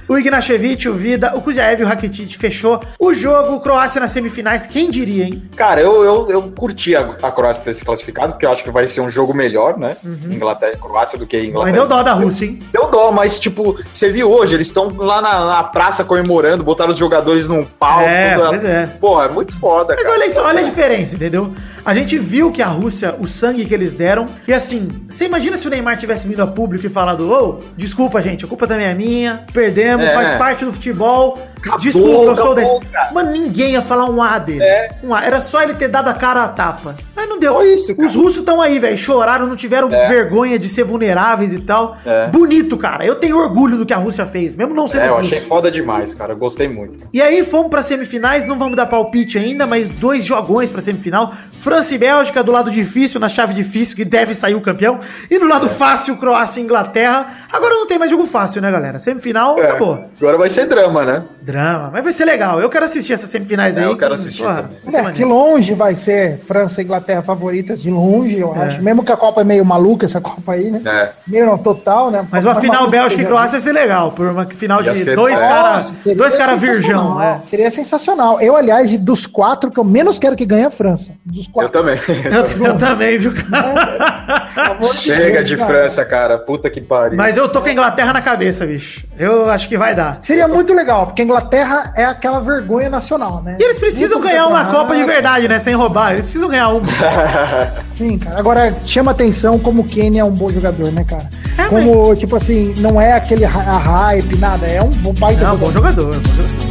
O 0.07 0.17
Ignashevich, 0.17 0.87
o 0.89 0.93
Vida, 0.93 1.33
o 1.35 1.41
Kuziaev 1.41 1.81
e 1.81 1.83
o 1.83 1.87
Rakitic 1.87 2.35
fechou 2.37 2.79
o 2.99 3.13
jogo. 3.13 3.59
Croácia 3.61 4.01
nas 4.01 4.11
semifinais, 4.11 4.67
quem 4.67 4.89
diria, 4.89 5.25
hein? 5.25 5.43
Cara, 5.55 5.81
eu, 5.81 6.03
eu, 6.03 6.29
eu 6.29 6.41
curti 6.51 6.95
a, 6.95 7.15
a 7.21 7.31
Croácia 7.31 7.63
ter 7.63 7.73
se 7.73 7.85
classificado, 7.85 8.33
porque 8.33 8.45
eu 8.45 8.51
acho 8.51 8.63
que 8.63 8.71
vai 8.71 8.87
ser 8.87 9.01
um 9.01 9.09
jogo 9.09 9.33
melhor, 9.33 9.77
né? 9.77 9.97
Inglaterra 10.29 10.73
e 10.75 10.77
Croácia 10.77 11.17
do 11.17 11.25
que 11.25 11.37
Inglaterra. 11.37 11.59
Uhum. 11.59 11.63
Mas 11.63 11.73
deu 11.73 11.87
dó 11.87 12.03
da 12.03 12.13
Rússia, 12.13 12.45
hein? 12.45 12.59
Deu 12.71 12.89
dó, 12.91 13.11
mas 13.11 13.39
tipo, 13.39 13.77
você 13.91 14.11
viu 14.11 14.29
hoje, 14.31 14.53
eles 14.55 14.67
estão 14.67 14.89
lá 14.97 15.21
na, 15.21 15.45
na 15.45 15.63
praça 15.63 16.03
comemorando, 16.03 16.63
botaram 16.63 16.91
os 16.91 16.97
jogadores 16.97 17.47
num 17.47 17.63
palco. 17.63 18.03
É, 18.05 18.35
tudo- 18.35 18.47
pois 18.49 18.63
é. 18.63 18.87
Porra, 18.87 19.25
é 19.25 19.29
muito 19.29 19.57
foda, 19.59 19.93
Mas 19.95 20.05
cara. 20.07 20.19
olha 20.19 20.29
só, 20.29 20.45
olha 20.47 20.59
a 20.59 20.63
diferença, 20.63 21.15
entendeu? 21.15 21.53
A 21.85 21.93
gente 21.93 22.17
viu 22.17 22.51
que 22.51 22.61
a 22.61 22.67
Rússia, 22.67 23.15
o 23.19 23.27
sangue 23.27 23.65
que 23.65 23.73
eles 23.73 23.91
deram, 23.91 24.25
e 24.47 24.53
assim, 24.53 24.89
você 25.09 25.25
imagina 25.25 25.57
se 25.57 25.67
o 25.67 25.69
Neymar 25.69 25.97
tivesse 25.97 26.25
vindo 26.27 26.41
a 26.41 26.47
público 26.47 26.85
e 26.85 26.89
falado, 26.89 27.29
ô, 27.29 27.59
desculpa, 27.75 28.21
gente, 28.21 28.45
a 28.45 28.47
culpa 28.47 28.65
também 28.65 28.85
é 28.85 28.93
minha, 28.93 29.45
perdemos, 29.51 29.92
É. 30.01 30.09
faz 30.09 30.33
parte 30.33 30.65
do 30.65 30.73
futebol, 30.73 31.39
Acabou, 31.57 31.79
desculpa, 31.79 32.09
eu 32.31 32.35
sou 32.35 32.53
desse. 32.55 32.79
Mano, 33.13 33.31
ninguém 33.31 33.71
ia 33.71 33.81
falar 33.81 34.09
um 34.09 34.21
A 34.21 34.37
dele. 34.37 34.63
É. 34.63 34.95
Um 35.03 35.13
A. 35.13 35.23
Era 35.23 35.39
só 35.39 35.61
ele 35.61 35.73
ter 35.75 35.87
dado 35.87 36.09
a 36.09 36.13
cara 36.13 36.43
a 36.43 36.47
tapa. 36.49 36.95
Mas 37.15 37.29
não 37.29 37.39
deu. 37.39 37.53
Foi 37.53 37.73
isso, 37.73 37.95
cara. 37.95 38.07
Os 38.07 38.15
russos 38.15 38.39
estão 38.39 38.61
aí, 38.61 38.79
velho, 38.79 38.97
choraram, 38.97 39.45
não 39.47 39.55
tiveram 39.55 39.93
É. 39.93 40.05
vergonha 40.07 40.59
de 40.59 40.67
ser 40.67 40.83
vulneráveis 40.83 41.53
e 41.53 41.59
tal. 41.61 41.95
É. 42.05 42.27
Bonito, 42.27 42.77
cara. 42.77 43.05
Eu 43.05 43.15
tenho 43.15 43.37
orgulho 43.37 43.77
do 43.77 43.85
que 43.85 43.93
a 43.93 43.97
Rússia 43.97 44.25
fez, 44.25 44.55
mesmo 44.57 44.73
não 44.73 44.87
sendo 44.87 45.03
É, 45.03 45.07
eu 45.09 45.15
russo. 45.15 45.27
achei 45.33 45.39
foda 45.39 45.71
demais, 45.71 46.13
cara. 46.13 46.33
Eu 46.33 46.37
gostei 46.37 46.67
muito. 46.67 46.99
E 47.13 47.21
aí 47.21 47.43
fomos 47.45 47.69
para 47.69 47.81
semifinais, 47.81 48.43
não 48.45 48.57
vamos 48.57 48.75
dar 48.75 48.85
palpite 48.87 49.37
ainda, 49.37 49.65
mas 49.65 49.89
dois 49.89 50.23
jogões 50.25 50.69
para 50.69 50.81
semifinal. 50.81 51.31
França 51.51 51.95
e 51.95 51.97
Bélgica 51.97 52.43
do 52.43 52.51
lado 52.51 52.69
difícil, 52.71 53.19
na 53.21 53.29
chave 53.29 53.53
difícil, 53.53 53.95
que 53.95 54.03
deve 54.03 54.33
sair 54.33 54.55
o 54.55 54.61
campeão. 54.61 54.99
E 55.31 55.39
no 55.39 55.45
É. 55.45 55.49
lado 55.49 55.69
fácil, 55.69 56.17
Croácia 56.17 56.59
e 56.59 56.63
Inglaterra. 56.63 57.25
Agora 57.51 57.73
não 57.75 57.87
tem 57.87 57.97
mais 57.97 58.11
jogo 58.11 58.25
fácil, 58.25 58.61
né, 58.61 58.69
galera? 58.69 58.99
Semifinal, 58.99 59.57
É, 59.59 59.67
acabou. 59.91 60.09
Agora 60.19 60.37
vai 60.37 60.49
ser 60.49 60.65
drama, 60.67 61.03
né? 61.05 61.23
Drama, 61.41 61.89
mas 61.91 62.03
vai 62.03 62.13
ser 62.13 62.25
legal. 62.25 62.61
Eu 62.61 62.69
quero 62.69 62.85
assistir 62.85 63.13
essas 63.13 63.29
semifinais 63.29 63.77
É, 63.77 63.81
aí. 63.81 63.85
eu 63.87 63.97
quero 63.97 64.15
que, 64.15 64.21
assistir 64.21 64.43
porra, 64.43 64.69
É, 64.93 65.11
de 65.11 65.23
longe 65.25 65.73
vai 65.73 65.95
ser 65.95 66.39
França 66.39 66.81
e 66.81 66.85
Inglaterra 66.85 67.21
favoritas, 67.21 67.81
de 67.81 67.91
longe, 67.91 68.39
eu 68.39 68.53
É. 68.55 68.59
acho. 68.67 68.81
Mesmo 68.81 69.03
que 69.03 69.11
a 69.11 69.17
Copa 69.17 69.41
é 69.41 69.43
meio 69.43 69.65
maluca, 69.65 70.05
essa 70.05 70.21
Copa 70.21 70.53
aí, 70.53 70.71
né? 70.71 70.81
É. 70.85 71.11
Meio 71.27 71.45
não, 71.45 71.57
total, 71.57 72.09
né? 72.09 72.25
Mas 72.31 72.45
uma 72.45 72.55
final 72.55 72.89
Bélgica 72.89 73.21
e 73.21 73.23
já 73.23 73.29
Croácia 73.29 73.57
ia 73.57 73.61
ser 73.61 73.73
legal. 73.73 74.11
Por 74.11 74.27
uma 74.27 74.45
final 74.45 74.81
Ia 74.83 74.93
de 74.93 75.15
dois 75.15 75.37
caras 75.39 75.85
Seria 76.03 76.17
dois 76.17 76.37
cara 76.37 76.55
virgão. 76.55 77.21
É. 77.21 77.41
Seria 77.49 77.71
sensacional. 77.71 78.39
Eu, 78.39 78.55
aliás, 78.55 78.97
dos 78.97 79.25
quatro, 79.25 79.69
que 79.69 79.79
eu 79.79 79.83
menos 79.83 80.17
quero 80.17 80.35
que 80.35 80.45
ganhe 80.45 80.63
é 80.63 80.65
a 80.65 80.71
França. 80.71 81.11
Dos 81.25 81.47
Eu 81.47 81.51
quatro. 81.51 81.71
também. 81.71 81.99
Eu, 82.33 82.67
eu 82.67 82.77
também, 82.77 83.17
viu, 83.17 83.33
cara? 83.33 84.43
Amor 84.71 84.93
Chega 84.95 85.37
Deus, 85.37 85.47
de 85.49 85.57
cara. 85.57 85.69
França, 85.69 86.05
cara. 86.05 86.37
Puta 86.37 86.69
que 86.69 86.79
pariu. 86.81 87.17
Mas 87.17 87.37
eu 87.37 87.49
tô 87.49 87.61
com 87.61 87.67
a 87.67 87.71
Inglaterra 87.71 88.13
na 88.13 88.21
cabeça, 88.21 88.65
bicho. 88.65 89.05
Eu 89.17 89.49
acho 89.49 89.67
que 89.67 89.72
vai 89.77 89.95
dar. 89.95 90.17
Seria 90.21 90.47
muito 90.47 90.73
legal, 90.73 91.07
porque 91.07 91.21
a 91.21 91.25
Inglaterra 91.25 91.93
é 91.95 92.05
aquela 92.05 92.39
vergonha 92.39 92.89
nacional, 92.89 93.41
né? 93.43 93.53
E 93.59 93.63
eles 93.63 93.79
precisam 93.79 94.19
Muito 94.19 94.29
ganhar 94.31 94.47
uma. 94.47 94.65
Copa 94.65 94.95
de 94.95 95.03
verdade, 95.03 95.47
né? 95.47 95.59
Sem 95.59 95.75
roubar. 95.75 96.13
Eles 96.13 96.25
precisam 96.25 96.49
ganhar 96.49 96.69
uma. 96.69 96.87
Sim, 97.95 98.17
cara. 98.17 98.39
Agora, 98.39 98.75
chama 98.85 99.11
atenção 99.11 99.59
como 99.59 99.81
o 99.81 99.85
Kenny 99.85 100.19
é 100.19 100.23
um 100.23 100.31
bom 100.31 100.49
jogador, 100.49 100.91
né, 100.91 101.03
cara? 101.03 101.29
É, 101.57 101.65
como, 101.65 102.15
tipo 102.15 102.35
assim, 102.35 102.73
não 102.79 102.99
é 102.99 103.13
aquele 103.13 103.45
a 103.45 103.49
hype, 103.49 104.37
nada. 104.37 104.65
É 104.65 104.81
um 104.81 104.89
bom 104.89 105.13
baita 105.13 105.43
É 105.45 105.51
um 105.51 105.57
bom 105.57 105.71
jogador. 105.71 106.13
é 106.13 106.17
um 106.17 106.21
bom 106.21 106.33
jogador. 106.35 106.62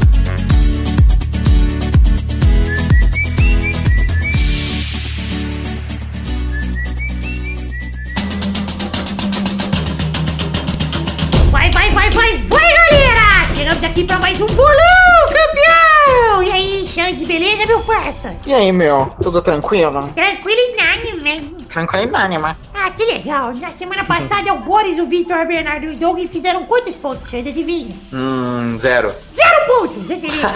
Parça? 17.82 18.34
E 18.46 18.52
aí, 18.52 18.72
meu? 18.72 19.10
Tudo 19.22 19.40
tranquilo? 19.42 20.08
Tranquilo 20.14 20.58
e 20.58 20.74
unânime. 20.74 21.56
Tranquilo 21.68 22.04
e 22.04 22.06
unânime. 22.06 22.56
Ah, 22.74 22.90
que 22.90 23.04
legal. 23.04 23.54
Na 23.54 23.70
semana 23.70 24.04
passada, 24.04 24.52
o 24.52 24.58
Boris, 24.60 24.98
o 24.98 25.06
Vitor, 25.06 25.38
o 25.38 25.46
Bernardo 25.46 25.86
e 25.86 25.90
o 25.94 25.96
Doug 25.96 26.18
fizeram 26.26 26.64
quantos 26.66 26.96
pontos, 26.96 27.28
Xande? 27.28 27.50
Adivinha? 27.50 27.94
Hum, 28.12 28.76
zero. 28.80 29.12
Zero 29.34 29.66
pontos! 29.66 30.08
Excelente. 30.10 30.46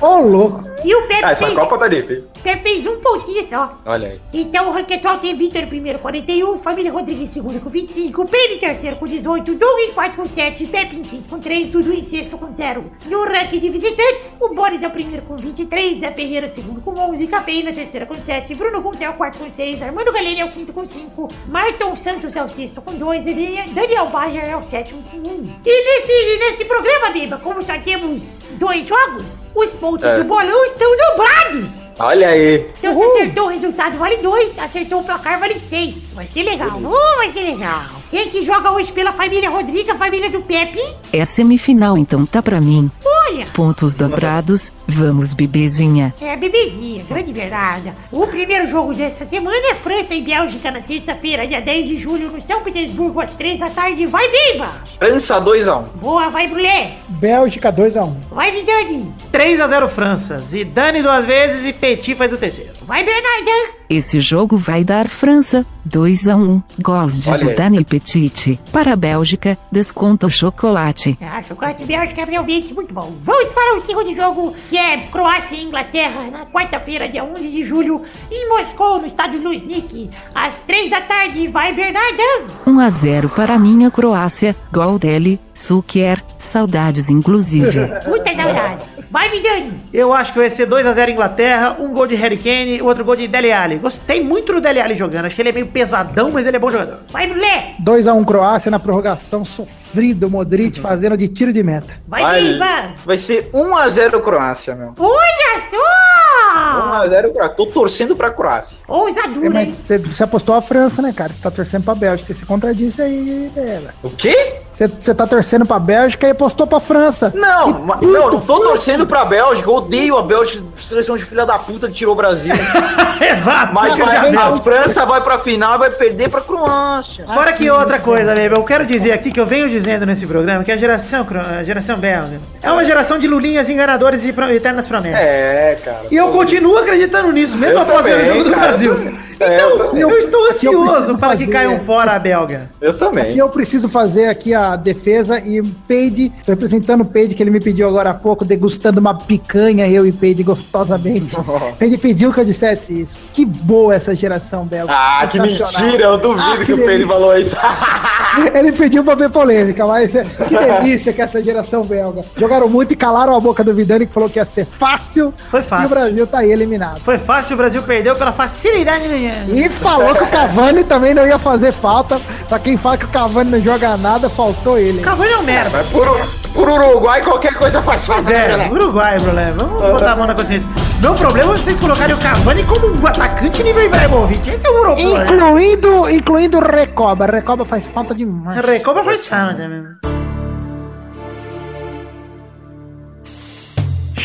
Ô, 0.00 0.18
louco. 0.18 0.73
E 0.84 0.94
o 0.94 1.06
Pepe 1.06 1.24
Ah, 1.24 1.30
essa 1.32 1.46
fez, 1.46 1.58
Copa 1.58 1.78
tá 1.78 1.86
livre. 1.88 2.24
Pepe 2.42 2.62
fez 2.62 2.86
um 2.86 3.00
pontinho 3.00 3.42
só. 3.42 3.78
Olha 3.86 4.08
aí. 4.08 4.20
Então 4.32 4.68
o 4.68 4.72
ranking 4.72 4.94
atual 4.94 5.18
tem 5.18 5.34
Vitor 5.34 5.66
primeiro 5.66 5.98
com 5.98 6.02
41, 6.04 6.58
Família 6.58 6.92
Rodrigues 6.92 7.30
segundo 7.30 7.58
com 7.60 7.68
25, 7.70 8.26
Pedro 8.28 8.54
em 8.56 8.58
terceiro 8.58 8.96
com 8.96 9.06
18, 9.06 9.54
Doug 9.54 9.80
em 9.80 9.92
quarto 9.92 10.16
com 10.16 10.26
7, 10.26 10.66
Pepe 10.66 10.96
em 10.96 11.02
quinto 11.02 11.28
com 11.28 11.38
3, 11.38 11.70
Dudu 11.70 11.92
em 11.92 12.04
sexto 12.04 12.36
com 12.36 12.50
0. 12.50 12.84
No 13.06 13.24
ranking 13.24 13.58
de 13.58 13.70
visitantes, 13.70 14.36
o 14.40 14.48
Boris 14.54 14.82
é 14.82 14.86
o 14.86 14.90
primeiro 14.90 15.22
com 15.24 15.36
23, 15.36 15.98
Zé 16.00 16.10
Ferreira 16.10 16.46
segundo 16.46 16.80
com 16.82 16.92
11, 16.92 17.26
Cafeína 17.28 17.72
terceira 17.72 18.04
com 18.04 18.14
7, 18.14 18.54
Bruno 18.54 18.80
Gunter 18.82 19.06
é 19.08 19.10
o 19.10 19.14
quarto 19.14 19.38
com 19.38 19.48
6, 19.48 19.82
Armando 19.82 20.12
Galeno 20.12 20.40
é 20.40 20.44
o 20.44 20.50
quinto 20.50 20.72
com 20.72 20.84
5, 20.84 21.28
Marton 21.48 21.96
Santos 21.96 22.36
é 22.36 22.42
o 22.44 22.48
sexto 22.48 22.82
com 22.82 22.92
2 22.94 23.26
e 23.26 23.34
Daniel 23.72 24.06
Bayer 24.08 24.48
é 24.48 24.56
o 24.56 24.62
sétimo 24.62 25.02
com 25.10 25.16
1. 25.16 25.54
E 25.64 25.84
nesse, 25.84 26.38
nesse 26.38 26.64
programa, 26.66 27.10
Biba, 27.10 27.38
como 27.38 27.62
só 27.62 27.78
temos 27.78 28.40
dois 28.58 28.86
jogos, 28.86 29.46
os 29.54 29.72
pontos 29.72 30.04
É. 30.04 30.16
do 30.16 30.24
bolão 30.24 30.64
estão 30.74 30.96
dobrados. 30.96 31.84
Olha 31.98 32.28
aí. 32.28 32.68
Então 32.78 32.92
você 32.92 33.04
acertou 33.04 33.46
o 33.46 33.48
resultado 33.48 33.98
vale 33.98 34.18
2, 34.18 34.58
acertou 34.58 35.00
o 35.00 35.04
placar 35.04 35.38
vale 35.38 35.58
6. 35.58 35.94
Vai 36.14 36.26
ser 36.26 36.42
legal. 36.42 36.78
Uh, 36.78 37.16
vai 37.18 37.32
ser 37.32 37.42
legal. 37.42 37.84
Quem 38.10 38.28
que 38.28 38.44
joga 38.44 38.70
hoje 38.72 38.92
pela 38.92 39.12
família 39.12 39.48
Rodrigo, 39.50 39.90
a 39.90 39.94
família 39.96 40.30
do 40.30 40.42
Pepe? 40.42 40.80
É 41.12 41.24
semifinal, 41.24 41.96
então 41.96 42.26
tá 42.26 42.42
pra 42.42 42.60
mim. 42.60 42.90
Olha, 43.04 43.46
Pontos 43.54 43.94
dobrados, 43.94 44.72
vamos 44.86 45.32
bebezinha. 45.32 46.14
é 46.20 46.36
bebezinha, 46.36 47.04
grande 47.04 47.32
verdade. 47.32 47.92
O 48.10 48.26
primeiro 48.26 48.66
jogo 48.66 48.94
dessa 48.94 49.24
semana 49.24 49.56
é 49.70 49.74
França 49.74 50.14
e 50.14 50.22
Bélgica 50.22 50.70
na 50.70 50.80
terça-feira, 50.80 51.46
dia 51.46 51.60
10 51.60 51.86
de 51.88 51.96
julho, 51.96 52.30
no 52.30 52.40
São 52.40 52.62
Petersburgo, 52.62 53.20
às 53.20 53.32
3 53.32 53.58
da 53.60 53.70
tarde. 53.70 54.06
Vai, 54.06 54.24
Biba! 54.28 54.82
França 54.98 55.40
2x1. 55.40 55.84
Boa, 55.96 56.28
vai, 56.30 56.48
Brulé! 56.48 56.92
Bélgica 57.08 57.72
2x1. 57.72 58.12
Vai, 58.30 58.50
Vidani! 58.52 59.12
3x0 59.32 59.88
França. 59.88 60.38
Zidane 60.38 61.02
duas 61.02 61.24
vezes 61.24 61.64
e 61.64 61.72
Petit 61.72 62.14
faz 62.14 62.32
o 62.32 62.36
terceiro. 62.36 62.72
Vai, 62.82 63.04
Bernardan! 63.04 63.83
Esse 63.88 64.20
jogo 64.20 64.56
vai 64.56 64.82
dar 64.82 65.08
França 65.08 65.64
2 65.84 66.28
a 66.28 66.36
1. 66.36 66.62
Gols 66.80 67.20
de. 67.20 67.34
Zidane 67.36 67.84
Petit. 67.84 68.58
Para 68.72 68.94
a 68.94 68.96
Bélgica, 68.96 69.58
desconto 69.70 70.30
chocolate. 70.30 71.18
Ah, 71.20 71.42
chocolate 71.42 71.84
Bélgica 71.84 72.22
é 72.22 72.24
realmente 72.24 72.72
muito 72.72 72.94
bom. 72.94 73.12
Vamos 73.22 73.52
para 73.52 73.76
o 73.76 73.80
segundo 73.80 74.14
jogo, 74.14 74.54
que 74.68 74.76
é 74.76 74.98
Croácia 75.12 75.56
e 75.56 75.64
Inglaterra, 75.64 76.30
na 76.30 76.46
quarta-feira, 76.46 77.08
dia 77.08 77.24
11 77.24 77.50
de 77.50 77.64
julho, 77.64 78.02
em 78.30 78.48
Moscou, 78.48 79.00
no 79.00 79.06
estádio 79.06 79.42
Luznik, 79.42 80.10
às 80.34 80.58
3 80.58 80.90
da 80.90 81.00
tarde. 81.02 81.46
Vai, 81.48 81.72
Bernardão! 81.72 82.46
1 82.66 82.80
a 82.80 82.90
0 82.90 83.28
para 83.28 83.54
a 83.54 83.58
minha 83.58 83.90
Croácia. 83.90 84.56
Gol 84.72 84.98
dele, 84.98 85.38
Suker. 85.54 86.22
Saudades 86.38 87.10
inclusive. 87.10 87.80
Muita 88.06 88.34
saudade. 88.34 88.82
Vai, 89.14 89.30
Vidani! 89.30 89.80
Eu 89.92 90.12
acho 90.12 90.32
que 90.32 90.40
vai 90.40 90.50
ser 90.50 90.68
2x0 90.68 91.08
Inglaterra, 91.08 91.76
um 91.78 91.92
gol 91.92 92.04
de 92.04 92.16
Harry 92.16 92.36
Kane, 92.36 92.82
outro 92.82 93.04
gol 93.04 93.14
de 93.14 93.28
Dele 93.28 93.52
Alli. 93.52 93.76
Gostei 93.76 94.20
muito 94.20 94.52
do 94.52 94.60
Dele 94.60 94.80
Alli 94.80 94.96
jogando. 94.96 95.26
Acho 95.26 95.36
que 95.36 95.42
ele 95.42 95.50
é 95.50 95.52
meio 95.52 95.68
pesadão, 95.68 96.32
mas 96.32 96.44
ele 96.44 96.56
é 96.56 96.58
bom 96.58 96.68
jogador. 96.68 96.98
Vai, 97.12 97.28
Brulé! 97.28 97.76
2x1 97.80 98.24
Croácia 98.24 98.72
na 98.72 98.80
prorrogação, 98.80 99.44
sofrido, 99.44 100.28
Modric 100.28 100.80
fazendo 100.80 101.16
de 101.16 101.28
tiro 101.28 101.52
de 101.52 101.62
meta. 101.62 101.94
Vai, 102.08 102.42
Biba! 102.42 102.94
Vai 103.06 103.16
ser 103.16 103.50
1x0 103.52 104.20
Croácia, 104.20 104.74
meu. 104.74 104.94
Olha 104.98 105.70
só! 105.70 106.33
1x0 106.44 107.32
Croácia. 107.32 107.54
Tô 107.56 107.66
torcendo 107.66 108.16
pra 108.16 108.30
Croácia. 108.30 108.76
É, 108.88 108.92
Ousadura, 108.92 109.50
mas 109.50 109.66
hein? 109.66 109.76
Você, 109.82 109.98
você 109.98 110.22
apostou 110.22 110.54
a 110.54 110.62
França, 110.62 111.00
né, 111.02 111.12
cara? 111.12 111.32
Você 111.32 111.40
tá 111.42 111.50
torcendo 111.50 111.84
pra 111.84 111.94
Bélgica. 111.94 112.32
Você 112.32 112.40
se 112.40 112.46
contradisse 112.46 113.00
aí, 113.02 113.50
dela. 113.54 113.90
O 114.02 114.10
quê? 114.10 114.60
Você, 114.68 114.88
você 114.88 115.14
tá 115.14 115.26
torcendo 115.26 115.64
pra 115.66 115.78
Bélgica 115.78 116.26
e 116.26 116.30
apostou 116.30 116.66
pra 116.66 116.80
França. 116.80 117.32
Não, 117.34 117.70
não, 118.00 118.30
não 118.30 118.40
tô 118.40 118.60
torcendo 118.60 119.06
pra 119.06 119.24
Bélgica. 119.24 119.68
Eu 119.68 119.74
odeio 119.74 120.18
a 120.18 120.22
Bélgica. 120.22 120.62
Seleção 120.76 121.16
de 121.16 121.24
filha 121.24 121.46
da 121.46 121.58
puta 121.58 121.86
que 121.88 121.94
tirou 121.94 122.12
o 122.14 122.16
Brasil. 122.16 122.52
Exato! 123.20 123.72
Mas 123.72 123.96
vai- 123.96 124.34
a 124.34 124.56
França 124.58 125.06
vai 125.06 125.20
pra 125.20 125.38
final 125.38 125.76
e 125.76 125.78
vai 125.78 125.90
perder 125.90 126.28
pra 126.28 126.40
Croácia. 126.40 127.24
Fora 127.26 127.52
que 127.52 127.70
outra 127.70 127.98
coisa, 127.98 128.34
Bebe, 128.34 128.54
eu 128.54 128.62
quero 128.64 128.84
dizer 128.84 129.12
aqui 129.12 129.30
que 129.30 129.40
eu 129.40 129.46
venho 129.46 129.68
dizendo 129.68 130.04
nesse 130.04 130.26
programa 130.26 130.62
que 130.62 130.70
a 130.72 130.76
geração, 130.76 131.26
a 131.58 131.62
geração 131.62 131.96
belga 131.96 132.40
é 132.62 132.70
uma 132.70 132.84
geração 132.84 133.18
de 133.18 133.26
lulinhas 133.26 133.68
enganadores 133.70 134.24
e 134.24 134.34
eternas 134.54 134.86
promessas. 134.86 135.20
É, 135.20 135.78
cara. 135.84 136.00
E 136.10 136.16
eu 136.16 136.30
continuo 136.34 136.76
acreditando 136.78 137.32
nisso, 137.32 137.56
mesmo 137.56 137.76
Eu 137.76 137.82
após 137.82 138.04
ver 138.04 138.12
o 138.12 138.18
também, 138.18 138.32
jogo 138.32 138.44
do 138.44 138.50
cara. 138.50 138.68
Brasil. 138.68 138.94
É, 139.40 139.56
Então, 139.56 139.96
eu 139.96 140.10
estou 140.18 140.40
Aqui 140.44 140.54
ansioso 140.68 141.18
para 141.18 141.36
que 141.36 141.46
caiam 141.46 141.78
fora 141.80 142.12
a 142.12 142.18
belga. 142.18 142.70
Eu 142.80 142.90
Aqui 142.90 142.98
também. 142.98 143.36
eu 143.36 143.48
preciso 143.48 143.88
fazer 143.88 144.26
aqui 144.28 144.54
a 144.54 144.76
defesa 144.76 145.40
e 145.40 145.60
o 145.60 145.64
Peide, 145.88 146.32
representando 146.46 147.00
o 147.02 147.04
Peide 147.04 147.34
que 147.34 147.42
ele 147.42 147.50
me 147.50 147.60
pediu 147.60 147.88
agora 147.88 148.10
há 148.10 148.14
pouco, 148.14 148.44
degustando 148.44 149.00
uma 149.00 149.14
picanha, 149.14 149.86
eu 149.88 150.06
e 150.06 150.12
Peide 150.12 150.42
gostosamente. 150.42 151.36
Peide 151.78 151.96
pediu 151.98 152.32
que 152.32 152.40
eu 152.40 152.44
dissesse 152.44 153.00
isso. 153.00 153.18
Que 153.32 153.44
boa 153.44 153.94
essa 153.94 154.14
geração 154.14 154.64
belga. 154.64 154.92
Ah, 154.92 155.26
que 155.30 155.38
mentira. 155.40 155.66
Eu 156.04 156.18
duvido 156.18 156.42
Ah, 156.42 156.56
que, 156.58 156.66
que 156.66 156.72
o 156.72 156.76
delícia. 156.76 157.06
falou 157.06 157.36
isso. 157.38 157.56
Ele 158.54 158.72
pediu 158.72 159.04
pra 159.04 159.14
ver 159.14 159.30
polêmica, 159.30 159.86
mas 159.86 160.14
é- 160.14 160.24
que 160.24 160.56
delícia 160.58 161.12
que 161.12 161.22
essa 161.22 161.42
geração 161.42 161.82
belga. 161.84 162.22
Jogaram 162.36 162.68
muito 162.68 162.92
e 162.92 162.96
calaram 162.96 163.34
a 163.36 163.40
boca 163.40 163.62
do 163.62 163.72
Vidani 163.72 164.06
que 164.06 164.12
falou 164.12 164.28
que 164.28 164.38
ia 164.38 164.44
ser 164.44 164.64
fácil. 164.66 165.32
Foi 165.50 165.60
E 165.60 165.62
fácil. 165.62 165.86
o 165.86 165.90
Brasil 165.90 166.26
tá 166.26 166.38
aí 166.38 166.50
eliminado. 166.50 166.98
Foi 167.00 167.16
fácil, 167.18 167.54
o 167.54 167.56
Brasil 167.56 167.82
perdeu 167.82 168.16
pela 168.16 168.32
facilidade. 168.32 169.04
Né? 169.28 169.46
E 169.66 169.68
falou 169.68 170.14
que 170.14 170.22
o 170.24 170.26
Cavani 170.28 170.84
também 170.84 171.14
não 171.14 171.26
ia 171.26 171.38
fazer 171.38 171.72
falta. 171.72 172.20
Pra 172.48 172.58
quem 172.58 172.76
fala 172.76 172.96
que 172.98 173.04
o 173.04 173.08
Cavani 173.08 173.50
não 173.50 173.60
joga 173.60 173.96
nada, 173.96 174.28
faltou 174.28 174.78
ele. 174.78 175.00
Cavani 175.00 175.32
é 175.32 175.36
um 175.38 175.42
merda. 175.42 175.70
Mas 175.72 175.86
por, 175.88 176.06
por 176.52 176.68
Uruguai, 176.68 177.22
qualquer 177.22 177.54
coisa 177.54 177.82
faz 177.82 178.04
falta. 178.04 178.32
é, 178.32 178.68
Uruguai, 178.70 179.18
problema. 179.20 179.52
Vamos 179.64 179.92
botar 179.92 180.12
a 180.12 180.16
mão 180.16 180.26
na 180.26 180.34
consciência. 180.34 180.70
Meu 181.00 181.14
problema 181.14 181.52
é 181.54 181.56
vocês 181.56 181.80
colocarem 181.80 182.14
o 182.14 182.18
Cavani 182.18 182.64
como 182.64 182.86
um 182.88 183.06
atacante 183.06 183.62
nível 183.62 183.84
Ibrahimovic. 183.84 184.48
Esse 184.50 184.66
é 184.66 184.70
o 184.70 184.80
problema. 184.80 185.24
Incluindo, 185.24 186.10
incluindo 186.10 186.58
o 186.58 186.64
Recoba. 186.64 187.26
Recoba 187.26 187.64
faz 187.64 187.86
falta 187.88 188.14
demais. 188.14 188.58
Recoba 188.58 189.02
faz 189.04 189.26
falta 189.26 189.68
mesmo. 189.68 190.13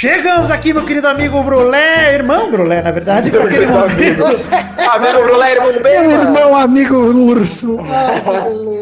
Chegamos 0.00 0.50
aqui, 0.50 0.72
meu 0.72 0.86
querido 0.86 1.08
amigo 1.08 1.42
Brulé, 1.42 2.14
irmão 2.14 2.50
Brulé, 2.50 2.80
na 2.80 2.90
verdade, 2.90 3.30
pra 3.30 3.44
aquele 3.44 3.66
momento. 3.66 4.24
Amigo 4.90 5.24
Brulé, 5.24 5.52
irmão 5.52 5.70
Meu 5.70 5.82
bem, 5.82 6.10
irmão 6.10 6.56
amigo 6.56 6.96
urso. 6.96 7.76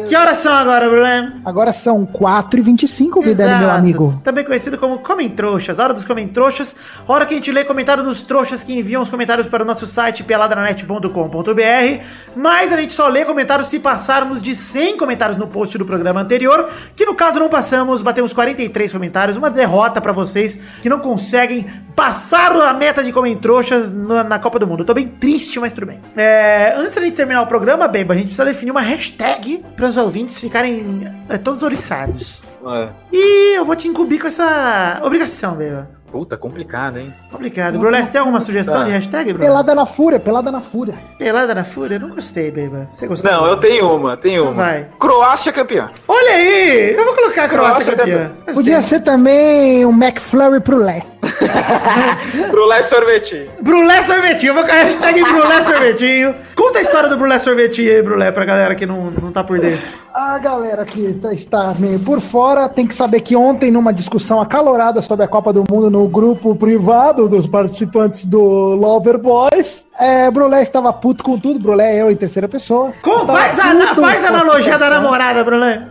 Que 0.07 0.15
horas 0.15 0.37
são 0.37 0.53
agora, 0.53 0.89
Brulé? 0.89 1.29
Agora 1.43 1.73
são 1.73 2.05
4h25, 2.05 3.21
Vidani, 3.21 3.59
meu 3.59 3.69
amigo. 3.69 4.21
Também 4.23 4.45
conhecido 4.45 4.77
como 4.77 4.99
Comentroxas, 4.99 5.77
hora 5.77 5.93
dos 5.93 6.05
Comentroxas, 6.05 6.73
hora 7.05 7.25
que 7.25 7.33
a 7.33 7.37
gente 7.37 7.51
lê 7.51 7.65
comentário 7.65 8.01
dos 8.01 8.21
trouxas 8.21 8.63
que 8.63 8.73
enviam 8.73 9.01
os 9.01 9.09
comentários 9.09 9.45
para 9.45 9.61
o 9.61 9.65
nosso 9.65 9.85
site 9.85 10.23
peladranet.com.br, 10.23 12.03
mas 12.33 12.71
a 12.71 12.79
gente 12.79 12.93
só 12.93 13.07
lê 13.09 13.25
comentários 13.25 13.67
se 13.67 13.77
passarmos 13.77 14.41
de 14.41 14.55
100 14.55 14.97
comentários 14.97 15.37
no 15.37 15.47
post 15.47 15.77
do 15.77 15.85
programa 15.85 16.21
anterior, 16.21 16.69
que 16.95 17.05
no 17.05 17.13
caso 17.13 17.39
não 17.39 17.49
passamos, 17.49 18.01
batemos 18.01 18.31
43 18.31 18.91
comentários, 18.91 19.37
uma 19.37 19.51
derrota 19.51 19.99
para 19.99 20.13
vocês 20.13 20.57
que 20.81 20.87
não 20.87 20.99
conseguem 21.09 21.65
passar 21.95 22.55
a 22.55 22.71
meta 22.71 23.03
de 23.03 23.11
Comentroxas 23.11 23.91
na, 23.91 24.23
na 24.23 24.37
Copa 24.37 24.59
do 24.59 24.67
Mundo. 24.67 24.81
Eu 24.81 24.85
tô 24.85 24.93
bem 24.93 25.07
triste, 25.07 25.59
mas 25.59 25.71
tudo 25.71 25.87
bem. 25.87 25.99
É, 26.15 26.75
antes 26.77 26.93
da 26.93 27.01
gente 27.01 27.15
terminar 27.15 27.41
o 27.41 27.47
programa, 27.47 27.87
Bemba, 27.87 28.13
a 28.13 28.17
gente 28.17 28.27
precisa 28.27 28.45
definir 28.45 28.69
uma 28.69 28.81
hashtag 28.81 29.65
para 29.75 29.87
os 29.87 29.97
ouvintes 29.97 30.39
ficarem 30.39 31.01
é, 31.27 31.39
todos 31.39 31.63
oriçados. 31.63 32.43
É. 32.63 32.89
E 33.11 33.57
eu 33.57 33.65
vou 33.65 33.75
te 33.75 33.87
incumbir 33.87 34.19
com 34.19 34.27
essa 34.27 35.01
obrigação, 35.03 35.55
Beba. 35.55 35.89
Puta, 36.11 36.35
complicado, 36.37 36.97
hein? 36.97 37.13
Obrigado. 37.31 37.77
Brulé, 37.77 38.03
você 38.03 38.11
tem 38.11 38.19
alguma 38.19 38.39
sugestão 38.39 38.73
Tá. 38.79 38.83
de 38.85 38.91
hashtag, 38.91 39.31
Brulé? 39.33 39.47
Pelada 39.47 39.75
na 39.75 39.85
fúria, 39.85 40.19
pelada 40.19 40.51
na 40.51 40.59
fúria. 40.61 40.95
Pelada 41.17 41.53
na 41.55 41.63
fúria? 41.63 41.95
Eu 41.95 41.99
não 42.01 42.09
gostei, 42.09 42.49
Beba. 42.51 42.87
Você 42.93 43.07
gostou? 43.07 43.31
Não, 43.31 43.45
eu 43.45 43.57
tenho 43.57 43.93
uma, 43.95 44.17
tenho 44.17 44.41
Então 44.41 44.53
uma. 44.53 44.63
vai. 44.63 44.87
Croácia 44.99 45.51
campeã. 45.51 45.89
Olha 46.07 46.31
aí! 46.31 46.95
Eu 46.97 47.05
vou 47.05 47.13
colocar 47.15 47.43
a 47.45 47.49
Croácia 47.49 47.93
Croácia 47.93 47.95
campeã. 47.95 48.31
Gostei. 48.37 48.53
Podia 48.55 48.81
ser 48.81 48.99
também 49.01 49.85
um 49.85 49.91
McFlurry 49.91 50.59
pro 50.59 50.77
Lé. 50.77 51.03
Brulé 52.51 52.81
sorvetinho. 52.81 53.49
Brulé 53.61 54.01
Sorvetinho. 54.01 54.49
Eu 54.51 54.53
vou 54.55 54.63
colocar 54.63 54.81
a 54.81 54.83
hashtag 54.85 55.23
Brulé 55.23 55.61
Sorvetinho. 55.61 56.35
Conta 56.55 56.79
a 56.79 56.81
história 56.81 57.09
do 57.09 57.17
Brulé 57.17 57.39
Sorvetinho 57.39 57.89
aí, 57.91 58.01
Brulé, 58.01 58.31
pra 58.31 58.45
galera 58.45 58.75
que 58.75 58.85
não, 58.85 59.11
não 59.11 59.31
tá 59.31 59.43
por 59.43 59.59
dentro. 59.59 59.87
A 60.13 60.37
galera 60.39 60.83
que 60.85 61.13
tá- 61.21 61.33
está 61.33 61.73
meio 61.79 61.99
por 61.99 62.19
fora 62.19 62.67
tem 62.67 62.85
que 62.85 62.93
saber 62.93 63.21
que 63.21 63.35
ontem, 63.35 63.71
numa 63.71 63.93
discussão 63.93 64.41
acalorada 64.41 65.01
sobre 65.01 65.23
a 65.23 65.27
Copa 65.27 65.53
do 65.53 65.63
Mundo 65.69 65.89
no 65.89 66.07
grupo 66.07 66.55
privado 66.55 67.29
dos 67.29 67.47
participantes 67.47 68.25
do 68.25 68.41
Lover 68.41 69.17
Boys, 69.17 69.87
é, 69.99 70.29
Brulé 70.31 70.61
estava 70.61 70.91
puto 70.91 71.23
com 71.23 71.39
tudo. 71.39 71.59
Brulé 71.59 71.95
é 71.95 72.01
eu 72.01 72.11
em 72.11 72.15
terceira 72.15 72.47
pessoa. 72.47 72.89
Estava 72.89 73.25
Faz, 73.39 73.59
a, 73.59 73.95
faz 73.95 74.25
a 74.25 74.27
com 74.29 74.33
analogia 74.35 74.77
da 74.77 74.89
namorada, 74.89 75.43
Brulé. 75.43 75.83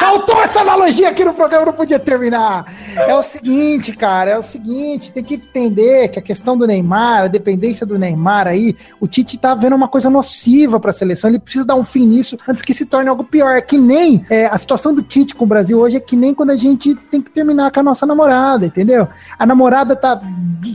Faltou 0.00 0.42
essa 0.42 0.60
analogia 0.60 1.10
aqui 1.10 1.24
no 1.24 1.34
programa, 1.34 1.66
não 1.66 1.72
podia 1.72 1.98
terminar. 1.98 2.64
É 2.96 3.14
o 3.14 3.22
seguinte, 3.22 3.92
cara, 3.92 4.23
é 4.30 4.38
o 4.38 4.42
seguinte, 4.42 5.10
tem 5.10 5.22
que 5.22 5.34
entender 5.34 6.08
que 6.08 6.18
a 6.18 6.22
questão 6.22 6.56
do 6.56 6.66
Neymar, 6.66 7.24
a 7.24 7.28
dependência 7.28 7.86
do 7.86 7.98
Neymar 7.98 8.46
aí, 8.46 8.76
o 9.00 9.06
Tite 9.06 9.38
tá 9.38 9.54
vendo 9.54 9.76
uma 9.76 9.88
coisa 9.88 10.10
nociva 10.10 10.78
pra 10.78 10.92
seleção, 10.92 11.30
ele 11.30 11.38
precisa 11.38 11.64
dar 11.64 11.74
um 11.74 11.84
fim 11.84 12.06
nisso 12.06 12.38
antes 12.48 12.62
que 12.62 12.74
se 12.74 12.86
torne 12.86 13.08
algo 13.08 13.24
pior. 13.24 13.56
É 13.56 13.60
que 13.60 13.78
nem 13.78 14.24
é, 14.30 14.46
a 14.46 14.56
situação 14.58 14.94
do 14.94 15.02
Tite 15.02 15.34
com 15.34 15.44
o 15.44 15.48
Brasil 15.48 15.78
hoje 15.78 15.96
é 15.96 16.00
que 16.00 16.16
nem 16.16 16.34
quando 16.34 16.50
a 16.50 16.56
gente 16.56 16.94
tem 16.94 17.20
que 17.20 17.30
terminar 17.30 17.70
com 17.70 17.80
a 17.80 17.82
nossa 17.82 18.06
namorada, 18.06 18.66
entendeu? 18.66 19.08
A 19.38 19.46
namorada 19.46 19.96
tá 19.96 20.20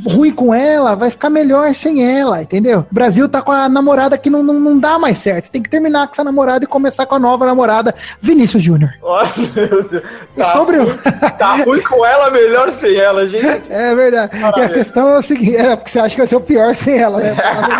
ruim 0.05 0.31
com 0.31 0.53
ela, 0.53 0.95
vai 0.95 1.09
ficar 1.09 1.29
melhor 1.29 1.73
sem 1.73 2.03
ela, 2.03 2.41
entendeu? 2.41 2.85
O 2.91 2.93
Brasil 2.93 3.27
tá 3.27 3.41
com 3.41 3.51
a 3.51 3.67
namorada 3.67 4.17
que 4.17 4.29
não, 4.29 4.43
não, 4.43 4.53
não 4.53 4.79
dá 4.79 4.97
mais 4.99 5.17
certo. 5.17 5.49
Tem 5.49 5.61
que 5.61 5.69
terminar 5.69 6.07
com 6.07 6.13
essa 6.13 6.23
namorada 6.23 6.63
e 6.63 6.67
começar 6.67 7.05
com 7.05 7.15
a 7.15 7.19
nova 7.19 7.45
namorada, 7.45 7.93
Vinícius 8.21 8.63
Júnior. 8.63 8.91
E 10.35 10.39
Tá, 10.39 10.53
sobre 10.53 10.77
tá 11.37 11.55
ruim 11.63 11.81
com 11.81 12.05
ela, 12.05 12.29
melhor 12.29 12.69
sem 12.71 12.95
ela, 12.95 13.27
gente. 13.27 13.38
É 13.69 13.95
verdade. 13.95 14.37
E 14.57 14.61
a 14.61 14.69
questão 14.69 15.09
é 15.09 15.17
o 15.17 15.21
seguinte: 15.21 15.55
é 15.55 15.75
porque 15.75 15.91
você 15.91 15.99
acha 15.99 16.15
que 16.15 16.17
vai 16.17 16.27
ser 16.27 16.35
o 16.35 16.41
pior 16.41 16.73
sem 16.75 16.97
ela, 16.97 17.19
né? 17.19 17.35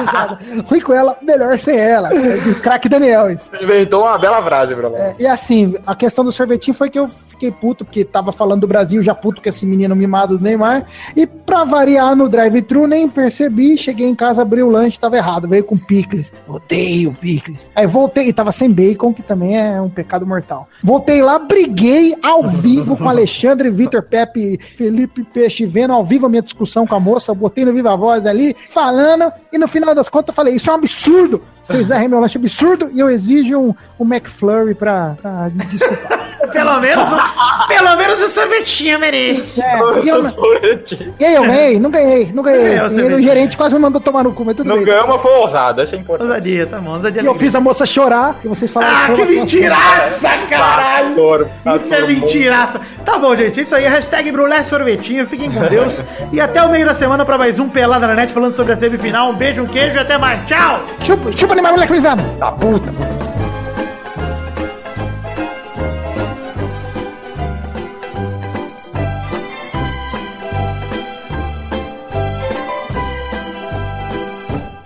Ruim 0.68 0.82
com 0.82 0.94
ela, 0.94 1.18
melhor 1.22 1.58
sem 1.60 1.78
ela. 1.78 2.14
É 2.14 2.38
de 2.38 2.56
craque 2.56 2.90
Daniel. 2.90 3.30
Isso. 3.30 3.50
Inventou 3.62 4.04
uma 4.04 4.18
bela 4.18 4.42
frase 4.44 4.76
lá. 4.76 4.98
É, 4.98 5.16
e 5.20 5.28
assim, 5.28 5.76
a 5.86 5.96
questão 5.96 6.24
do 6.24 6.32
sorvetinho 6.32 6.76
foi 6.76 6.90
que 6.90 7.00
eu 7.00 7.08
fiquei 7.08 7.52
puto, 7.52 7.86
porque 7.86 8.04
tava 8.04 8.32
falando 8.32 8.62
do 8.62 8.68
Brasil, 8.68 9.02
já 9.02 9.16
puto 9.16 9.42
com 9.42 9.50
esse 9.50 9.66
menino 9.66 9.96
mimado 9.96 10.38
do 10.38 10.44
Neymar. 10.44 10.86
E 11.16 11.26
pra 11.26 11.64
variar 11.64 12.16
no 12.16 12.28
drive-thru, 12.28 12.88
nem 12.88 13.08
percebi. 13.08 13.78
Cheguei 13.78 14.08
em 14.08 14.16
casa, 14.16 14.42
abri 14.42 14.62
o 14.62 14.70
lanche, 14.70 15.00
tava 15.00 15.18
errado. 15.18 15.48
Veio 15.48 15.64
com 15.64 15.78
picles. 15.78 16.34
Odeio 16.48 17.14
picles. 17.14 17.70
Aí 17.76 17.88
voltei, 17.88 18.28
e 18.28 18.34
tava 18.34 18.52
sem 18.52 18.70
bacon, 18.72 19.14
que 19.14 19.24
também 19.24 19.58
é 19.58 19.82
um 19.82 19.90
pecado 19.90 20.26
mortal. 20.26 20.68
Voltei 20.84 21.22
lá, 21.22 21.40
briguei 21.40 22.16
ao 22.22 22.48
vivo 22.48 22.98
com 22.98 23.08
Alexandre, 23.08 23.70
Vitor, 23.70 24.04
Pepe, 24.04 24.60
Felipe 24.76 25.24
Peixe, 25.24 25.49
vendo 25.66 25.94
ao 25.94 26.04
vivo 26.04 26.26
a 26.26 26.30
minha 26.30 26.42
discussão 26.42 26.86
com 26.86 26.96
a 26.96 27.00
moça. 27.00 27.34
Botei 27.34 27.66
no 27.66 27.74
Viva 27.74 27.96
Voz 27.96 28.26
ali, 28.26 28.56
falando. 28.70 29.32
E 29.52 29.58
no 29.58 29.68
final 29.68 29.94
das 29.96 30.10
contas, 30.10 30.30
eu 30.30 30.36
falei: 30.36 30.56
Isso 30.56 30.70
é 30.70 30.74
um 30.74 30.76
absurdo. 30.76 31.42
Vocês 31.70 31.92
errem 31.92 32.08
meu 32.08 32.20
lanche 32.20 32.38
absurdo 32.38 32.90
e 32.94 33.00
eu 33.00 33.10
exijo 33.10 33.60
um, 33.60 33.76
um 34.00 34.06
McFlurry 34.12 34.74
pra, 34.74 35.16
pra 35.22 35.50
me 35.54 35.64
desculpar. 35.66 36.20
Pelo 36.52 36.80
menos, 36.80 37.06
pelo 37.68 37.96
menos 37.96 38.22
o 38.22 38.28
sorvetinho 38.28 38.98
merece. 38.98 39.62
É, 39.62 39.78
e, 40.04 40.10
eu, 40.10 40.22
e 41.20 41.26
aí 41.26 41.36
eu 41.36 41.44
ganhei? 41.44 41.80
Não 41.80 41.92
ganhei, 41.92 42.32
não 42.34 42.42
ganhei. 42.42 42.74
É, 42.76 42.88
o 42.88 43.12
e 43.12 43.14
o 43.14 43.22
gerente 43.22 43.56
quase 43.56 43.76
me 43.76 43.82
mandou 43.82 44.02
tomar 44.02 44.24
no 44.24 44.32
cu, 44.34 44.44
mas 44.46 44.56
tudo 44.56 44.68
Não 44.68 44.78
bem. 44.78 44.86
ganhou, 44.86 45.08
mas 45.08 45.22
foi 45.22 45.32
ousado, 45.32 45.82
essa 45.82 45.96
é 45.96 46.00
importante. 46.00 46.28
Ousadia, 46.28 46.66
tá 46.66 46.80
bom, 46.80 46.96
ousadia. 46.96 47.22
E 47.22 47.26
eu 47.26 47.36
fiz 47.36 47.54
a 47.54 47.60
moça 47.62 47.86
chorar 47.86 48.40
e 48.44 48.48
vocês 48.48 48.72
falaram 48.72 49.14
Ah, 49.14 49.16
que 49.16 49.26
mentiraça, 49.26 50.30
caralho! 50.50 51.12
Adoro, 51.12 51.52
Isso 51.76 51.94
é 51.94 52.08
mentiraça. 52.08 52.82
Tá 53.06 53.20
bom, 53.20 53.36
gente. 53.36 53.60
Isso 53.62 53.76
aí. 53.76 53.86
Hashtag 53.86 54.32
Brulé 54.32 54.64
Sorvetinho. 54.64 55.28
Fiquem 55.28 55.52
com 55.52 55.60
Deus. 55.68 56.04
e 56.32 56.40
até 56.42 56.64
o 56.64 56.70
meio 56.70 56.86
da 56.86 56.94
semana 56.94 57.26
pra 57.26 57.38
mais 57.38 57.60
um 57.60 57.70
Pelada 57.70 58.08
na 58.08 58.16
Net 58.16 58.34
falando 58.34 58.56
sobre 58.56 58.74
a 58.74 58.76
semifinal. 58.76 59.30
Um 59.30 59.36
beijo, 59.36 59.62
um 59.64 59.68
queijo 59.68 59.98
e 59.98 60.00
até 60.00 60.18
mais. 60.18 60.46
Tchau! 60.46 60.84
Chupa, 61.04 61.32
chupa 61.38 61.56
moleque, 61.62 61.94
Luizano. 61.94 62.24
Da 62.38 62.52
puta. 62.52 62.94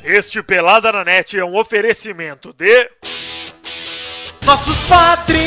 Este 0.03 0.43
Pelada 0.43 0.91
na 0.91 1.03
Net 1.03 1.37
é 1.37 1.43
um 1.43 1.55
oferecimento 1.55 2.53
de. 2.53 2.89
Nossos 4.45 4.77
padrinhos! 4.87 5.42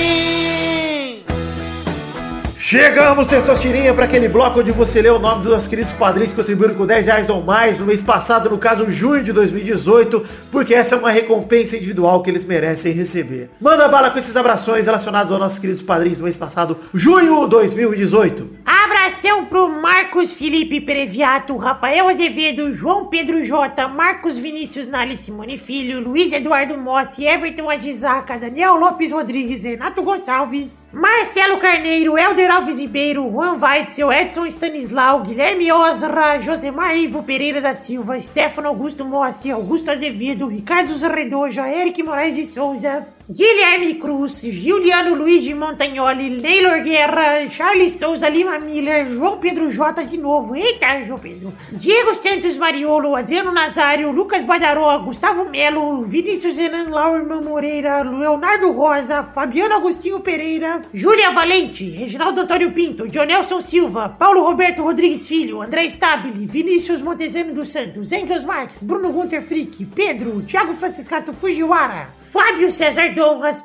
Chegamos, 2.69 3.29
Testosterinha, 3.29 3.95
para 3.95 4.07
aquele 4.07 4.29
bloco 4.29 4.59
onde 4.59 4.73
você 4.73 5.01
lê 5.01 5.09
o 5.09 5.21
nome 5.21 5.45
dos 5.45 5.53
nossos 5.53 5.69
queridos 5.69 5.93
padrinhos 5.93 6.33
que 6.33 6.37
contribuíram 6.37 6.75
com 6.75 6.85
10 6.85 7.07
reais 7.07 7.29
ou 7.29 7.41
mais 7.41 7.79
no 7.79 7.87
mês 7.87 8.03
passado, 8.03 8.51
no 8.51 8.59
caso, 8.59 8.91
junho 8.91 9.23
de 9.23 9.33
2018, 9.33 10.21
porque 10.51 10.75
essa 10.75 10.97
é 10.97 10.99
uma 10.99 11.13
recompensa 11.13 11.77
individual 11.77 12.25
que 12.25 12.29
eles 12.29 12.45
merecem 12.45 12.93
receber. 12.93 13.51
Manda 13.61 13.87
bala 13.87 14.11
com 14.11 14.19
esses 14.19 14.37
abrações 14.37 14.87
relacionados 14.87 15.31
aos 15.31 15.41
nossos 15.41 15.61
queridos 15.61 15.81
padrinhos 15.81 16.19
do 16.19 16.25
mês 16.25 16.37
passado, 16.37 16.77
junho 16.93 17.47
2018. 17.47 18.57
Abração 18.67 19.45
pro 19.45 19.69
Marcos 19.69 20.33
Felipe 20.33 20.81
Previato, 20.81 21.57
Rafael 21.57 22.09
Azevedo, 22.09 22.73
João 22.73 23.07
Pedro 23.07 23.45
Jota, 23.45 23.87
Marcos 23.87 24.39
Vinícius 24.39 24.89
Nali 24.89 25.17
Simone 25.17 25.57
Filho, 25.57 26.01
Luiz 26.01 26.33
Eduardo 26.33 26.77
Mossi, 26.77 27.25
Everton 27.25 27.71
Agisaca, 27.71 28.37
Daniel 28.37 28.75
Lopes 28.75 29.13
Rodrigues, 29.13 29.63
Renato 29.63 30.03
Gonçalves, 30.03 30.89
Marcelo 30.93 31.59
Carneiro, 31.59 32.19
Helder 32.19 32.56
Alves 32.57 32.79
Ribeiro, 32.79 33.23
Juan 33.29 33.61
Weitzel, 33.61 34.11
Edson 34.11 34.51
Stanislau, 34.51 35.25
Guilherme 35.25 35.71
Osra, 35.71 36.39
Josemar 36.39 36.97
Ivo 36.97 37.23
Pereira 37.23 37.61
da 37.61 37.75
Silva, 37.75 38.19
Stefano 38.19 38.69
Augusto 38.69 39.05
Mossi, 39.05 39.51
Augusto 39.51 39.91
Azevedo, 39.91 40.47
Ricardo 40.47 40.95
Zarredoja, 40.97 41.69
Eric 41.69 42.03
Moraes 42.03 42.33
de 42.33 42.47
Souza, 42.47 43.07
Guilherme 43.29 43.95
Cruz, 43.99 44.41
Giuliano 44.41 45.13
Luiz 45.17 45.43
de 45.43 45.53
Montagnoli, 45.53 46.31
Neylor 46.31 46.81
Guerra, 46.81 47.49
Charles 47.51 47.95
Souza 47.95 48.29
Lima 48.29 48.57
Miller, 48.61 49.11
João 49.11 49.39
Pedro 49.39 49.69
J 49.69 50.05
de 50.05 50.17
novo, 50.17 50.55
eita 50.55 51.03
João 51.03 51.19
Pedro, 51.19 51.53
Diego 51.73 52.15
Santos 52.15 52.57
Mariolo, 52.57 53.17
Adriano 53.17 53.51
Nazário, 53.51 54.13
Lucas 54.13 54.45
Badaró, 54.45 54.97
Gustavo 55.01 55.45
Melo, 55.51 56.05
Vinícius 56.05 56.57
Renan 56.57 56.89
Laurman 56.91 57.43
Moreira, 57.43 58.05
Leonardo 58.05 58.71
Rosa, 58.71 59.25
Fabiano 59.25 59.75
Agostinho 59.75 60.21
Pereira, 60.21 60.83
Júlia 60.95 61.33
Valente, 61.33 61.91
Reginaldo 61.91 62.43
Antônio 62.43 62.71
Pinto, 62.71 63.09
Dionelson 63.09 63.61
Silva, 63.61 64.09
Paulo 64.09 64.45
Roberto 64.45 64.85
Rodrigues 64.85 65.27
Filho, 65.27 65.63
André 65.63 65.91
Stabile, 65.91 66.47
Vinícius 66.47 67.01
Montezano 67.03 67.53
dos 67.53 67.73
Santos, 67.73 68.13
Engels 68.13 68.45
Marques, 68.45 68.83
Bruno 68.83 69.11
Gunter 69.11 69.43
Frick, 69.43 69.85
Pedro, 69.97 70.43
Thiago 70.43 70.73
Franciscato 70.73 71.33
Fujiwara, 71.33 72.15
Fábio 72.23 72.71
César 72.71 73.16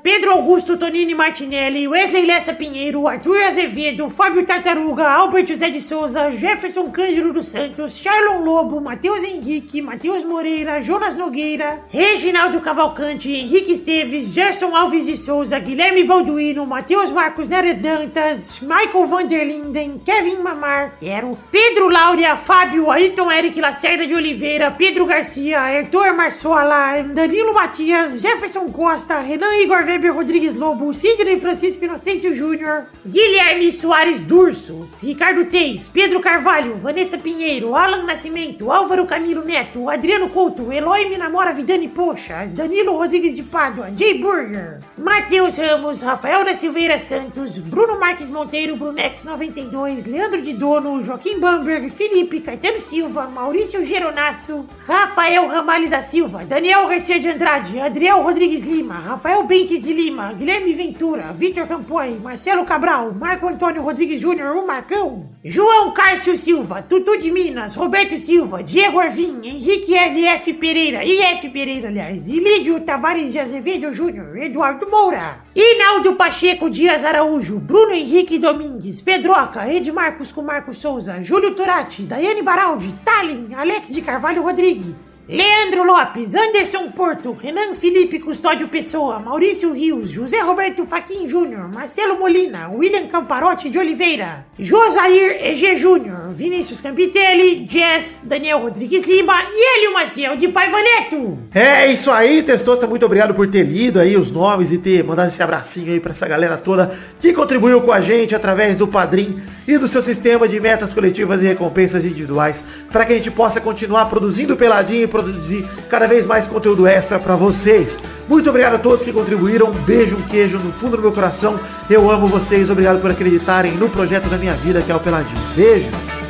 Pedro 0.02 0.32
Augusto 0.32 0.78
Tonini 0.78 1.14
Martinelli, 1.14 1.86
Wesley 1.86 2.26
Lessa 2.26 2.54
Pinheiro, 2.54 3.06
Arthur 3.06 3.44
Azevedo, 3.44 4.10
Fábio 4.10 4.46
Tartaruga, 4.46 5.10
Albert 5.10 5.50
José 5.50 5.70
de 5.70 5.82
Souza, 5.82 6.32
Jefferson 6.32 6.90
Cândido 6.90 7.34
dos 7.34 7.48
Santos, 7.48 7.98
Charlon 7.98 8.46
Lobo, 8.46 8.80
Matheus 8.80 9.24
Henrique, 9.24 9.82
Matheus 9.82 10.24
Moreira, 10.24 10.80
Jonas 10.80 11.16
Nogueira, 11.16 11.84
Reginaldo 11.90 12.62
Cavalcante, 12.62 13.30
Henrique 13.30 13.74
Esteves, 13.74 14.34
Gerson 14.34 14.74
Alves 14.74 15.06
de 15.06 15.18
Souza, 15.18 15.60
Guilherme 15.60 16.06
Balduino, 16.06 16.66
Matheus 16.66 17.12
Marcos 17.12 17.50
Nery 17.50 17.74
Dantas, 17.74 18.62
Michael 18.62 19.06
Vanderlinden, 19.06 20.00
Kevin 20.06 20.42
Mamar, 20.42 20.96
quero, 20.98 21.38
Pedro 21.52 21.90
Laura, 21.90 22.38
Fábio, 22.38 22.90
Ayrton 22.90 23.30
Eric 23.30 23.60
Lacerda 23.60 24.08
de 24.08 24.16
Oliveira, 24.16 24.72
Pedro 24.72 25.06
Garcia, 25.06 25.60
Arthur 25.60 26.14
Marçola, 26.14 27.02
Danilo 27.04 27.54
Matias, 27.54 28.22
Jefferson 28.22 28.72
Costa, 28.72 29.20
Renan 29.20 29.41
Igor 29.48 29.84
Weber 29.86 30.14
Rodrigues 30.14 30.54
Lobo, 30.54 30.94
Sidney 30.94 31.40
Francisco 31.40 31.84
Inocêncio 31.84 32.34
Júnior, 32.34 32.88
Guilherme 33.06 33.72
Soares 33.72 34.24
Durso, 34.24 34.88
Ricardo 35.02 35.46
Teis, 35.46 35.88
Pedro 35.90 36.20
Carvalho, 36.20 36.78
Vanessa 36.78 37.18
Pinheiro, 37.18 37.76
Alan 37.76 38.06
Nascimento, 38.06 38.72
Álvaro 38.72 39.06
Camilo 39.06 39.44
Neto, 39.44 39.90
Adriano 39.90 40.30
Couto, 40.30 40.72
Eloy 40.72 41.10
Minamora 41.10 41.54
Vidani 41.54 41.88
Poxa, 41.88 42.46
Danilo 42.46 42.98
Rodrigues 42.98 43.36
de 43.36 43.44
Pádua, 43.44 43.92
Jay 43.98 44.20
Burger, 44.20 44.80
Matheus 44.98 45.58
Ramos, 45.58 46.02
Rafael 46.02 46.44
da 46.46 46.54
Silveira 46.54 47.00
Santos, 47.00 47.58
Bruno 47.58 48.00
Marques 48.00 48.30
Monteiro, 48.30 48.76
Brunex 48.76 49.24
92, 49.24 50.06
Leandro 50.06 50.42
de 50.42 50.54
Dono, 50.54 51.02
Joaquim 51.02 51.40
Bamberg, 51.40 51.90
Felipe 51.90 52.42
Caetano 52.42 52.80
Silva, 52.80 53.28
Maurício 53.28 53.84
Geronasso, 53.84 54.68
Rafael 54.86 55.48
Ramalho 55.48 55.90
da 55.90 56.02
Silva, 56.02 56.46
Daniel 56.46 56.88
Garcia 56.88 57.20
de 57.20 57.30
Andrade, 57.30 57.80
Adriel 57.80 58.22
Rodrigues 58.22 58.64
Lima, 58.64 58.96
Rafael 59.00 59.31
Bentes 59.48 59.84
de 59.84 59.94
Lima, 59.94 60.34
Guilherme 60.34 60.74
Ventura, 60.74 61.32
Vitor 61.34 61.68
Campoy, 61.68 62.20
Marcelo 62.20 62.66
Cabral, 62.66 63.14
Marco 63.14 63.48
Antônio 63.48 63.82
Rodrigues 63.82 64.20
Júnior, 64.20 64.56
o 64.56 64.68
Marcão, 64.68 65.30
João 65.44 65.94
Cárcio 65.94 66.38
Silva, 66.38 66.82
Tutu 66.82 67.18
de 67.18 67.32
Minas, 67.32 67.74
Roberto 67.74 68.20
Silva, 68.20 68.62
Diego 68.62 69.00
Arvim, 69.00 69.40
Henrique 69.44 69.96
LF 69.96 70.54
Pereira, 70.54 71.04
IF 71.04 71.50
Pereira, 71.50 71.88
aliás, 71.88 72.28
Ilídio 72.28 72.80
Tavares 72.82 73.32
de 73.32 73.40
Azevedo 73.40 73.92
Júnior, 73.92 74.38
Eduardo 74.38 74.88
Moura, 74.90 75.44
Inaldo 75.56 76.16
Pacheco 76.16 76.70
Dias 76.70 77.04
Araújo, 77.04 77.58
Bruno 77.58 77.94
Henrique 77.94 78.38
Domingues, 78.38 79.02
Pedroca, 79.02 79.68
Edmarcos 79.68 80.32
com 80.32 80.44
Marcos 80.44 80.78
Souza, 80.78 81.22
Júlio 81.22 81.56
Turati, 81.56 82.04
Daiane 82.04 82.44
Baraldi, 82.44 82.94
Tallin, 83.04 83.54
Alex 83.56 83.94
de 83.94 84.02
Carvalho 84.02 84.44
Rodrigues, 84.44 85.11
Leandro 85.32 85.86
Lopes, 85.86 86.36
Anderson 86.36 86.90
Porto, 86.90 87.32
Renan 87.32 87.74
Felipe 87.74 88.20
Custódio 88.20 88.68
Pessoa, 88.68 89.18
Maurício 89.18 89.72
Rios, 89.72 90.12
José 90.12 90.42
Roberto 90.42 90.86
Faquin 90.86 91.26
Júnior, 91.26 91.70
Marcelo 91.70 92.20
Molina, 92.20 92.68
William 92.70 93.08
Camparotti 93.08 93.70
de 93.70 93.80
Oliveira, 93.80 94.46
Josair 94.60 95.40
EG 95.42 95.78
Júnior, 95.78 96.34
Vinícius 96.34 96.82
Campitelli, 96.82 97.66
Jess, 97.66 98.20
Daniel 98.26 98.60
Rodrigues 98.60 99.08
Lima 99.08 99.38
e 99.54 99.78
Hélio 99.78 99.94
Maciel 99.94 100.36
de 100.36 100.50
Paiva 100.50 100.82
Neto. 100.82 101.38
É 101.56 101.90
isso 101.90 102.12
aí, 102.12 102.44
Testosta, 102.44 102.86
muito 102.86 103.06
obrigado 103.06 103.34
por 103.34 103.48
ter 103.48 103.64
lido 103.64 104.02
aí 104.02 104.18
os 104.18 104.30
nomes 104.30 104.70
e 104.70 104.78
ter 104.80 105.02
mandado 105.02 105.30
esse 105.30 105.42
abracinho 105.42 105.94
aí 105.94 106.02
pra 106.02 106.12
essa 106.12 106.28
galera 106.28 106.58
toda 106.58 106.94
que 107.22 107.32
contribuiu 107.32 107.80
com 107.80 107.94
a 107.94 108.02
gente 108.02 108.36
através 108.36 108.76
do 108.76 108.86
Padrim 108.86 109.42
e 109.66 109.78
do 109.78 109.88
seu 109.88 110.02
sistema 110.02 110.46
de 110.46 110.60
metas 110.60 110.92
coletivas 110.92 111.42
e 111.42 111.48
recompensas 111.48 112.04
individuais 112.04 112.66
para 112.92 113.06
que 113.06 113.14
a 113.14 113.16
gente 113.16 113.32
possa 113.32 113.62
continuar 113.62 114.08
produzindo 114.08 114.58
peladinho 114.58 115.04
e 115.04 115.08
produzir 115.24 115.68
cada 115.90 116.08
vez 116.08 116.26
mais 116.26 116.48
conteúdo 116.48 116.88
extra 116.88 117.20
pra 117.20 117.36
vocês. 117.36 118.00
Muito 118.28 118.50
obrigado 118.50 118.76
a 118.76 118.80
todos 118.80 119.04
que 119.04 119.12
contribuíram, 119.12 119.68
um 119.68 119.84
beijo, 119.84 120.18
um 120.18 120.22
queijo 120.22 120.58
no 120.58 120.72
fundo 120.72 120.98
do 120.98 121.04
meu 121.04 121.12
coração. 121.12 121.60
Eu 121.90 122.10
amo 122.10 122.28
vocês, 122.28 122.70
obrigado 122.70 123.02
por 123.02 123.12
acreditarem 123.12 123.74
no 123.74 123.90
projeto 123.90 124.30
da 124.30 124.38
minha 124.38 124.54
vida 124.54 124.82
que 124.82 124.92
é 124.92 124.96
o 124.96 125.00
Peladinho. 125.00 125.42
Beijo. 125.56 126.21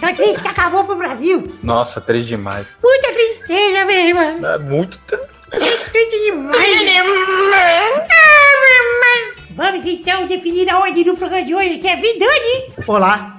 Tô 0.00 0.14
triste 0.14 0.42
que 0.42 0.48
acabou 0.48 0.84
pro 0.84 0.96
Brasil. 0.96 1.52
Nossa, 1.62 2.00
triste 2.00 2.28
demais. 2.28 2.72
Muita 2.82 3.12
tristeza, 3.12 3.84
meu 3.84 3.96
irmão. 3.96 4.46
É 4.46 4.58
muito. 4.58 4.98
Triste 5.90 6.24
demais. 6.26 6.92
Vamos 9.54 9.84
então 9.84 10.26
definir 10.26 10.68
a 10.70 10.78
ordem 10.78 11.04
do 11.04 11.16
programa 11.16 11.44
de 11.44 11.54
hoje, 11.54 11.78
que 11.78 11.86
é 11.86 11.96
Vidani, 11.96 12.72
Olá. 12.86 13.36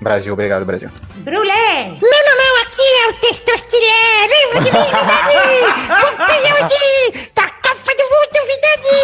Brasil, 0.00 0.32
obrigado, 0.32 0.64
Brasil. 0.64 0.90
Brulé. 1.18 1.96
Não, 2.02 2.10
não, 2.24 2.36
não, 2.36 2.62
aqui 2.62 2.82
é 2.82 3.06
o 3.08 3.12
Testostiré. 3.20 4.26
Lembra 4.26 4.60
de 4.60 4.72
mim, 4.72 4.84
Vidani? 4.84 5.60
Campeão 5.86 6.68
de... 6.68 7.30
da 7.32 7.48
Copa 7.62 7.92
do 7.98 8.04
Mundo, 8.10 8.38
Vidani. 8.50 9.00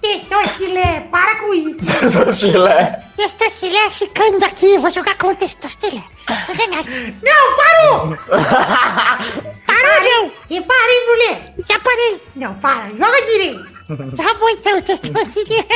Testostiré, 0.00 1.00
para 1.10 1.32
com 1.40 1.52
isso. 1.52 2.32
Chilé. 2.32 3.02
Testostiré 3.16 3.90
ficando 3.90 4.42
aqui, 4.44 4.78
vou 4.78 4.90
jogar 4.90 5.14
com 5.18 5.28
o. 5.28 5.36
Sacanagem. 5.38 7.16
Não, 7.22 7.56
parou! 7.56 8.16
Parou, 9.66 10.00
não! 10.02 10.30
Para, 10.62 10.92
hein, 10.92 11.02
Brulé? 11.06 11.52
Já 11.68 11.78
parei. 11.80 12.20
Não, 12.36 12.54
para, 12.54 12.88
joga 12.90 13.20
direito. 13.26 13.72
Tá 14.16 14.34
bom 14.34 14.48
então, 14.48 14.80
Testostiré. 14.80 15.66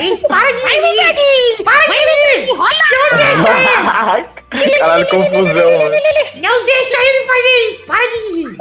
Isso, 0.00 0.26
para 0.28 0.46
de 0.52 0.58
Vidani! 0.58 1.64
Para 1.64 1.84
de 1.86 1.92
rir! 1.92 2.46
Não 2.48 2.66
deixa 3.18 3.50
ele! 4.52 4.78
Caralho, 4.78 5.08
confusão, 5.08 5.78
mano. 5.78 5.96
Não 6.36 6.64
deixa 6.64 6.96
ele 6.96 7.26
fazer 7.26 7.72
isso! 7.72 7.84
Para 7.86 8.06
de 8.06 8.32
rir! 8.34 8.56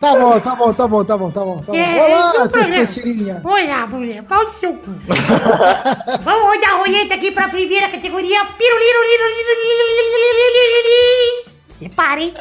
Tá 0.00 0.16
bom, 0.16 0.40
tá 0.40 0.54
bom, 0.54 0.72
tá 0.72 0.88
bom, 0.88 1.04
tá 1.04 1.16
bom, 1.16 1.30
tá 1.30 1.40
bom. 1.40 1.58
Tá 1.60 1.72
bom. 1.72 1.76
É, 1.76 2.02
Olá, 2.02 2.48
testosterinha. 2.48 3.40
Olha, 3.44 3.86
mulher, 3.86 4.22
pau 4.22 4.44
do 4.44 4.50
seu 4.50 4.72
cu. 4.72 4.90
Vamos 6.24 6.42
rodar 6.42 6.70
a 6.70 6.76
roleta 6.78 7.14
aqui 7.14 7.30
pra 7.30 7.48
primeira 7.48 7.88
categoria. 7.88 8.44
Piruliro, 8.44 9.02
liro, 9.02 9.26
liro, 9.28 9.50
liro, 9.60 9.84
liro, 9.90 10.16
liro, 10.16 10.48
liro, 10.54 10.88
liro. 10.88 11.50
Separa, 11.70 12.20
hein? 12.20 12.34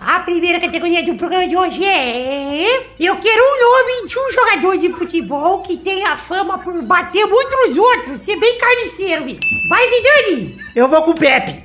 A 0.00 0.20
primeira 0.20 0.58
categoria 0.58 1.02
do 1.02 1.14
programa 1.14 1.46
de 1.46 1.56
hoje 1.56 1.84
é. 1.84 2.86
Eu 2.98 3.16
quero 3.16 3.42
um 3.42 3.60
nome 3.60 4.08
de 4.08 4.18
um 4.18 4.30
jogador 4.32 4.78
de 4.78 4.88
futebol 4.94 5.60
que 5.60 5.76
tem 5.76 6.06
a 6.06 6.16
fama 6.16 6.56
por 6.58 6.80
bater 6.82 7.26
muito 7.26 7.54
nos 7.56 7.76
outros, 7.76 8.18
ser 8.18 8.36
bem 8.36 8.58
carniceiro, 8.58 9.26
meu. 9.26 9.36
Vai, 9.68 9.86
Vidani! 9.88 10.56
Eu 10.74 10.88
vou 10.88 11.02
com 11.02 11.10
o 11.10 11.14
Pepe. 11.14 11.62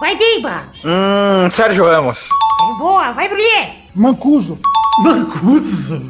Vai, 0.00 0.16
Beiba! 0.16 0.64
Hum, 0.82 1.50
Sérgio 1.50 1.84
Ramos. 1.84 2.26
É 2.74 2.78
boa, 2.78 3.12
vai, 3.12 3.28
Brulé! 3.28 3.76
Mancuso. 3.94 4.58
Mancuso. 5.02 6.00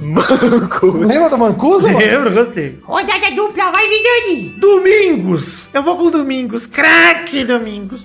Lembra 1.07 1.29
do 1.31 1.39
Mancuso? 1.39 1.87
mano? 1.87 1.99
Lembro, 1.99 2.31
gostei. 2.33 2.79
Rodada 2.85 3.31
dupla, 3.33 3.73
vai, 3.73 3.89
Vidani! 3.89 4.55
Domingos. 4.61 5.71
Eu 5.75 5.83
vou 5.83 5.97
com 5.97 6.11
Domingos. 6.11 6.67
Craque 6.67 7.45
Domingos. 7.45 8.05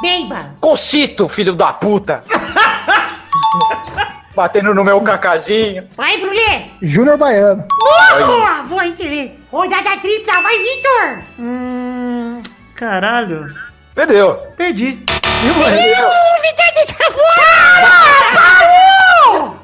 Beiba! 0.00 0.54
Cocito, 0.60 1.28
filho 1.28 1.54
da 1.54 1.74
puta. 1.74 2.24
Batendo 4.34 4.74
no 4.74 4.84
meu 4.84 5.00
cacadinho. 5.00 5.88
Vai, 5.96 6.16
Brulé! 6.18 6.70
Júnior 6.80 7.16
Baiano. 7.16 7.66
Boa! 7.78 8.62
Boa, 8.62 8.86
excelente! 8.86 9.38
Rodada 9.50 9.96
tripla, 9.96 10.40
vai, 10.40 10.58
Vitor! 10.58 11.22
Hum, 11.38 12.42
caralho. 12.74 13.52
Perdeu. 13.94 14.34
Perdi. 14.56 15.04
O 15.42 16.42
Vidani 16.42 16.86
tá 16.86 17.10
fora! 17.10 17.90
Parou! 18.34 19.58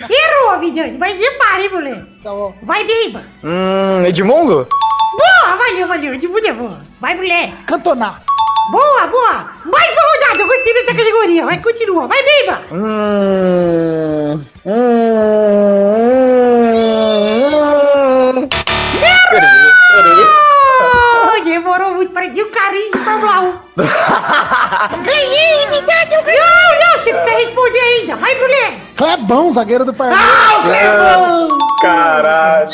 Errou, 0.10 0.60
Vidani, 0.60 0.98
mas 0.98 1.20
hein, 1.20 1.68
Brulé? 1.70 2.02
Tá 2.22 2.30
bom. 2.30 2.54
Vai, 2.62 2.84
Beiba! 2.84 3.22
Hum, 3.44 4.04
Edmundo? 4.04 4.66
Boa, 5.12 5.56
valeu, 5.56 5.86
valeu, 5.86 6.18
de 6.18 6.28
muito 6.28 6.48
é 6.48 6.52
boa. 6.52 6.80
Vai, 7.00 7.14
Brulé! 7.14 7.52
Cantonar. 7.66 8.22
Boa, 8.70 9.06
boa! 9.06 9.50
Mais 9.64 9.94
uma 9.94 10.02
rodada, 10.12 10.42
eu 10.42 10.46
gostei 10.46 10.74
dessa 10.74 10.94
categoria. 10.94 11.46
Vai, 11.46 11.58
continua. 11.62 12.06
Vai, 12.06 12.22
Beiba! 12.22 12.60
Hum. 12.70 14.44
Hum. 14.66 16.08
Peraí, 19.30 19.70
peraí. 19.94 20.26
Oh, 21.40 21.44
demorou 21.44 21.94
muito, 21.94 22.12
parecia 22.12 22.44
um 22.44 22.50
carrinho 22.50 22.92
de 22.92 22.98
Fórmula 22.98 23.40
1. 23.40 25.02
Ganhei, 25.02 25.66
me 25.70 25.80
dá 25.82 26.06
teu 26.06 26.22
ganho! 26.22 26.38
Não, 26.38 26.78
não, 26.80 26.98
você 27.02 27.14
precisa 27.14 27.38
responder 27.38 27.80
ainda. 27.80 28.16
Vai, 28.16 28.34
Brulé! 28.34 28.76
Clebão, 28.96 29.52
zagueiro 29.52 29.86
do 29.86 29.94
Palmeiras. 29.94 30.26
Caralho. 31.80 32.70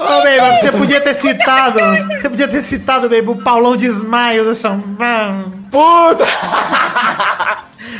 Ô, 0.00 0.22
Beiba, 0.22 0.56
você 0.60 0.72
podia 0.72 1.00
ter 1.00 1.14
citado. 1.14 1.78
Você 2.20 2.28
podia 2.28 2.48
ter 2.48 2.62
citado, 2.62 3.08
Beiba, 3.08 3.32
o 3.32 3.42
Paulão 3.42 3.76
de 3.76 3.86
Esmaio 3.86 4.44
do 4.44 4.54
São. 4.54 4.80
Puta! 5.70 6.24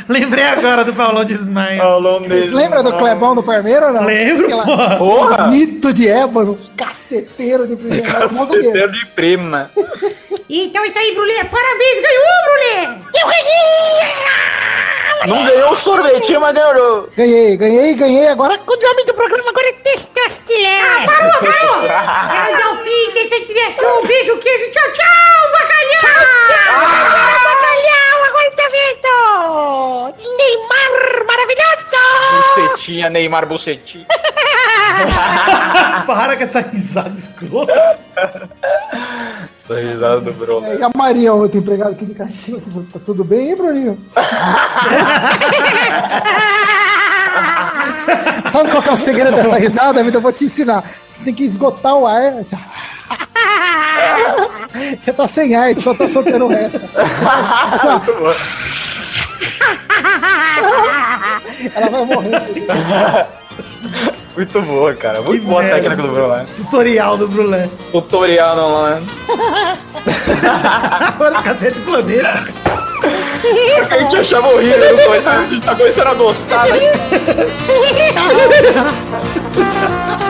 Lembrei 0.07 0.43
agora 0.45 0.83
do 0.83 0.93
Paulão 0.93 1.23
de. 1.23 1.37
Falou 1.77 2.19
mesmo. 2.19 2.55
Lembra 2.55 2.83
do 2.83 2.93
Clebão 2.97 3.33
do 3.35 3.43
Palmeiras 3.43 3.89
ou 3.89 3.93
não? 3.95 4.03
Lembro, 4.05 4.45
Aquela- 4.45 4.97
pô. 4.97 5.05
Porra! 5.05 5.47
Mito 5.47 5.93
de 5.93 6.07
ébano, 6.07 6.57
caceteiro 6.75 7.67
de 7.67 7.75
primeira. 7.75 8.07
Caceteiro 8.07 8.91
de 8.91 9.05
prima. 9.07 9.69
Então 10.53 10.83
é 10.83 10.87
isso 10.89 10.99
aí, 10.99 11.15
Brulé. 11.15 11.45
Parabéns, 11.45 12.01
ganhou, 12.01 12.25
Brulé! 12.43 12.99
Eu 13.21 13.27
ganhei! 13.27 14.01
Não 15.27 15.45
ganhou 15.45 15.71
o 15.71 15.75
sorvetinho, 15.77 16.41
mas 16.41 16.53
ganhou. 16.53 17.07
Ganhei, 17.15 17.55
ganhei, 17.55 17.93
ganhei. 17.93 18.27
Agora 18.27 18.59
O 18.67 18.75
nome 18.75 19.05
do 19.05 19.13
programa 19.13 19.49
agora 19.49 19.69
é 19.69 19.73
Testostilé. 19.73 20.81
Ah, 20.81 21.05
parou, 21.05 21.31
parou! 21.39 21.83
Chegamos 22.27 22.65
ao 22.65 22.83
fim, 22.83 23.11
Testostilé 23.13 23.71
Show. 23.71 24.05
Beijo, 24.05 24.37
queijo, 24.39 24.71
tchau, 24.71 24.91
tchau, 24.91 25.51
bacalhau! 25.53 25.99
Tchau, 26.01 26.65
bacalhau, 27.45 28.23
agora 28.25 28.51
tá 28.51 28.67
vendo? 28.67 29.11
Neymar, 30.37 31.25
maravilhoso! 31.27 31.71
Bucetinha, 32.67 33.09
Neymar 33.09 33.45
Bucetinha. 33.45 34.05
Para 36.05 36.35
com 36.35 36.43
essa 36.43 36.59
risada 36.59 37.17
escrota. 37.17 37.97
Essa 39.63 39.79
risada 39.79 40.21
do 40.21 40.33
Bruno. 40.33 40.65
É, 40.65 40.77
E 40.77 40.83
a 40.83 40.89
Maria, 40.95 41.33
outra 41.33 41.59
empregada 41.59 41.91
aqui 41.91 42.05
de 42.05 42.15
Caxias. 42.15 42.63
Tá 42.91 42.99
tudo 43.05 43.23
bem, 43.23 43.49
hein, 43.49 43.55
Bruninho? 43.55 43.97
Sabe 48.51 48.71
qual 48.71 48.81
que 48.81 48.89
é 48.89 48.91
o 48.91 48.97
segredo 48.97 49.35
dessa 49.35 49.57
risada? 49.57 50.01
Eu 50.01 50.21
vou 50.21 50.33
te 50.33 50.45
ensinar. 50.45 50.83
Você 51.11 51.23
tem 51.23 51.33
que 51.33 51.43
esgotar 51.45 51.95
o 51.95 52.07
ar. 52.07 52.33
assim, 52.39 52.57
Você 55.03 55.13
tá 55.13 55.27
sem 55.27 55.53
ar, 55.55 55.73
você 55.75 55.81
só 55.81 55.93
tá 55.93 56.07
soltando 56.09 56.45
o 56.45 56.47
resto. 56.47 56.79
Assim, 57.71 57.87
ela 61.75 61.89
vai 61.89 62.05
morrer. 62.05 63.27
Muito 64.35 64.61
boa, 64.61 64.93
cara. 64.93 65.21
Muito 65.21 65.41
Que 65.41 65.47
boa 65.47 65.59
a 65.59 65.63
merda. 65.63 65.81
técnica 65.81 66.01
do 66.03 66.13
Brulé. 66.13 66.45
Tutorial 66.55 67.17
do 67.17 67.27
Brulé. 67.27 67.69
Tutorial 67.91 68.57
online. 68.59 69.05
Agora 71.13 71.39
o 71.39 71.43
Cacete 71.43 71.79
do 71.79 71.85
Planeta. 71.85 72.33
A 73.89 73.97
gente 73.97 74.15
achava 74.15 74.47
horrível 74.47 74.95
a 75.25 75.47
gente 75.47 75.65
tá 75.65 75.75
começando 75.75 76.07
a 76.07 76.13
gostar, 76.13 76.67
né? 76.67 76.91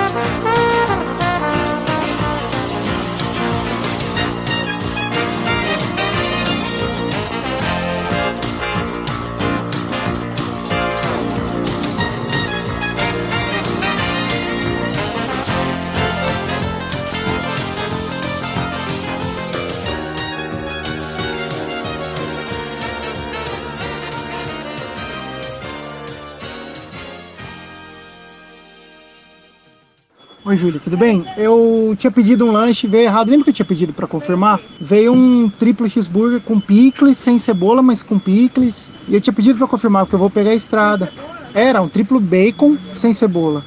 Oi, 30.44 30.58
Júlia, 30.58 30.80
tudo 30.80 30.98
bem? 30.98 31.24
Eu 31.38 31.96
tinha 32.00 32.10
pedido 32.10 32.46
um 32.46 32.52
lanche, 32.52 32.88
veio 32.88 33.04
errado. 33.06 33.30
Lembra 33.30 33.44
que 33.44 33.52
eu 33.52 33.54
tinha 33.54 33.66
pedido 33.66 33.94
pra 33.94 34.08
confirmar? 34.08 34.60
Veio 34.80 35.14
um 35.14 35.48
triplo 35.48 35.88
cheeseburger 35.88 36.42
com 36.42 36.60
picles, 36.60 37.20
sem 37.20 37.38
cebola, 37.38 37.84
mas 37.84 38.02
com 38.02 38.18
picles. 38.18 38.90
E 39.08 39.14
eu 39.14 39.22
tinha 39.22 39.34
pedido 39.34 39.60
pra 39.60 39.68
confirmar, 39.68 40.06
porque 40.06 40.16
eu 40.16 40.20
vou 40.20 40.32
pegar 40.32 40.50
a 40.50 40.56
estrada. 40.56 41.14
Era 41.54 41.80
um 41.80 41.88
triplo 41.88 42.20
bacon 42.20 42.76
sem 42.98 43.14
cebola. 43.14 43.64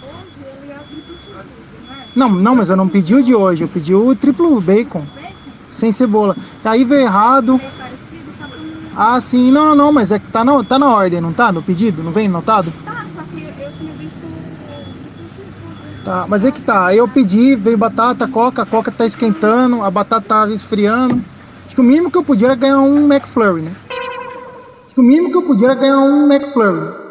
Não, 2.17 2.29
não, 2.29 2.57
mas 2.57 2.69
eu 2.69 2.77
não 2.77 2.89
pedi 2.89 3.15
o 3.15 3.23
de 3.23 3.37
hoje, 3.37 3.63
eu 3.63 3.69
pedi 3.69 3.95
o 3.95 4.15
triplo 4.17 4.61
bacon 4.61 5.07
sem 5.71 5.93
cebola. 5.93 6.37
Aí 6.65 6.85
veio 6.85 7.03
errado. 7.03 7.61
Ah, 8.97 9.21
sim, 9.21 9.53
não, 9.53 9.67
não, 9.67 9.77
não, 9.77 9.93
mas 9.93 10.11
é 10.11 10.19
que 10.19 10.27
tá 10.27 10.45
na, 10.45 10.65
tá 10.65 10.77
na 10.77 10.93
ordem, 10.93 11.21
não 11.21 11.33
tá? 11.33 11.53
No 11.53 11.63
pedido? 11.63 12.03
Não 12.03 12.11
vem 12.11 12.27
notado? 12.27 12.73
Tá, 16.05 16.26
mas 16.28 16.44
é 16.44 16.52
que 16.52 16.60
tá. 16.60 16.86
Aí 16.86 16.98
eu 16.98 17.09
pedi, 17.09 17.56
veio 17.56 17.78
batata, 17.78 18.28
coca, 18.28 18.62
a 18.62 18.66
coca 18.66 18.93
tá 18.93 19.06
esquentando, 19.06 19.82
a 19.82 19.90
batata 19.90 20.26
tava 20.26 20.52
esfriando. 20.52 21.24
Acho 21.64 21.74
que 21.74 21.81
o 21.81 21.85
mínimo 21.85 22.10
que 22.10 22.18
eu 22.18 22.22
podia 22.22 22.48
era 22.48 22.55
ganhar 22.55 22.81
um 22.81 23.10
McFlurry, 23.10 23.62
né? 23.62 23.72
Acho 23.89 24.94
que 24.94 25.01
o 25.01 25.05
mínimo 25.05 25.31
que 25.31 25.36
eu 25.39 25.43
podia 25.43 25.68
era 25.68 25.74
ganhar 25.74 25.98
um 25.98 26.31
McFlurry. 26.31 27.03